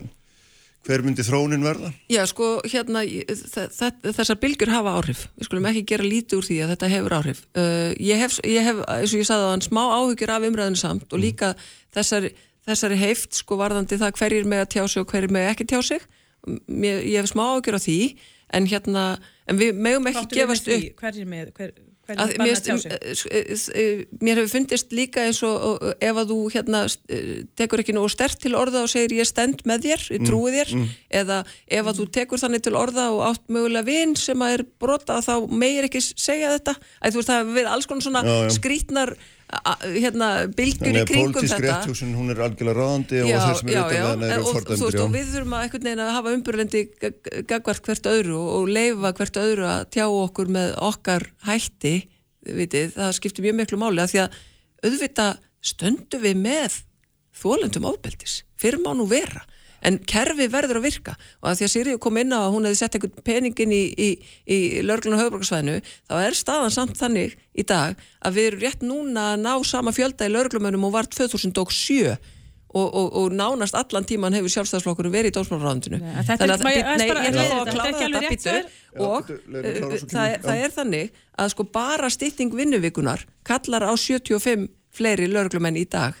hver 0.87 1.03
myndi 1.05 1.23
þróunin 1.25 1.65
verða? 1.65 1.91
Já, 2.11 2.21
sko, 2.29 2.49
hérna, 2.67 3.03
þessar 4.05 4.39
bylgjur 4.41 4.71
hafa 4.73 4.95
áhrif. 4.99 5.25
Við 5.37 5.49
skulum 5.49 5.67
ekki 5.69 5.83
gera 5.91 6.07
lítið 6.07 6.39
úr 6.39 6.47
því 6.47 6.59
að 6.63 6.73
þetta 6.73 6.91
hefur 6.93 7.15
áhrif. 7.19 7.41
Uh, 7.53 7.91
ég, 7.97 8.21
hef, 8.21 8.39
ég 8.47 8.65
hef, 8.69 8.81
eins 8.95 9.13
og 9.13 9.21
ég 9.21 9.29
sagði 9.29 9.49
á 9.49 9.53
hann, 9.53 9.65
smá 9.65 9.81
áhyggjur 9.97 10.33
af 10.35 10.47
umræðinu 10.49 10.81
samt 10.81 11.13
og 11.15 11.23
líka 11.23 11.51
þessari, 11.95 12.31
þessari 12.69 12.99
heift, 13.03 13.35
sko, 13.41 13.59
varðandi 13.59 13.99
það 13.99 14.15
hverjir 14.21 14.49
með 14.49 14.65
að 14.65 14.71
tjá 14.75 14.83
sig 14.85 15.03
og 15.03 15.13
hverjir 15.13 15.35
með 15.35 15.51
ekki 15.51 15.69
tjá 15.69 15.79
sig. 15.91 16.07
Mér, 16.65 17.03
ég 17.03 17.19
hef 17.19 17.31
smá 17.33 17.45
áhyggjur 17.51 17.79
af 17.79 17.85
því, 17.85 17.99
en 18.57 18.71
hérna, 18.71 19.05
en 19.49 19.59
við 19.59 19.77
megum 19.77 20.09
ekki 20.09 20.27
gefast 20.39 20.71
upp. 20.73 20.89
Hverjir 21.03 21.29
með, 21.29 21.53
hver, 21.59 21.75
Að, 22.17 22.33
mér, 22.39 22.53
að 22.55 22.63
sig? 22.63 22.91
finnst- 22.91 23.27
eh, 23.31 23.81
eh, 23.81 24.05
mér 24.21 24.39
hefur 24.41 24.51
fundist 24.55 24.91
líka 24.91 25.25
eins 25.27 25.43
og 25.43 25.55
og 25.69 25.93
ef 26.01 26.15
að 26.15 26.29
þú 26.33 26.37
hérna 26.53 26.81
eh, 27.09 27.43
tekur 27.55 27.79
ekki 27.83 27.93
nógu 27.93 28.09
stert 28.09 28.39
til 28.39 28.55
orða 28.55 28.83
og 28.83 28.89
segir 28.89 29.17
ég 29.19 29.27
stend 29.29 29.61
með 29.69 29.85
þér, 29.85 30.05
ég 30.15 30.25
trúi 30.25 30.51
þér 30.55 30.73
eða 31.21 31.39
ef 31.67 31.85
að 31.85 31.99
þú 31.99 32.09
tekur 32.19 32.39
þannig 32.41 32.61
til 32.65 32.73
orða 32.79 33.09
og 33.13 33.21
átt 33.29 33.45
mögulega 33.49 33.85
vin 33.85 34.15
sem 34.15 34.39
að 34.39 34.53
er 34.59 34.63
brota 34.79 35.19
þá 35.21 35.33
meir 35.51 35.83
ekki 35.89 36.01
segja 36.01 36.55
þetta 36.57 36.75
Æ, 37.03 37.11
þú 37.11 37.15
veist 37.21 37.29
það 37.29 37.53
verið 37.53 37.71
alls 37.73 37.85
konar 37.85 38.01
svona 38.07 38.23
Já, 38.23 38.37
já. 38.47 38.49
skrítnar 38.59 39.15
hérna 39.49 40.27
bylgjur 40.53 40.83
Þannig 40.83 40.99
í 40.99 41.01
að 41.01 41.07
kringum 41.09 41.33
pólitísk 41.33 41.55
þetta. 41.55 41.77
réttjóksun, 41.79 42.11
hún 42.13 42.33
er 42.33 42.41
algjörlega 42.45 42.77
ráðandi 42.77 43.21
og 43.23 43.29
þeir 43.31 43.55
sem 43.59 43.71
eru 43.71 43.79
utan 43.79 43.95
hennar 43.95 44.27
en, 44.27 44.33
eru 44.35 44.43
og, 44.43 44.49
þú 44.49 44.53
fordæmdur, 44.57 44.83
veist, 44.85 44.99
og 45.01 45.13
við 45.15 45.31
þurfum 45.33 45.55
að 45.55 45.63
einhvern 45.65 45.87
veginn 45.87 46.03
að 46.03 46.11
hafa 46.17 46.33
umburlendi 46.35 46.81
gagvart 47.49 47.89
hvert 47.89 48.09
öðru 48.11 48.37
og, 48.43 48.69
leifa 48.69 49.13
hvert 49.17 49.39
öðru 49.41 49.65
að 49.69 49.81
tjá 49.95 50.05
okkur 50.05 50.51
með 50.53 50.75
okkar 50.89 51.25
hætti 51.47 51.95
vitið, 52.45 52.93
það 52.99 53.15
skiptir 53.17 53.47
mjög 53.47 53.57
miklu 53.63 53.81
máli 53.81 54.03
að 54.03 54.13
því 54.13 54.21
að 54.25 54.37
auðvitað 54.85 55.41
stöndum 55.71 56.23
við 56.23 56.37
með 56.45 56.77
þólendum 57.39 57.89
ofbeldis. 57.89 58.43
Fyrir 58.59 58.83
má 58.85 58.93
nú 58.93 59.09
vera 59.09 59.41
en 59.85 59.99
kerfi 60.09 60.47
verður 60.51 60.79
að 60.81 60.87
virka. 60.89 61.13
Og 61.43 61.51
að 61.51 61.59
því 61.61 61.67
að 61.67 61.73
Sirju 61.75 61.99
kom 62.03 62.17
inn 62.21 62.33
á 62.35 62.39
að 62.43 62.51
hún 62.55 62.67
hefði 62.69 62.79
sett 62.81 62.97
einhvern 62.97 63.25
peningin 63.29 63.75
í, 63.75 63.83
í, 63.95 64.09
í 64.47 64.57
lörglun 64.85 65.15
og 65.17 65.23
höfbruksvæðinu 65.25 65.77
þá 66.09 66.15
er 66.23 66.39
staðan 66.39 66.75
samt 66.75 66.97
þannig 66.99 67.37
í 67.55 67.63
dag 67.67 67.95
að 68.25 68.39
við 68.39 68.49
erum 68.51 68.65
rétt 68.65 68.83
núna 68.85 69.29
að 69.35 69.45
ná 69.45 69.53
sama 69.67 69.93
fjölda 69.95 70.27
í 70.27 70.33
lörglumönum 70.35 70.83
og 70.89 70.95
var 70.97 71.07
2007 71.11 72.17
og, 72.69 72.85
og, 72.93 73.07
og 73.17 73.31
nánast 73.33 73.73
allan 73.73 74.05
tíman 74.05 74.35
hefur 74.37 74.51
sjálfstæðsflokkur 74.53 75.07
verið 75.09 75.31
í 75.31 75.37
er- 76.69 77.39
ég 77.39 77.53
ætla 77.55 77.63
að 77.63 77.65
þetta 77.65 77.87
er 77.87 77.89
ekki 77.89 78.05
alveg 78.09 78.25
rétt 78.27 78.43
svar. 78.45 78.67
og 79.07 79.31
uh, 79.31 79.95
það, 80.13 80.27
er- 80.35 80.43
þannig 80.75 81.15
að 81.41 81.49
sko 81.55 81.65
bara 81.79 82.09
stytting 82.13 82.53
vinnuvikunar 82.59 83.25
kallar 83.49 83.87
á 83.89 83.93
75 83.97 84.67
fleiri 84.99 85.25
lauruglumenn 85.33 85.79
í 85.81 85.87
dag 85.89 86.13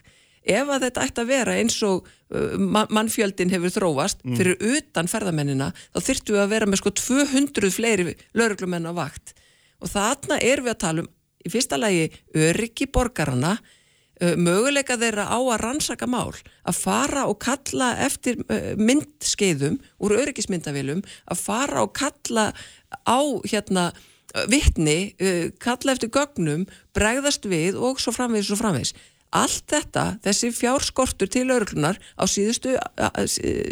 ef 0.49 0.69
að 0.75 0.85
þetta 0.87 1.05
ætti 1.07 1.23
að 1.23 1.29
vera 1.31 1.55
eins 1.61 1.77
og 1.87 2.07
uh, 2.09 2.57
ma- 2.57 2.87
mannfjöldin 2.89 3.51
hefur 3.53 3.73
þróast 3.77 4.23
Mm. 4.25 4.35
fyrir 4.39 4.57
utan 4.75 5.07
ferðamennina 5.11 5.71
þá 5.93 5.99
þyrftu 6.09 6.35
við 6.35 6.43
að 6.43 6.53
vera 6.55 6.69
með 6.69 6.81
sko 6.81 6.91
200 6.99 7.71
fleiri 7.77 8.15
lauruglumenn 8.35 8.89
á 8.89 8.93
vakt 8.97 9.35
og 9.79 9.91
þarna 9.93 10.39
erum 10.43 10.65
við 10.67 10.73
að 10.75 10.81
tala 10.85 11.03
um 11.05 11.11
í 11.39 11.49
fyrsta 11.53 11.77
lagi 11.79 12.09
öryggi 12.35 12.89
borgarana 12.91 13.53
uh, 13.55 14.35
möguleika 14.35 14.97
þeirra 14.99 15.29
á 15.31 15.39
að 15.39 15.61
rannsaka 15.63 16.07
mál, 16.11 16.33
að 16.67 16.75
fara 16.83 17.23
og 17.31 17.37
kalla 17.39 17.93
eftir 18.03 18.41
uh, 18.51 18.73
myndskeiðum 18.75 19.77
úr 20.03 20.17
öryggismyndavélum, 20.19 20.99
að 21.31 21.39
fara 21.45 21.85
og 21.85 21.93
kalla 21.95 22.49
á 23.07 23.19
hérna 23.47 23.85
uh, 24.35 25.47
kalla 25.63 25.95
eftir 25.95 26.11
gögnum, 26.11 26.67
bregðast 26.93 27.47
við 27.49 27.79
og 27.79 28.03
svo 28.03 28.11
framvegis 28.15 28.51
og 28.53 28.59
framvegis. 28.61 28.93
Allt 29.29 29.67
þetta, 29.69 30.03
þessi 30.25 30.49
fjárskortur 30.57 31.29
til 31.29 31.51
örglunar 31.53 31.99
á 32.17 32.25
síðustu, 32.25 32.73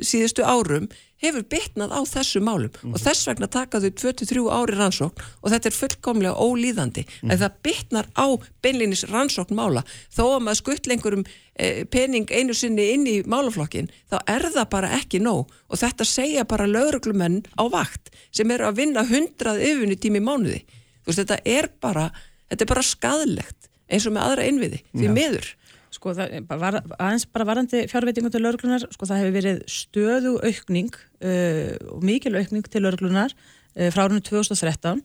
síðustu 0.05 0.45
árum 0.45 0.85
hefur 1.17 1.45
bitnað 1.49 1.95
á 1.97 2.01
þessu 2.05 2.41
málum. 2.45 2.73
Og 2.91 2.99
þess 3.01 3.25
vegna 3.25 3.49
taka 3.49 3.81
þau 3.81 3.89
23 3.89 4.43
ári 4.53 4.77
rannsókn 4.77 5.23
og 5.41 5.49
þetta 5.53 5.69
er 5.69 5.77
fullkomlega 5.77 6.45
ólíðandi. 6.45 7.05
En 7.25 7.41
það 7.41 7.57
bitnar 7.65 8.09
á 8.13 8.27
beinlinis 8.61 9.05
rannsókn 9.09 9.57
mála. 9.57 9.81
Þó 10.13 10.23
að 10.35 10.45
maður 10.45 10.61
skutt 10.61 10.89
lengur 10.91 11.17
um 11.17 11.25
e, 11.25 11.85
pening 11.89 12.29
einu 12.29 12.53
sinni 12.53 12.91
inn 12.93 13.09
í 13.09 13.17
málaflokkin 13.25 13.89
þá 14.11 14.17
er 14.29 14.49
það 14.53 14.69
bara 14.75 14.93
ekki 14.99 15.23
nóg. 15.25 15.49
Og 15.73 15.81
þetta 15.81 16.05
segja 16.05 16.45
bara 16.45 16.69
lauruglumenn 16.69 17.41
á 17.57 17.65
vakt 17.65 18.13
sem 18.29 18.51
eru 18.53 18.69
að 18.69 18.83
vinna 18.83 19.07
hundrað 19.09 19.63
yfirni 19.71 19.97
tími 19.97 20.21
mánuði. 20.21 20.61
Þú 21.01 21.09
veist 21.09 21.23
þetta 21.23 21.41
er 21.49 21.71
bara 21.81 22.11
þetta 22.47 22.63
er 22.63 22.75
bara 22.75 22.85
skadlegt 22.85 23.66
eins 23.87 24.07
og 24.07 24.15
með 24.15 24.27
aðra 24.27 24.47
innviði 24.51 24.83
því 24.91 25.13
miður 25.15 25.53
Sko 25.97 26.11
það 26.13 26.49
var, 26.59 26.79
aðeins 26.99 27.25
bara 27.31 27.45
varandi 27.47 27.85
fjárveitingu 27.89 28.29
til 28.31 28.41
lauruglunar, 28.43 28.83
sko 28.91 29.07
það 29.07 29.21
hefur 29.21 29.35
verið 29.37 29.61
stöðu 29.71 30.33
aukning 30.43 30.89
uh, 30.93 31.77
og 31.95 32.03
mikil 32.05 32.35
aukning 32.37 32.67
til 32.67 32.83
lauruglunar 32.83 33.31
uh, 33.33 33.87
frá 33.95 34.03
árunni 34.03 34.21
2013 34.27 34.99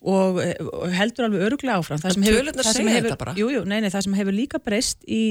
og, 0.00 0.38
uh, 0.44 0.84
heldur 0.96 1.26
alveg 1.26 1.46
öruglega 1.48 1.80
áfram. 1.80 2.02
Það 2.02 2.14
sem 2.18 2.28
hefur- 2.28 2.52
það 2.60 2.76
sem 2.78 2.92
hefur-. 2.92 3.32
Jú, 3.40 3.48
jú, 3.56 3.64
nei, 3.68 3.80
nei, 3.80 3.90
það 3.92 4.06
sem 4.06 4.20
hefur 4.20 4.36
líka 4.36 4.60
breyst 4.64 5.02
í 5.08 5.22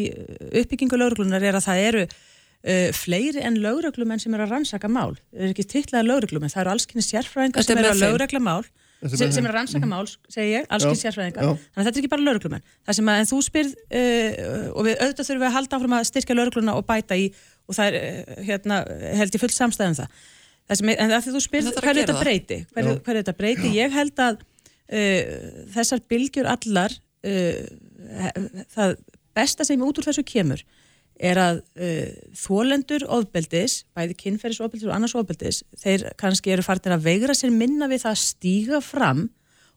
uppbyggingu 0.63 0.99
lauruglunar 0.99 1.45
er 1.47 1.57
að 1.61 1.67
það 1.69 1.85
eru 1.85 2.03
uh, 2.09 2.89
fleiri 2.97 3.45
en 3.45 3.61
lauruglumenn 3.63 4.21
sem 4.21 4.33
eru 4.35 4.49
að 4.49 4.57
rannsaka 4.57 4.91
mál. 4.91 5.13
Það 5.31 5.47
er 5.47 5.55
ekki 5.55 5.69
titlaði 5.77 6.09
lauruglumenn, 6.09 6.53
það 6.53 6.65
eru 6.65 6.75
allskinni 6.75 7.05
sérfræðingar 7.05 7.61
Þetta 7.61 7.71
sem 7.75 7.81
er 7.81 7.91
eru 7.91 7.95
að 7.95 8.05
laurugla 8.07 8.45
mál 8.49 8.63
sem, 8.99 9.31
sem 9.31 9.45
er 9.45 9.51
að 9.51 9.55
rannsaka 9.55 9.87
mál, 9.87 10.01
segi 10.31 10.49
ég, 10.53 10.65
allskinni 10.67 10.97
Já, 10.97 11.03
sérfræðingar. 11.05 11.45
já. 11.45 11.51
Þannig 11.59 11.79
að 11.79 11.87
þetta 11.87 11.99
er 11.99 12.01
ekki 12.03 12.11
bara 12.13 12.25
lauruglumenn. 12.27 12.65
Það 12.85 12.97
sem 12.97 13.11
að 13.13 13.19
en 13.21 13.29
þú 13.29 13.39
spyrð 13.45 13.77
uh, 13.99 14.65
og 14.73 14.87
við 14.89 14.97
auðvitað 14.99 15.29
þurfum 15.29 15.43
við 15.43 15.49
að 15.49 15.55
halda 15.55 15.77
áfram 15.79 15.95
að 15.99 16.07
styrkja 16.09 16.37
laurugluna 16.39 16.75
og 16.75 16.85
bæta 16.89 17.17
í 17.19 17.29
og 17.69 17.77
það 17.77 17.87
er 17.89 17.97
uh, 17.99 18.41
hérna, 18.49 18.79
held 19.21 19.37
ég 19.37 19.43
full 19.45 19.51
samstæðum 19.55 19.97
það. 20.01 20.17
það 20.69 20.81
sem, 20.81 20.91
en 20.95 21.13
það 21.13 21.23
því 21.27 21.35
þú 21.37 21.43
spyrð 21.45 21.71
hverju 21.79 22.01
þetta 22.03 22.17
það. 22.17 22.23
breyti, 22.25 22.59
hverju, 22.75 22.95
Já. 22.97 23.01
hverju 23.07 23.21
þetta 23.23 23.37
breyti, 23.39 23.71
ég 23.77 23.95
held 23.95 24.23
að 24.25 24.41
uh, 24.41 25.39
þessar 25.77 26.03
bylgjur 26.11 26.51
allar 26.57 26.97
uh, 27.23 27.63
það 28.75 28.97
besta 29.37 29.63
sem 29.67 29.81
út 29.85 30.01
úr 30.01 30.09
þessu 30.09 30.25
kemur 30.27 30.65
er 31.19 31.39
að 31.41 31.61
uh, 31.75 32.11
þólendur 32.39 33.05
ofbeldis, 33.11 33.83
bæði 33.97 34.15
kynferðisofbeldis 34.23 34.87
og 34.87 34.95
annars 34.95 35.15
ofbeldis, 35.19 35.63
þeir 35.81 36.07
kannski 36.19 36.53
eru 36.55 36.65
farnir 36.65 36.95
að 36.95 37.07
veigra 37.09 37.35
sér 37.35 37.51
minna 37.51 37.89
við 37.91 38.05
það 38.05 38.15
að 38.15 38.21
stíga 38.23 38.83
fram 38.83 39.25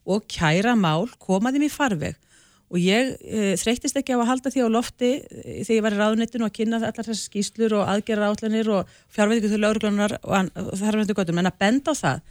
og 0.03 0.27
kæra 0.31 0.77
mál, 0.79 1.09
koma 1.23 1.53
þeim 1.55 1.67
í 1.67 1.73
farveg 1.73 2.19
og 2.73 2.81
ég 2.81 3.11
uh, 3.21 3.53
þreytist 3.61 3.99
ekki 4.01 4.17
á 4.17 4.23
að 4.23 4.31
halda 4.31 4.53
því 4.53 4.65
á 4.65 4.69
lofti 4.73 5.11
uh, 5.21 5.59
þegar 5.67 5.75
ég 5.77 5.85
var 5.85 5.97
í 5.97 6.01
ráðunettinu 6.01 6.47
og 6.47 6.55
kynna 6.57 6.79
allar 6.81 6.95
þessar 6.97 7.21
skýslur 7.21 7.77
og 7.81 7.91
aðgerra 7.91 8.31
átlanir 8.33 8.71
og 8.73 8.95
fjárveitingu 9.13 9.53
til 9.53 9.61
lauruglunar 9.61 10.17
og, 10.23 10.49
og 10.57 10.73
þar 10.81 11.03
er 11.03 11.13
göttum, 11.13 11.43
en 11.43 11.51
að 11.51 11.61
benda 11.61 11.93
á 11.93 12.01
það 12.01 12.23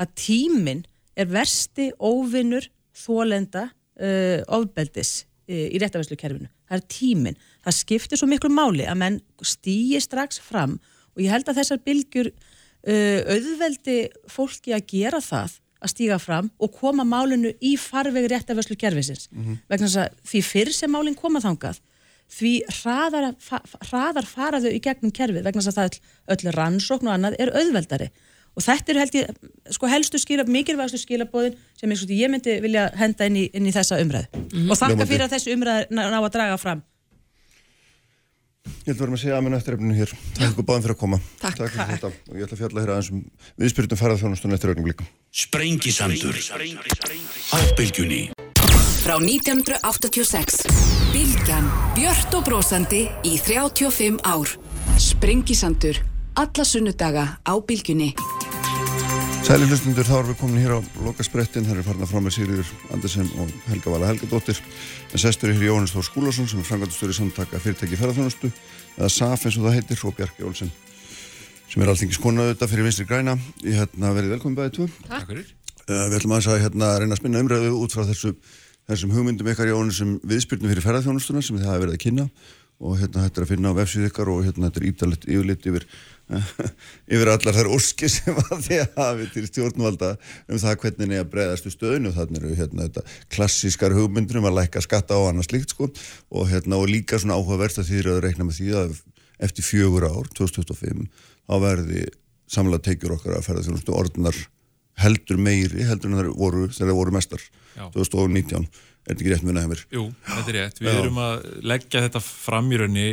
að 0.00 0.14
tíminn 0.20 0.84
er 1.18 1.30
versti 1.30 1.90
óvinnur 1.98 2.68
þólenda 2.96 3.66
uh, 3.70 4.40
ofbeldis 4.46 5.24
uh, 5.50 5.66
í 5.74 5.80
réttavæslukerfinu. 5.82 6.50
Það 6.70 6.78
er 6.78 6.86
tíminn. 6.94 7.40
Það 7.64 7.76
skiptir 7.76 8.20
svo 8.20 8.28
miklu 8.30 8.50
máli 8.52 8.86
að 8.88 9.00
menn 9.02 9.18
stýji 9.44 10.00
strax 10.00 10.40
fram 10.42 10.78
og 11.14 11.24
ég 11.24 11.32
held 11.32 11.48
að 11.50 11.60
þessar 11.60 11.82
bylgjur 11.84 12.30
uh, 12.30 13.20
auðveldi 13.34 13.98
fólki 14.30 14.74
að 14.76 14.86
gera 14.94 15.20
það 15.24 15.58
að 15.80 15.92
stíga 15.94 16.18
fram 16.20 16.50
og 16.60 16.74
koma 16.76 17.06
málinu 17.08 17.54
í 17.64 17.74
farveg 17.80 18.28
réttavæslu 18.28 18.76
kerfisins. 18.80 19.30
Vegna 19.68 19.86
þess 19.86 20.02
að 20.02 20.18
því 20.28 20.42
fyrr 20.44 20.72
sem 20.76 20.92
málinn 20.92 21.16
koma 21.16 21.40
þangað 21.40 21.80
því 22.30 22.50
hraðar, 22.80 23.32
fa, 23.42 23.60
hraðar 23.88 24.28
fara 24.28 24.60
þau 24.62 24.70
í 24.70 24.82
gegnum 24.82 25.14
kerfið 25.14 25.46
vegna 25.46 25.64
þess 25.64 25.72
að 25.72 25.80
það 25.80 26.34
öll, 26.34 26.52
rannsókn 26.54 27.08
og 27.08 27.16
annað 27.16 27.38
er 27.42 27.52
auðveldari. 27.56 28.10
Og 28.58 28.64
þetta 28.66 28.92
eru 28.92 29.00
held 29.02 29.16
ég 29.16 29.74
sko 29.74 29.88
helstu 29.90 30.18
skila, 30.18 30.44
mikilvægastu 30.46 30.98
skilabóðin 31.00 31.58
sem 31.78 31.90
ég, 31.94 32.04
ég 32.18 32.30
myndi 32.30 32.56
vilja 32.62 32.88
henda 32.98 33.28
inn 33.30 33.38
í, 33.38 33.44
inn 33.54 33.66
í 33.66 33.74
þessa 33.74 34.00
umræðu. 34.02 34.44
Og 34.66 34.78
þakka 34.78 35.06
fyrir 35.06 35.26
að 35.26 35.36
þessi 35.36 35.54
umræðu 35.54 35.90
ná, 35.94 36.02
ná 36.10 36.18
að 36.20 36.32
draga 36.34 36.58
fram 36.60 36.82
Ég 38.90 38.96
held 38.96 39.04
að 39.04 39.06
vera 39.06 39.14
að 39.14 39.22
segja 39.22 39.36
aðmenn 39.38 39.54
eftir 39.54 39.74
efninu 39.76 39.94
hér. 39.94 40.12
Takk 40.34 40.48
ykkur 40.50 40.64
báðum 40.66 40.82
fyrir 40.82 40.96
að 40.96 40.98
koma. 40.98 41.18
Takk. 41.38 41.60
fyrir 41.60 41.90
þetta. 41.92 42.08
Og 42.10 42.34
ég 42.34 42.42
ætla 42.48 42.56
að 42.56 42.62
fjalla 42.64 42.82
hér 42.82 42.90
aðeins 42.96 43.10
um 43.14 43.20
viðspyritum 43.62 44.00
ferðarþjónustunum 44.00 44.56
eftir 44.56 44.72
augnum 44.72 44.88
líka. 44.90 45.06
Sprengisandur 45.30 46.40
á 47.54 47.58
bylgjunni 47.78 48.20
frá 49.00 49.14
1986. 49.22 50.66
Bilgjan, 51.14 51.70
björt 51.94 52.34
og 52.34 52.44
brósandi 52.50 53.06
í 53.22 53.38
35 53.38 54.18
ár. 54.26 54.58
Sprengisandur, 54.98 56.02
alla 56.34 56.66
sunnudaga 56.66 57.28
á 57.46 57.54
Bilgjunni. 57.62 58.10
Sæli 59.40 59.64
hlustundur, 59.66 60.04
þá 60.04 60.14
erum 60.18 60.28
við 60.30 60.36
komin 60.36 60.60
hér 60.60 60.72
á 60.76 60.80
lokasprettin, 61.00 61.64
það 61.64 61.80
er 61.80 61.86
farna 61.86 62.06
frá 62.06 62.20
með 62.20 62.34
Sigriður 62.36 62.68
Andersen 62.92 63.30
og 63.40 63.48
Helga 63.70 63.94
Vala 63.94 64.10
Helgadóttir. 64.10 64.60
En 65.10 65.22
sestur 65.22 65.50
hér 65.54 65.64
Jóhannes 65.64 65.94
Þór 65.94 66.06
Skúlason 66.06 66.48
sem 66.50 66.60
er 66.60 66.68
frangatustur 66.68 67.10
í 67.10 67.16
samtaka 67.16 67.58
fyrirtæki 67.62 67.98
ferðarþjónustu 67.98 68.50
eða 68.98 69.08
SAF 69.10 69.48
eins 69.48 69.56
og 69.56 69.66
það 69.66 69.76
heitir 69.78 70.04
og 70.04 70.16
Bjarki 70.18 70.46
Olsen 70.46 70.70
sem 71.70 71.82
er 71.82 71.92
alltingis 71.92 72.20
konaðu 72.20 72.52
þetta 72.52 72.68
fyrir 72.70 72.88
vinstri 72.88 73.08
græna. 73.08 73.36
Í 73.64 73.74
hérna 73.78 74.12
verið 74.16 74.36
velkomin 74.36 74.58
bæðið 74.58 74.76
tvö. 74.76 74.88
Takk. 75.08 75.28
Fyrir. 75.32 75.52
Uh, 75.86 76.04
við 76.10 76.16
ætlum 76.20 76.36
aðeins 76.36 76.50
að 76.50 76.62
hérna, 76.66 76.94
reyna 77.00 77.16
að 77.16 77.22
spinna 77.22 77.44
umræðu 77.44 77.74
út 77.80 77.96
frá 77.96 78.04
þessu, 78.10 78.34
þessum 78.90 79.14
hugmyndum 79.16 79.50
ykkar 79.54 79.70
Jóhannes 79.70 80.02
sem 80.02 80.16
viðspyrnum 80.26 80.74
fyrir 80.74 80.84
ferðarþjónustuna 80.84 81.44
sem 81.46 81.58
þið 81.58 81.70
hafa 81.70 81.84
verið 81.86 81.96
að 81.96 82.04
kynna 82.04 82.28
og 82.80 82.96
hérna 82.96 83.26
þetta 83.26 83.40
er 83.40 83.46
að 83.46 83.52
finna 83.52 83.72
á 83.72 83.78
vefsíð 83.78 84.08
ykkar 84.08 84.30
og 84.32 84.42
hérna 84.46 84.70
þetta 84.70 84.80
er 84.80 84.88
ítalit 84.88 85.26
yfirlit 85.28 85.68
yfir 85.68 85.86
yfir 87.14 87.30
allar 87.32 87.56
þær 87.56 87.70
óski 87.74 88.08
sem 88.10 88.36
að 88.40 88.66
þið 88.68 88.94
hafi 88.96 89.26
til 89.34 89.44
stjórnvalda 89.48 90.10
um 90.48 90.60
það 90.62 90.76
hvernig 90.84 91.16
er 91.18 91.28
breyðast 91.30 91.66
við 91.66 91.74
stöðinu 91.74 92.12
þannig 92.14 92.40
eru 92.40 92.58
hérna 92.58 92.86
þetta 92.86 93.04
klassískar 93.34 93.96
hugmyndir 93.96 94.40
um 94.40 94.48
að 94.50 94.60
lækka 94.60 94.84
skatta 94.84 95.18
á 95.18 95.20
annars 95.28 95.50
líkt 95.52 95.74
sko. 95.74 95.90
Og 96.30 96.48
hérna 96.52 96.78
og 96.78 96.88
líka 96.90 97.18
svona 97.18 97.38
áhugaverst 97.38 97.82
að 97.82 97.90
þið 97.90 98.02
eru 98.04 98.14
að 98.14 98.22
reikna 98.26 98.46
með 98.46 98.60
því 98.60 98.70
að 98.78 98.96
eftir 99.40 99.66
fjögur 99.66 100.06
ár, 100.06 100.30
2025 100.36 101.04
þá 101.48 101.54
verði 101.64 102.06
samlega 102.50 102.86
teikjur 102.86 103.16
okkar 103.16 103.38
að 103.38 103.46
ferða 103.46 103.66
þjónustu 103.66 103.96
orðnar 103.96 104.38
heldur 105.00 105.40
meiri 105.40 105.86
heldur 105.88 106.10
en 106.10 106.18
það 106.18 106.30
voru 106.36 106.94
voru 106.98 107.14
mestar 107.14 107.42
Já. 107.76 107.88
2019 107.94 108.66
er 109.10 109.16
þetta 109.16 109.26
ekki 109.26 109.34
rétt 109.34 109.46
munið 109.48 109.66
hefur? 109.66 109.84
Jú, 109.96 110.06
þetta 110.30 110.52
er 110.52 110.58
rétt. 110.60 110.80
Við 110.80 110.90
Já. 110.90 111.02
erum 111.02 111.20
að 111.24 111.46
leggja 111.72 112.02
þetta 112.06 112.22
fram 112.24 112.70
í 112.70 112.80
raunni 112.80 113.06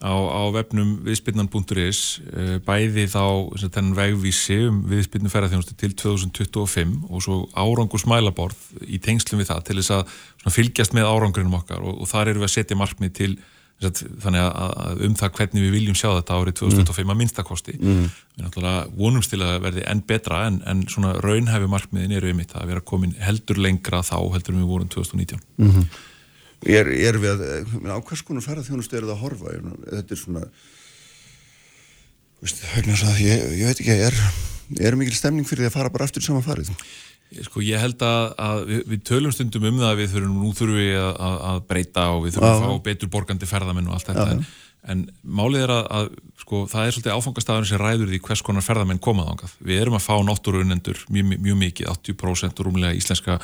á, 0.00 0.12
á 0.16 0.42
vefnum 0.54 0.92
viðspinnan.is 1.04 2.00
eh, 2.32 2.56
bæði 2.64 3.04
þá 3.12 3.24
þennan 3.60 3.96
vegvísi 3.98 4.58
um 4.70 4.82
viðspinnu 4.90 5.32
ferðarþjónustu 5.32 5.76
til 5.80 5.92
2025 5.92 6.96
og 7.10 7.24
svo 7.24 7.40
árangur 7.52 8.00
smælaborð 8.00 8.82
í 8.88 9.00
tengslum 9.02 9.42
við 9.42 9.52
það 9.52 9.64
til 9.68 9.78
þess 9.80 9.96
að 9.98 10.56
fylgjast 10.56 10.96
með 10.96 11.10
árangurinnum 11.12 11.58
okkar 11.60 11.84
og, 11.84 12.00
og 12.00 12.10
þar 12.10 12.32
erum 12.32 12.44
við 12.44 12.48
að 12.48 12.56
setja 12.56 12.80
markmið 12.80 13.16
til 13.20 13.32
þannig 13.80 14.42
að, 14.44 14.74
að 14.84 15.02
um 15.06 15.14
það 15.16 15.32
hvernig 15.38 15.64
við 15.64 15.74
viljum 15.78 15.96
sjá 15.96 16.08
þetta 16.10 16.36
árið 16.36 16.58
2025 16.60 17.14
að 17.14 17.18
minnstakosti 17.22 17.78
Mm. 17.80 18.10
við 18.36 18.44
náttúrulega 18.44 18.82
vonumst 18.98 19.32
til 19.32 19.40
að 19.40 19.56
verði 19.64 19.86
enn 19.88 20.02
betra 20.06 20.44
en, 20.50 20.60
en 20.68 20.84
svona 20.88 21.14
raunhæfi 21.24 21.70
markmiðin 21.72 22.12
eru 22.18 22.28
einmitt 22.28 22.52
að 22.54 22.68
vera 22.74 22.84
komin 22.84 23.16
heldur 23.18 23.56
lengra 23.56 24.02
þá 24.04 24.18
heldur 24.34 24.54
en 24.54 24.62
við 24.62 24.72
vorum 24.74 24.92
2019 24.92 25.40
Mm 25.58 25.88
er, 26.66 26.90
er 26.92 27.18
við 27.20 27.32
að, 27.32 27.42
eh, 27.48 27.88
á 27.88 27.98
hvers 28.04 28.22
konar 28.26 28.44
ferðarþjónustu 28.44 28.98
er 28.98 29.06
það 29.06 29.14
að 29.14 29.22
horfa? 29.24 29.54
Ég 29.54 29.62
Þetta 29.90 30.14
er 30.16 30.20
svona 30.20 30.42
veist, 32.40 32.64
að 33.08 33.20
ég, 33.24 33.44
ég 33.60 33.70
veit 33.70 33.80
ekki, 33.80 33.96
er, 34.08 34.18
er 34.88 34.98
mikil 35.00 35.16
stemning 35.16 35.48
fyrir 35.48 35.64
því 35.64 35.70
að 35.70 35.78
fara 35.78 35.92
bara 35.94 36.08
aftur 36.08 36.24
í 36.24 36.26
sama 36.26 36.44
farið? 36.44 36.72
Sko 37.30 37.62
ég 37.62 37.78
held 37.78 38.00
að, 38.02 38.24
að 38.42 38.64
við, 38.66 38.80
við 38.90 39.02
tölum 39.06 39.34
stundum 39.34 39.68
um 39.68 39.76
það 39.78 39.92
að 39.92 40.00
við 40.00 40.08
þurfum, 40.14 40.38
nú 40.40 40.48
þurfum 40.58 40.80
við 40.80 40.96
að, 40.98 41.12
að, 41.26 41.36
að 41.50 41.60
breyta 41.68 42.06
og 42.10 42.24
við 42.24 42.34
þurfum 42.36 42.50
að 42.50 42.64
fá 42.64 42.82
betur 42.88 43.12
borgandi 43.12 43.48
ferðamenn 43.50 43.90
og 43.90 43.94
allt 43.96 44.10
þetta 44.10 44.24
en, 44.32 44.42
en 44.90 45.04
málið 45.22 45.66
er 45.66 45.72
að, 45.76 45.84
að 45.98 46.08
sko, 46.42 46.62
það 46.72 46.88
er 46.88 46.96
svolítið 46.96 47.14
áfangastafurinn 47.20 47.68
sem 47.70 47.80
ræður 47.80 48.10
því 48.10 48.20
hvers 48.26 48.42
konar 48.48 48.66
ferðamenn 48.66 49.02
koma 49.04 49.28
þangað. 49.28 49.54
Við 49.70 49.82
erum 49.84 49.98
að 50.00 50.04
fá 50.08 50.16
náttúruunendur 50.26 51.04
mjög, 51.14 51.30
mjög 51.46 51.60
mikið, 51.62 51.92
80% 51.94 52.64
rúmlega 52.66 52.98
íslenska 52.98 53.38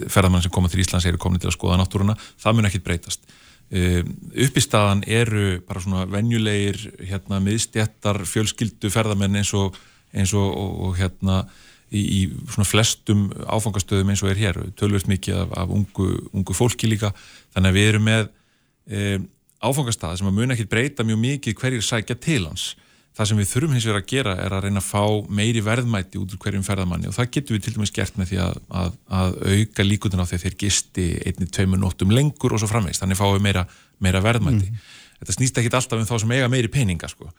ferðamenn 0.00 0.42
sem 0.42 0.54
koma 0.56 0.72
til 0.72 0.82
Íslands 0.82 1.06
eru 1.06 1.22
komin 1.22 1.42
til 1.42 1.52
að 1.52 1.56
skoða 1.58 1.78
náttúruna, 1.78 2.18
það 2.42 2.58
mun 2.58 2.70
ekkit 2.70 2.86
breytast. 2.88 3.32
Uh, 3.70 4.02
uppistaðan 4.48 5.04
eru 5.06 5.60
bara 5.68 5.78
svona 5.84 6.02
venjulegir 6.10 6.88
hérna, 7.06 7.38
miðstjættar 7.44 8.24
fjölskyldu 8.26 8.90
ferðamenn 8.90 9.38
eins 9.38 9.52
og, 9.54 9.78
eins 10.10 10.34
og, 10.34 10.48
og, 10.50 10.72
og 10.88 10.96
hérna 10.98 11.44
í, 11.90 12.00
í 12.00 12.20
svona 12.50 12.68
flestum 12.68 13.28
áfangastöðum 13.50 14.12
eins 14.12 14.22
og 14.24 14.32
er 14.32 14.40
hér, 14.40 14.60
tölvöld 14.78 15.08
mikið 15.10 15.42
af, 15.44 15.56
af 15.64 15.72
ungu, 15.74 16.10
ungu 16.32 16.56
fólki 16.56 16.90
líka. 16.90 17.12
Þannig 17.54 17.72
að 17.72 17.78
við 17.78 17.90
erum 17.92 18.06
með 18.08 18.28
um, 18.30 19.26
áfangastað 19.60 20.20
sem 20.20 20.30
að 20.30 20.38
mun 20.38 20.54
ekki 20.54 20.68
breyta 20.70 21.06
mjög 21.06 21.20
mikið 21.24 21.58
hverjir 21.60 21.84
sækja 21.84 22.16
til 22.20 22.44
hans. 22.46 22.70
Það 23.18 23.26
sem 23.26 23.40
við 23.40 23.48
þurfum 23.50 23.72
hins 23.74 23.86
vegar 23.88 24.00
að 24.00 24.10
gera 24.12 24.32
er 24.38 24.54
að 24.54 24.64
reyna 24.64 24.80
að 24.80 24.86
fá 24.86 25.02
meiri 25.34 25.62
verðmæti 25.66 26.20
út 26.20 26.30
úr 26.30 26.40
hverjum 26.44 26.62
ferðamanni 26.64 27.10
og 27.10 27.16
það 27.16 27.32
getum 27.34 27.56
við 27.56 27.64
til 27.64 27.72
dæmis 27.74 27.92
gert 27.96 28.20
með 28.20 28.30
því 28.30 28.38
að, 28.44 28.60
að, 28.80 28.92
að 29.18 29.34
auka 29.50 29.86
líkundin 29.86 30.22
á 30.22 30.28
því 30.30 30.38
að 30.38 30.44
þeir 30.44 30.56
gisti 30.62 31.06
einni, 31.26 31.48
tveimur 31.50 31.82
nóttum 31.82 32.14
lengur 32.14 32.54
og 32.54 32.62
svo 32.62 32.70
framvegst 32.70 33.02
þannig 33.02 33.18
fáum 33.18 33.34
við 33.34 33.44
meira, 33.48 33.64
meira 33.98 34.22
verðmæti. 34.22 34.70
Þetta 35.18 35.36
snýst 35.36 35.58
ekki 35.58 35.72
alltaf 35.74 35.98
um 35.98 36.06
þá 36.06 36.14
sem 36.22 36.36
eiga 36.38 36.52
meiri 36.54 36.70
peninga 36.70 37.10
sko. 37.10 37.32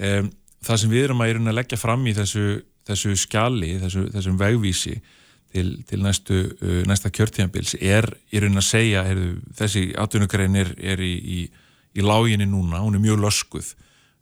um, 0.00 0.32
það 0.64 0.82
sem 0.82 0.92
við 0.92 1.06
erum 1.08 1.22
að, 1.24 1.36
að 1.44 1.58
leggja 1.60 1.78
fram 1.80 2.08
í 2.08 2.16
þessu, 2.16 2.46
þessu 2.90 3.16
skjali, 3.18 3.76
þessu, 3.82 4.04
þessum 4.14 4.38
vegvísi 4.40 4.96
til, 5.54 5.72
til 5.88 6.04
næstu, 6.04 6.42
uh, 6.60 6.82
næsta 6.88 7.10
kjörtíðanbils 7.14 7.76
er 7.80 8.06
í 8.30 8.42
rauninni 8.42 8.62
að 8.62 8.68
segja 8.68 9.06
heyrðu, 9.06 9.32
þessi 9.58 9.86
atvinnugrein 9.98 10.60
er, 10.60 10.74
er 10.78 11.02
í, 11.02 11.14
í, 11.16 11.40
í 11.96 12.06
láginni 12.06 12.46
núna, 12.50 12.82
hún 12.84 12.98
er 12.98 13.04
mjög 13.04 13.24
löskuð. 13.24 13.74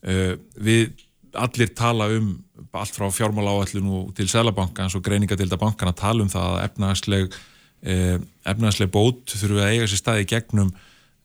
Uh, 0.07 0.35
við 0.57 0.93
allir 1.39 1.73
tala 1.77 2.09
um 2.17 2.37
allt 2.73 2.97
frá 2.97 3.09
fjármála 3.13 3.53
áallun 3.53 3.91
og 3.95 4.13
til 4.17 4.29
Sælabankans 4.31 4.97
og 4.97 5.05
greiningadilda 5.05 5.59
bankana 5.61 5.95
tala 5.97 6.25
um 6.25 6.31
það 6.33 6.55
að 6.55 6.63
efnahagsleg 6.65 7.27
uh, 7.33 8.17
efnahagsleg 8.49 8.93
bót 8.93 9.35
þurfum 9.35 9.59
við 9.59 9.65
að 9.65 9.75
eiga 9.75 9.91
sér 9.91 10.03
staði 10.03 10.29
gegnum 10.33 10.73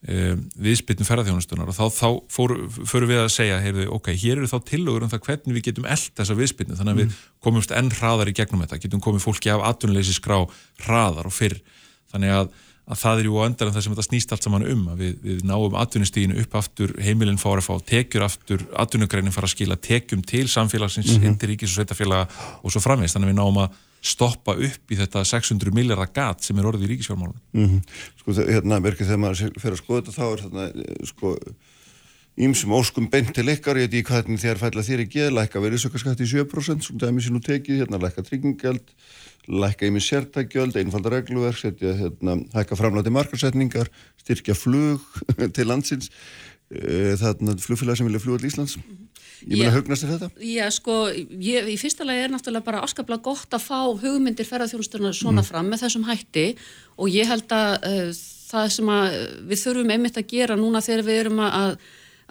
uh, 0.08 0.34
viðspytnum 0.66 1.08
ferðarþjónustunar 1.08 1.70
og 1.70 1.76
þá, 1.76 1.84
þá 1.92 2.08
fór, 2.32 2.56
fórum 2.88 3.10
við 3.10 3.22
að 3.22 3.30
segja 3.34 3.60
heyrðu, 3.62 3.86
ok, 3.96 4.10
hér 4.20 4.40
eru 4.40 4.50
þá 4.50 4.58
tillögur 4.68 5.06
um 5.06 5.12
það 5.12 5.24
hvernig 5.28 5.56
við 5.56 5.66
getum 5.70 5.88
eld 5.94 6.10
þessa 6.18 6.36
viðspytnu, 6.40 6.76
þannig 6.80 6.94
að 6.94 7.00
við 7.02 7.22
komumst 7.44 7.74
enn 7.76 7.90
hraðar 7.94 8.30
í 8.30 8.36
gegnum 8.36 8.64
þetta, 8.64 8.82
getum 8.84 9.02
komið 9.04 9.24
fólki 9.24 9.54
af 9.54 9.64
atvinnuleysi 9.70 10.16
skrá 10.18 10.42
hraðar 10.84 11.30
og 11.30 11.34
fyrr. 11.34 11.56
Þannig 12.12 12.34
að, 12.34 12.52
að 12.84 13.00
það 13.00 13.22
er 13.22 13.28
jú 13.30 13.40
á 13.40 13.46
endan 13.48 13.72
það 13.74 13.86
sem 13.86 13.94
þetta 13.94 14.06
snýst 14.08 14.34
allt 14.34 14.46
saman 14.46 14.68
um, 14.68 14.84
að 14.92 15.00
við, 15.02 15.16
við 15.24 15.40
náum 15.48 15.78
atvinnustíginu 15.80 16.38
upp 16.44 16.58
aftur, 16.60 16.94
heimilinn 17.00 17.40
fára 17.40 17.64
að 17.64 17.70
fá 17.70 17.88
tekjur 17.94 18.26
aftur, 18.28 18.68
atvinnugreinin 18.84 19.34
fara 19.34 19.48
að 19.48 19.56
skila 19.56 19.80
tekjum 19.80 20.22
til 20.22 20.44
samfélagsins, 20.52 21.16
mm 21.16 21.24
-hmm. 21.24 21.48
ríkis 21.50 21.72
og 21.72 21.80
sveitafélaga 21.80 22.28
og 22.62 22.72
svo 22.72 22.84
framvegst, 22.84 23.16
þannig 23.16 23.32
að 23.32 23.34
við 23.34 23.40
náum 23.40 23.62
að 23.64 23.82
stoppa 24.04 24.52
upp 24.60 24.92
í 24.92 24.98
þetta 25.00 25.22
600 25.24 25.72
miljardar 25.74 26.10
gat 26.12 26.44
sem 26.44 26.58
er 26.60 26.66
orðið 26.68 26.88
í 26.88 26.90
ríkisfjármálunum. 26.94 27.40
Mm 27.56 27.78
Sko 28.20 28.34
þe- 28.36 28.48
hérna, 28.52 28.80
verkið 28.84 29.08
þegar 29.10 29.22
maður 29.22 29.60
fer 29.62 29.72
að 29.76 29.80
skoða 29.80 30.02
þetta 30.02 30.16
þá 30.18 30.26
er 30.28 30.42
þarna, 30.44 30.66
eh, 30.84 31.06
sko 31.08 31.32
ímsum 32.44 32.72
óskum 32.74 33.06
beint 33.10 33.30
til 33.36 33.46
ykkar, 33.46 33.78
ég 33.78 33.86
veit 33.88 34.00
ekki 34.00 34.10
hvernig 34.10 34.40
þér 34.42 34.58
fælla 34.58 34.82
þér 34.82 35.02
í 35.04 35.10
geð, 35.12 35.28
lækka 35.38 35.60
verðisökkaskatt 35.62 36.20
í 36.24 36.26
7% 36.26 36.82
sem 36.88 36.98
dæmi 36.98 37.22
sér 37.22 37.30
nú 37.36 37.40
tekið, 37.44 37.84
hérna 37.84 38.00
lækka 38.02 38.24
tryggingjald 38.26 38.82
lækka 39.46 39.86
ímið 39.86 40.04
sértækjöld 40.08 40.74
einfalda 40.80 41.12
regluverk, 41.14 41.58
setja 41.60 41.92
hérna 42.00 42.38
hækka 42.56 42.74
framlæti 42.80 43.12
markarsetningar, 43.14 43.86
styrkja 44.24 44.56
flug 44.58 45.00
til 45.56 45.68
landsins 45.70 46.10
eh, 46.74 47.14
þarna 47.20 47.54
flugfélag 47.60 48.00
sem 48.00 48.08
vilja 48.08 48.22
fljúa 48.24 48.40
til 48.40 48.50
Íslands 48.50 48.78
ég 49.44 49.58
meina 49.60 49.74
hugnast 49.74 50.04
þér 50.04 50.12
þetta? 50.14 50.44
Já, 50.48 50.64
sko, 50.74 50.94
ég, 51.12 51.68
í 51.68 51.76
fyrsta 51.80 52.06
lagi 52.06 52.24
er 52.24 52.32
náttúrulega 52.32 52.66
bara 52.66 52.84
áskaplega 52.86 53.24
gott 53.24 53.56
að 53.56 53.66
fá 53.66 53.80
hugmyndir 54.00 54.48
ferðarþjónusturna 54.48 55.12
svona 55.16 55.44
fram 55.46 55.68
með 55.70 55.84
þessum 55.84 56.06
hætti 56.08 56.46
og 56.96 57.12
ég 57.12 57.28
held 57.28 57.52
að 57.54 57.74
uh, 57.90 58.08
það 58.54 58.72
sem 58.76 58.90
að 58.94 59.18
við 59.50 59.62
þurfum 59.64 59.92
einmitt 59.94 60.18
að 60.20 60.30
gera 60.32 60.58
núna 60.58 60.82
þegar 60.84 61.06
við 61.08 61.20
erum 61.24 61.44
að, 61.44 61.76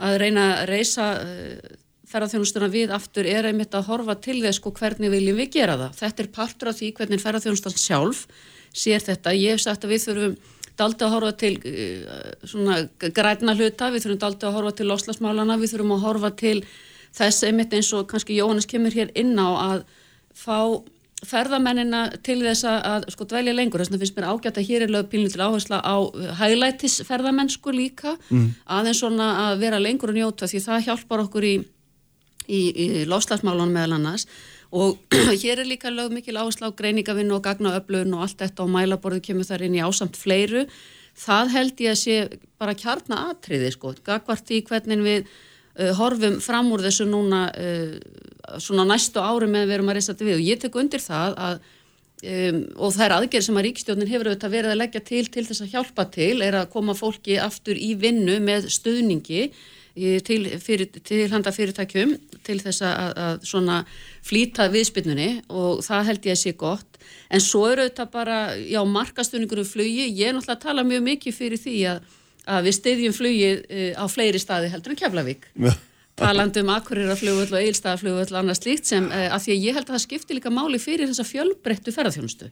að 0.09 0.17
reyna 0.23 0.47
að 0.55 0.65
reysa 0.71 1.09
uh, 1.19 1.77
ferðarþjónustuna 2.13 2.71
við 2.73 2.93
aftur 2.93 3.29
er 3.29 3.49
einmitt 3.49 3.73
að 3.77 3.87
horfa 3.89 4.15
til 4.21 4.39
þess 4.43 4.59
sko 4.61 4.73
hvernig 4.77 5.13
viljum 5.13 5.39
við 5.41 5.53
gera 5.57 5.77
það. 5.79 5.95
Þetta 6.01 6.23
er 6.23 6.33
partur 6.35 6.69
af 6.69 6.79
því 6.79 6.91
hvernig 6.99 7.23
ferðarþjónustan 7.23 7.79
sjálf 7.79 8.25
sér 8.73 9.05
þetta. 9.05 9.33
Ég 9.37 9.55
hef 9.55 9.63
sagt 9.63 9.85
að 9.85 9.95
við 9.95 10.05
þurfum 10.07 10.35
daldi 10.77 11.05
að 11.05 11.13
horfa 11.13 11.33
til 11.41 11.53
uh, 11.59 12.31
svona 12.49 12.79
græna 12.97 13.57
hluta, 13.57 13.91
við 13.93 14.07
þurfum 14.07 14.23
daldi 14.25 14.49
að 14.49 14.57
horfa 14.57 14.75
til 14.77 14.89
loslasmálana, 14.89 15.59
við 15.61 15.75
þurfum 15.75 15.95
að 15.97 16.05
horfa 16.07 16.33
til 16.43 16.57
þess 17.13 17.45
einmitt 17.47 17.73
eins 17.75 17.91
og 17.93 18.07
kannski 18.09 18.39
Jóhannes 18.39 18.69
kemur 18.69 18.95
hér 18.95 19.13
inn 19.19 19.37
á 19.37 19.49
að 19.53 19.85
fá 20.33 20.81
ferðamennina 21.23 22.01
til 22.25 22.39
þess 22.43 22.65
að, 22.67 23.05
sko 23.13 23.27
dvelja 23.29 23.53
lengur, 23.55 23.81
þess 23.81 23.91
vegna 23.91 24.01
finnst 24.01 24.17
mér 24.17 24.29
ágætt 24.31 24.57
að 24.59 24.67
hér 24.69 24.85
er 24.85 24.91
lög 24.91 25.09
pílnu 25.11 25.31
til 25.31 25.43
áhersla 25.43 25.79
á 25.79 25.95
hæglætis 26.39 26.99
ferðamennsku 27.07 27.73
líka, 27.75 28.17
aðeins 28.65 28.99
svona 28.99 29.29
að 29.45 29.61
vera 29.63 29.79
lengur 29.79 30.11
og 30.11 30.19
njóta 30.19 30.49
því 30.51 30.63
það 30.65 30.89
hjálpar 30.89 31.23
okkur 31.23 31.47
í, 31.47 31.53
í, 32.47 32.59
í 32.59 32.87
lofslagsmálunum 33.07 33.71
meðal 33.77 33.99
annars. 33.99 34.27
Og 34.73 34.97
hér 35.43 35.61
er 35.61 35.69
líka 35.69 35.93
lög 35.93 36.11
mikil 36.11 36.35
áhersla 36.41 36.73
á 36.73 36.77
greiningavinnu 36.77 37.37
og 37.37 37.45
gagnaöflun 37.45 38.17
og 38.17 38.25
allt 38.25 38.41
þetta 38.41 38.65
og 38.65 38.73
mælaborðu 38.73 39.21
kemur 39.29 39.47
þar 39.47 39.67
inn 39.67 39.77
í 39.77 39.85
ásamt 39.85 40.19
fleiru. 40.19 40.65
Það 41.13 41.51
held 41.53 41.83
ég 41.85 41.93
að 41.93 41.99
sé 42.01 42.15
bara 42.59 42.73
kjarna 42.75 43.27
atriði 43.29 43.69
sko, 43.75 43.93
gagvart 44.03 44.49
í 44.49 44.63
hvernig 44.65 45.03
við 45.05 45.33
uh, 45.79 45.91
horfum 45.99 46.39
fram 46.43 46.71
úr 46.75 46.83
þessu 46.85 47.07
núna 47.09 47.45
uh, 47.53 47.93
svona 48.59 48.85
næstu 48.89 49.21
ári 49.23 49.47
með 49.49 49.69
við 49.69 49.77
erum 49.77 49.93
að 49.93 49.99
reysa 49.99 50.13
þetta 50.13 50.27
við. 50.29 50.39
Og 50.41 50.47
ég 50.49 50.61
tek 50.63 50.75
undir 50.81 51.03
það 51.03 51.37
að 51.47 51.61
um, 52.23 52.59
og 52.87 52.97
er 53.03 53.15
aðgerð 53.17 53.47
sem 53.49 53.59
að 53.61 53.65
ríkstjórnin 53.69 54.11
hefur 54.13 54.31
auðvitað 54.31 54.55
verið 54.57 54.73
að 54.73 54.81
leggja 54.81 55.03
til 55.11 55.23
til 55.33 55.45
þess 55.49 55.63
að 55.65 55.71
hjálpa 55.77 56.05
til 56.13 56.33
er 56.45 56.59
að 56.61 56.69
koma 56.73 56.95
fólki 56.97 57.39
aftur 57.41 57.79
í 57.79 57.93
vinnu 57.99 58.37
með 58.43 58.69
stuðningi 58.71 59.43
í- 59.93 60.19
til, 60.25 60.41
fyrir, 60.63 60.89
til 61.05 61.27
handa 61.31 61.51
fyrirtækjum 61.53 62.15
til 62.43 62.57
þess 62.63 62.81
að, 62.87 63.11
að 63.25 63.43
svona 63.45 63.81
flýta 64.25 64.65
viðspyrnunni. 64.73 65.29
Og 65.53 65.83
það 65.85 66.07
held 66.09 66.25
ég 66.27 66.37
að 66.37 66.41
sé 66.43 66.53
gott. 66.57 66.89
En 67.33 67.41
svo 67.43 67.65
er 67.69 67.83
auðvitað 67.83 68.09
bara, 68.13 68.37
já, 68.57 68.79
markastunningur 68.87 69.61
um 69.63 69.67
flugi, 69.67 70.07
ég 70.15 70.29
er 70.29 70.35
náttúrulega 70.35 70.57
að 70.59 70.65
tala 70.67 70.83
mjög 70.87 71.03
mikið 71.07 71.35
fyrir 71.37 71.61
því 71.61 71.75
að, 71.91 72.03
að 72.49 72.67
við 72.67 72.77
styðjum 72.79 73.15
flugið 73.15 73.63
uh, 73.63 73.89
á 73.99 74.05
fleiri 74.11 74.41
staði 74.41 74.71
heldur 74.73 74.93
en 74.93 74.99
Keflavík. 74.99 75.49
Talandi 76.19 76.61
um 76.61 76.69
Akureyrarflugvöll 76.69 77.55
og 77.55 77.63
Eilstaðaflugvöll 77.63 78.29
og 78.35 78.39
annað 78.43 78.59
slíkt 78.59 78.85
sem 78.89 79.07
uh, 79.09 79.31
að 79.33 79.47
því 79.47 79.55
að 79.55 79.63
ég 79.65 79.77
held 79.79 79.87
að 79.87 79.95
það 79.95 80.03
skipti 80.05 80.37
líka 80.37 80.51
máli 80.53 80.77
fyrir 80.81 81.09
þessa 81.09 81.25
fjölbreyttu 81.25 81.93
ferðarþjónustu 81.95 82.49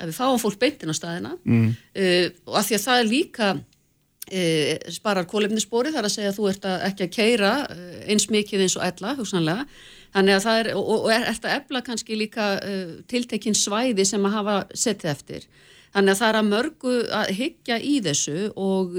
að 0.00 0.08
við 0.08 0.16
fáum 0.16 0.40
fólk 0.42 0.58
beintin 0.62 0.90
á 0.90 0.96
staðina 0.96 1.34
Mm. 1.44 1.74
uh, 1.74 2.28
og 2.48 2.56
að 2.60 2.68
því 2.70 2.78
að 2.78 2.84
það 2.86 3.02
er 3.02 3.10
líka 3.10 3.50
uh, 3.58 4.70
sparar 4.96 5.28
kólefnisspori 5.28 5.92
þar 5.92 6.08
að 6.08 6.14
segja 6.16 6.32
að 6.32 6.38
þú 6.38 6.48
ert 6.54 6.64
að, 6.70 6.78
ekki 6.88 7.04
að 7.04 7.12
keira 7.18 7.52
eins 8.08 8.26
mikið 8.32 8.64
eins 8.64 8.78
og 8.78 8.86
ella 8.88 9.12
hugsanlega. 9.18 9.68
Þannig 10.14 10.34
að 10.38 10.44
það 10.46 10.58
er 10.62 10.72
og, 10.78 10.88
og 10.94 11.06
er, 11.12 11.28
ert 11.34 11.44
að 11.44 11.56
efla 11.58 11.84
kannski 11.84 12.16
líka 12.16 12.48
uh, 12.56 12.96
tiltekin 13.10 13.56
svæði 13.58 14.08
sem 14.08 14.24
að 14.24 14.36
hafa 14.38 14.56
setið 14.72 15.10
eftir 15.12 15.46
þannig 15.94 16.14
að 16.14 16.20
það 16.20 16.30
er 16.30 16.38
að 16.40 16.48
mörgu 16.50 16.94
að 17.20 17.32
hyggja 17.38 17.78
í 17.78 17.94
þessu 18.04 18.38
og 18.60 18.96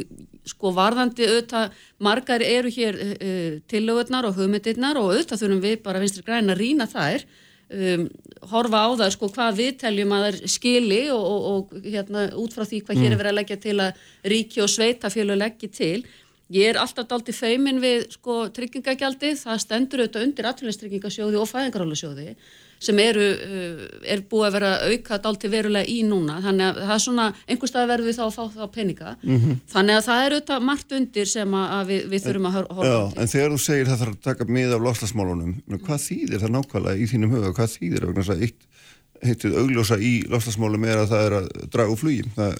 sko 0.47 0.71
varðandi 0.75 1.27
auðvitað 1.27 1.79
margar 2.07 2.45
eru 2.45 2.71
hér 2.71 2.99
uh, 3.01 3.57
tillögurnar 3.71 4.29
og 4.29 4.37
hugmyndirnar 4.39 4.99
og 5.01 5.11
auðvitað 5.11 5.43
þurfum 5.43 5.65
við 5.65 5.81
bara 5.85 6.03
vinstri 6.03 6.25
græn 6.25 6.53
að 6.53 6.61
rýna 6.61 6.87
þær 6.89 7.25
um, 7.69 8.05
horfa 8.51 8.83
á 8.85 8.89
það 9.01 9.15
sko 9.15 9.31
hvað 9.35 9.57
við 9.61 9.71
teljum 9.83 10.13
að 10.15 10.25
það 10.25 10.29
er 10.31 10.53
skili 10.55 11.01
og, 11.13 11.25
og, 11.31 11.47
og 11.53 11.87
hérna 11.87 12.27
út 12.41 12.55
frá 12.55 12.65
því 12.67 12.83
hvað 12.85 13.01
hér 13.01 13.11
er 13.11 13.19
verið 13.21 13.33
að 13.33 13.39
leggja 13.39 13.59
til 13.65 13.79
að 13.81 14.05
ríki 14.33 14.63
og 14.63 14.71
sveitafjölu 14.71 15.39
leggja 15.39 15.71
til. 15.79 16.05
Ég 16.53 16.69
er 16.69 16.77
alltaf 16.77 17.07
daldi 17.09 17.33
feimin 17.33 17.81
við 17.81 18.03
sko 18.13 18.43
tryggingagjaldið, 18.53 19.39
það 19.41 19.63
stendur 19.63 20.03
auðvitað 20.03 20.27
undir 20.27 20.49
atvinnlistryggingasjóði 20.51 21.39
og 21.41 21.49
fæðingarálasjóði 21.49 22.35
sem 22.79 22.99
eru, 22.99 23.21
uh, 23.21 23.85
er 24.05 24.21
búið 24.29 24.47
að 24.49 24.55
vera 24.57 24.71
auka 24.91 25.17
daldi 25.23 25.49
verulega 25.49 25.87
í 25.89 26.01
núna 26.05 26.39
þannig 26.43 26.65
að 26.67 26.81
það 26.83 26.93
er 26.95 27.03
svona, 27.05 27.27
einhver 27.47 27.71
stað 27.71 27.87
verður 27.93 28.09
við 28.09 28.17
þá 28.19 28.23
að 28.27 28.35
fá 28.35 28.43
þá 28.55 28.65
peninga, 28.75 29.15
Mhm. 29.23 29.55
þannig 29.73 29.95
að 29.99 30.05
það 30.09 30.25
er 30.25 30.35
auðvitað 30.35 30.61
margt 30.69 30.91
undir 30.99 31.25
sem 31.27 31.51
að, 31.51 31.85
við, 31.87 32.01
við 32.11 32.23
þurfum 32.25 32.47
að 32.49 32.55
hor- 32.59 32.69
horfa 32.75 32.91
Já, 32.91 33.09
til. 33.13 33.21
en 33.21 33.27
þegar 33.35 33.49
þú 33.55 33.59
segir 33.65 33.85
það 33.87 33.99
þarf 34.03 34.15
að 34.15 34.21
taka 34.29 34.45
mið 34.45 34.73
af 34.75 34.81
lofslagsmálunum, 34.81 35.53
hvað 35.85 36.05
þýðir 36.07 36.39
það 36.45 36.55
nákvæmlega 36.57 36.99
í 37.01 37.09
þínum 37.13 37.31
huga, 37.35 37.53
hvað 37.53 37.75
þýðir 37.75 38.41
eitt 38.43 38.61
heitið 39.25 39.55
augljósa 39.57 39.95
í 40.03 40.13
lofslagsmálum 40.29 40.83
er 40.85 40.97
að 41.01 41.09
það 41.09 41.25
er 41.25 41.33
að 41.39 41.69
draga 41.71 41.89
úr 41.93 41.97
flugi 41.97 42.23
það 42.35 42.51
er. 42.51 42.59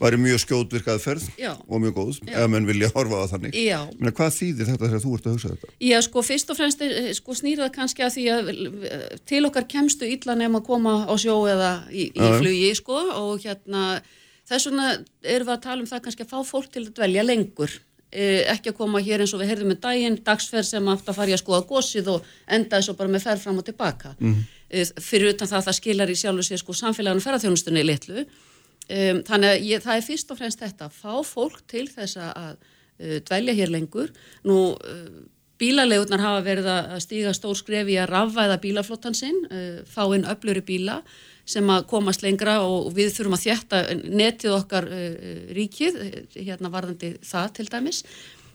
Væri 0.00 0.18
mjög 0.20 0.42
skjótvirkað 0.44 1.00
ferð 1.02 1.24
Já. 1.38 1.52
og 1.56 1.80
mjög 1.82 1.94
góð, 1.98 2.20
ef 2.28 2.50
menn 2.52 2.68
vilja 2.68 2.90
horfa 2.94 3.22
á 3.22 3.26
þannig 3.32 3.56
Já. 3.58 3.78
Menna, 3.98 4.12
hvað 4.18 4.36
þýðir 4.38 4.70
þetta 4.72 4.84
þegar 4.90 5.02
þú 5.04 5.14
ert 5.16 5.26
að 5.26 5.34
hugsa 5.36 5.52
þetta? 5.54 5.72
Já, 5.88 5.98
sko, 6.06 6.22
fyrst 6.28 6.52
og 6.52 6.58
fremst 6.60 6.84
er, 6.86 6.94
sko, 7.18 7.36
snýr 7.38 7.64
það 7.64 7.74
kannski 7.78 8.06
að 8.06 8.14
því 8.16 8.24
að 8.34 8.52
eh, 8.92 9.08
til 9.28 9.42
okkar 9.48 9.68
kemstu 9.70 10.08
illa 10.08 10.38
nefn 10.38 10.60
að 10.60 10.68
koma 10.70 10.94
á 11.08 11.14
sjó 11.20 11.36
eða 11.50 11.72
í, 11.90 12.08
í 12.08 12.18
Já, 12.18 12.30
já. 12.32 12.38
flugi, 12.42 12.70
sko, 12.80 13.02
og 13.22 13.44
hérna, 13.44 13.84
þess 14.48 14.70
vegna 14.70 14.88
erum 15.22 15.50
við 15.50 15.54
að 15.56 15.66
tala 15.68 15.84
um 15.84 15.90
það 15.90 16.04
kannski 16.06 16.26
að 16.26 16.32
fá 16.32 16.38
fólk 16.54 16.72
til 16.72 16.86
að 16.86 16.94
dvelja 16.98 17.26
lengur. 17.26 17.78
Eh, 18.08 18.40
ekki 18.48 18.70
að 18.72 18.78
koma 18.78 19.02
hér 19.04 19.20
eins 19.20 19.34
og 19.36 19.42
við 19.42 19.50
heyrðum 19.50 19.68
með 19.74 19.80
daginn, 19.84 20.14
dagsferð 20.24 20.64
sem 20.64 20.86
átt 20.88 21.10
að 21.12 21.18
fara 21.18 21.28
í 21.28 21.34
að 21.36 21.42
skoða 21.42 21.66
gósið 21.68 22.06
og 22.14 22.30
enda 22.56 22.78
þessu 22.78 22.94
bara 22.96 23.12
með 23.12 23.26
ferð 23.26 23.42
fram 23.42 23.58
og 23.60 23.66
tilbaka. 23.66 24.14
Mhm. 24.16 24.38
Eh, 24.70 24.84
fyrir 25.00 25.34
utan 25.34 25.48
það 25.48 25.58
að 25.58 25.66
það 25.66 25.76
skilar 25.76 26.08
í 26.08 26.16
sjálfu 26.16 26.44
sér 26.46 26.60
sko 26.62 26.72
samfélaginu 26.72 27.20
ferðarþjónustunni 27.24 27.84
litlu. 27.84 28.24
Um, 28.88 29.18
þannig 29.28 29.50
að 29.52 29.64
ég, 29.68 29.82
það 29.84 29.96
er 29.98 30.04
fyrst 30.06 30.30
og 30.32 30.38
fremst 30.38 30.60
þetta 30.62 30.86
að 30.88 30.94
fá 30.96 31.14
fólk 31.28 31.58
til 31.68 31.86
þess 31.92 32.16
að 32.24 32.54
uh, 32.56 33.18
dvelja 33.28 33.54
hér 33.58 33.72
lengur. 33.74 34.12
Nú, 34.48 34.60
uh, 34.80 35.26
bílalegurnar 35.60 36.22
hafa 36.22 36.44
verið 36.46 36.68
að 36.72 36.94
stíga 37.04 37.34
stór 37.36 37.56
skref 37.58 37.88
í 37.90 37.98
að 37.98 38.08
rafvæða 38.12 38.60
bílaflottan 38.62 39.16
sinn, 39.18 39.42
uh, 39.50 39.82
fá 39.84 40.06
inn 40.16 40.24
öfluri 40.24 40.62
bíla 40.64 41.02
sem 41.48 41.68
að 41.72 41.86
komast 41.88 42.22
lengra 42.24 42.58
og 42.64 42.90
við 42.96 43.12
þurfum 43.16 43.36
að 43.36 43.44
þjætta 43.46 43.78
netið 44.08 44.56
okkar 44.56 44.88
uh, 44.88 45.12
ríkið, 45.56 46.00
uh, 46.00 46.18
hérna 46.38 46.72
varðandi 46.72 47.16
það 47.24 47.54
til 47.58 47.68
dæmis. 47.72 48.02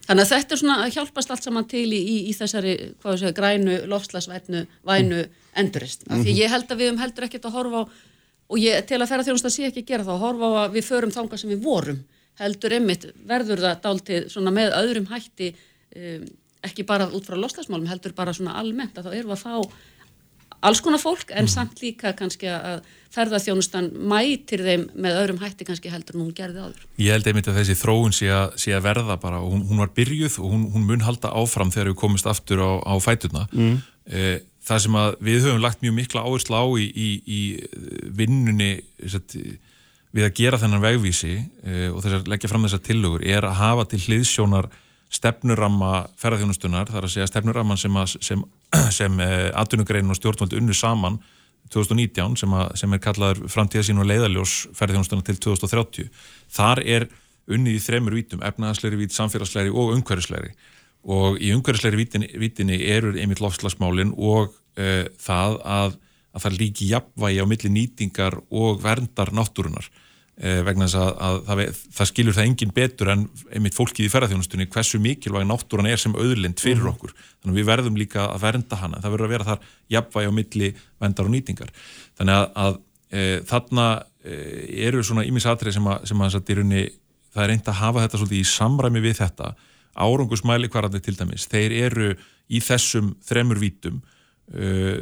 Þannig 0.04 0.26
að 0.26 0.32
þetta 0.34 0.56
er 0.56 0.60
svona 0.60 0.80
að 0.84 0.96
hjálpast 0.98 1.30
allt 1.32 1.46
saman 1.46 1.68
til 1.72 1.86
í, 1.96 2.00
í, 2.00 2.16
í 2.28 2.34
þessari, 2.36 2.74
segja, 3.06 3.32
grænu, 3.38 3.78
lofslagsvænu, 3.88 4.66
vænu 4.84 5.22
endurist. 5.62 6.04
Af 6.10 6.18
því 6.18 6.34
Mhm. 6.34 6.40
ég 6.42 6.50
held 6.52 6.68
að 6.74 6.82
við 6.82 6.92
um 6.92 6.98
heldur 7.00 7.24
ekkert 7.30 7.46
að 7.48 7.56
horfa 7.56 7.84
á 7.86 7.92
og 8.54 8.62
ég 8.62 8.86
til 8.86 9.00
að 9.02 9.10
ferðarþjónusta 9.10 9.52
sé 9.54 9.68
ekki 9.70 9.84
að 9.84 9.90
gera 9.92 10.08
það 10.08 10.24
horfa 10.28 10.50
á 10.50 10.54
að 10.64 10.76
við 10.78 10.90
förum 10.92 11.14
þangað 11.16 11.42
sem 11.42 11.54
við 11.54 11.64
vorum 11.66 12.04
heldur 12.42 12.78
einmitt 12.78 13.08
verður 13.30 13.64
það 13.66 13.82
dáltið 13.88 14.28
svona 14.34 14.54
með 14.54 14.76
öðrum 14.78 15.10
hætti 15.12 15.50
um, 15.54 16.28
ekki 16.64 16.86
bara 16.88 17.10
út 17.12 17.26
frá 17.28 17.38
lostasmálum 17.38 17.90
heldur 17.90 18.16
bara 18.18 18.34
svona 18.36 18.56
almennt 18.62 18.98
að 18.98 19.10
þá 19.10 19.18
erum 19.18 19.34
við 19.34 19.38
að 19.38 19.44
fá 19.44 19.82
alls 20.64 20.80
konar 20.84 21.02
fólk 21.02 21.34
en 21.36 21.50
samt 21.52 21.82
líka 21.84 22.14
kannski 22.16 22.48
að 22.48 22.86
ferðarþjónustan 23.14 23.90
mætir 24.10 24.64
þeim 24.64 24.86
með 24.96 25.18
öðrum 25.20 25.42
hætti 25.42 25.68
kannski 25.68 25.92
heldur 25.92 26.16
en 26.16 26.24
hún 26.24 26.36
gerði 26.38 26.64
áður. 26.64 26.86
Ég 27.04 27.12
held 27.14 27.28
einmitt 27.30 27.50
að 27.52 27.60
þessi 27.60 27.76
þróun 27.82 28.16
sé 28.16 28.30
að, 28.34 28.56
sé 28.64 28.74
að 28.76 28.86
verða 28.88 29.18
bara 29.22 29.42
og 29.44 29.52
hún, 29.54 29.66
hún 29.70 29.84
var 29.84 29.92
byrjuð 29.98 30.40
og 30.40 30.56
hún, 30.56 30.64
hún 30.74 30.88
mun 30.88 31.04
halda 31.06 31.34
áfram 31.36 31.74
þegar 31.74 31.92
við 31.92 32.00
komumst 32.00 32.30
aftur 32.32 32.64
á, 32.64 32.72
á 32.80 32.94
fæturna. 33.04 33.44
Mm. 33.52 33.76
Eh, 34.08 34.38
það 34.64 34.82
sem 34.86 34.98
við 35.28 35.46
höfum 35.48 35.62
lagt 35.64 35.84
mjög 35.84 35.96
mikla 35.98 36.24
áherslu 36.24 36.56
á 36.56 36.66
í, 36.80 36.88
í, 36.88 37.10
í 37.28 37.42
vinnunni 38.16 38.72
satt, 39.12 39.36
við 40.14 40.28
að 40.28 40.36
gera 40.38 40.60
þennan 40.62 40.84
vegvísi 40.84 41.36
eh, 41.66 41.90
og 41.90 42.02
þess 42.04 42.20
að 42.20 42.32
leggja 42.32 42.52
fram 42.52 42.66
þessar 42.68 42.84
tillögur 42.86 43.26
er 43.28 43.48
að 43.48 43.60
hafa 43.60 43.86
til 43.92 44.02
hliðsjónar 44.06 44.70
stefnuramma 45.14 46.08
ferðarþjónustunar, 46.18 46.90
þar 46.90 47.06
að 47.06 47.14
segja 47.14 47.30
stefnuramman 47.30 47.80
sem, 47.80 47.98
að, 48.02 48.16
sem, 48.26 48.44
sem 49.00 49.24
eh, 49.24 49.50
atvinnugreinin 49.62 50.14
og 50.14 50.20
stjórnvöld 50.20 50.56
unnu 50.58 50.78
saman 50.78 51.20
2019 51.74 52.38
sem, 52.44 52.54
að, 52.58 52.72
sem 52.82 52.94
er 52.94 53.02
kallaður 53.02 53.44
framtíðasín 53.52 54.02
og 54.02 54.08
leiðaljós 54.10 54.56
ferðarþjónustuna 54.78 55.26
til 55.28 55.38
2030. 55.48 56.10
Þar 56.54 56.84
er 56.86 57.08
unnið 57.54 57.78
í 57.78 57.84
þremur 57.84 58.16
vítum, 58.16 58.44
efnaðaslegri 58.46 59.02
vít, 59.02 59.16
samfélagslegri 59.16 59.74
og 59.74 59.96
umhverfislegri 59.98 60.54
og 61.04 61.42
í 61.42 61.52
umhverfislegri 61.56 62.00
vítinni, 62.00 62.30
vítinni 62.40 62.80
eru 62.94 63.12
einmitt 63.18 63.44
lofslagsmálin 63.44 64.14
og 64.16 64.54
uh, 64.54 65.04
það 65.20 65.60
að, 65.64 65.98
að 66.32 66.46
það 66.46 66.58
líki 66.62 66.88
jafnvægi 66.94 67.44
á 67.44 67.46
milli 67.50 67.74
nýtingar 67.74 68.40
og 68.50 68.80
verndar 68.84 69.34
náttúrunar 69.36 69.90
uh, 69.90 70.62
vegna 70.64 70.88
þess 70.88 71.02
að, 71.02 71.12
að 71.28 71.42
það, 71.50 71.64
það 71.98 72.10
skilur 72.12 72.38
það 72.38 72.48
engin 72.48 72.74
betur 72.78 73.12
en 73.14 73.26
einmitt 73.52 73.76
fólkið 73.78 74.08
í 74.08 74.14
ferðarþjónustunni 74.14 74.70
hversu 74.72 75.02
mikilvæg 75.04 75.46
náttúran 75.50 75.92
er 75.92 76.00
sem 76.02 76.16
auðlind 76.16 76.64
fyrir 76.64 76.86
Mhm. 76.86 76.94
okkur 76.96 77.14
þannig 77.18 77.52
að 77.54 77.60
við 77.60 77.70
verðum 77.74 78.00
líka 78.00 78.30
að 78.30 78.48
vernda 78.48 78.80
hana 78.80 79.04
það 79.04 79.16
verður 79.18 79.28
að 79.28 79.36
vera 79.36 79.50
þar 79.52 79.70
jafnvægi 79.98 80.32
á 80.32 80.38
milli 80.40 80.74
verndar 81.04 81.28
og 81.28 81.36
nýtingar 81.36 81.76
þannig 82.18 82.40
að, 82.40 82.48
að 82.64 82.80
e, 83.12 83.42
þarna 83.50 83.88
e, 84.24 84.40
eru 84.88 85.04
svona 85.04 85.26
ímisatrið 85.28 85.78
sem 85.78 85.88
að, 85.92 86.08
sem 86.10 86.24
rauninni, 86.24 86.88
það 87.34 87.44
er 87.44 87.50
reynd 87.52 87.70
að 87.70 87.80
hafa 87.82 88.04
þetta 88.06 88.22
svolítið 88.22 88.40
í 88.42 88.50
samræmi 88.54 89.04
við 89.04 89.20
þetta 89.20 89.54
árangusmæli 89.96 90.70
hvarandi 90.74 91.00
til 91.04 91.16
dæmis 91.20 91.48
þeir 91.52 91.78
eru 91.86 92.14
í 92.50 92.60
þessum 92.64 93.14
þremur 93.24 93.60
vítum 93.62 94.02
uh, 94.54 94.98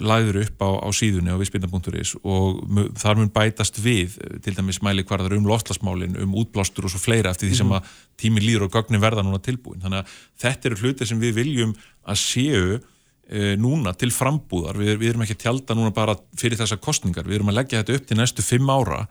lagður 0.00 0.40
upp 0.44 0.62
á, 0.64 0.70
á 0.84 0.88
síðunni 0.94 1.32
á 1.34 1.38
viðspinna.is 1.40 2.14
og 2.22 2.62
þar 2.98 3.20
mun 3.20 3.32
bætast 3.34 3.80
við 3.82 4.16
uh, 4.22 4.38
til 4.44 4.54
dæmis 4.56 4.80
mæli 4.84 5.04
hvarðar 5.06 5.36
um 5.38 5.48
lofslagsmálin, 5.48 6.16
um 6.22 6.36
útblástur 6.38 6.88
og 6.88 6.94
svo 6.94 7.02
fleira 7.02 7.32
eftir 7.34 7.50
því 7.50 7.60
sem 7.60 7.68
Mhm. 7.68 7.76
að 7.76 7.96
tími 8.22 8.40
líður 8.44 8.68
og 8.68 8.72
gögnin 8.78 9.02
verða 9.02 9.22
núna 9.26 9.40
tilbúin. 9.42 9.80
Þannig 9.82 10.04
að 10.04 10.14
þetta 10.40 10.70
eru 10.70 10.80
hlutir 10.82 11.06
sem 11.06 11.20
við 11.20 11.34
viljum 11.34 11.74
að 12.06 12.16
séu 12.22 12.78
uh, 12.78 13.54
núna 13.60 13.92
til 13.98 14.10
frambúðar. 14.10 14.78
Við, 14.78 14.96
við 14.98 15.08
erum 15.12 15.22
ekki 15.26 15.36
að 15.36 15.44
tjálta 15.44 15.74
núna 15.76 15.92
bara 15.94 16.16
fyrir 16.38 16.58
þessa 16.58 16.80
kostningar. 16.80 17.26
Við 17.28 17.40
erum 17.40 17.50
að 17.52 17.58
leggja 17.60 17.82
þetta 17.82 17.98
upp 17.98 18.06
til 18.08 18.16
næstu 18.16 18.42
fimm 18.42 18.70
ára 18.70 19.06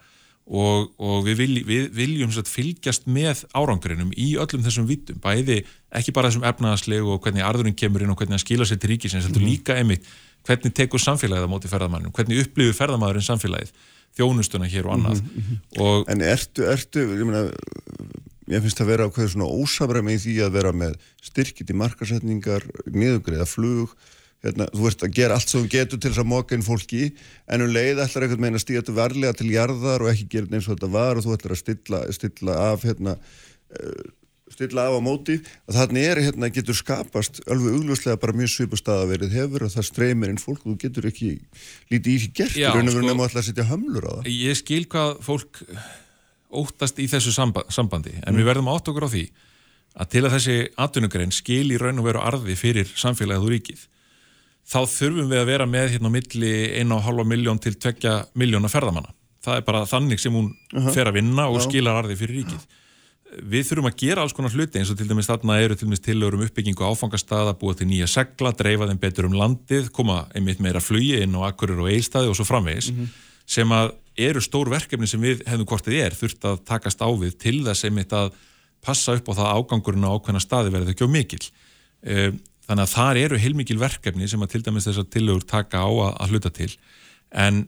og, 0.47 0.93
og 1.03 1.25
við, 1.27 1.35
vilj, 1.41 1.63
við 1.67 1.89
viljum 1.97 2.31
satt, 2.31 2.47
fylgjast 2.47 3.07
með 3.11 3.43
árangrinum 3.57 4.13
í 4.15 4.29
öllum 4.39 4.63
þessum 4.63 4.87
vítum, 4.87 5.19
bæði 5.23 5.61
ekki 5.91 6.13
bara 6.15 6.29
þessum 6.31 6.45
efnaðaslegu 6.47 7.11
og 7.15 7.19
hvernig 7.25 7.43
arðurinn 7.43 7.75
kemur 7.75 8.01
inn 8.05 8.13
og 8.13 8.17
hvernig 8.21 8.37
hann 8.37 8.43
skila 8.45 8.63
sér 8.67 8.79
til 8.79 8.93
ríkisins, 8.93 9.27
heldur 9.27 9.43
Mhm. 9.43 9.49
líka 9.51 9.75
einmitt 9.75 10.07
hvernig 10.47 10.71
tekur 10.73 10.99
samfélagið 11.03 11.43
á 11.43 11.51
móti 11.51 11.67
ferðamannum, 11.67 12.13
hvernig 12.15 12.45
upplifur 12.45 12.77
ferðamæðurinn 12.79 13.27
samfélagið, 13.27 13.71
þjónustuna 14.17 14.69
hér 14.71 14.85
og 14.87 14.93
annað. 14.95 15.21
Mhm, 15.21 15.57
og, 15.83 16.05
En 16.09 16.21
ertu, 16.21 16.63
ertu, 16.63 17.03
ég 17.03 17.25
meina, 17.27 17.51
ég 18.47 18.61
finnst 18.63 18.79
að 18.79 18.87
vera 18.93 19.07
ákveður 19.09 19.33
svona 19.33 19.51
ósamræmi 19.51 20.15
í 20.15 20.21
því 20.23 20.35
að 20.47 20.51
vera 20.55 20.71
með 20.71 20.95
styrkit 21.21 21.67
í 21.69 21.75
markasetningar, 21.75 22.63
niðugriða 22.87 23.45
flug, 23.45 23.91
hérna, 24.45 24.67
þú 24.73 24.89
ert 24.91 25.05
að 25.07 25.15
gera 25.17 25.37
allt 25.37 25.49
sem 25.51 25.63
þú 25.63 25.71
getur 25.73 26.01
til 26.01 26.11
þess 26.11 26.21
að 26.23 26.29
móka 26.33 26.55
inn 26.57 26.65
fólki, 26.65 27.07
en 27.49 27.65
um 27.65 27.71
leið 27.73 28.03
ætlar 28.03 28.27
eitthvað 28.27 28.43
meina 28.45 28.59
að 28.59 28.65
stíða 28.65 28.83
þetta 28.83 28.97
varlega 28.99 29.37
til 29.39 29.49
jarðar 29.53 30.05
og 30.05 30.11
ekki 30.11 30.29
gera 30.35 30.51
eins 30.53 30.67
og 30.69 30.77
þetta 30.77 30.91
var 30.93 31.17
og 31.17 31.25
þú 31.25 31.33
ætlar 31.37 31.55
að 31.57 31.61
stilla, 31.63 32.03
stilla 32.15 32.57
af 32.71 32.85
hérna, 32.87 33.17
uh, 33.17 34.05
stilla 34.53 34.85
af 34.87 34.95
á 34.95 35.01
móti. 35.03 35.39
Að 35.67 35.79
þannig 35.81 36.05
er 36.07 36.21
hérna 36.29 36.51
getur 36.53 36.77
skapast 36.77 37.41
alveg 37.51 37.75
augljóslega 37.81 38.21
bara 38.21 38.37
mjög 38.37 38.53
svipustað 38.53 39.01
að 39.03 39.11
verið 39.15 39.35
hefur 39.41 39.65
og 39.67 39.73
það 39.73 39.89
streymir 39.89 40.31
inn 40.31 40.39
fólk 40.39 40.61
og 40.63 40.71
þú 40.71 40.77
getur 40.85 41.09
ekki 41.09 41.33
lítið 41.91 42.13
í 42.13 42.19
því 42.23 42.29
gert 42.39 42.55
Já, 42.61 42.69
raun 42.71 42.87
og 42.87 42.95
veru 42.95 43.09
sko- 43.09 43.25
alltaf 43.25 43.41
að 43.41 43.47
setja 43.49 43.67
hömlur 43.73 44.07
á 44.07 44.11
það. 44.21 44.29
Ég 44.37 44.61
skil 44.61 44.85
hvað 44.87 45.17
fólk 45.27 45.63
óttast 46.61 47.01
í 47.03 47.09
þessu 47.11 47.33
samba, 47.35 47.65
sambandi 47.73 48.13
en 48.23 48.37
við 48.39 48.47
verðum 48.47 48.69
átt 48.71 48.87
okkur 48.87 49.03
á 49.03 49.11
því 49.11 49.25
að 49.97 50.09
til 50.13 50.23
að 50.23 50.33
þessi 50.37 50.57
atvinnugrein 50.85 51.33
skil 51.35 51.67
í 51.73 51.79
raun 51.81 51.99
og 51.99 52.07
veru 52.07 52.21
arði 52.23 52.55
fyrir 52.55 52.87
samfélagið 52.95 53.43
og 53.43 53.51
ríkið 53.51 53.81
þá 54.67 54.79
þurfum 54.91 55.29
við 55.31 55.41
að 55.41 55.51
vera 55.51 55.67
með 55.69 55.93
hérna 55.95 56.11
á 56.11 56.15
milli 56.17 56.51
1,5 56.81 57.29
miljón 57.29 57.61
til 57.63 57.75
2 57.79 58.17
miljóna 58.39 58.71
ferðamanna. 58.71 59.13
Það 59.43 59.61
er 59.61 59.63
bara 59.69 59.85
þannig 59.87 60.19
sem 60.19 60.35
hún 60.35 60.49
Aha. 60.75 60.91
fer 60.91 61.07
að 61.07 61.21
vinna 61.21 61.47
og 61.47 61.61
Já. 61.61 61.67
skilar 61.69 62.01
arði 62.01 62.17
fyrir 62.19 62.41
ríkið. 62.41 62.65
Við 63.47 63.67
þurfum 63.67 63.89
að 63.89 63.97
gera 63.99 64.23
alls 64.23 64.33
konar 64.35 64.53
hluti 64.55 64.79
eins 64.79 64.91
og 64.91 64.97
til 64.99 65.07
dæmis 65.07 65.27
þarna 65.27 65.59
eru 65.61 65.75
til 65.75 65.87
dæmis 65.87 66.03
tillögur 66.03 66.37
um 66.37 66.43
uppbyggingu 66.45 66.83
áfangastaða, 66.87 67.55
búa 67.59 67.75
til 67.75 67.87
nýja 67.87 68.07
segla, 68.07 68.53
dreifa 68.55 68.87
þeim 68.87 68.99
betur 68.99 69.27
um 69.27 69.35
landið, 69.35 69.89
koma 69.95 70.25
einmitt 70.35 70.63
meira 70.63 70.79
flugi 70.83 71.21
inn 71.23 71.35
á 71.35 71.47
akkurir 71.51 71.79
og 71.83 71.91
eilstaði 71.91 72.31
og 72.31 72.39
svo 72.39 72.47
framvegis 72.47 72.91
sem 73.47 73.71
að 73.71 73.93
eru 74.17 74.41
stór 74.43 74.71
verkefni 74.71 75.07
sem 75.07 75.21
við 75.21 75.43
hefðum 75.47 75.67
hvort 75.69 75.87
þið 75.87 75.99
er 76.03 76.15
þurft 76.17 76.47
að 76.49 76.61
takast 76.67 77.03
á 77.03 77.07
við 77.19 77.37
til 77.39 77.57
þess 77.67 77.87
einmitt 77.87 78.15
að 78.15 78.31
passa 78.83 79.15
upp 79.15 79.29
á 79.31 79.37
það 79.37 79.47
að 79.47 79.59
ágangurinn 79.59 80.07
á 80.07 80.15
ákveðna 80.15 80.43
staði 80.43 80.73
verði 80.73 80.95
ekki 80.95 81.07
á 81.07 81.15
mikil. 81.15 81.43
Þannig 82.67 82.83
að 82.83 82.93
þar 82.93 83.19
eru 83.21 83.39
heilmikil 83.39 83.79
verkefni 83.79 84.27
sem 84.27 84.43
að 84.43 84.53
til 84.55 84.63
dæmis 84.65 84.87
þessar 84.89 85.07
tillögur 85.13 85.47
taka 85.47 85.85
á 85.85 85.87
að, 85.87 86.11
að 86.19 86.33
hluta 86.33 86.51
til. 86.57 86.69
En 87.31 87.63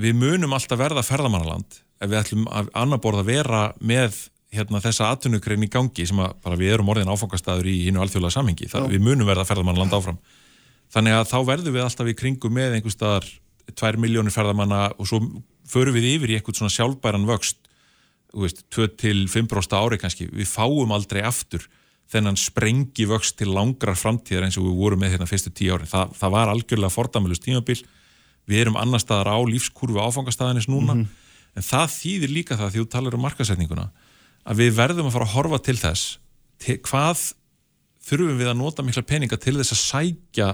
við 0.00 0.16
munum 0.16 0.56
alltaf 0.56 0.80
verða 0.80 1.04
ferðamannaland 1.04 1.80
ef 1.98 2.10
við 2.10 2.18
ætlum 2.22 2.48
að 2.54 2.70
annar 2.78 3.02
borð 3.02 3.22
að 3.24 3.30
vera 3.32 3.62
með 3.80 4.16
hérna, 4.54 4.80
þessa 4.80 5.10
atvinnugrein 5.12 5.66
í 5.66 5.70
gangi 5.72 6.06
sem 6.08 6.20
að 6.22 6.36
bara 6.44 6.56
við 6.56 6.76
erum 6.76 6.88
orðin 6.88 7.10
áfangastæður 7.12 7.68
í 7.68 7.76
hínu 7.88 8.00
alþjóðlega 8.00 8.36
samhengi, 8.38 8.68
það, 8.70 8.86
við 8.94 9.04
munum 9.04 9.28
verða 9.28 9.44
ferðamannaland 9.48 9.96
áfram. 9.98 10.20
Þannig 10.94 11.18
að 11.18 11.26
þá 11.28 11.38
verðum 11.50 11.74
við 11.74 11.84
alltaf 11.84 12.08
í 12.08 12.16
kringu 12.16 12.50
með 12.52 12.78
einhver 12.78 12.94
staðar 12.94 13.26
2 13.76 14.00
miljónir 14.00 14.32
ferðamanna 14.32 14.86
og 14.96 15.10
svo 15.10 15.20
förum 15.68 15.98
við 15.98 16.14
yfir 16.14 16.32
í 16.32 16.38
eitthvað 16.38 16.62
svona 16.62 16.72
sjálfbæran 16.72 17.28
vöxt 17.28 17.68
þú 18.32 18.44
veist, 18.44 18.64
2-5% 18.74 19.76
ári 19.76 19.98
kannski, 20.00 20.28
við 20.32 20.48
fáum 20.50 20.92
aldrei 20.94 21.22
aftur 21.26 21.64
þennan 22.08 22.38
sprengi 22.40 23.04
vöxt 23.08 23.36
til 23.38 23.50
langrar 23.52 23.98
framtíðar 23.98 24.46
eins 24.46 24.56
og 24.60 24.68
við 24.68 24.76
vorum 24.80 25.02
með 25.02 25.14
hérna 25.14 25.28
fyrstu 25.28 25.52
tíu 25.52 25.74
ári. 25.76 25.88
Það, 25.88 26.14
það 26.16 26.34
var 26.34 26.52
algjörlega 26.52 26.94
fordamölust 26.94 27.44
tímabil, 27.44 27.82
við 28.48 28.62
erum 28.62 28.78
annar 28.80 29.02
staðar 29.02 29.34
á 29.36 29.38
lífskurfu 29.44 30.00
áfangastæðanis 30.00 30.70
núna, 30.72 31.02
en 31.52 31.66
það 31.66 31.90
þýðir 31.98 32.32
líka 32.32 32.56
það 32.56 32.72
því 32.72 32.84
þú 32.84 32.88
talar 32.94 33.18
um 33.18 33.24
markasetninguna, 33.26 33.90
að 34.48 34.62
við 34.62 34.72
verðum 34.78 35.10
að 35.10 35.18
fara 35.18 35.28
að 35.28 35.34
horfa 35.34 35.60
til 35.66 35.76
þess, 35.82 36.06
til, 36.64 36.78
hvað 36.88 37.26
þurfum 38.08 38.40
við 38.40 38.48
að 38.54 38.58
nota 38.62 38.86
mikla 38.86 39.04
peninga 39.04 39.36
til 39.36 39.58
þess 39.58 39.76
að 39.76 39.82
sækja 39.82 40.48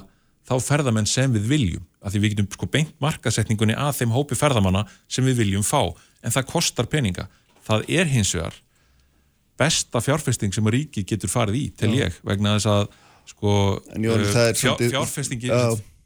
þá 0.44 0.54
ferðamenn 0.60 1.06
sem 1.08 1.30
við 1.32 1.46
viljum, 1.52 1.86
að 2.02 2.16
því 2.16 2.24
við 2.24 2.34
getum 2.34 2.50
sko 2.50 2.66
beint 2.68 2.98
markasetningunni 3.00 3.78
að 3.78 4.00
þeim 4.00 4.12
hópi 4.16 4.36
ferðamanna 4.36 4.82
sem 5.06 5.24
við 5.24 5.44
viljum 5.44 5.62
fá, 5.64 5.94
en 6.20 6.34
það 6.34 6.50
kostar 6.50 6.90
peninga. 6.90 7.28
Það 7.64 7.86
er 7.94 8.10
hins 8.10 8.34
vegar 8.34 8.58
besta 9.60 10.02
fjárfesting 10.04 10.54
sem 10.54 10.66
að 10.68 10.78
ríki 10.78 11.04
getur 11.08 11.32
farið 11.32 11.58
í, 11.60 11.64
tel 11.78 11.90
Já. 11.94 12.06
ég, 12.06 12.20
vegna 12.26 12.56
þess 12.58 12.70
að 12.74 12.86
sko, 13.30 13.50
uh, 13.80 13.98
það 13.98 14.14
er 14.14 14.24
fjár, 14.30 14.56
svolítið- 14.60 14.94
fjárfestingi 14.94 15.50
Já. 15.50 15.60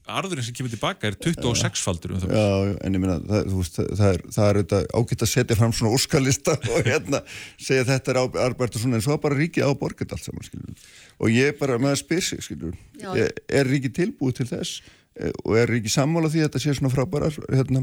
arðurinn 0.09 0.47
sem 0.47 0.57
kemur 0.57 0.73
tilbaka 0.73 1.09
er 1.11 1.17
26-faldur 1.21 2.15
um. 2.15 2.21
Já, 2.21 2.45
já, 2.69 2.77
en 2.87 2.95
ég 2.97 3.03
meina, 3.03 3.17
það, 3.29 3.51
veist, 3.59 3.75
það, 3.77 3.89
það 3.99 4.13
er, 4.13 4.23
það 4.37 4.47
er 4.49 4.61
auðvitað 4.61 4.87
ágætt 5.01 5.25
að 5.27 5.33
setja 5.33 5.59
fram 5.59 5.75
svona 5.77 5.95
óskalista 5.99 6.55
og 6.75 6.87
hérna 6.89 7.23
segja 7.61 7.89
þetta 7.91 8.15
er 8.15 8.21
árbært 8.47 8.79
og 8.79 8.85
svona 8.85 9.01
en 9.01 9.05
svo 9.05 9.19
bara 9.21 9.37
ríkið 9.41 9.69
á 9.69 9.73
borgað 9.77 10.15
allt 10.17 10.25
saman, 10.29 10.47
skiljum. 10.49 10.79
Og 11.19 11.35
ég 11.35 11.59
bara, 11.61 11.77
maður 11.83 12.01
spyr 12.05 12.25
sig, 12.25 12.45
skiljum, 12.47 12.79
er, 13.13 13.35
er 13.49 13.69
ríkið 13.69 13.99
tilbúið 14.01 14.41
til 14.41 14.49
þess 14.55 14.81
Eh, 15.19 15.35
og 15.45 15.57
er 15.59 15.71
ríkið 15.71 15.95
sammála 15.97 16.31
því 16.31 16.45
að 16.45 16.49
þetta 16.49 16.61
sé 16.63 16.75
svona 16.79 16.93
frábærar, 16.93 17.39
hérna, 17.51 17.81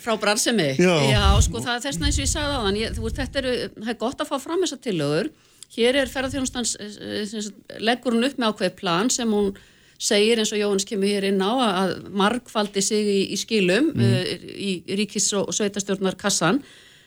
Frá 0.00 0.16
brarsemi? 0.20 0.70
Já. 0.80 1.22
sko 1.44 1.62
það 1.62 1.74
er 1.76 1.84
þess 1.84 2.00
eins 2.00 2.18
og 2.18 2.24
ég 2.24 2.30
sagði 2.30 2.56
á 2.56 2.60
þann, 2.64 2.80
ég, 2.80 2.94
þú 2.96 3.06
veist, 3.06 3.18
þetta 3.20 3.42
eru, 3.42 3.54
það 3.76 3.92
er 3.92 3.98
gott 4.00 4.22
að 4.22 4.30
fá 4.30 4.36
fram 4.42 4.64
þessar 4.64 4.82
tillögur. 4.86 5.30
Hér 5.70 5.98
er 6.00 6.10
ferðarþjónustans, 6.10 6.72
eh, 6.82 7.50
leggur 7.78 8.16
hún 8.16 8.26
upp 8.26 8.40
með 8.40 8.54
ákveð 8.54 8.76
plan 8.80 9.10
sem 9.12 9.30
hún 9.30 9.52
segir 10.00 10.40
eins 10.40 10.52
og 10.54 10.58
Jóhannes 10.58 10.88
kemur 10.88 11.10
hér 11.12 11.28
inn 11.28 11.42
á 11.44 11.52
að 11.52 11.90
margfaldi 12.16 12.82
sig 12.82 13.04
í, 13.04 13.18
í 13.34 13.36
skilum 13.38 13.92
mm. 13.92 14.46
í 14.56 14.70
ríkis- 14.98 15.32
og 15.36 15.52
sveitastjórnar 15.54 16.16
kassan. 16.18 16.62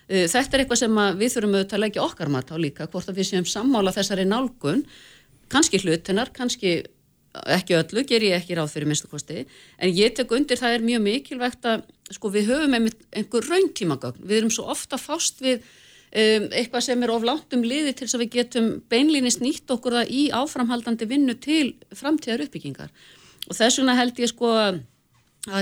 Eh, 0.07 0.27
Þetta 0.29 0.57
er 0.57 0.63
eitthvað 0.63 0.83
sem 0.83 0.99
að 1.01 1.17
við 1.23 1.35
þurfum 1.35 1.57
auðvitað 1.57 1.77
að 1.79 1.83
leggja 1.87 2.05
okkar 2.05 2.31
mat 2.31 2.53
á 2.53 2.57
líka, 2.61 2.87
hvort 2.87 3.09
að 3.09 3.19
við 3.19 3.29
séum 3.31 3.49
sammála 3.49 3.95
þessari 3.95 4.27
nálgun, 4.29 4.85
kannski 5.51 5.81
hlutinnar, 5.81 6.31
kannski 6.35 6.83
ekki 7.33 7.77
öllu, 7.79 8.03
ger 8.05 8.21
ég 8.21 8.37
ekki 8.37 8.57
ráð 8.57 8.75
fyrir 8.75 8.89
minnstu 8.89 9.09
kosti, 9.09 9.47
en 9.81 9.93
ég 9.93 10.13
tek 10.13 10.31
undir 10.31 10.59
það 10.59 10.77
er 10.77 10.85
mjög 10.85 11.05
mikilvægt 11.07 11.65
að 11.65 11.87
sko 12.11 12.31
við 12.33 12.51
höfum 12.51 12.75
einhver 12.75 13.47
rauntímagögn, 13.47 14.25
við 14.27 14.41
erum 14.41 14.53
svo 14.53 14.67
ofta 14.73 14.99
fást 14.99 15.41
við 15.43 15.61
um, 15.61 16.47
eitthvað 16.51 16.87
sem 16.87 17.03
er 17.03 17.13
of 17.13 17.25
langt 17.27 17.55
um 17.55 17.65
liði 17.65 17.93
til 17.93 18.07
þess 18.07 18.17
að 18.17 18.25
við 18.25 18.33
getum 18.37 18.71
beinlýnist 18.91 19.43
nýtt 19.43 19.71
okkur 19.73 19.99
það 19.99 20.13
í 20.13 20.23
áframhaldandi 20.35 21.09
vinnu 21.09 21.37
til 21.41 21.75
framtíðar 21.95 22.45
uppbyggingar. 22.47 22.91
Og 23.49 23.57
þess 23.57 23.79
vegna 23.79 23.97
held 23.99 24.19
ég 24.19 24.31
sko 24.31 24.51
að 24.53 24.83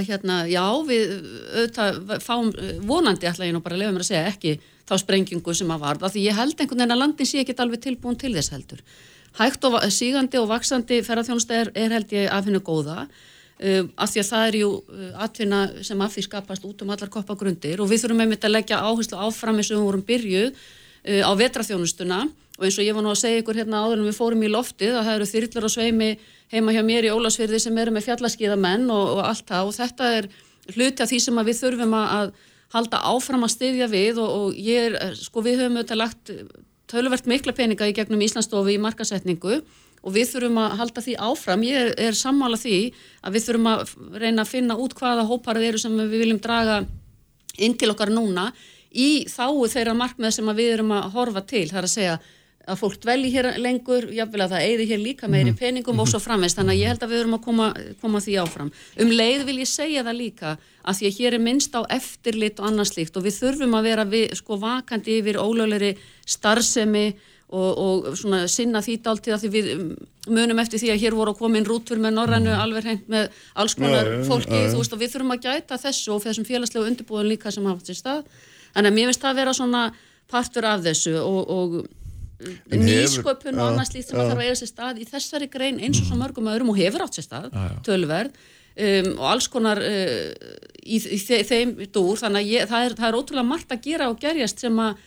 hérna, 0.06 0.44
já, 0.46 0.66
við 0.86 1.16
auðvitað 1.56 2.20
fáum 2.22 2.52
vonandi 2.86 3.30
ætla 3.30 3.48
ég 3.48 3.56
nú 3.56 3.64
bara 3.66 3.80
lefa 3.80 3.96
mér 3.96 4.04
að 4.04 4.12
segja 4.12 4.28
ekki 4.30 4.60
þá 4.86 4.94
sprengingu 5.02 5.56
sem 5.58 5.72
að 5.74 5.82
varða 5.88 6.12
því 6.14 6.26
ég 6.28 6.38
held 6.38 6.54
einhvern 6.54 6.84
veginn 6.84 6.96
að 6.96 7.02
landin 7.02 7.30
sé 7.30 7.42
ekki 7.42 7.56
alveg 7.58 7.82
tilbúin 7.82 8.20
til 8.22 8.34
þess 8.36 8.54
heldur. 8.54 8.84
Hægt 9.40 9.66
og 9.66 9.78
sígandi 9.96 10.38
og 10.38 10.50
vaksandi 10.52 11.00
ferðarþjónusta 11.08 11.58
er, 11.58 11.72
er 11.74 11.96
held 11.96 12.14
ég 12.14 12.28
af 12.30 12.46
hennu 12.46 12.62
góða 12.62 13.08
uh, 13.62 13.88
af 13.96 14.12
því 14.12 14.22
að 14.22 14.30
það 14.32 14.46
er 14.48 14.60
jú 14.60 14.70
uh, 14.76 15.08
atvinna 15.26 15.62
sem 15.86 16.04
af 16.04 16.14
því 16.16 16.26
skapast 16.28 16.68
út 16.68 16.84
um 16.84 16.94
allar 16.94 17.12
koppagrundir 17.14 17.82
og 17.82 17.90
við 17.92 18.04
þurfum 18.04 18.24
einmitt 18.26 18.46
að 18.48 18.56
leggja 18.58 18.82
áherslu 18.82 19.20
áfram 19.22 19.62
eins 19.62 19.72
og 19.72 19.80
við 19.80 19.88
vorum 19.88 20.06
byrjuð 20.12 20.52
uh, 20.52 21.24
á 21.26 21.32
vetraþjónustuna. 21.42 22.22
Og 22.60 22.68
eins 22.68 22.78
og 22.78 22.86
ég 22.86 22.94
var 22.94 23.06
nú 23.06 23.10
að 23.10 23.22
segja 23.24 23.42
ykkur 23.42 23.58
hérna 23.58 23.82
áður 23.82 24.02
en 24.02 24.08
við 24.10 24.18
fórum 24.20 24.44
í 24.46 24.52
loftið 24.52 24.94
að 24.94 25.08
það 25.08 25.16
eru 25.16 25.28
þyrlur 25.32 25.66
og 25.66 25.72
sveimi 25.74 26.10
heima 26.52 26.74
hjá 26.76 26.82
mér 26.86 27.08
í 27.08 27.14
Ólasfyrði 27.16 27.60
sem 27.64 27.78
eru 27.82 27.94
með 27.96 28.06
fjallaskíðamenn 28.10 28.90
og, 28.94 29.06
og 29.16 29.22
allt 29.26 29.48
það. 29.50 29.70
Og 29.70 29.78
þetta 29.80 30.10
er 30.20 30.28
hluti 30.76 31.02
af 31.02 31.10
því 31.10 31.20
sem 31.24 31.42
við 31.48 31.62
þurfum 31.64 31.96
að, 31.98 32.34
halda 32.72 33.02
áfram 33.10 33.48
að 33.48 33.54
styðja 33.56 33.88
við 33.92 34.20
og, 34.22 34.30
og 34.36 34.60
ég 34.60 34.92
er, 34.92 34.98
eh, 35.00 35.16
sko 35.18 35.44
við 35.44 35.64
höfum 35.64 35.80
auðvitað 35.80 36.00
lagt 36.00 36.34
töluvert 36.92 37.28
mikla 37.30 37.56
peninga 37.56 37.88
í 37.88 37.96
gegnum 37.96 38.22
Íslandsstofu 38.24 38.74
í 38.74 38.82
markasetningu 38.82 39.62
og 40.02 40.15
við 40.15 40.34
þurfum 40.34 40.60
að 40.64 40.76
halda 40.80 41.06
því 41.06 41.15
áfram, 41.30 41.64
ég 41.68 41.80
er, 41.86 41.94
er 42.10 42.18
sammála 42.18 42.57
því 42.60 42.78
að 43.22 43.38
við 43.38 43.48
þurfum 43.48 43.72
að 43.72 43.95
reyna 44.23 44.45
að 44.45 44.52
finna 44.56 44.78
út 44.82 44.98
hvaða 44.98 45.28
hóparið 45.30 45.69
eru 45.69 45.82
sem 45.82 45.98
við 46.02 46.19
viljum 46.23 46.41
draga 46.41 46.82
inn 47.61 47.78
til 47.78 47.91
okkar 47.94 48.14
núna 48.14 48.49
í 48.91 49.26
þáu 49.32 49.68
þeirra 49.72 49.95
markmið 49.95 50.38
sem 50.38 50.53
við 50.57 50.76
erum 50.76 50.94
að 50.98 51.10
horfa 51.15 51.44
til, 51.48 51.68
það 51.69 51.82
er 51.82 51.88
að 51.88 51.94
segja 51.95 52.22
að 52.69 52.78
fólk 52.78 52.99
dvelji 53.02 53.32
hér 53.34 53.48
lengur, 53.61 54.06
jáfnvel 54.14 54.44
að 54.45 54.53
það 54.53 54.65
eigði 54.68 54.86
hér 54.91 55.02
líka 55.02 55.30
meiri 55.32 55.53
peningum 55.57 56.02
og 56.03 56.10
svo 56.11 56.19
framveist 56.22 56.60
þannig 56.60 56.76
að 56.76 56.82
ég 56.82 56.91
held 56.91 57.06
að 57.06 57.11
við 57.11 57.22
erum 57.22 57.36
að 57.38 57.44
koma, 57.48 57.68
koma 58.02 58.22
því 58.22 58.36
áfram. 58.44 58.69
Um 59.02 59.14
leið 59.15 59.45
vil 59.48 59.57
ég 59.64 59.69
segja 59.69 60.03
það 60.06 60.19
líka 60.19 60.53
að 60.82 60.99
því 60.99 61.10
að 61.10 61.18
hér 61.18 61.38
er 61.38 61.44
minnst 61.48 61.78
á 61.78 61.82
eftirlit 61.98 62.61
og 62.61 62.69
annars 62.69 62.94
slíkt 62.94 63.18
og 63.18 63.26
við 63.26 63.38
þurfum 63.40 63.78
að 63.80 63.90
vera 63.90 64.06
við, 64.14 64.28
sko 64.38 64.60
vakandi 64.61 65.18
yfir 65.22 65.41
ólögleri 65.41 65.91
starfsemi 66.26 67.06
og, 67.52 67.82
og 67.84 68.18
svona 68.19 68.45
sinna 68.52 68.82
því 68.84 68.98
dáltið 69.06 69.36
að 69.36 69.44
því 69.44 69.52
við 69.56 69.69
um, 69.76 69.88
munum 70.32 70.61
eftir 70.64 70.82
því 70.82 70.91
að 70.94 71.02
hér 71.03 71.18
voru 71.18 71.34
að 71.34 71.41
koma 71.41 71.60
inn 71.60 71.68
rútur 71.68 72.02
með 72.02 72.15
norrænu 72.18 72.53
alveg 72.56 72.88
hreint 72.88 73.10
með 73.11 73.30
alls 73.60 73.76
konar 73.78 74.07
Já, 74.07 74.14
já, 74.14 74.26
fólki, 74.30 74.60
já. 74.61 74.69
þú 74.72 74.84
veist 74.84 74.95
og 74.95 75.02
við 75.02 75.15
þurfum 75.15 75.36
að 75.36 75.48
gæta 75.48 75.80
þessu 75.82 76.14
og 76.15 76.22
þessum 76.26 76.48
félagslegu 76.48 76.91
undirbúðun 76.91 77.32
líka 77.32 77.53
sem 77.53 77.68
hafa 77.68 77.88
sér 77.88 77.99
stað. 77.99 78.22
Að 78.76 78.91
mér 78.91 79.11
finnst 79.11 79.26
það 79.26 79.34
að 79.34 79.41
vera 79.41 79.57
svona 79.57 79.82
partur 80.32 80.69
af 80.69 80.86
þessu 80.86 81.18
og, 81.19 81.41
og 81.52 81.82
En 82.72 82.82
nýsköpun 82.82 83.60
og 83.60 83.68
annars 83.69 83.91
slíkt 83.91 84.10
sem 84.10 84.18
að 84.18 84.32
þarf 84.32 84.40
að 84.41 84.48
eiga 84.48 84.57
sér 84.57 84.69
stað 84.72 85.02
í 85.02 85.06
þessari 85.06 85.48
grein 85.52 85.78
eins 85.84 85.99
og 86.02 86.07
svo 86.07 86.18
mörgum 86.18 86.49
öðrum 86.49 86.72
og 86.73 86.80
hefur 86.80 87.03
átt 87.06 87.19
sér 87.19 87.28
stað 87.28 87.52
tölverð 87.86 88.32
um, 88.32 89.10
og 89.19 89.28
alls 89.30 89.49
konar 89.52 89.82
uh, 89.86 90.32
í, 90.82 90.98
í 90.98 91.19
þe 91.22 91.41
þeim 91.45 91.76
dúr. 91.94 92.18
Þannig 92.22 92.41
að 92.41 92.49
ég, 92.49 92.68
það, 92.72 92.88
er, 92.88 92.95
það 92.98 93.10
er 93.10 93.19
ótrúlega 93.19 93.49
margt 93.52 93.76
að 93.76 93.84
gera 93.86 94.10
og 94.10 94.18
gerjast 94.23 94.64
sem 94.64 94.82
að 94.82 95.03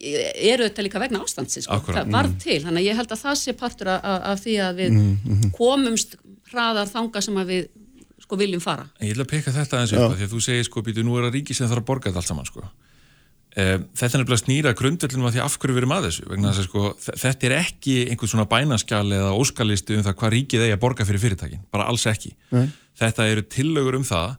eru 0.00 0.66
þetta 0.68 0.82
líka 0.84 1.00
vegna 1.00 1.22
ástandsins 1.24 1.64
sko. 1.64 1.80
Það 1.92 2.10
varð 2.12 2.34
til, 2.42 2.58
þannig 2.64 2.82
að 2.82 2.88
ég 2.90 2.96
held 3.00 3.12
að 3.16 3.22
það 3.24 3.36
sé 3.40 3.52
partur 3.56 3.88
af, 3.94 4.04
af 4.32 4.40
því 4.44 4.56
að 4.66 4.80
við 4.82 4.90
Mm, 4.96 5.50
komumst 5.56 6.16
hraðar 6.52 6.88
þanga 6.90 7.22
sem 7.24 7.36
að 7.40 7.46
við 7.52 7.68
sko 8.26 8.36
viljum 8.40 8.60
fara. 8.60 8.88
En 9.00 9.06
ég 9.08 9.14
ætla 9.16 9.24
að 9.26 9.32
peka 9.32 9.52
þetta 9.54 9.76
aðeins 9.78 9.92
upp 9.96 10.10
að 10.10 10.16
því 10.18 10.26
að 10.26 10.32
þú 10.34 10.40
segir 10.42 10.64
sko 10.68 10.82
býtu 10.82 11.04
nú 11.06 11.16
er 11.18 11.28
að 11.28 11.34
ríki 11.38 11.54
sem 11.54 11.68
þarf 11.70 11.82
að 11.84 11.88
borga 11.88 12.10
þetta 12.10 12.20
allt 12.22 12.30
saman 12.32 12.46
sko. 12.48 12.62
e, 13.56 13.64
þetta 13.96 14.18
er 14.18 14.20
nefnilega 14.20 14.42
snýra 14.44 14.72
grundvöldunum 14.76 15.26
að 15.30 15.36
því 15.36 15.40
af 15.46 15.54
hverju 15.58 15.74
við 15.76 15.80
erum 15.80 15.92
að 15.96 16.06
þessu 16.10 16.24
vegna 16.28 16.50
þess 16.52 16.60
að 16.60 16.66
sko 16.68 16.82
þe- 17.06 17.14
þetta 17.22 17.46
er 17.48 17.54
ekki 17.56 17.94
einhvern 18.10 18.28
svona 18.32 18.48
bænaskjal 18.50 19.06
eða 19.16 19.30
óskalistu 19.40 19.96
um 19.96 20.02
það 20.04 20.16
hvað 20.20 20.34
ríkið 20.36 20.64
eigi 20.66 20.74
að 20.76 20.82
borga 20.82 21.06
fyrir 21.08 21.22
fyrirtækin, 21.24 21.62
bara 21.72 21.86
alls 21.88 22.04
ekki. 22.06 22.34
Nei. 22.52 22.66
þetta 23.00 23.28
eru 23.32 23.42
tillögur 23.48 23.96
um 23.96 24.04
það 24.04 24.36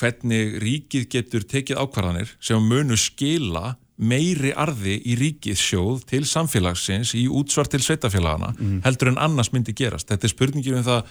hvernig 0.00 0.54
ríkið 0.62 1.08
getur 1.12 1.42
tekið 1.50 1.80
ákvarðanir 1.82 2.30
sem 2.40 2.62
munu 2.62 2.94
skila 2.96 3.74
meiri 4.00 4.52
arði 4.56 4.96
í 5.04 5.16
ríkissjóð 5.20 6.04
til 6.08 6.22
samfélagsins 6.28 7.12
í 7.18 7.26
útsvar 7.28 7.68
til 7.68 7.82
sveitafélagana 7.84 8.54
heldur 8.86 9.12
en 9.12 9.20
annars 9.20 9.52
myndi 9.52 9.74
gerast. 9.76 10.08
Þetta 10.08 10.26
er 10.26 10.32
spurningir 10.32 10.78
um 10.78 10.86
það 10.86 11.10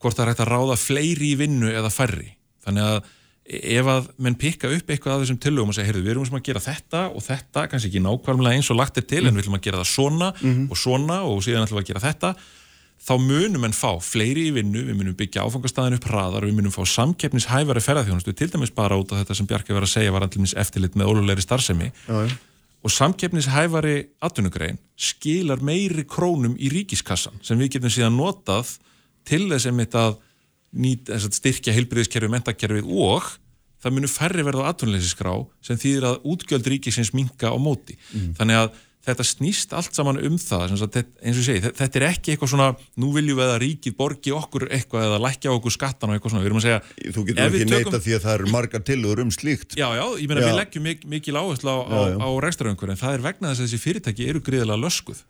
hvort 0.00 0.16
það 0.16 0.24
er 0.24 0.30
hægt 0.32 0.44
að 0.46 0.52
ráða 0.54 0.76
fleiri 0.80 1.32
í 1.34 1.38
vinnu 1.40 1.72
eða 1.72 1.90
færri. 1.92 2.30
Þannig 2.64 2.86
að 2.88 3.00
ef 3.50 3.88
að 3.90 4.08
menn 4.22 4.36
pikka 4.38 4.70
upp 4.70 4.90
eitthvað 4.92 5.16
af 5.16 5.22
þessum 5.24 5.40
tillögum 5.42 5.72
og 5.72 5.74
segja, 5.74 5.88
heyrðu, 5.90 6.04
við 6.04 6.12
erum 6.12 6.26
sem 6.28 6.38
að 6.38 6.44
gera 6.46 6.62
þetta 6.62 7.02
og 7.10 7.24
þetta, 7.24 7.64
kannski 7.70 7.90
ekki 7.90 8.02
nákvæmlega 8.04 8.58
eins 8.58 8.70
og 8.70 8.78
lagt 8.78 9.00
er 9.00 9.06
til, 9.10 9.24
en 9.26 9.34
við 9.34 9.44
ætlum 9.44 9.58
að 9.58 9.64
gera 9.66 9.80
það 9.80 9.90
svona 9.90 10.28
og 10.70 10.78
svona 10.78 11.16
og 11.26 11.40
síðan 11.42 11.66
ætlum 11.66 11.80
við 11.80 11.84
að 11.84 11.90
gera 11.90 12.04
þetta, 12.04 12.32
þá 13.00 13.14
munum 13.22 13.64
en 13.64 13.74
fá 13.74 13.94
fleiri 14.04 14.48
í 14.50 14.52
vinnu, 14.54 14.82
við 14.90 14.98
munum 14.98 15.16
byggja 15.16 15.44
áfangastæðin 15.46 15.96
upp 15.96 16.06
hraðar, 16.10 16.46
við 16.46 16.58
munum 16.58 16.74
fá 16.74 16.82
samkeppnishæfari 16.84 17.82
ferðarþjónustu, 17.84 18.34
til 18.36 18.50
dæmis 18.52 18.72
bara 18.76 18.98
út 19.00 19.14
af 19.14 19.22
þetta 19.22 19.36
sem 19.38 19.48
Bjarki 19.48 19.76
var 19.76 19.86
að 19.86 19.94
segja 19.94 20.12
var 20.14 20.26
allir 20.26 20.54
eftirlit 20.60 20.98
með 21.00 21.12
ólulegri 21.12 21.44
starfsemi 21.44 21.88
Já, 21.90 22.16
já. 22.28 22.34
og 22.84 22.94
samkeppnishæfari 22.96 23.96
atvinnugrein 24.28 24.80
skilar 25.00 25.64
meiri 25.64 26.04
krónum 26.04 26.58
í 26.60 26.68
ríkiskassan 26.72 27.40
sem 27.42 27.60
við 27.60 27.78
getum 27.78 27.94
síðan 27.96 28.18
notað 28.20 28.76
til 29.28 29.46
þess 29.48 29.70
einmitt 29.70 29.96
að 29.96 30.18
nýt, 30.70 31.08
að 31.10 31.30
styrkja 31.34 31.74
heilbriðiskerfið, 31.74 32.34
mentakerfið 32.36 32.92
og 33.00 33.32
það 33.80 33.96
munum 33.96 34.12
færri 34.12 34.44
verða 34.44 34.68
á 34.68 34.70
atvinnleysiskrá 34.74 35.32
sem 35.64 35.80
þýðir 35.80 36.06
að 36.10 36.28
útgjöld 36.34 36.68
ríkisins 36.68 37.14
minka 37.16 37.48
á 37.48 37.56
móti. 37.56 37.96
Þannig 38.36 38.58
að 38.60 38.74
þetta 39.06 39.24
snýst 39.24 39.72
allt 39.72 39.94
saman 39.96 40.18
um 40.20 40.36
það 40.36 40.74
þetta- 40.76 41.04
eins 41.24 41.36
og 41.38 41.40
ég 41.40 41.46
segi, 41.48 41.60
þe- 41.64 41.72
þetta 41.80 41.96
er 42.00 42.04
ekki 42.10 42.32
eitthvað 42.34 42.50
svona 42.52 42.66
nú 43.00 43.08
viljum 43.14 43.38
við 43.40 43.48
að 43.54 43.60
ríkið 43.64 43.94
borgi 43.96 44.32
okkur 44.36 44.66
eitthvað 44.68 45.06
eða 45.08 45.20
lækja 45.24 45.54
okkur 45.56 45.72
skattan 45.72 46.10
og 46.10 46.16
eitthvað 46.18 46.30
svona, 46.34 46.42
við 46.44 46.50
erum 46.50 46.60
að 46.60 46.66
segja 46.66 46.80
Þú 47.14 47.24
getur 47.26 47.40
ekki 47.46 47.64
tökum- 47.64 47.74
neita 47.92 48.00
því 48.04 48.12
að 48.18 48.24
það 48.26 48.34
eru 48.38 48.50
margar 48.52 48.80
tillögur 48.84 49.20
um 49.24 49.30
slíkt. 49.30 49.74
Já, 49.80 49.88
já, 49.96 50.04
ég 50.20 50.28
meina 50.28 50.40
Já. 50.40 50.46
við 50.52 50.58
leggjum 50.60 50.82
mik 50.82 51.04
mikil 51.06 51.34
áherslu 51.40 51.70
á, 51.72 51.78
á, 51.88 52.00
á 52.20 52.28
rekstaröngur 52.44 52.90
en 52.90 52.96
það 53.00 53.14
er 53.14 53.24
vegna 53.24 53.48
þess 53.54 53.60
að 53.60 53.66
þessi 53.66 53.84
fyrirtæki 53.86 54.28
eru 54.28 54.40
gríðilega 54.40 54.84
löskuð. 54.84 55.22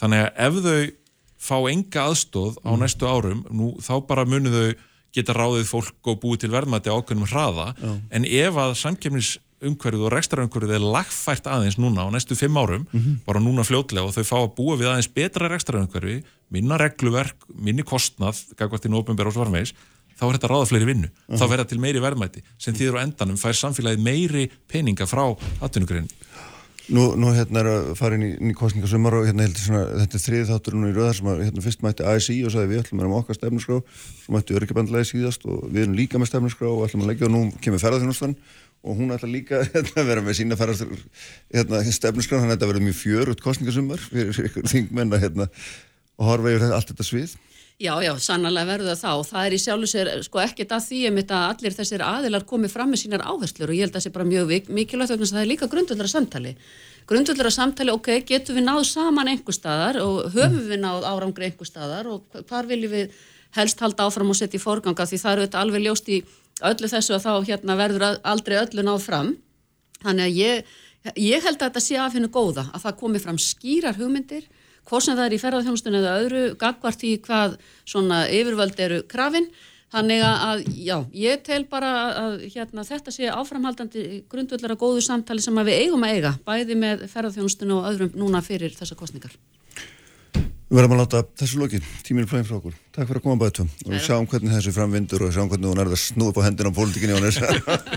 Þannig 0.00 0.18
að 0.24 0.30
ef 0.48 0.54
þau 0.64 0.92
fá 1.38 1.56
enga 1.70 2.00
aðstóð 2.08 2.54
á 2.64 2.70
Mm. 2.72 2.80
næstu 2.80 3.04
árum, 3.06 3.44
nú, 3.52 3.76
þá 3.78 4.06
bara 4.08 4.24
munu 4.24 4.50
þau 4.50 4.74
geta 5.14 5.32
ráðið 5.36 5.68
fólk 5.68 6.00
og 6.06 6.20
búið 6.20 6.38
til 6.40 6.50
verðmæti 6.50 6.88
á 6.90 6.96
ákveðnum 6.98 7.28
hraða, 7.28 7.74
Já. 7.76 8.00
en 8.10 8.24
ef 8.24 8.54
að 8.54 8.72
samkemnisumhverfið 9.62 10.04
og 10.06 10.12
rekstarumhverfið 10.14 10.74
er 10.76 10.84
lagfært 10.84 11.46
aðeins 11.50 11.78
núna 11.78 12.06
á 12.06 12.08
næstu 12.12 12.36
fimm 12.36 12.54
árum, 12.56 12.86
Mhm. 12.92 13.20
bara 13.26 13.40
núna 13.40 13.64
fljótlega 13.64 14.04
og 14.06 14.14
þau 14.14 14.24
fá 14.24 14.36
að 14.46 14.54
búa 14.56 14.76
við 14.78 14.88
aðeins 14.88 15.12
betra 15.14 15.48
rekstarumhverfi, 15.48 16.22
minna 16.50 16.78
regluverk, 16.78 17.34
minni 17.58 17.82
kostnað, 17.82 18.54
gagvart 18.56 18.84
í 18.86 18.88
nópumber 18.88 19.26
og 19.26 19.34
svarmeis, 19.34 19.72
þá 20.18 20.22
er 20.30 20.38
þetta 20.38 20.48
ráða 20.50 20.68
fleiri 20.68 20.86
vinnu. 20.86 21.08
Þá 21.30 21.42
Mhm. 21.42 21.50
verða 21.50 21.68
til 21.68 21.78
meiri 21.78 22.00
verðmæti 22.00 22.42
sem 22.58 22.74
þýður 22.74 22.98
á 22.98 23.02
endanum 23.06 23.36
fær 23.36 23.52
samfélagið 23.54 23.98
meiri 24.02 24.50
peninga 24.68 25.06
frá 25.06 25.36
atvinnugrein. 25.60 26.08
Nú, 26.90 27.14
nú 27.16 27.26
hérna 27.36 27.60
er 27.60 27.66
að 27.66 27.96
fara 27.98 28.14
inn 28.14 28.22
í, 28.22 28.40
í 28.40 28.54
kostningasumar 28.54 29.12
og 29.12 29.26
hérna 29.26 29.44
heldur 29.44 29.60
svona, 29.60 29.84
þetta 30.00 30.14
er 30.14 30.24
þriðið 30.24 30.48
þáttur 30.48 30.72
nú 30.72 30.86
í 30.88 30.94
röðar 30.96 31.14
sem 31.16 31.26
að 31.26 31.44
hérna 31.44 31.60
fyrst 31.60 31.82
mætti 31.82 32.00
ASI 32.02 32.44
og 32.46 32.50
sagði 32.50 32.68
við 32.72 32.80
ætlum 32.80 32.96
að 32.96 33.02
vera 33.02 33.10
með 33.12 33.20
okkar 33.20 33.36
stefnusgrá, 33.36 33.82
svo 34.24 34.32
mætti 34.32 34.56
öryggjabandlega 34.56 35.04
síðast 35.04 35.44
og 35.44 35.68
við 35.70 35.82
erum 35.84 35.96
líka 35.98 36.16
með 36.16 36.30
stefnusgrá 36.32 36.66
og 36.72 36.88
ætlum 36.88 37.02
að 37.04 37.08
leggja 37.12 37.26
og 37.28 37.32
nú 37.32 37.52
kemur 37.60 37.78
ferðarþjónustan 37.78 38.36
og 38.84 38.94
hún 39.00 39.10
ætla 39.16 39.28
líka 39.30 39.62
hérna, 39.72 39.96
að 40.02 40.08
vera 40.12 40.22
með 40.28 40.38
sína 40.38 40.56
ferðar 40.60 40.92
hérna, 41.54 41.82
stefnusgrá, 41.92 42.38
þannig 42.38 42.52
að 42.52 42.56
þetta 42.58 42.70
verður 42.72 42.86
mjög 42.88 42.98
fjörut 43.02 43.42
kostningasumar 43.44 44.02
fyrir, 44.06 44.40
ykkur 44.48 44.68
þingmenn 44.70 45.14
að 45.16 45.24
hérna, 45.26 45.48
horfa 46.22 46.54
yfir 46.56 46.72
allt 46.76 46.92
þetta 46.94 47.06
svið. 47.10 47.36
Já, 47.78 47.92
já, 48.02 48.10
sannlega 48.18 48.66
verður 48.66 48.88
það 48.90 49.02
þá 49.04 49.28
það 49.30 49.44
er 49.46 49.54
í 49.54 49.58
sjálfu 49.62 49.86
sér 49.86 50.08
sko 50.26 50.40
ekkert 50.42 50.72
að 50.74 50.86
því 50.88 50.96
að 51.22 51.34
allir 51.44 51.74
þessir 51.76 52.02
aðilar 52.02 52.46
komi 52.50 52.66
fram 52.72 52.90
með 52.90 53.04
sínar 53.04 53.22
áherslur 53.22 53.70
og 53.70 53.76
ég 53.76 53.84
held 53.86 53.92
að 53.92 54.00
það 54.00 54.06
sé 54.08 54.10
bara 54.16 54.26
mjög 54.26 54.48
mikilvægt 54.74 55.12
vegna 55.14 55.28
það 55.30 55.42
er 55.44 55.50
líka 55.52 55.68
grundvöldara 55.70 56.10
samtali. 56.10 56.52
Grundvöldara 57.06 57.52
samtali, 57.54 57.94
ok, 57.94 58.10
getum 58.26 58.58
við 58.58 58.66
náð 58.66 58.82
saman 58.90 59.30
einhver 59.30 59.54
staðar 59.54 60.00
og 60.02 60.26
höfum 60.34 60.58
við 60.72 60.82
náð 60.82 61.06
árangri 61.06 61.46
einhver 61.52 61.70
staðar 61.70 62.10
og 62.10 62.26
hva- 62.34 62.42
hvar 62.50 62.66
viljum 62.68 62.96
við 62.96 63.14
helst 63.56 63.78
halda 63.80 64.08
áfram 64.10 64.34
og 64.34 64.36
setja 64.42 64.58
í 64.58 64.64
forganga 64.66 65.06
því 65.08 65.22
það 65.22 65.36
eru 65.36 65.46
þetta 65.46 65.62
alveg 65.62 65.86
ljóst 65.86 66.10
í 66.10 66.18
öllu 66.64 66.90
þessu 66.90 67.16
að 67.16 67.24
þá 67.26 67.32
hérna 67.48 67.76
verður 67.78 68.04
að- 68.08 68.20
aldrei 68.24 68.56
öllu 68.60 68.84
náð 68.86 69.00
fram. 69.04 69.36
Þannig 70.02 70.24
að 70.26 70.38
ég, 70.38 70.64
ég 71.16 71.42
held 71.42 71.58
að 71.58 71.64
þetta 71.68 71.80
sé 71.82 71.96
af 71.98 72.14
hennu 72.14 72.28
góða, 72.28 72.68
að 72.74 72.84
það 72.86 72.98
komi 73.00 73.18
fram 73.22 73.38
skýrar 73.38 73.96
hugmyndir, 73.98 74.44
hvort 74.88 75.04
sem 75.04 75.16
það 75.16 75.26
er 75.26 75.34
í 75.36 75.40
ferðarþjónustunni 75.42 75.98
eða 76.00 76.20
öðru, 76.22 76.44
gagvart 76.58 77.02
í 77.04 77.18
hvað 77.18 77.58
svona 77.84 78.22
yfirvöld 78.28 78.78
eru 78.80 79.02
krafin. 79.02 79.50
Þannig 79.88 80.20
að, 80.20 80.40
að, 80.44 80.64
já, 80.84 80.96
ég 81.16 81.42
tel 81.46 81.62
bara 81.64 81.90
að 82.12 82.42
hérna, 82.52 82.84
þetta 82.84 83.12
sé 83.12 83.30
áframhaldandi 83.32 84.02
grundvöldara 84.28 84.76
góðu 84.76 85.00
samtali 85.00 85.40
sem 85.40 85.56
að 85.56 85.70
við 85.70 85.78
eigum 85.86 86.04
að 86.04 86.12
eiga, 86.18 86.32
bæði 86.44 86.76
með 86.76 87.06
ferðarþjónustunni 87.08 87.72
og 87.72 87.86
öðrum 87.88 88.10
núna 88.20 88.42
fyrir 88.44 88.74
þessa 88.76 88.98
kostningar. 89.00 89.32
Við 90.68 90.76
verðum 90.76 90.98
að 90.98 90.98
láta 91.00 91.20
þessu 91.40 91.58
lokin, 91.62 91.84
tíminn 92.04 92.26
er 92.26 92.28
plæðin 92.28 92.44
frá 92.44 92.56
okkur. 92.58 92.74
Takk 92.92 93.08
fyrir 93.08 93.22
að 93.22 93.24
koma 93.24 93.40
bætu 93.40 93.64
og 93.64 93.88
við 93.88 94.02
sjáum 94.04 94.26
hvernig 94.28 94.52
þessu 94.52 94.72
framvindur 94.76 95.22
og 95.24 95.30
sjáum 95.32 95.48
hvernig 95.48 95.70
hún 95.70 95.80
er 95.80 95.88
að 95.88 96.00
snúa 96.02 96.28
upp 96.28 96.40
á 96.40 96.44
hendina 96.44 96.68
á 96.68 96.76
pólitíkinni 96.76 97.20
næst 97.24 97.40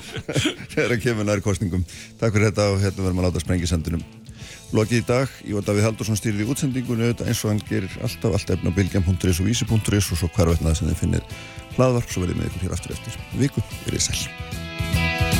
þegar 0.71 0.95
að 0.95 1.01
kemur 1.03 1.27
næri 1.27 1.43
kostningum. 1.43 1.83
Takk 2.21 2.31
fyrir 2.37 2.47
þetta 2.47 2.69
og 2.71 2.79
hérna 2.79 3.03
verðum 3.03 3.19
að 3.19 3.27
láta 3.27 3.43
sprengisendunum. 3.43 4.05
Lokið 4.71 5.01
í 5.01 5.03
dag, 5.03 5.35
ég 5.43 5.59
var 5.59 5.67
Davíð 5.67 5.87
Haldursson 5.89 6.15
stýrið 6.15 6.45
í 6.45 6.49
útsendingunni 6.53 7.09
auðvitað 7.09 7.33
eins 7.33 7.43
og 7.43 7.51
hann 7.51 7.61
gerir 7.67 7.97
alltaf 8.07 8.37
allt 8.39 8.55
efna 8.55 8.71
á 8.71 8.77
bilgjum.is 8.79 9.43
og 9.43 9.51
vísi.is 9.51 10.11
og 10.15 10.21
svo 10.21 10.31
hver 10.31 10.53
veitnað 10.53 10.79
sem 10.79 10.93
þið 10.93 11.01
finnir 11.03 11.27
hlaðvarp 11.75 12.07
svo 12.07 12.23
verðið 12.23 12.39
með 12.39 12.53
ykkur 12.53 12.69
hér 12.69 12.77
aftur 12.77 12.95
eftir 12.95 13.19
viku, 13.35 13.67
verið 13.83 14.07
sæl. 14.07 15.30